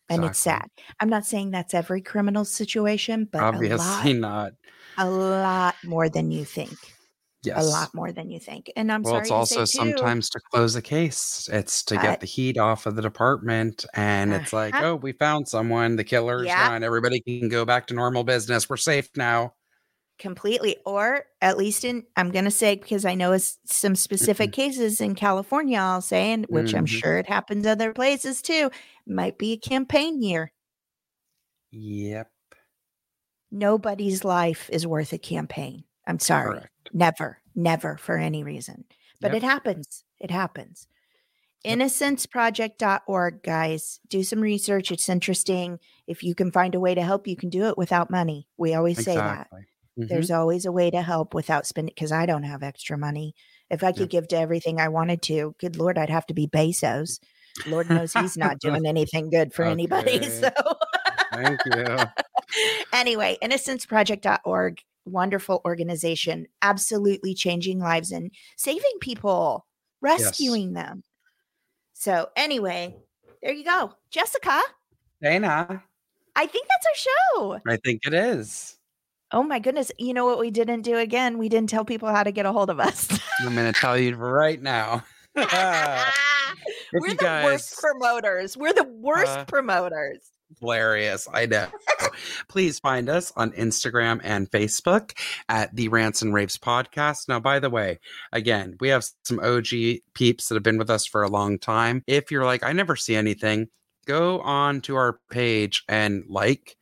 and 0.10 0.24
it's 0.26 0.40
sad. 0.40 0.68
I'm 1.00 1.10
not 1.10 1.26
saying 1.26 1.52
that's 1.52 1.74
every 1.74 2.02
criminal 2.02 2.46
situation, 2.46 3.28
but 3.32 3.42
Obviously 3.42 4.14
a 4.14 4.16
lot, 4.16 4.54
not. 4.98 5.08
a 5.08 5.10
lot 5.10 5.76
more 5.84 6.10
than 6.10 6.32
you 6.32 6.46
think. 6.46 6.74
Yes. 7.44 7.64
A 7.64 7.68
lot 7.70 7.94
more 7.94 8.12
than 8.12 8.30
you 8.30 8.38
think. 8.38 8.70
And 8.76 8.92
I'm 8.92 9.02
well, 9.02 9.14
sorry. 9.14 9.22
it's 9.22 9.32
also 9.32 9.64
sometimes 9.64 10.30
to 10.32 10.42
close 10.52 10.76
a 10.76 10.82
case. 10.82 11.48
It's 11.54 11.84
to 11.86 11.96
get 11.96 12.20
the 12.20 12.26
heat 12.26 12.58
off 12.58 12.86
of 12.86 12.98
the 12.98 13.02
department. 13.02 13.86
And 13.94 14.34
it's 14.34 14.52
like, 14.52 14.76
uh-huh. 14.76 14.88
oh, 14.88 14.96
we 14.96 15.14
found 15.14 15.48
someone. 15.48 15.96
The 15.96 16.04
killer's 16.04 16.48
yeah. 16.48 16.68
gone. 16.68 16.84
Everybody 16.84 17.22
can 17.22 17.48
go 17.48 17.64
back 17.64 17.88
to 17.88 17.94
normal 17.94 18.26
business. 18.26 18.70
We're 18.70 18.76
safe 18.76 19.10
now 19.16 19.54
completely 20.20 20.76
or 20.86 21.24
at 21.42 21.58
least 21.58 21.86
in 21.86 22.04
i'm 22.18 22.30
going 22.30 22.46
to 22.46 22.52
say 22.52 22.76
because 22.76 23.06
i 23.06 23.16
know 23.16 23.32
it's 23.32 23.58
some 23.66 23.96
specific 23.96 24.52
mm-hmm. 24.52 24.62
cases 24.62 25.00
in 25.00 25.16
california 25.16 25.80
i'll 25.80 26.02
say 26.02 26.32
and 26.34 26.46
which 26.50 26.68
mm-hmm. 26.68 26.78
i'm 26.78 26.86
sure 26.86 27.18
it 27.18 27.28
happens 27.28 27.66
other 27.66 27.94
places 27.94 28.42
too 28.42 28.70
might 29.08 29.38
be 29.38 29.54
a 29.54 29.58
campaign 29.58 30.22
year 30.22 30.52
yep 31.72 32.30
nobody's 33.50 34.26
life 34.26 34.70
is 34.72 34.86
worth 34.86 35.14
a 35.14 35.18
campaign 35.18 35.84
I'm 36.10 36.20
sorry. 36.20 36.58
Correct. 36.58 36.90
Never, 36.92 37.38
never 37.56 37.96
for 37.98 38.18
any 38.18 38.44
reason. 38.44 38.86
But 39.22 39.34
Yep. 39.34 39.38
it 39.38 39.46
happens. 39.46 40.04
It 40.20 40.32
happens. 40.32 40.88
Yep. 41.64 41.78
Innocenceproject.org, 41.78 43.44
guys. 43.44 44.00
Do 44.08 44.24
some 44.24 44.42
research. 44.42 44.92
It's 44.92 45.08
interesting. 45.08 45.80
If 46.08 46.24
you 46.24 46.34
can 46.34 46.52
find 46.52 46.74
a 46.74 46.80
way 46.80 46.96
to 46.96 47.04
help, 47.04 47.28
you 47.28 47.36
can 47.36 47.50
do 47.50 47.66
it 47.66 47.78
without 47.78 48.10
money. 48.10 48.48
We 48.58 48.74
always 48.74 49.04
say 49.04 49.16
that. 49.16 49.50
Mhm. 50.00 50.08
There's 50.08 50.32
always 50.32 50.66
a 50.66 50.72
way 50.72 50.90
to 50.92 51.02
help 51.02 51.34
without 51.34 51.66
spending 51.66 51.94
because 51.94 52.12
I 52.12 52.26
don't 52.26 52.44
have 52.44 52.64
extra 52.64 52.98
money. 52.98 53.36
If 53.70 53.84
I 53.84 53.92
could 53.92 54.02
Yep. 54.02 54.10
give 54.10 54.28
to 54.30 54.38
everything 54.38 54.80
I 54.80 54.88
wanted 54.88 55.22
to, 55.24 55.56
good 55.60 55.76
Lord, 55.76 55.98
I'd 55.98 56.10
have 56.10 56.26
to 56.28 56.34
be 56.34 56.48
Bezos. 56.48 57.20
Lord 57.68 57.90
knows 57.90 58.14
he's 58.14 58.38
not 58.38 58.60
doing 58.60 58.86
anything 58.86 59.30
good 59.30 59.54
for 59.54 59.66
anybody. 59.66 60.20
So 60.30 60.50
Thank 61.34 61.60
you. 61.66 61.98
anyway, 62.94 63.38
innocenceproject.org, 63.42 64.82
wonderful 65.06 65.62
organization, 65.66 66.48
absolutely 66.62 67.34
changing 67.34 67.80
lives 67.80 68.12
and 68.12 68.32
saving 68.58 68.98
people, 69.02 69.66
rescuing 70.02 70.74
them. 70.74 71.04
So, 71.94 72.30
anyway, 72.36 72.96
there 73.44 73.52
you 73.54 73.64
go. 73.66 73.94
Jessica, 74.10 74.62
Dana, 75.22 75.84
I 76.36 76.46
think 76.46 76.68
that's 76.68 76.88
our 76.88 76.96
show. 76.96 77.60
I 77.68 77.78
think 77.78 78.02
it 78.08 78.14
is. 78.14 78.79
Oh 79.32 79.44
my 79.44 79.60
goodness. 79.60 79.92
You 79.98 80.14
know 80.14 80.26
what 80.26 80.40
we 80.40 80.50
didn't 80.52 80.82
do 80.82 80.98
again? 80.98 81.38
We 81.38 81.50
didn't 81.50 81.70
tell 81.70 81.86
people 81.86 82.10
how 82.10 82.24
to 82.24 82.32
get 82.32 82.46
a 82.46 82.52
hold 82.52 82.70
of 82.70 82.80
us. 82.80 83.08
I'm 83.42 83.54
going 83.54 83.72
to 83.72 83.80
tell 83.80 83.98
you 83.98 84.16
right 84.16 84.62
now. 84.62 85.04
We're 85.36 87.14
the 87.14 87.42
worst 87.46 87.78
promoters. 87.80 88.58
We're 88.58 88.74
the 88.74 88.84
worst 88.90 89.32
Uh, 89.32 89.46
promoters. 89.46 90.32
hilarious. 90.60 91.28
I 91.32 91.46
know. 91.46 91.68
Please 92.50 92.80
find 92.80 93.08
us 93.10 93.32
on 93.36 93.52
Instagram 93.52 94.20
and 94.24 94.50
Facebook 94.50 95.12
at 95.48 95.76
the 95.76 95.88
Rants 95.90 96.24
and 96.24 96.34
Raves 96.34 96.58
podcast. 96.58 97.28
Now, 97.28 97.40
by 97.40 97.60
the 97.60 97.70
way, 97.70 98.00
again, 98.32 98.76
we 98.80 98.90
have 98.90 99.06
some 99.24 99.40
OG 99.40 99.68
peeps 100.16 100.48
that 100.48 100.56
have 100.56 100.64
been 100.64 100.80
with 100.80 100.90
us 100.90 101.06
for 101.06 101.22
a 101.22 101.30
long 101.30 101.60
time. 101.60 102.04
If 102.08 102.32
you're 102.32 102.46
like, 102.46 102.64
I 102.64 102.72
never 102.74 102.96
see 102.96 103.16
anything, 103.16 103.68
go 104.08 104.40
on 104.42 104.82
to 104.82 104.96
our 104.96 105.20
page 105.30 105.84
and 105.88 106.24
like 106.28 106.76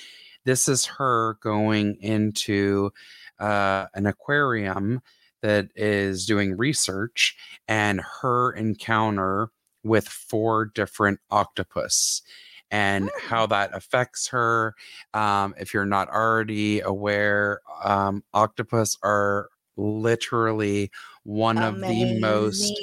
This 0.45 0.68
is 0.68 0.85
her 0.87 1.37
going 1.43 1.97
into 2.01 2.93
uh, 3.41 3.87
an 3.95 4.07
aquarium 4.07 5.03
that 5.43 5.68
is 5.74 6.26
doing 6.26 6.57
research 6.57 7.37
and 7.66 8.01
her 8.20 8.53
encounter 8.53 9.49
with 9.83 10.07
four 10.07 10.66
different 10.66 11.18
octopus 11.30 12.22
and 12.70 13.11
how 13.28 13.47
that 13.47 13.74
affects 13.74 14.28
her. 14.28 14.74
Um, 15.12 15.55
if 15.59 15.74
you're 15.74 15.85
not 15.85 16.09
already 16.09 16.80
aware, 16.80 17.61
um, 17.85 18.22
octopus 18.33 18.97
are 19.03 19.51
literally 19.77 20.91
one 21.25 21.62
of 21.62 21.87
the 21.87 22.05
most 22.07 22.83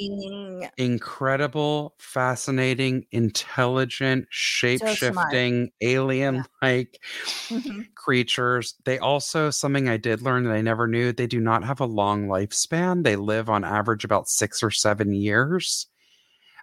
incredible, 0.78 1.94
fascinating, 1.98 3.06
intelligent, 3.12 4.26
shape 4.30 4.86
shifting, 4.86 5.70
alien 5.82 6.44
like 6.62 7.00
Mhm. 7.50 7.88
creatures. 7.96 8.74
They 8.84 8.98
also, 8.98 9.50
something 9.50 9.88
I 9.88 9.96
did 9.96 10.22
learn 10.22 10.44
that 10.44 10.52
I 10.54 10.62
never 10.62 10.86
knew, 10.86 11.12
they 11.12 11.26
do 11.26 11.40
not 11.40 11.64
have 11.64 11.80
a 11.80 11.86
long 11.86 12.28
lifespan. 12.28 13.04
They 13.04 13.16
live 13.16 13.48
on 13.50 13.64
average 13.64 14.04
about 14.04 14.28
six 14.28 14.62
or 14.62 14.70
seven 14.70 15.12
years. 15.12 15.86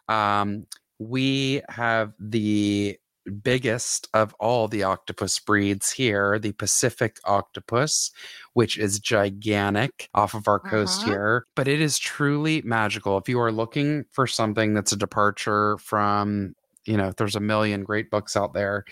Um, 0.09 0.65
we 0.99 1.61
have 1.69 2.13
the 2.19 2.97
biggest 3.31 4.07
of 4.13 4.33
all 4.39 4.67
the 4.67 4.83
octopus 4.83 5.39
breeds 5.39 5.91
here, 5.91 6.39
the 6.39 6.51
Pacific 6.53 7.17
octopus, 7.25 8.11
which 8.53 8.77
is 8.77 8.99
gigantic 8.99 10.09
off 10.13 10.33
of 10.33 10.47
our 10.47 10.59
coast 10.59 11.03
Uh-huh. 11.03 11.11
here. 11.11 11.45
But 11.55 11.67
it 11.67 11.81
is 11.81 11.97
truly 11.99 12.61
magical. 12.63 13.17
If 13.17 13.29
you 13.29 13.39
are 13.39 13.51
looking 13.51 14.05
for 14.11 14.27
something 14.27 14.73
that's 14.73 14.91
a 14.91 14.97
departure 14.97 15.77
from, 15.79 16.53
you 16.85 16.97
know, 16.97 17.11
there's 17.17 17.35
a 17.35 17.39
million 17.41 17.83
great 17.83 18.09
books 18.09 18.35
out 18.37 18.53
there, 18.53 18.85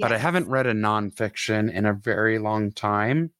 but 0.00 0.12
I 0.12 0.18
haven't 0.18 0.48
read 0.48 0.66
a 0.66 0.72
nonfiction 0.74 1.72
in 1.72 1.86
a 1.86 1.92
very 1.94 2.38
long 2.38 2.72
time. 2.72 3.32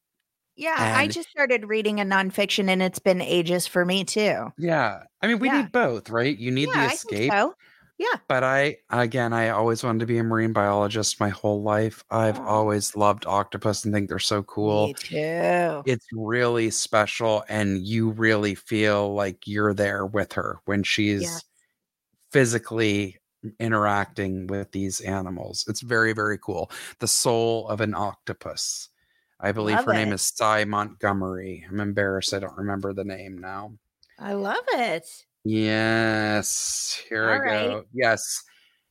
Yeah, 0.57 0.93
I 0.95 1.09
just 1.09 1.31
started 1.31 1.69
reading 1.69 2.01
a 2.01 2.05
nonfiction 2.05 2.69
and 2.69 2.83
it's 2.83 2.99
been 2.99 3.23
ages 3.23 3.67
for 3.67 3.85
me 3.87 4.05
too. 4.05 4.53
Yeah. 4.59 5.05
I 5.23 5.27
mean, 5.27 5.39
we 5.39 5.49
Yeah. 5.49 5.63
need 5.63 5.73
both, 5.73 6.11
right? 6.11 6.37
You 6.37 6.51
need 6.51 6.69
yeah, 6.75 6.89
the 6.89 6.95
escape. 6.95 7.33
so. 7.33 7.55
Yeah. 8.01 8.17
But 8.29 8.43
I, 8.43 8.79
again, 8.89 9.35
I 9.35 9.51
always 9.51 9.85
wanted 9.85 9.99
to 9.99 10.07
be 10.07 10.17
a 10.17 10.25
marine 10.25 10.55
biologist 10.55 11.21
my 11.21 11.29
whole 11.29 11.63
life. 11.63 12.03
I've 12.11 12.39
Oh. 12.41 12.45
always 12.47 12.97
loved 12.97 13.27
octopus 13.27 13.85
and 13.85 13.93
think 13.93 14.09
they're 14.09 14.19
so 14.19 14.43
cool. 14.45 14.87
Me 14.87 14.95
too. 14.95 15.83
It's 15.85 16.07
really 16.15 16.71
special, 16.71 17.45
and 17.51 17.87
you 17.87 18.11
really 18.13 18.55
feel 18.55 19.13
like 19.13 19.47
you're 19.47 19.75
there 19.75 20.07
with 20.07 20.33
her 20.33 20.61
when 20.65 20.83
she's 20.83 21.45
physically 22.33 23.19
interacting 23.59 24.47
with 24.47 24.73
these 24.73 25.01
animals. 25.01 25.65
It's 25.69 25.83
very, 25.83 26.15
very 26.15 26.39
cool. 26.39 26.71
The 27.01 27.09
soul 27.09 27.69
of 27.69 27.83
an 27.83 27.95
octopus. 27.95 28.89
I 29.41 29.53
believe 29.53 29.77
Love 29.77 29.85
her 29.87 29.93
name 29.93 30.13
is 30.13 30.23
Sy 30.23 30.65
Montgomery. 30.65 31.67
I'm 31.69 31.81
embarrassed. 31.81 32.33
I 32.33 32.39
don't 32.39 32.57
remember 32.57 32.95
the 32.95 33.05
name 33.05 33.37
now. 33.39 33.73
I 34.19 34.33
love 34.35 34.65
it. 34.73 35.07
Yes, 35.45 37.03
here 37.09 37.25
All 37.25 37.37
I 37.37 37.39
right. 37.39 37.69
go. 37.69 37.85
Yes, 37.93 38.43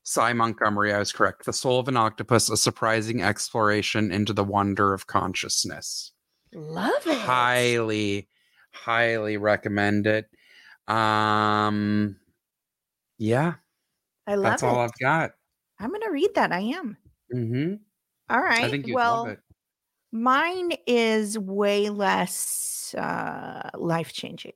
Sy 0.03 0.33
Montgomery, 0.33 0.93
I 0.93 0.99
was 0.99 1.11
correct. 1.11 1.45
The 1.45 1.53
Soul 1.53 1.79
of 1.79 1.87
an 1.87 1.97
Octopus, 1.97 2.49
a 2.49 2.57
surprising 2.57 3.21
exploration 3.21 4.11
into 4.11 4.33
the 4.33 4.43
wonder 4.43 4.93
of 4.93 5.05
consciousness. 5.07 6.11
Love 6.53 7.05
it. 7.05 7.17
Highly, 7.17 8.27
highly 8.73 9.37
recommend 9.37 10.07
it. 10.07 10.25
Um, 10.87 12.17
yeah, 13.19 13.55
I 14.25 14.35
love 14.35 14.39
it. 14.39 14.49
that's 14.49 14.63
it. 14.63 14.65
all 14.65 14.79
I've 14.79 14.97
got. 14.99 15.31
I'm 15.79 15.89
going 15.89 16.01
to 16.01 16.09
read 16.09 16.33
that. 16.35 16.51
I 16.51 16.61
am. 16.61 16.97
Mm-hmm. 17.33 17.75
All 18.31 18.41
right. 18.41 18.65
I 18.65 18.69
think 18.69 18.87
you'd 18.87 18.95
well, 18.95 19.23
love 19.23 19.27
it. 19.33 19.39
mine 20.11 20.71
is 20.87 21.37
way 21.37 21.89
less 21.89 22.95
uh, 22.97 23.69
life 23.75 24.11
changing. 24.11 24.53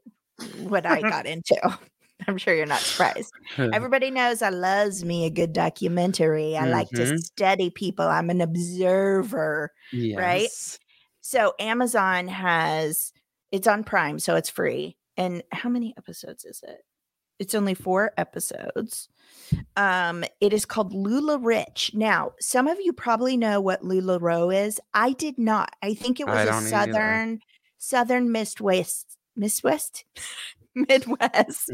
What 0.58 0.86
I 0.86 1.02
got 1.02 1.26
into. 1.34 1.56
I'm 2.28 2.38
sure 2.38 2.54
you're 2.54 2.66
not 2.66 2.80
surprised. 2.80 3.32
Everybody 3.58 4.10
knows 4.12 4.42
I 4.42 4.50
loves 4.50 5.04
me 5.04 5.26
a 5.26 5.30
good 5.30 5.52
documentary. 5.52 6.56
I 6.56 6.66
like 6.66 6.90
to 6.92 7.02
Mhm. 7.04 7.20
study 7.20 7.70
people. 7.70 8.06
I'm 8.08 8.30
an 8.30 8.40
observer. 8.42 9.72
yes. 9.92 10.80
So 11.22 11.54
Amazon 11.60 12.28
has 12.28 13.12
it's 13.52 13.68
on 13.68 13.84
Prime, 13.84 14.20
so 14.20 14.36
it's 14.36 14.50
free. 14.50 14.98
And 15.16 15.44
how 15.52 15.70
many 15.70 15.94
episodes 15.98 16.44
is 16.46 16.62
it? 16.68 16.80
It's 17.40 17.54
only 17.56 17.74
four 17.74 18.12
episodes. 18.18 19.10
Um, 19.76 20.24
it 20.40 20.54
is 20.54 20.66
called 20.66 20.94
LuLaRich. 20.94 21.94
Now, 21.94 22.32
some 22.40 22.68
of 22.68 22.80
you 22.80 22.94
probably 22.94 23.38
know 23.38 23.60
what 23.62 23.82
LuLaRoe 23.84 24.66
is. 24.66 24.80
I 24.94 25.12
did 25.14 25.38
not. 25.38 25.72
I 25.82 25.94
think 25.94 26.20
it 26.20 26.28
was 26.28 26.48
a 26.48 26.54
southern 26.54 26.74
either. 26.74 27.40
southern 27.80 28.32
southern 28.32 28.32
Miss 29.36 29.64
West 29.64 30.06
Midwest 30.76 31.72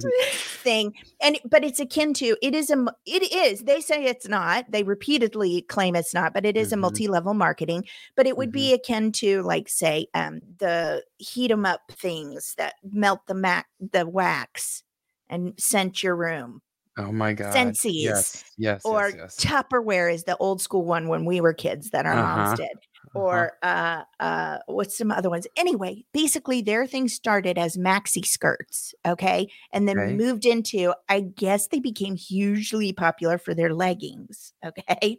thing. 0.64 0.94
And 1.22 1.40
but 1.46 1.64
it's 1.64 1.80
akin 1.80 2.14
to 2.16 2.36
it 2.42 2.54
is 2.56 2.70
a 2.70 2.86
it 3.06 3.32
is 3.34 3.62
They 3.62 3.80
say 3.82 4.06
it's 4.06 4.28
not. 4.28 4.66
They 4.72 4.84
repeatedly 4.84 5.62
claim 5.64 5.96
it's 5.96 6.14
not, 6.14 6.34
but 6.34 6.46
it 6.46 6.58
is 6.58 6.72
a 6.74 6.76
Mhm. 6.76 6.82
multi-level 6.82 7.34
marketing. 7.34 7.86
But 8.16 8.28
it 8.28 8.38
would 8.38 8.52
be 8.52 8.74
akin 8.74 9.12
to 9.14 9.42
like 9.44 9.70
say 9.70 10.08
um 10.14 10.42
the 10.60 11.04
heat 11.18 11.52
'em 11.52 11.66
up 11.66 11.82
things 11.92 12.56
that 12.58 12.76
melt 12.84 13.22
the 13.28 13.36
mac 13.36 13.68
the 13.80 14.06
wax 14.08 14.84
and 15.30 15.54
scent 15.58 16.04
your 16.04 16.16
room. 16.16 16.62
Oh 16.98 17.12
my 17.14 17.34
god. 17.34 17.54
Sensies. 17.56 17.94
Yes. 18.04 18.44
Yes. 18.58 18.82
or 18.84 19.10
yes, 19.12 19.16
yes. 19.16 19.36
Tupperware 19.38 20.14
is 20.14 20.26
the 20.26 20.36
old 20.38 20.62
school 20.62 20.84
one 20.86 21.08
when 21.08 21.24
we 21.26 21.40
were 21.42 21.54
kids 21.54 21.92
that 21.92 22.06
our 22.06 22.16
moms 22.16 22.60
Uh-huh. 22.60 22.68
Uh-huh. 23.16 23.46
Or 23.46 23.54
uh 23.64 24.04
uh 24.20 24.60
what's 24.68 24.98
some 24.98 25.12
other 25.12 25.30
ones? 25.30 25.48
Anyway, 25.58 26.06
basically 26.14 26.62
their 26.62 26.86
thing 26.88 27.08
started 27.08 27.58
as 27.58 27.76
maxi 27.76 28.26
skirts, 28.26 28.94
okay? 29.06 29.50
And 29.74 29.88
then 29.88 30.04
Okay. 30.04 30.18
moved 30.18 30.46
into 30.46 30.94
I 31.10 31.22
guess 31.22 31.68
they 31.68 31.80
became 31.80 32.16
hugely 32.16 32.94
popular 32.94 33.38
for 33.38 33.54
their 33.54 33.74
leggings, 33.74 34.54
okay? 34.66 35.18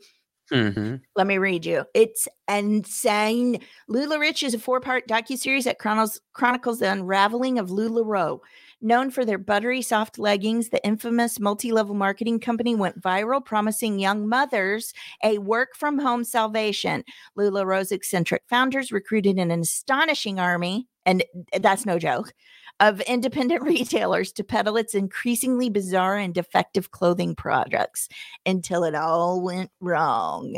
Mhm. 0.53 1.01
Let 1.15 1.27
me 1.29 1.39
read 1.39 1.65
you. 1.65 1.85
It's 1.95 2.27
insane. 2.49 3.61
LuLaRich 3.89 4.43
is 4.43 4.53
a 4.53 4.59
four-part 4.59 5.07
docuseries 5.07 5.63
that 5.65 5.79
chronicles 5.79 6.21
chronicles 6.33 6.81
the 6.81 6.91
unraveling 6.91 7.59
of 7.59 7.69
LuLaRoe. 7.71 8.41
Known 8.81 9.11
for 9.11 9.25
their 9.25 9.39
buttery 9.39 9.81
soft 9.83 10.19
leggings, 10.19 10.71
the 10.71 10.85
infamous 10.85 11.39
multi-level 11.39 11.95
marketing 11.95 12.41
company 12.41 12.75
went 12.75 13.01
viral, 13.01 13.45
promising 13.45 13.99
young 14.01 14.29
mothers 14.29 14.93
a 15.23 15.39
work-from-home 15.39 16.25
salvation. 16.25 17.05
LuLaRoe's 17.39 17.93
eccentric 17.93 18.43
founders 18.49 18.91
recruited 18.91 19.39
an 19.39 19.53
astonishing 19.53 20.41
army, 20.41 20.89
and 21.07 21.23
that's 21.61 21.87
no 21.87 21.99
joke, 21.99 22.33
of 22.81 23.01
independent 23.03 23.63
retailers 23.65 24.33
to 24.33 24.43
peddle 24.45 24.77
its 24.77 24.95
increasingly 24.95 25.71
bizarre 25.71 26.17
and 26.17 26.35
defective 26.35 26.91
clothing 26.91 27.35
products 27.37 28.09
until 28.45 28.83
it 28.85 28.95
all 28.95 29.41
went 29.41 29.71
wrong. 29.81 30.57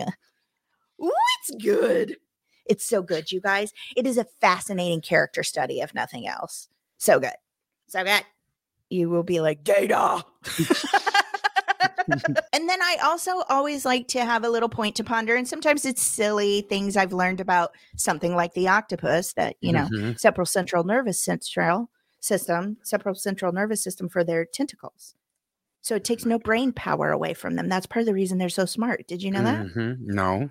Ooh, 1.02 1.12
it's 1.40 1.62
good. 1.62 2.16
It's 2.64 2.86
so 2.86 3.02
good, 3.02 3.32
you 3.32 3.40
guys. 3.40 3.72
It 3.96 4.06
is 4.06 4.16
a 4.16 4.26
fascinating 4.40 5.00
character 5.00 5.42
study, 5.42 5.80
if 5.80 5.94
nothing 5.94 6.28
else. 6.28 6.68
So 6.98 7.18
good. 7.18 7.34
So 7.88 8.04
good. 8.04 8.22
You 8.88 9.10
will 9.10 9.24
be 9.24 9.40
like, 9.40 9.64
Data. 9.64 10.24
and 12.52 12.68
then 12.68 12.82
I 12.82 12.96
also 13.02 13.42
always 13.48 13.84
like 13.84 14.06
to 14.08 14.24
have 14.24 14.44
a 14.44 14.48
little 14.48 14.68
point 14.68 14.94
to 14.96 15.04
ponder. 15.04 15.34
And 15.34 15.48
sometimes 15.48 15.84
it's 15.84 16.02
silly 16.02 16.62
things 16.62 16.96
I've 16.96 17.12
learned 17.12 17.40
about 17.40 17.72
something 17.96 18.36
like 18.36 18.54
the 18.54 18.68
octopus 18.68 19.32
that, 19.34 19.56
you 19.60 19.72
know, 19.72 19.88
Mhm. 19.90 20.18
sepral 20.20 20.46
central 20.46 20.84
nervous 20.84 21.18
central 21.18 21.90
system, 22.22 22.78
sepral 22.82 23.14
central 23.14 23.52
nervous 23.52 23.82
system 23.84 24.08
for 24.08 24.24
their 24.24 24.46
tentacles. 24.46 25.14
So 25.82 25.96
it 25.96 26.04
takes 26.04 26.24
no 26.24 26.38
brain 26.38 26.72
power 26.72 27.10
away 27.10 27.34
from 27.34 27.56
them. 27.56 27.68
That's 27.68 27.86
part 27.86 28.02
of 28.02 28.06
the 28.06 28.14
reason 28.14 28.38
they're 28.38 28.48
so 28.48 28.66
smart. 28.66 29.06
Did 29.08 29.22
you 29.22 29.30
know 29.32 29.42
that? 29.42 29.66
Mhm. 29.66 29.98
No. 30.00 30.50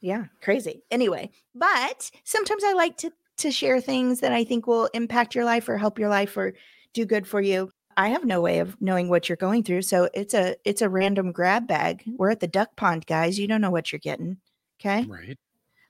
Yeah, 0.00 0.26
crazy. 0.42 0.82
Anyway, 0.90 1.30
but 1.54 2.10
sometimes 2.24 2.64
I 2.64 2.72
like 2.74 2.96
to 2.98 3.12
to 3.38 3.50
share 3.50 3.80
things 3.80 4.20
that 4.20 4.32
I 4.32 4.44
think 4.44 4.66
will 4.66 4.86
impact 4.92 5.34
your 5.34 5.44
life 5.44 5.68
or 5.68 5.78
help 5.78 5.98
your 5.98 6.10
life 6.10 6.36
or 6.36 6.54
do 6.92 7.06
good 7.06 7.26
for 7.26 7.40
you. 7.40 7.70
I 7.96 8.08
have 8.08 8.24
no 8.24 8.40
way 8.40 8.58
of 8.60 8.80
knowing 8.80 9.08
what 9.08 9.28
you're 9.28 9.36
going 9.36 9.62
through, 9.64 9.82
so 9.82 10.08
it's 10.14 10.34
a 10.34 10.56
it's 10.64 10.82
a 10.82 10.88
random 10.88 11.32
grab 11.32 11.66
bag. 11.68 12.02
We're 12.18 12.30
at 12.30 12.40
the 12.40 12.48
duck 12.48 12.76
pond, 12.76 13.06
guys. 13.06 13.38
You 13.38 13.46
don't 13.48 13.60
know 13.60 13.70
what 13.70 13.92
you're 13.92 14.00
getting. 14.00 14.38
Okay? 14.80 15.06
Right. 15.08 15.38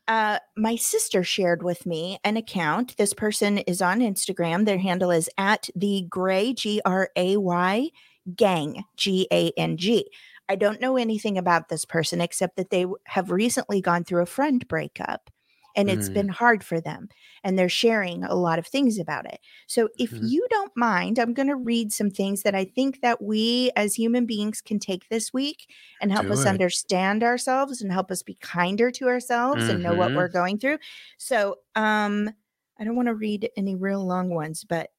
Uh, 0.08 0.38
my 0.56 0.76
sister 0.76 1.22
shared 1.22 1.62
with 1.62 1.86
me 1.86 2.18
an 2.24 2.36
account. 2.36 2.96
This 2.96 3.14
person 3.14 3.58
is 3.58 3.80
on 3.80 4.00
Instagram. 4.00 4.64
Their 4.64 4.78
handle 4.78 5.10
is 5.10 5.30
at 5.38 5.68
the 5.76 6.06
Gray 6.08 6.52
G 6.52 6.80
R 6.84 7.10
A 7.16 7.36
Y 7.36 7.90
Gang 8.34 8.84
G 8.96 9.28
A 9.32 9.52
N 9.56 9.76
G. 9.76 10.10
I 10.48 10.56
don't 10.56 10.80
know 10.80 10.96
anything 10.96 11.38
about 11.38 11.68
this 11.68 11.84
person 11.84 12.20
except 12.20 12.56
that 12.56 12.70
they 12.70 12.86
have 13.04 13.30
recently 13.30 13.80
gone 13.80 14.04
through 14.04 14.22
a 14.22 14.26
friend 14.26 14.66
breakup 14.68 15.30
and 15.76 15.88
it's 15.90 16.08
Mm. 16.08 16.14
been 16.14 16.28
hard 16.28 16.64
for 16.64 16.80
them 16.80 17.08
and 17.44 17.58
they're 17.58 17.68
sharing 17.68 18.24
a 18.24 18.34
lot 18.34 18.58
of 18.58 18.66
things 18.66 18.98
about 18.98 19.26
it. 19.26 19.40
So 19.66 19.88
if 19.98 20.12
Mhm. 20.12 20.20
you 20.20 20.46
don't 20.50 20.72
mind, 20.76 21.18
I'm 21.18 21.34
going 21.34 21.48
to 21.48 21.56
read 21.56 21.92
some 21.92 22.10
things 22.10 22.42
that 22.42 22.54
I 22.54 22.64
think 22.64 23.00
that 23.02 23.22
we 23.22 23.70
as 23.76 23.94
human 23.94 24.26
beings 24.26 24.60
can 24.60 24.78
take 24.78 25.08
this 25.08 25.32
week 25.32 25.70
and 26.00 26.12
help 26.12 26.26
Do 26.26 26.30
us 26.30 26.44
it. 26.44 26.46
understand 26.46 27.22
ourselves 27.22 27.82
and 27.82 27.92
help 27.92 28.10
us 28.10 28.22
be 28.22 28.34
kinder 28.36 28.90
to 28.92 29.06
ourselves 29.08 29.68
and 29.68 29.82
know 29.82 29.94
what 29.94 30.12
Mhm. 30.12 30.14
we're 30.14 30.28
going 30.28 30.58
through. 30.58 30.78
So, 31.18 31.56
um 31.74 32.30
I 32.78 32.84
don't 32.84 32.96
want 32.96 33.08
to 33.08 33.14
read 33.14 33.50
any 33.56 33.76
real 33.76 34.04
long 34.04 34.30
ones, 34.30 34.64
but 34.64 34.90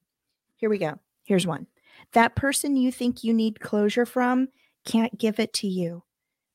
here 0.56 0.70
we 0.70 0.78
go. 0.78 1.00
Here's 1.26 1.48
one. 1.48 1.68
That 2.14 2.36
person 2.36 2.76
you 2.76 2.92
think 2.92 3.24
you 3.24 3.34
need 3.34 3.60
closure 3.60 4.06
from 4.06 4.50
can't 4.86 5.18
give 5.18 5.40
it 5.40 5.54
to 5.54 5.68
you 5.68 6.04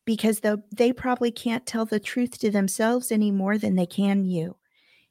because 0.09 0.40
though 0.40 0.62
they 0.74 0.90
probably 0.90 1.30
can't 1.30 1.66
tell 1.66 1.85
the 1.85 2.01
truth 2.01 2.39
to 2.39 2.51
themselves 2.51 3.12
any 3.12 3.30
more 3.30 3.59
than 3.59 3.76
they 3.76 3.85
can 3.86 4.24
you. 4.24 4.56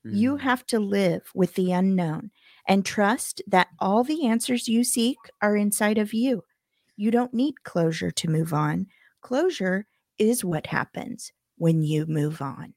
You 0.04 0.38
Mm. 0.38 0.42
have 0.42 0.66
to 0.68 0.80
live 0.80 1.24
with 1.36 1.54
the 1.54 1.72
unknown 1.72 2.32
and 2.68 2.84
trust 2.84 3.42
that 3.48 3.68
all 3.80 4.04
the 4.04 4.26
answers 4.26 4.68
you 4.68 4.84
seek 4.84 5.18
are 5.42 5.56
inside 5.56 6.00
of 6.00 6.14
you. 6.16 6.44
You 6.96 7.12
don't 7.12 7.34
need 7.34 7.64
closure 7.64 8.10
to 8.12 8.30
move 8.30 8.54
on. 8.54 8.88
Closure 9.22 9.86
is 10.18 10.44
what 10.44 10.68
happens 10.68 11.32
when 11.58 11.84
you 11.84 12.08
move 12.08 12.42
on. 12.42 12.74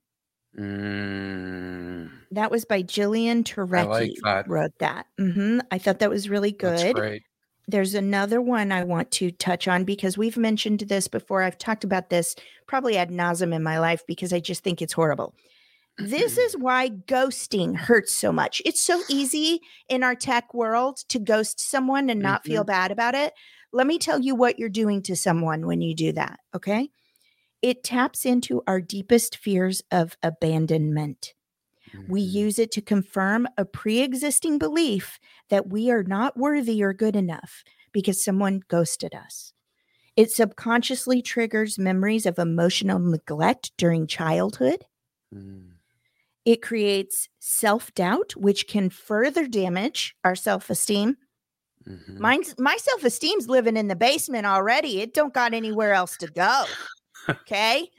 Mm. 0.59 2.11
That 2.33 2.51
was 2.51 2.65
by 2.67 2.83
Jillian 2.83 3.45
Turecki. 3.45 4.15
that. 4.23 4.47
Wrote 4.49 4.79
that. 4.79 5.07
hmm 5.19 5.61
I 5.71 5.79
thought 5.79 6.01
that 6.01 6.11
was 6.11 6.29
really 6.29 6.53
That's 6.61 6.83
good. 6.83 7.23
There's 7.71 7.95
another 7.95 8.41
one 8.41 8.73
I 8.73 8.85
want 8.85 9.11
to 9.13 9.31
touch 9.31 9.69
on 9.69 9.85
because 9.85 10.19
we've 10.19 10.37
mentioned 10.37 10.81
this 10.81 11.09
before. 11.09 11.43
I've 11.43 11.59
talked 11.59 11.85
about 11.85 12.11
this 12.11 12.35
probably 12.67 12.97
ad 12.97 13.11
nauseum 13.11 13.55
in 13.55 13.63
my 13.63 13.79
life 13.79 14.03
because 14.07 14.33
I 14.33 14.41
just 14.41 14.65
think 14.65 14.83
it's 14.83 14.93
horrible. 14.93 15.35
This 15.99 16.33
mm-hmm. 16.33 16.41
is 16.41 16.57
why 16.57 16.89
ghosting 16.89 17.77
hurts 17.77 18.17
so 18.17 18.33
much. 18.33 18.63
It's 18.65 18.83
so 18.83 19.03
easy 19.09 19.61
in 19.89 20.03
our 20.03 20.15
tech 20.15 20.55
world 20.55 20.99
to 21.09 21.19
ghost 21.19 21.61
someone 21.61 22.11
and 22.11 22.21
not 22.21 22.45
feel 22.45 22.63
mm-hmm. 22.63 22.73
bad 22.73 22.91
about 22.91 23.15
it. 23.15 23.35
Let 23.73 23.87
me 23.87 23.99
tell 23.99 24.19
you 24.19 24.35
what 24.35 24.59
you're 24.59 24.69
doing 24.69 25.03
to 25.03 25.15
someone 25.15 25.67
when 25.67 25.81
you 25.81 25.95
do 25.95 26.13
that. 26.13 26.41
Okay. 26.55 26.91
It 27.63 27.85
taps 27.85 28.25
into 28.25 28.63
our 28.67 28.81
deepest 28.81 29.37
fears 29.37 29.83
of 29.91 30.17
abandonment. 30.23 31.35
We 32.07 32.23
Mhm. 32.23 32.33
use 32.33 32.59
it 32.59 32.71
to 32.73 32.83
confirm 32.83 33.49
a 33.59 33.65
pre 33.65 34.01
existing 34.01 34.59
belief 34.59 35.19
that 35.49 35.69
we 35.69 35.91
are 35.91 36.03
not 36.05 36.37
worthy 36.37 36.83
or 36.83 36.93
good 36.93 37.17
enough 37.17 37.65
because 37.93 38.23
someone 38.23 38.63
ghosted 38.69 39.15
us. 39.15 39.53
It 40.17 40.31
subconsciously 40.33 41.23
triggers 41.23 41.79
memories 41.79 42.27
of 42.27 42.39
emotional 42.39 42.99
neglect 43.01 43.73
during 43.79 44.07
childhood. 44.07 44.87
Mm. 45.35 45.79
It 46.45 46.63
creates 46.63 47.29
self 47.39 47.95
doubt, 47.95 48.35
which 48.37 48.67
can 48.67 48.91
further 48.91 49.47
damage 49.47 50.17
our 50.25 50.35
self 50.35 50.71
esteem. 50.71 51.17
Mhm. 51.87 52.19
Mine's 52.19 52.55
my 52.59 52.77
self 52.77 53.05
esteem's 53.05 53.49
living 53.49 53.77
in 53.77 53.89
the 53.89 53.97
basement 53.97 54.47
already. 54.47 55.01
It 55.01 55.15
don't 55.15 55.35
got 55.35 55.55
anywhere 55.55 55.93
else 55.95 56.17
to 56.19 56.29
go. 56.29 56.65
Okay. 57.29 57.91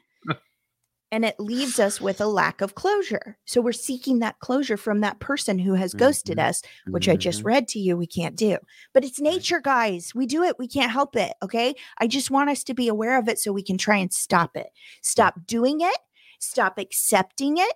And 1.11 1.25
it 1.25 1.39
leaves 1.39 1.79
us 1.79 1.99
with 1.99 2.21
a 2.21 2.25
lack 2.25 2.61
of 2.61 2.75
closure. 2.75 3.37
So 3.45 3.61
we're 3.61 3.73
seeking 3.73 4.19
that 4.19 4.39
closure 4.39 4.77
from 4.77 5.01
that 5.01 5.19
person 5.19 5.59
who 5.59 5.73
has 5.73 5.93
ghosted 5.93 6.37
Mhm. 6.37 6.47
us, 6.49 6.61
which 6.87 7.09
I 7.09 7.15
just 7.15 7.41
Mhm. 7.41 7.45
read 7.45 7.67
to 7.69 7.79
you 7.79 7.97
we 7.97 8.07
can't 8.07 8.35
do. 8.35 8.57
But 8.93 9.03
it's 9.03 9.19
nature, 9.19 9.59
guys. 9.59 10.15
We 10.15 10.25
do 10.25 10.43
it. 10.43 10.57
We 10.57 10.67
can't 10.67 10.91
help 10.91 11.15
it. 11.15 11.33
Okay. 11.43 11.75
I 11.97 12.07
just 12.07 12.31
want 12.31 12.49
us 12.49 12.63
to 12.63 12.73
be 12.73 12.87
aware 12.87 13.17
of 13.19 13.27
it 13.27 13.39
so 13.39 13.51
we 13.51 13.63
can 13.63 13.77
try 13.77 13.97
and 13.97 14.11
stop 14.13 14.55
it. 14.55 14.69
Stop 15.01 15.45
doing 15.45 15.81
it. 15.81 15.97
Stop 16.39 16.77
accepting 16.79 17.57
it. 17.57 17.73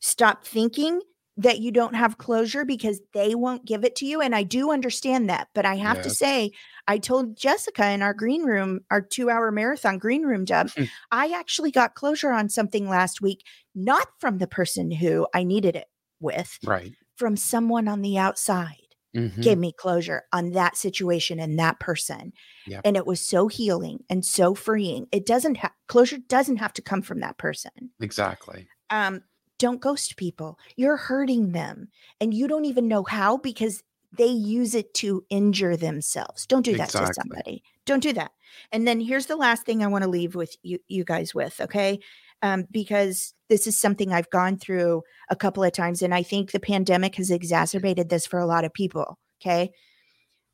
Stop 0.00 0.44
thinking 0.44 1.02
that 1.36 1.60
you 1.60 1.70
don't 1.70 1.94
have 1.94 2.18
closure 2.18 2.64
because 2.64 3.00
they 3.12 3.34
won't 3.34 3.64
give 3.64 3.84
it 3.84 3.94
to 3.94 4.04
you. 4.06 4.20
And 4.20 4.34
I 4.34 4.42
do 4.42 4.72
understand 4.72 5.30
that. 5.30 5.48
But 5.54 5.64
I 5.66 5.76
have 5.76 6.02
to 6.02 6.10
say, 6.10 6.50
I 6.88 6.98
told 6.98 7.36
Jessica 7.36 7.90
in 7.90 8.02
our 8.02 8.14
green 8.14 8.42
room, 8.44 8.80
our 8.90 9.00
two 9.02 9.30
hour 9.30 9.52
marathon 9.52 9.98
green 9.98 10.22
room 10.22 10.44
job, 10.46 10.70
Hmm. 10.76 10.84
I 11.12 11.32
actually 11.38 11.70
got 11.70 11.94
closure 11.94 12.32
on 12.32 12.48
something 12.48 12.88
last 12.88 13.20
week, 13.20 13.44
not 13.74 14.08
from 14.18 14.38
the 14.38 14.46
person 14.48 14.90
who 14.90 15.28
I 15.34 15.44
needed 15.44 15.76
it 15.76 15.86
with, 16.18 16.58
Right. 16.64 16.94
from 17.16 17.36
someone 17.36 17.86
on 17.86 18.02
the 18.02 18.18
outside. 18.18 18.74
Mhm. 19.16 19.42
gave 19.42 19.56
me 19.58 19.72
closure 19.72 20.24
on 20.34 20.50
that 20.52 20.76
situation 20.76 21.40
and 21.40 21.58
that 21.58 21.80
person. 21.80 22.30
Yep. 22.66 22.82
And 22.84 22.94
it 22.94 23.06
was 23.06 23.20
so 23.22 23.48
healing 23.48 24.04
and 24.10 24.22
so 24.24 24.54
freeing. 24.54 25.08
It 25.10 25.24
doesn't 25.24 25.56
have 25.56 25.72
closure 25.88 26.18
doesn't 26.18 26.58
have 26.58 26.74
to 26.74 26.82
come 26.82 27.00
from 27.00 27.20
that 27.20 27.38
person. 27.38 27.90
Exactly. 28.00 28.68
Um, 28.90 29.22
don't 29.58 29.80
ghost 29.80 30.18
people. 30.18 30.58
You're 30.76 30.98
hurting 30.98 31.52
them 31.52 31.88
and 32.20 32.34
you 32.34 32.46
don't 32.48 32.66
even 32.66 32.86
know 32.86 33.02
how 33.02 33.38
because 33.38 33.82
they 34.12 34.26
use 34.26 34.74
it 34.74 34.94
to 34.94 35.24
injure 35.30 35.76
themselves. 35.76 36.46
Don't 36.46 36.64
do 36.64 36.76
that 36.76 36.90
to 36.90 37.12
somebody. 37.14 37.62
Don't 37.84 38.02
do 38.02 38.12
that. 38.14 38.32
And 38.72 38.86
then 38.86 39.00
here's 39.00 39.26
the 39.26 39.36
last 39.36 39.64
thing 39.64 39.82
I 39.82 39.88
want 39.88 40.04
to 40.04 40.10
leave 40.10 40.34
with 40.34 40.56
you 40.62 40.78
you 40.88 41.04
guys 41.04 41.34
with, 41.34 41.60
okay? 41.60 42.00
Um, 42.42 42.66
because 42.70 43.34
this 43.48 43.66
is 43.66 43.78
something 43.78 44.12
I've 44.12 44.30
gone 44.30 44.58
through 44.58 45.02
a 45.28 45.36
couple 45.36 45.64
of 45.64 45.72
times 45.72 46.02
and 46.02 46.14
I 46.14 46.22
think 46.22 46.50
the 46.50 46.60
pandemic 46.60 47.16
has 47.16 47.30
exacerbated 47.30 48.08
this 48.08 48.26
for 48.26 48.38
a 48.38 48.46
lot 48.46 48.64
of 48.64 48.72
people, 48.72 49.18
okay? 49.40 49.72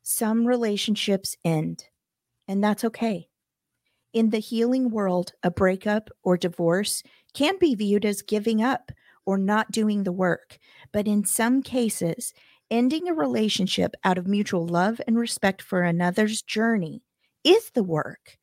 Some 0.01 0.45
relationships 0.45 1.35
end 1.45 1.85
and 2.47 2.63
that's 2.63 2.83
okay. 2.83 3.27
In 4.13 4.29
the 4.29 4.39
healing 4.39 4.89
world, 4.89 5.33
a 5.43 5.51
breakup 5.51 6.09
or 6.23 6.37
divorce 6.37 7.03
can 7.33 7.57
be 7.59 7.75
viewed 7.75 8.05
as 8.05 8.21
giving 8.21 8.63
up 8.63 8.91
or 9.25 9.37
not 9.37 9.71
doing 9.71 10.03
the 10.03 10.11
work. 10.11 10.57
But 10.93 11.07
in 11.07 11.25
some 11.25 11.61
cases, 11.61 12.33
ending 12.71 13.07
a 13.07 13.13
relationship 13.13 13.93
out 14.03 14.17
of 14.17 14.27
mutual 14.27 14.67
love 14.67 15.01
and 15.07 15.17
respect 15.17 15.61
for 15.61 15.83
another's 15.83 16.41
journey 16.41 17.03
is 17.43 17.71
the 17.71 17.83
work. 17.83 18.37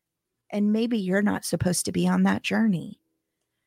And 0.51 0.73
maybe 0.73 0.99
you're 0.99 1.23
not 1.23 1.45
supposed 1.45 1.87
to 1.87 1.93
be 1.93 2.09
on 2.09 2.25
that 2.25 2.43
journey. 2.43 3.01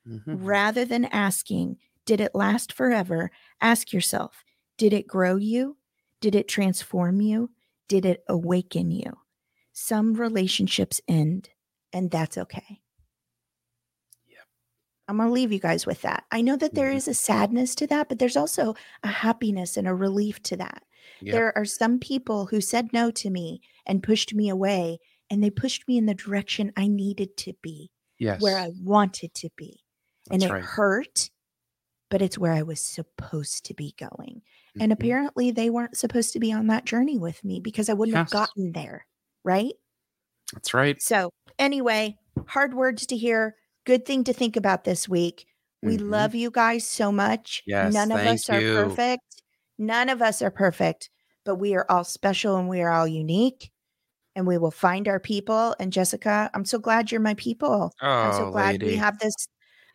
Mhm. 0.06 0.40
Rather 0.41 0.86
than 0.86 1.06
asking, 1.06 1.77
did 2.06 2.19
it 2.22 2.36
last 2.36 2.72
forever? 2.73 3.32
Ask 3.61 3.94
yourself, 3.94 4.44
did 4.77 4.94
it 4.94 5.07
grow 5.07 5.36
you? 5.38 5.77
Did 6.22 6.36
it 6.36 6.48
transform 6.48 7.22
you? 7.22 7.52
Did 7.88 8.06
it 8.06 8.23
awaken 8.27 8.91
you? 8.91 9.11
Some 9.73 10.14
relationships 10.15 11.02
end, 11.07 11.49
and 11.94 12.11
that's 12.11 12.38
okay. 12.38 12.82
I'm 15.07 15.18
going 15.18 15.30
to 15.30 15.34
leave 15.34 15.52
you 15.52 15.60
guys 15.60 15.86
with 15.86 16.02
that. 16.02 16.26
I 16.32 16.41
know 16.41 16.56
that 16.57 16.73
there 16.73 16.91
Mhm. 16.91 16.95
is 16.95 17.07
a 17.07 17.14
sadness 17.14 17.76
to 17.76 17.88
that, 17.88 18.10
but 18.10 18.18
there's 18.19 18.38
also 18.38 18.76
a 19.03 19.07
happiness 19.07 19.77
and 19.77 19.88
a 19.88 19.94
relief 19.94 20.41
to 20.44 20.57
that. 20.57 20.84
Yep. 21.22 21.32
There 21.34 21.57
are 21.57 21.65
some 21.65 21.99
people 21.99 22.48
who 22.48 22.60
said 22.60 22.91
no 22.91 23.11
to 23.11 23.30
me 23.30 23.61
and 23.86 24.02
pushed 24.02 24.34
me 24.34 24.49
away, 24.49 24.99
and 25.30 25.44
they 25.44 25.52
pushed 25.52 25.88
me 25.88 25.98
in 25.98 26.07
the 26.07 26.15
direction 26.15 26.72
I 26.76 26.88
needed 26.88 27.38
to 27.38 27.53
be, 27.61 27.91
Yes. 28.18 28.41
where 28.41 28.57
I 28.57 28.72
wanted 28.82 29.34
to 29.36 29.49
be. 29.56 29.82
and 30.32 30.41
it 30.41 30.49
right. 30.49 30.64
hurt, 30.64 31.30
but 32.10 32.19
it's 32.19 32.36
where 32.36 32.52
I 32.53 32.64
was 32.64 32.80
supposed 32.84 33.64
to 33.65 33.76
be 33.76 33.94
going. 33.95 34.41
And 34.80 34.91
Mhm. 34.91 34.95
apparently, 34.95 35.52
they 35.52 35.69
weren't 35.69 35.95
supposed 35.98 36.34
to 36.34 36.40
be 36.40 36.52
on 36.52 36.65
that 36.65 36.86
journey 36.86 37.19
with 37.19 37.44
me 37.44 37.60
because 37.60 37.90
I 37.90 37.94
wouldn't 37.94 38.18
have 38.18 38.32
gotten 38.32 38.72
there. 38.72 39.06
Right. 39.44 39.76
That's 40.52 40.73
right. 40.73 40.99
So, 40.99 41.30
anyway, 41.60 42.18
hard 42.48 42.73
words 42.73 43.06
to 43.06 43.15
hear. 43.15 43.56
Good 43.86 44.06
thing 44.06 44.24
to 44.26 44.34
think 44.34 44.56
about 44.56 44.84
this 44.84 45.07
week. 45.07 45.45
We 45.82 45.98
Mhm. 45.98 46.10
love 46.10 46.36
you 46.36 46.49
guys 46.52 46.88
so 46.88 47.12
much. 47.12 47.62
Yes, 47.68 47.94
None 47.94 48.12
of 48.12 48.18
us 48.20 48.49
are 48.49 48.60
you. 48.62 48.74
perfect. 48.74 49.41
None 49.78 50.10
of 50.10 50.22
us 50.22 50.41
are 50.41 50.49
perfect, 50.52 51.10
but 51.44 51.56
we 51.56 51.76
are 51.76 51.86
all 51.90 52.03
special 52.03 52.56
and 52.57 52.68
we 52.68 52.82
are 52.82 52.91
all 52.91 53.07
unique. 53.07 53.72
And 54.36 54.45
we 54.48 54.57
will 54.57 54.72
find 54.72 55.07
our 55.07 55.20
people. 55.20 55.76
And 55.80 55.94
Jessica, 55.94 56.49
I'm 56.53 56.66
so 56.66 56.78
glad 56.80 57.12
you're 57.12 57.22
my 57.22 57.36
people. 57.36 57.94
Oh, 58.02 58.07
I'm 58.07 58.34
so 58.34 58.45
Oh, 58.48 58.52
glad 58.52 58.82
we 58.84 58.95
have 58.98 59.18
this. 59.20 59.34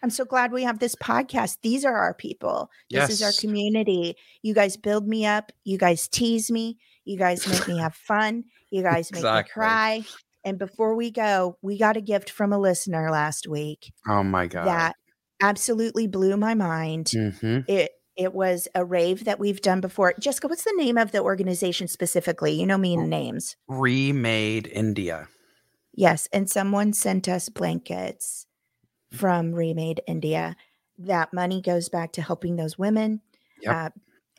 I'm 0.03 0.09
so 0.09 0.25
glad 0.25 0.51
we 0.51 0.63
have 0.63 0.79
this 0.79 0.95
podcast. 0.95 1.59
These 1.61 1.85
are 1.85 1.95
our 1.97 2.15
people. 2.15 2.71
This 2.89 3.11
is 3.11 3.23
our 3.23 3.33
community. 3.33 4.17
You 4.43 4.55
guys 4.55 4.79
build 4.79 5.07
me 5.07 5.27
up. 5.27 5.53
You 5.65 5.77
guys 5.77 6.09
tease 6.09 6.51
me. 6.51 6.79
You 7.05 7.19
guys 7.19 7.47
make 7.47 7.69
me 7.69 7.79
have 7.79 7.95
fun. 7.95 8.45
You 8.71 8.83
guys 8.83 9.13
make 9.13 9.19
Exactly. 9.21 9.51
me 9.51 9.53
cry. 9.53 10.05
And 10.45 10.59
before 10.59 10.95
we 10.97 11.11
go, 11.11 11.59
we 11.63 11.77
got 11.79 11.97
a 11.97 12.01
gift 12.01 12.31
from 12.31 12.53
a 12.53 12.59
listener 12.59 13.11
last 13.11 13.47
week 13.47 13.93
Oh 14.09 14.23
my 14.23 14.47
god. 14.47 14.67
that 14.67 14.97
absolutely 15.43 16.07
blew 16.07 16.37
my 16.37 16.55
mind. 16.55 17.07
Mhm. 17.07 17.65
It 17.69 17.93
it 18.17 18.35
was 18.35 18.69
a 18.75 18.85
rave 18.85 19.25
that 19.25 19.39
we've 19.39 19.63
done 19.63 19.81
before. 19.81 20.13
Jessica, 20.19 20.49
what's 20.49 20.65
the 20.65 20.75
name 20.77 20.99
of 20.99 21.13
the 21.13 21.21
organization 21.23 21.89
specifically? 21.89 22.53
You 22.53 22.67
know 22.67 22.77
me 22.77 22.95
and 22.95 23.09
names. 23.09 23.57
Remade 23.69 24.67
India. 24.67 25.29
Yes, 25.95 26.29
and 26.33 26.49
someone 26.51 26.93
sent 26.93 27.29
us 27.29 27.49
blankets 27.49 28.47
from 29.11 29.53
Remade 29.55 30.03
India. 30.07 30.57
That 30.99 31.33
money 31.33 31.63
goes 31.63 31.89
back 31.89 32.13
to 32.13 32.23
helping 32.23 32.57
those 32.57 32.79
women 32.79 33.23
Yep. 33.63 33.75
uh, 33.75 33.91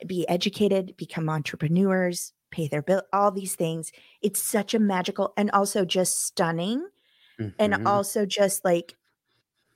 be 0.06 0.28
educated, 0.30 0.96
become 0.98 1.30
entrepreneurs, 1.30 2.34
pay 2.52 2.68
their 2.68 2.82
bill, 2.82 3.04
all 3.14 3.32
these 3.32 3.56
things. 3.56 3.92
It's 4.22 4.42
such 4.42 4.74
a 4.74 4.80
magical 4.80 5.34
and 5.38 5.52
also 5.52 5.86
just 5.86 6.26
stunning, 6.26 6.88
and 7.60 7.74
Mhm. 7.74 7.86
also 7.86 8.26
just 8.26 8.66
like 8.66 8.96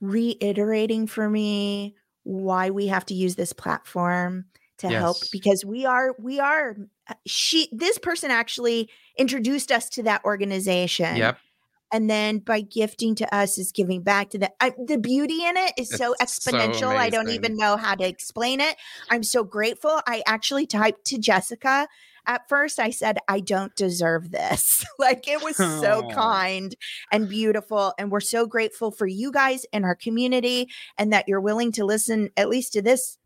reiterating 0.02 1.08
for 1.08 1.30
me 1.30 1.96
why 2.24 2.70
we 2.70 2.88
have 2.88 3.06
to 3.06 3.14
use 3.14 3.36
this 3.36 3.54
platform 3.54 4.46
to 4.78 4.90
help 4.90 5.30
because 5.32 5.64
we 5.64 5.86
are 5.86 6.16
we 6.20 6.40
are 6.40 6.76
uh, 7.08 7.14
she 7.26 7.70
this 7.72 7.98
person 7.98 8.30
actually 8.30 8.90
introduced 9.18 9.72
us 9.72 9.90
to 9.90 10.04
that 10.04 10.24
organization 10.26 11.16
Yep. 11.18 11.38
and 11.94 12.10
then 12.10 12.40
by 12.40 12.62
gifting 12.62 13.16
to 13.16 13.36
us 13.36 13.58
is 13.58 13.72
giving 13.72 14.02
back 14.04 14.30
to 14.32 14.38
the 14.40 14.52
I, 14.62 14.74
the 14.86 14.98
beauty 14.98 15.46
in 15.46 15.56
it 15.56 15.74
is 15.78 15.96
so 15.96 16.16
It's 16.20 16.44
so 16.44 16.52
exponential 16.52 16.98
i 16.98 17.10
don't 17.10 17.30
even 17.30 17.56
know 17.56 17.78
how 17.78 17.96
to 17.96 18.06
explain 18.08 18.60
it 18.60 18.76
i'm 19.10 19.24
so 19.24 19.44
grateful 19.44 20.02
i 20.08 20.24
actually 20.26 20.68
typed 20.68 21.06
to 21.06 21.18
jessica 21.20 21.88
at 22.28 22.48
first 22.50 22.80
i 22.80 22.90
said 22.90 23.18
i 23.28 23.40
don't 23.40 23.76
deserve 23.76 24.32
this. 24.32 24.84
Like 24.98 25.28
it 25.28 25.44
was 25.44 25.58
so 25.58 26.06
Aw. 26.06 26.14
kind 26.14 26.76
and 27.12 27.28
beautiful 27.28 27.94
and 28.00 28.10
we're 28.10 28.22
so 28.22 28.48
grateful 28.48 28.92
for 28.92 29.06
you 29.06 29.32
guys 29.32 29.66
and 29.74 29.84
our 29.84 29.96
community 29.96 30.70
and 30.98 31.12
that 31.12 31.28
you're 31.28 31.42
willing 31.42 31.72
to 31.74 31.86
listen 31.86 32.30
at 32.38 32.50
least 32.50 32.74
to 32.74 32.82
this 32.82 33.18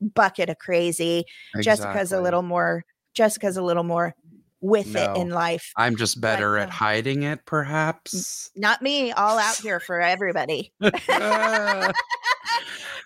bucket 0.00 0.48
of 0.48 0.58
crazy 0.58 1.24
jessica's 1.60 2.12
a 2.12 2.20
little 2.20 2.42
more 2.42 2.84
jessica's 3.14 3.56
a 3.56 3.62
little 3.62 3.84
more 3.84 4.14
with 4.60 4.96
it 4.96 5.16
in 5.16 5.30
life. 5.30 5.72
I'm 5.76 5.96
just 5.96 6.20
better 6.20 6.56
at 6.58 6.68
um, 6.68 6.70
hiding 6.70 7.22
it, 7.22 7.46
perhaps. 7.46 8.50
not 8.56 8.82
me 8.82 9.12
all 9.12 9.38
out 9.38 9.56
here 9.56 9.80
for 9.80 10.00
everybody 10.00 10.72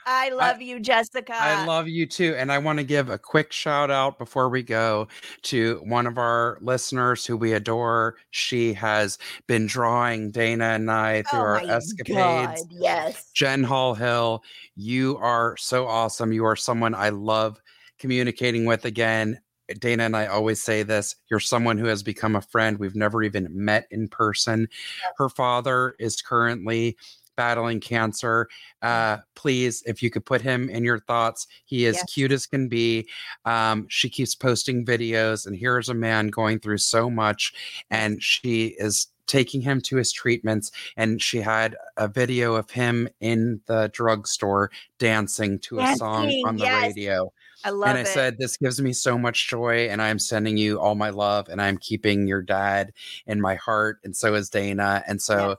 I 0.07 0.31
love 0.31 0.61
you, 0.61 0.81
Jessica. 0.81 1.35
I 1.35 1.65
love 1.66 1.89
you 1.89 2.07
too. 2.07 2.35
And 2.37 2.51
I 2.51 2.59
want 2.59 2.79
to 2.79 2.85
give 2.85 3.09
a 3.11 3.19
quick 3.19 3.53
shout 3.53 3.91
out 3.91 4.19
before 4.19 4.49
we 4.49 4.62
go 4.62 5.09
to 5.43 5.81
one 5.85 6.07
of 6.07 6.19
our 6.19 6.59
listeners 6.61 7.24
who 7.24 7.37
we 7.37 7.53
adore. 7.53 8.16
She 8.31 8.73
has 8.74 9.19
been 9.47 9.66
drawing 9.66 10.31
Dana 10.31 10.65
and 10.65 10.91
I 10.91 11.23
through 11.23 11.41
oh 11.41 11.43
our 11.43 11.61
escapades. 11.61 12.16
God, 12.16 12.57
yes. 12.70 13.31
Jen 13.35 13.62
Hall 13.62 13.95
Hill, 13.95 14.43
you 14.77 15.16
are 15.19 15.57
so 15.57 15.87
awesome. 15.87 16.33
You 16.33 16.45
are 16.45 16.57
someone 16.57 16.95
I 16.95 17.11
love 17.11 17.61
communicating 17.99 18.65
with 18.65 18.85
again. 18.85 19.41
Dana 19.79 20.03
and 20.05 20.16
I 20.16 20.27
always 20.27 20.62
say 20.62 20.83
this 20.83 21.16
you're 21.31 21.41
someone 21.41 21.79
who 21.79 21.87
has 21.87 22.03
become 22.03 22.37
a 22.37 22.43
friend. 22.43 22.79
We've 22.79 22.97
never 22.97 23.23
even 23.23 23.49
met 23.53 23.87
in 23.91 24.09
person. 24.09 24.69
Her 25.16 25.29
father 25.29 25.95
is 25.99 26.20
currently 26.20 26.97
battling 27.37 27.81
cancer. 27.81 28.49
Uh, 28.83 29.19
please, 29.35 29.83
if 29.87 30.03
you 30.03 30.11
could 30.11 30.25
put 30.25 30.41
him 30.41 30.69
in 30.69 30.85
your 30.85 31.01
thoughts, 31.01 31.47
he 31.65 31.85
is 31.87 31.97
Yes. 31.97 32.13
cute 32.13 32.33
as 32.33 32.47
can 32.47 32.69
be. 32.69 33.07
Um, 33.45 33.87
she 33.89 34.09
keeps 34.09 34.35
posting 34.35 34.85
videos, 34.85 35.47
and 35.47 35.57
here's 35.57 35.89
a 35.89 35.95
man 35.95 36.29
going 36.29 36.59
through 36.61 36.79
so 36.79 37.11
much, 37.11 37.53
and 37.91 38.23
she 38.23 38.75
is 38.79 39.09
taking 39.27 39.63
him 39.63 39.81
to 39.81 39.97
his 39.97 40.13
treatments. 40.13 40.71
And 40.97 41.23
she 41.23 41.39
had 41.39 41.77
a 41.97 42.09
video 42.09 42.55
of 42.55 42.71
him 42.71 43.09
in 43.21 43.61
the 43.67 43.89
drugstore 43.93 44.71
dancing 44.99 45.59
to 45.61 45.79
a 45.79 45.97
song 45.97 46.31
on 46.45 46.57
the 46.57 46.65
yes. 46.65 46.83
radio 46.89 47.33
I 47.65 47.71
love 47.71 47.91
and 47.91 47.99
I 47.99 48.03
it. 48.03 48.09
said, 48.09 48.39
This 48.39 48.57
gives 48.57 48.81
me 48.81 48.93
so 48.93 49.17
much 49.17 49.49
joy, 49.49 49.89
and 49.89 50.03
I'm 50.03 50.19
sending 50.19 50.57
you 50.57 50.81
all 50.81 50.95
my 50.95 51.11
love, 51.11 51.49
and 51.49 51.63
I'm 51.63 51.79
keeping 51.79 52.27
your 52.27 52.43
dad 52.43 52.93
in 53.27 53.41
my 53.41 53.55
heart, 53.55 54.01
and 54.05 54.17
so 54.17 54.35
is 54.35 54.51
Dana. 54.51 55.05
And 55.07 55.23
so, 55.23 55.57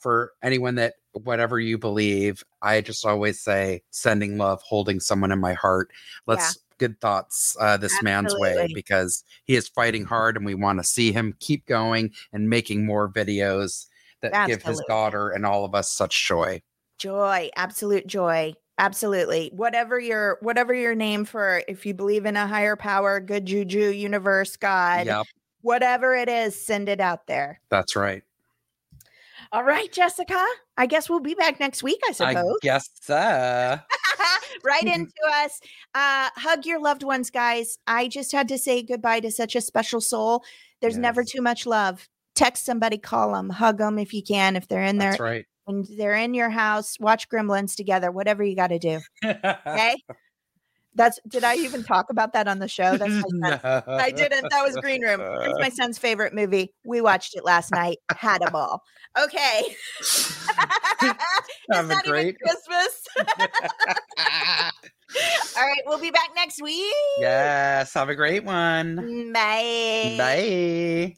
for 0.00 0.32
anyone 0.42 0.74
that, 0.76 0.94
whatever 1.22 1.60
you 1.60 1.78
believe, 1.78 2.42
I 2.62 2.80
just 2.80 3.04
always 3.06 3.40
say, 3.40 3.82
sending 3.90 4.38
love, 4.38 4.60
holding 4.62 5.00
someone 5.00 5.32
in 5.32 5.40
my 5.40 5.54
heart. 5.54 5.90
Let's 6.26 6.58
good 6.78 7.00
thoughts 7.00 7.56
uh, 7.60 7.76
this 7.76 8.02
man's 8.02 8.34
way 8.36 8.68
because 8.74 9.24
he 9.44 9.54
is 9.54 9.68
fighting 9.68 10.04
hard, 10.04 10.36
and 10.36 10.44
we 10.44 10.54
want 10.54 10.78
to 10.80 10.84
see 10.84 11.12
him 11.12 11.34
keep 11.40 11.66
going 11.66 12.12
and 12.32 12.50
making 12.50 12.84
more 12.84 13.08
videos 13.08 13.86
that 14.20 14.48
give 14.48 14.62
his 14.62 14.82
daughter 14.88 15.30
and 15.30 15.46
all 15.46 15.64
of 15.64 15.74
us 15.74 15.90
such 15.90 16.26
joy. 16.26 16.62
joy, 16.98 17.50
absolute 17.56 18.06
joy. 18.06 18.54
Absolutely. 18.76 19.50
Whatever 19.54 20.00
your 20.00 20.38
whatever 20.40 20.74
your 20.74 20.96
name 20.96 21.24
for 21.24 21.62
if 21.68 21.86
you 21.86 21.94
believe 21.94 22.26
in 22.26 22.36
a 22.36 22.46
higher 22.46 22.74
power, 22.74 23.20
good 23.20 23.46
juju, 23.46 23.90
universe, 23.90 24.56
God, 24.56 25.06
Yep, 25.06 25.26
whatever 25.60 26.16
it 26.16 26.28
is, 26.28 26.60
send 26.60 26.88
it 26.88 27.00
out 27.00 27.26
there. 27.28 27.60
that's 27.70 27.94
right. 27.94 28.22
All 29.52 29.64
right, 29.64 29.92
Jessica. 29.92 30.44
I 30.76 30.86
guess 30.86 31.08
we'll 31.08 31.20
be 31.20 31.34
back 31.34 31.60
next 31.60 31.82
week, 31.82 32.00
I 32.08 32.12
suppose. 32.12 32.56
I 32.62 32.66
guess 32.66 32.90
so. 33.00 33.78
right 34.64 34.84
into 34.86 35.12
us. 35.26 35.60
Uh, 35.94 36.30
hug 36.36 36.66
your 36.66 36.80
loved 36.80 37.02
ones, 37.02 37.30
guys. 37.30 37.78
I 37.86 38.08
just 38.08 38.32
had 38.32 38.48
to 38.48 38.58
say 38.58 38.82
goodbye 38.82 39.20
to 39.20 39.30
such 39.30 39.54
a 39.54 39.60
special 39.60 40.00
soul. 40.00 40.44
There's 40.80 40.98
never 40.98 41.24
too 41.24 41.40
much 41.40 41.66
love. 41.66 42.08
Text 42.34 42.66
somebody, 42.66 42.98
call 42.98 43.32
them, 43.32 43.48
hug 43.48 43.78
them 43.78 43.98
if 43.98 44.12
you 44.12 44.22
can. 44.22 44.56
If 44.56 44.68
they're 44.68 44.82
in 44.82 44.98
there 44.98 45.12
That's 45.12 45.20
right. 45.20 45.46
and 45.66 45.86
they're 45.96 46.14
in 46.14 46.34
your 46.34 46.50
house, 46.50 46.98
watch 47.00 47.28
Gremlins 47.28 47.74
together, 47.76 48.10
whatever 48.10 48.42
you 48.42 48.56
got 48.56 48.68
to 48.68 48.78
do. 48.78 49.00
Okay. 49.24 49.96
That's 50.96 51.18
did 51.26 51.42
I 51.44 51.56
even 51.56 51.82
talk 51.82 52.10
about 52.10 52.32
that 52.34 52.46
on 52.48 52.58
the 52.60 52.68
show? 52.68 52.96
That's 52.96 53.12
my 53.32 53.58
son. 53.58 53.82
I 53.86 54.10
didn't. 54.10 54.48
That 54.50 54.64
was 54.64 54.76
Green 54.76 55.02
Room. 55.02 55.20
It's 55.42 55.58
my 55.60 55.68
son's 55.70 55.98
favorite 55.98 56.32
movie. 56.34 56.72
We 56.84 57.00
watched 57.00 57.34
it 57.36 57.44
last 57.44 57.72
night. 57.72 57.98
Had 58.16 58.42
a 58.42 58.50
ball. 58.50 58.82
Okay. 59.18 59.62
it's 60.00 60.42
Have 61.72 61.90
a 61.90 61.92
even 61.92 61.98
great- 62.04 62.36
Christmas. 62.40 63.06
All 65.56 65.62
right, 65.64 65.82
we'll 65.86 66.00
be 66.00 66.10
back 66.10 66.30
next 66.34 66.60
week. 66.62 66.92
yes. 67.18 67.94
Have 67.94 68.08
a 68.08 68.14
great 68.14 68.44
one. 68.44 69.32
Bye. 69.32 70.14
Bye. 70.18 71.14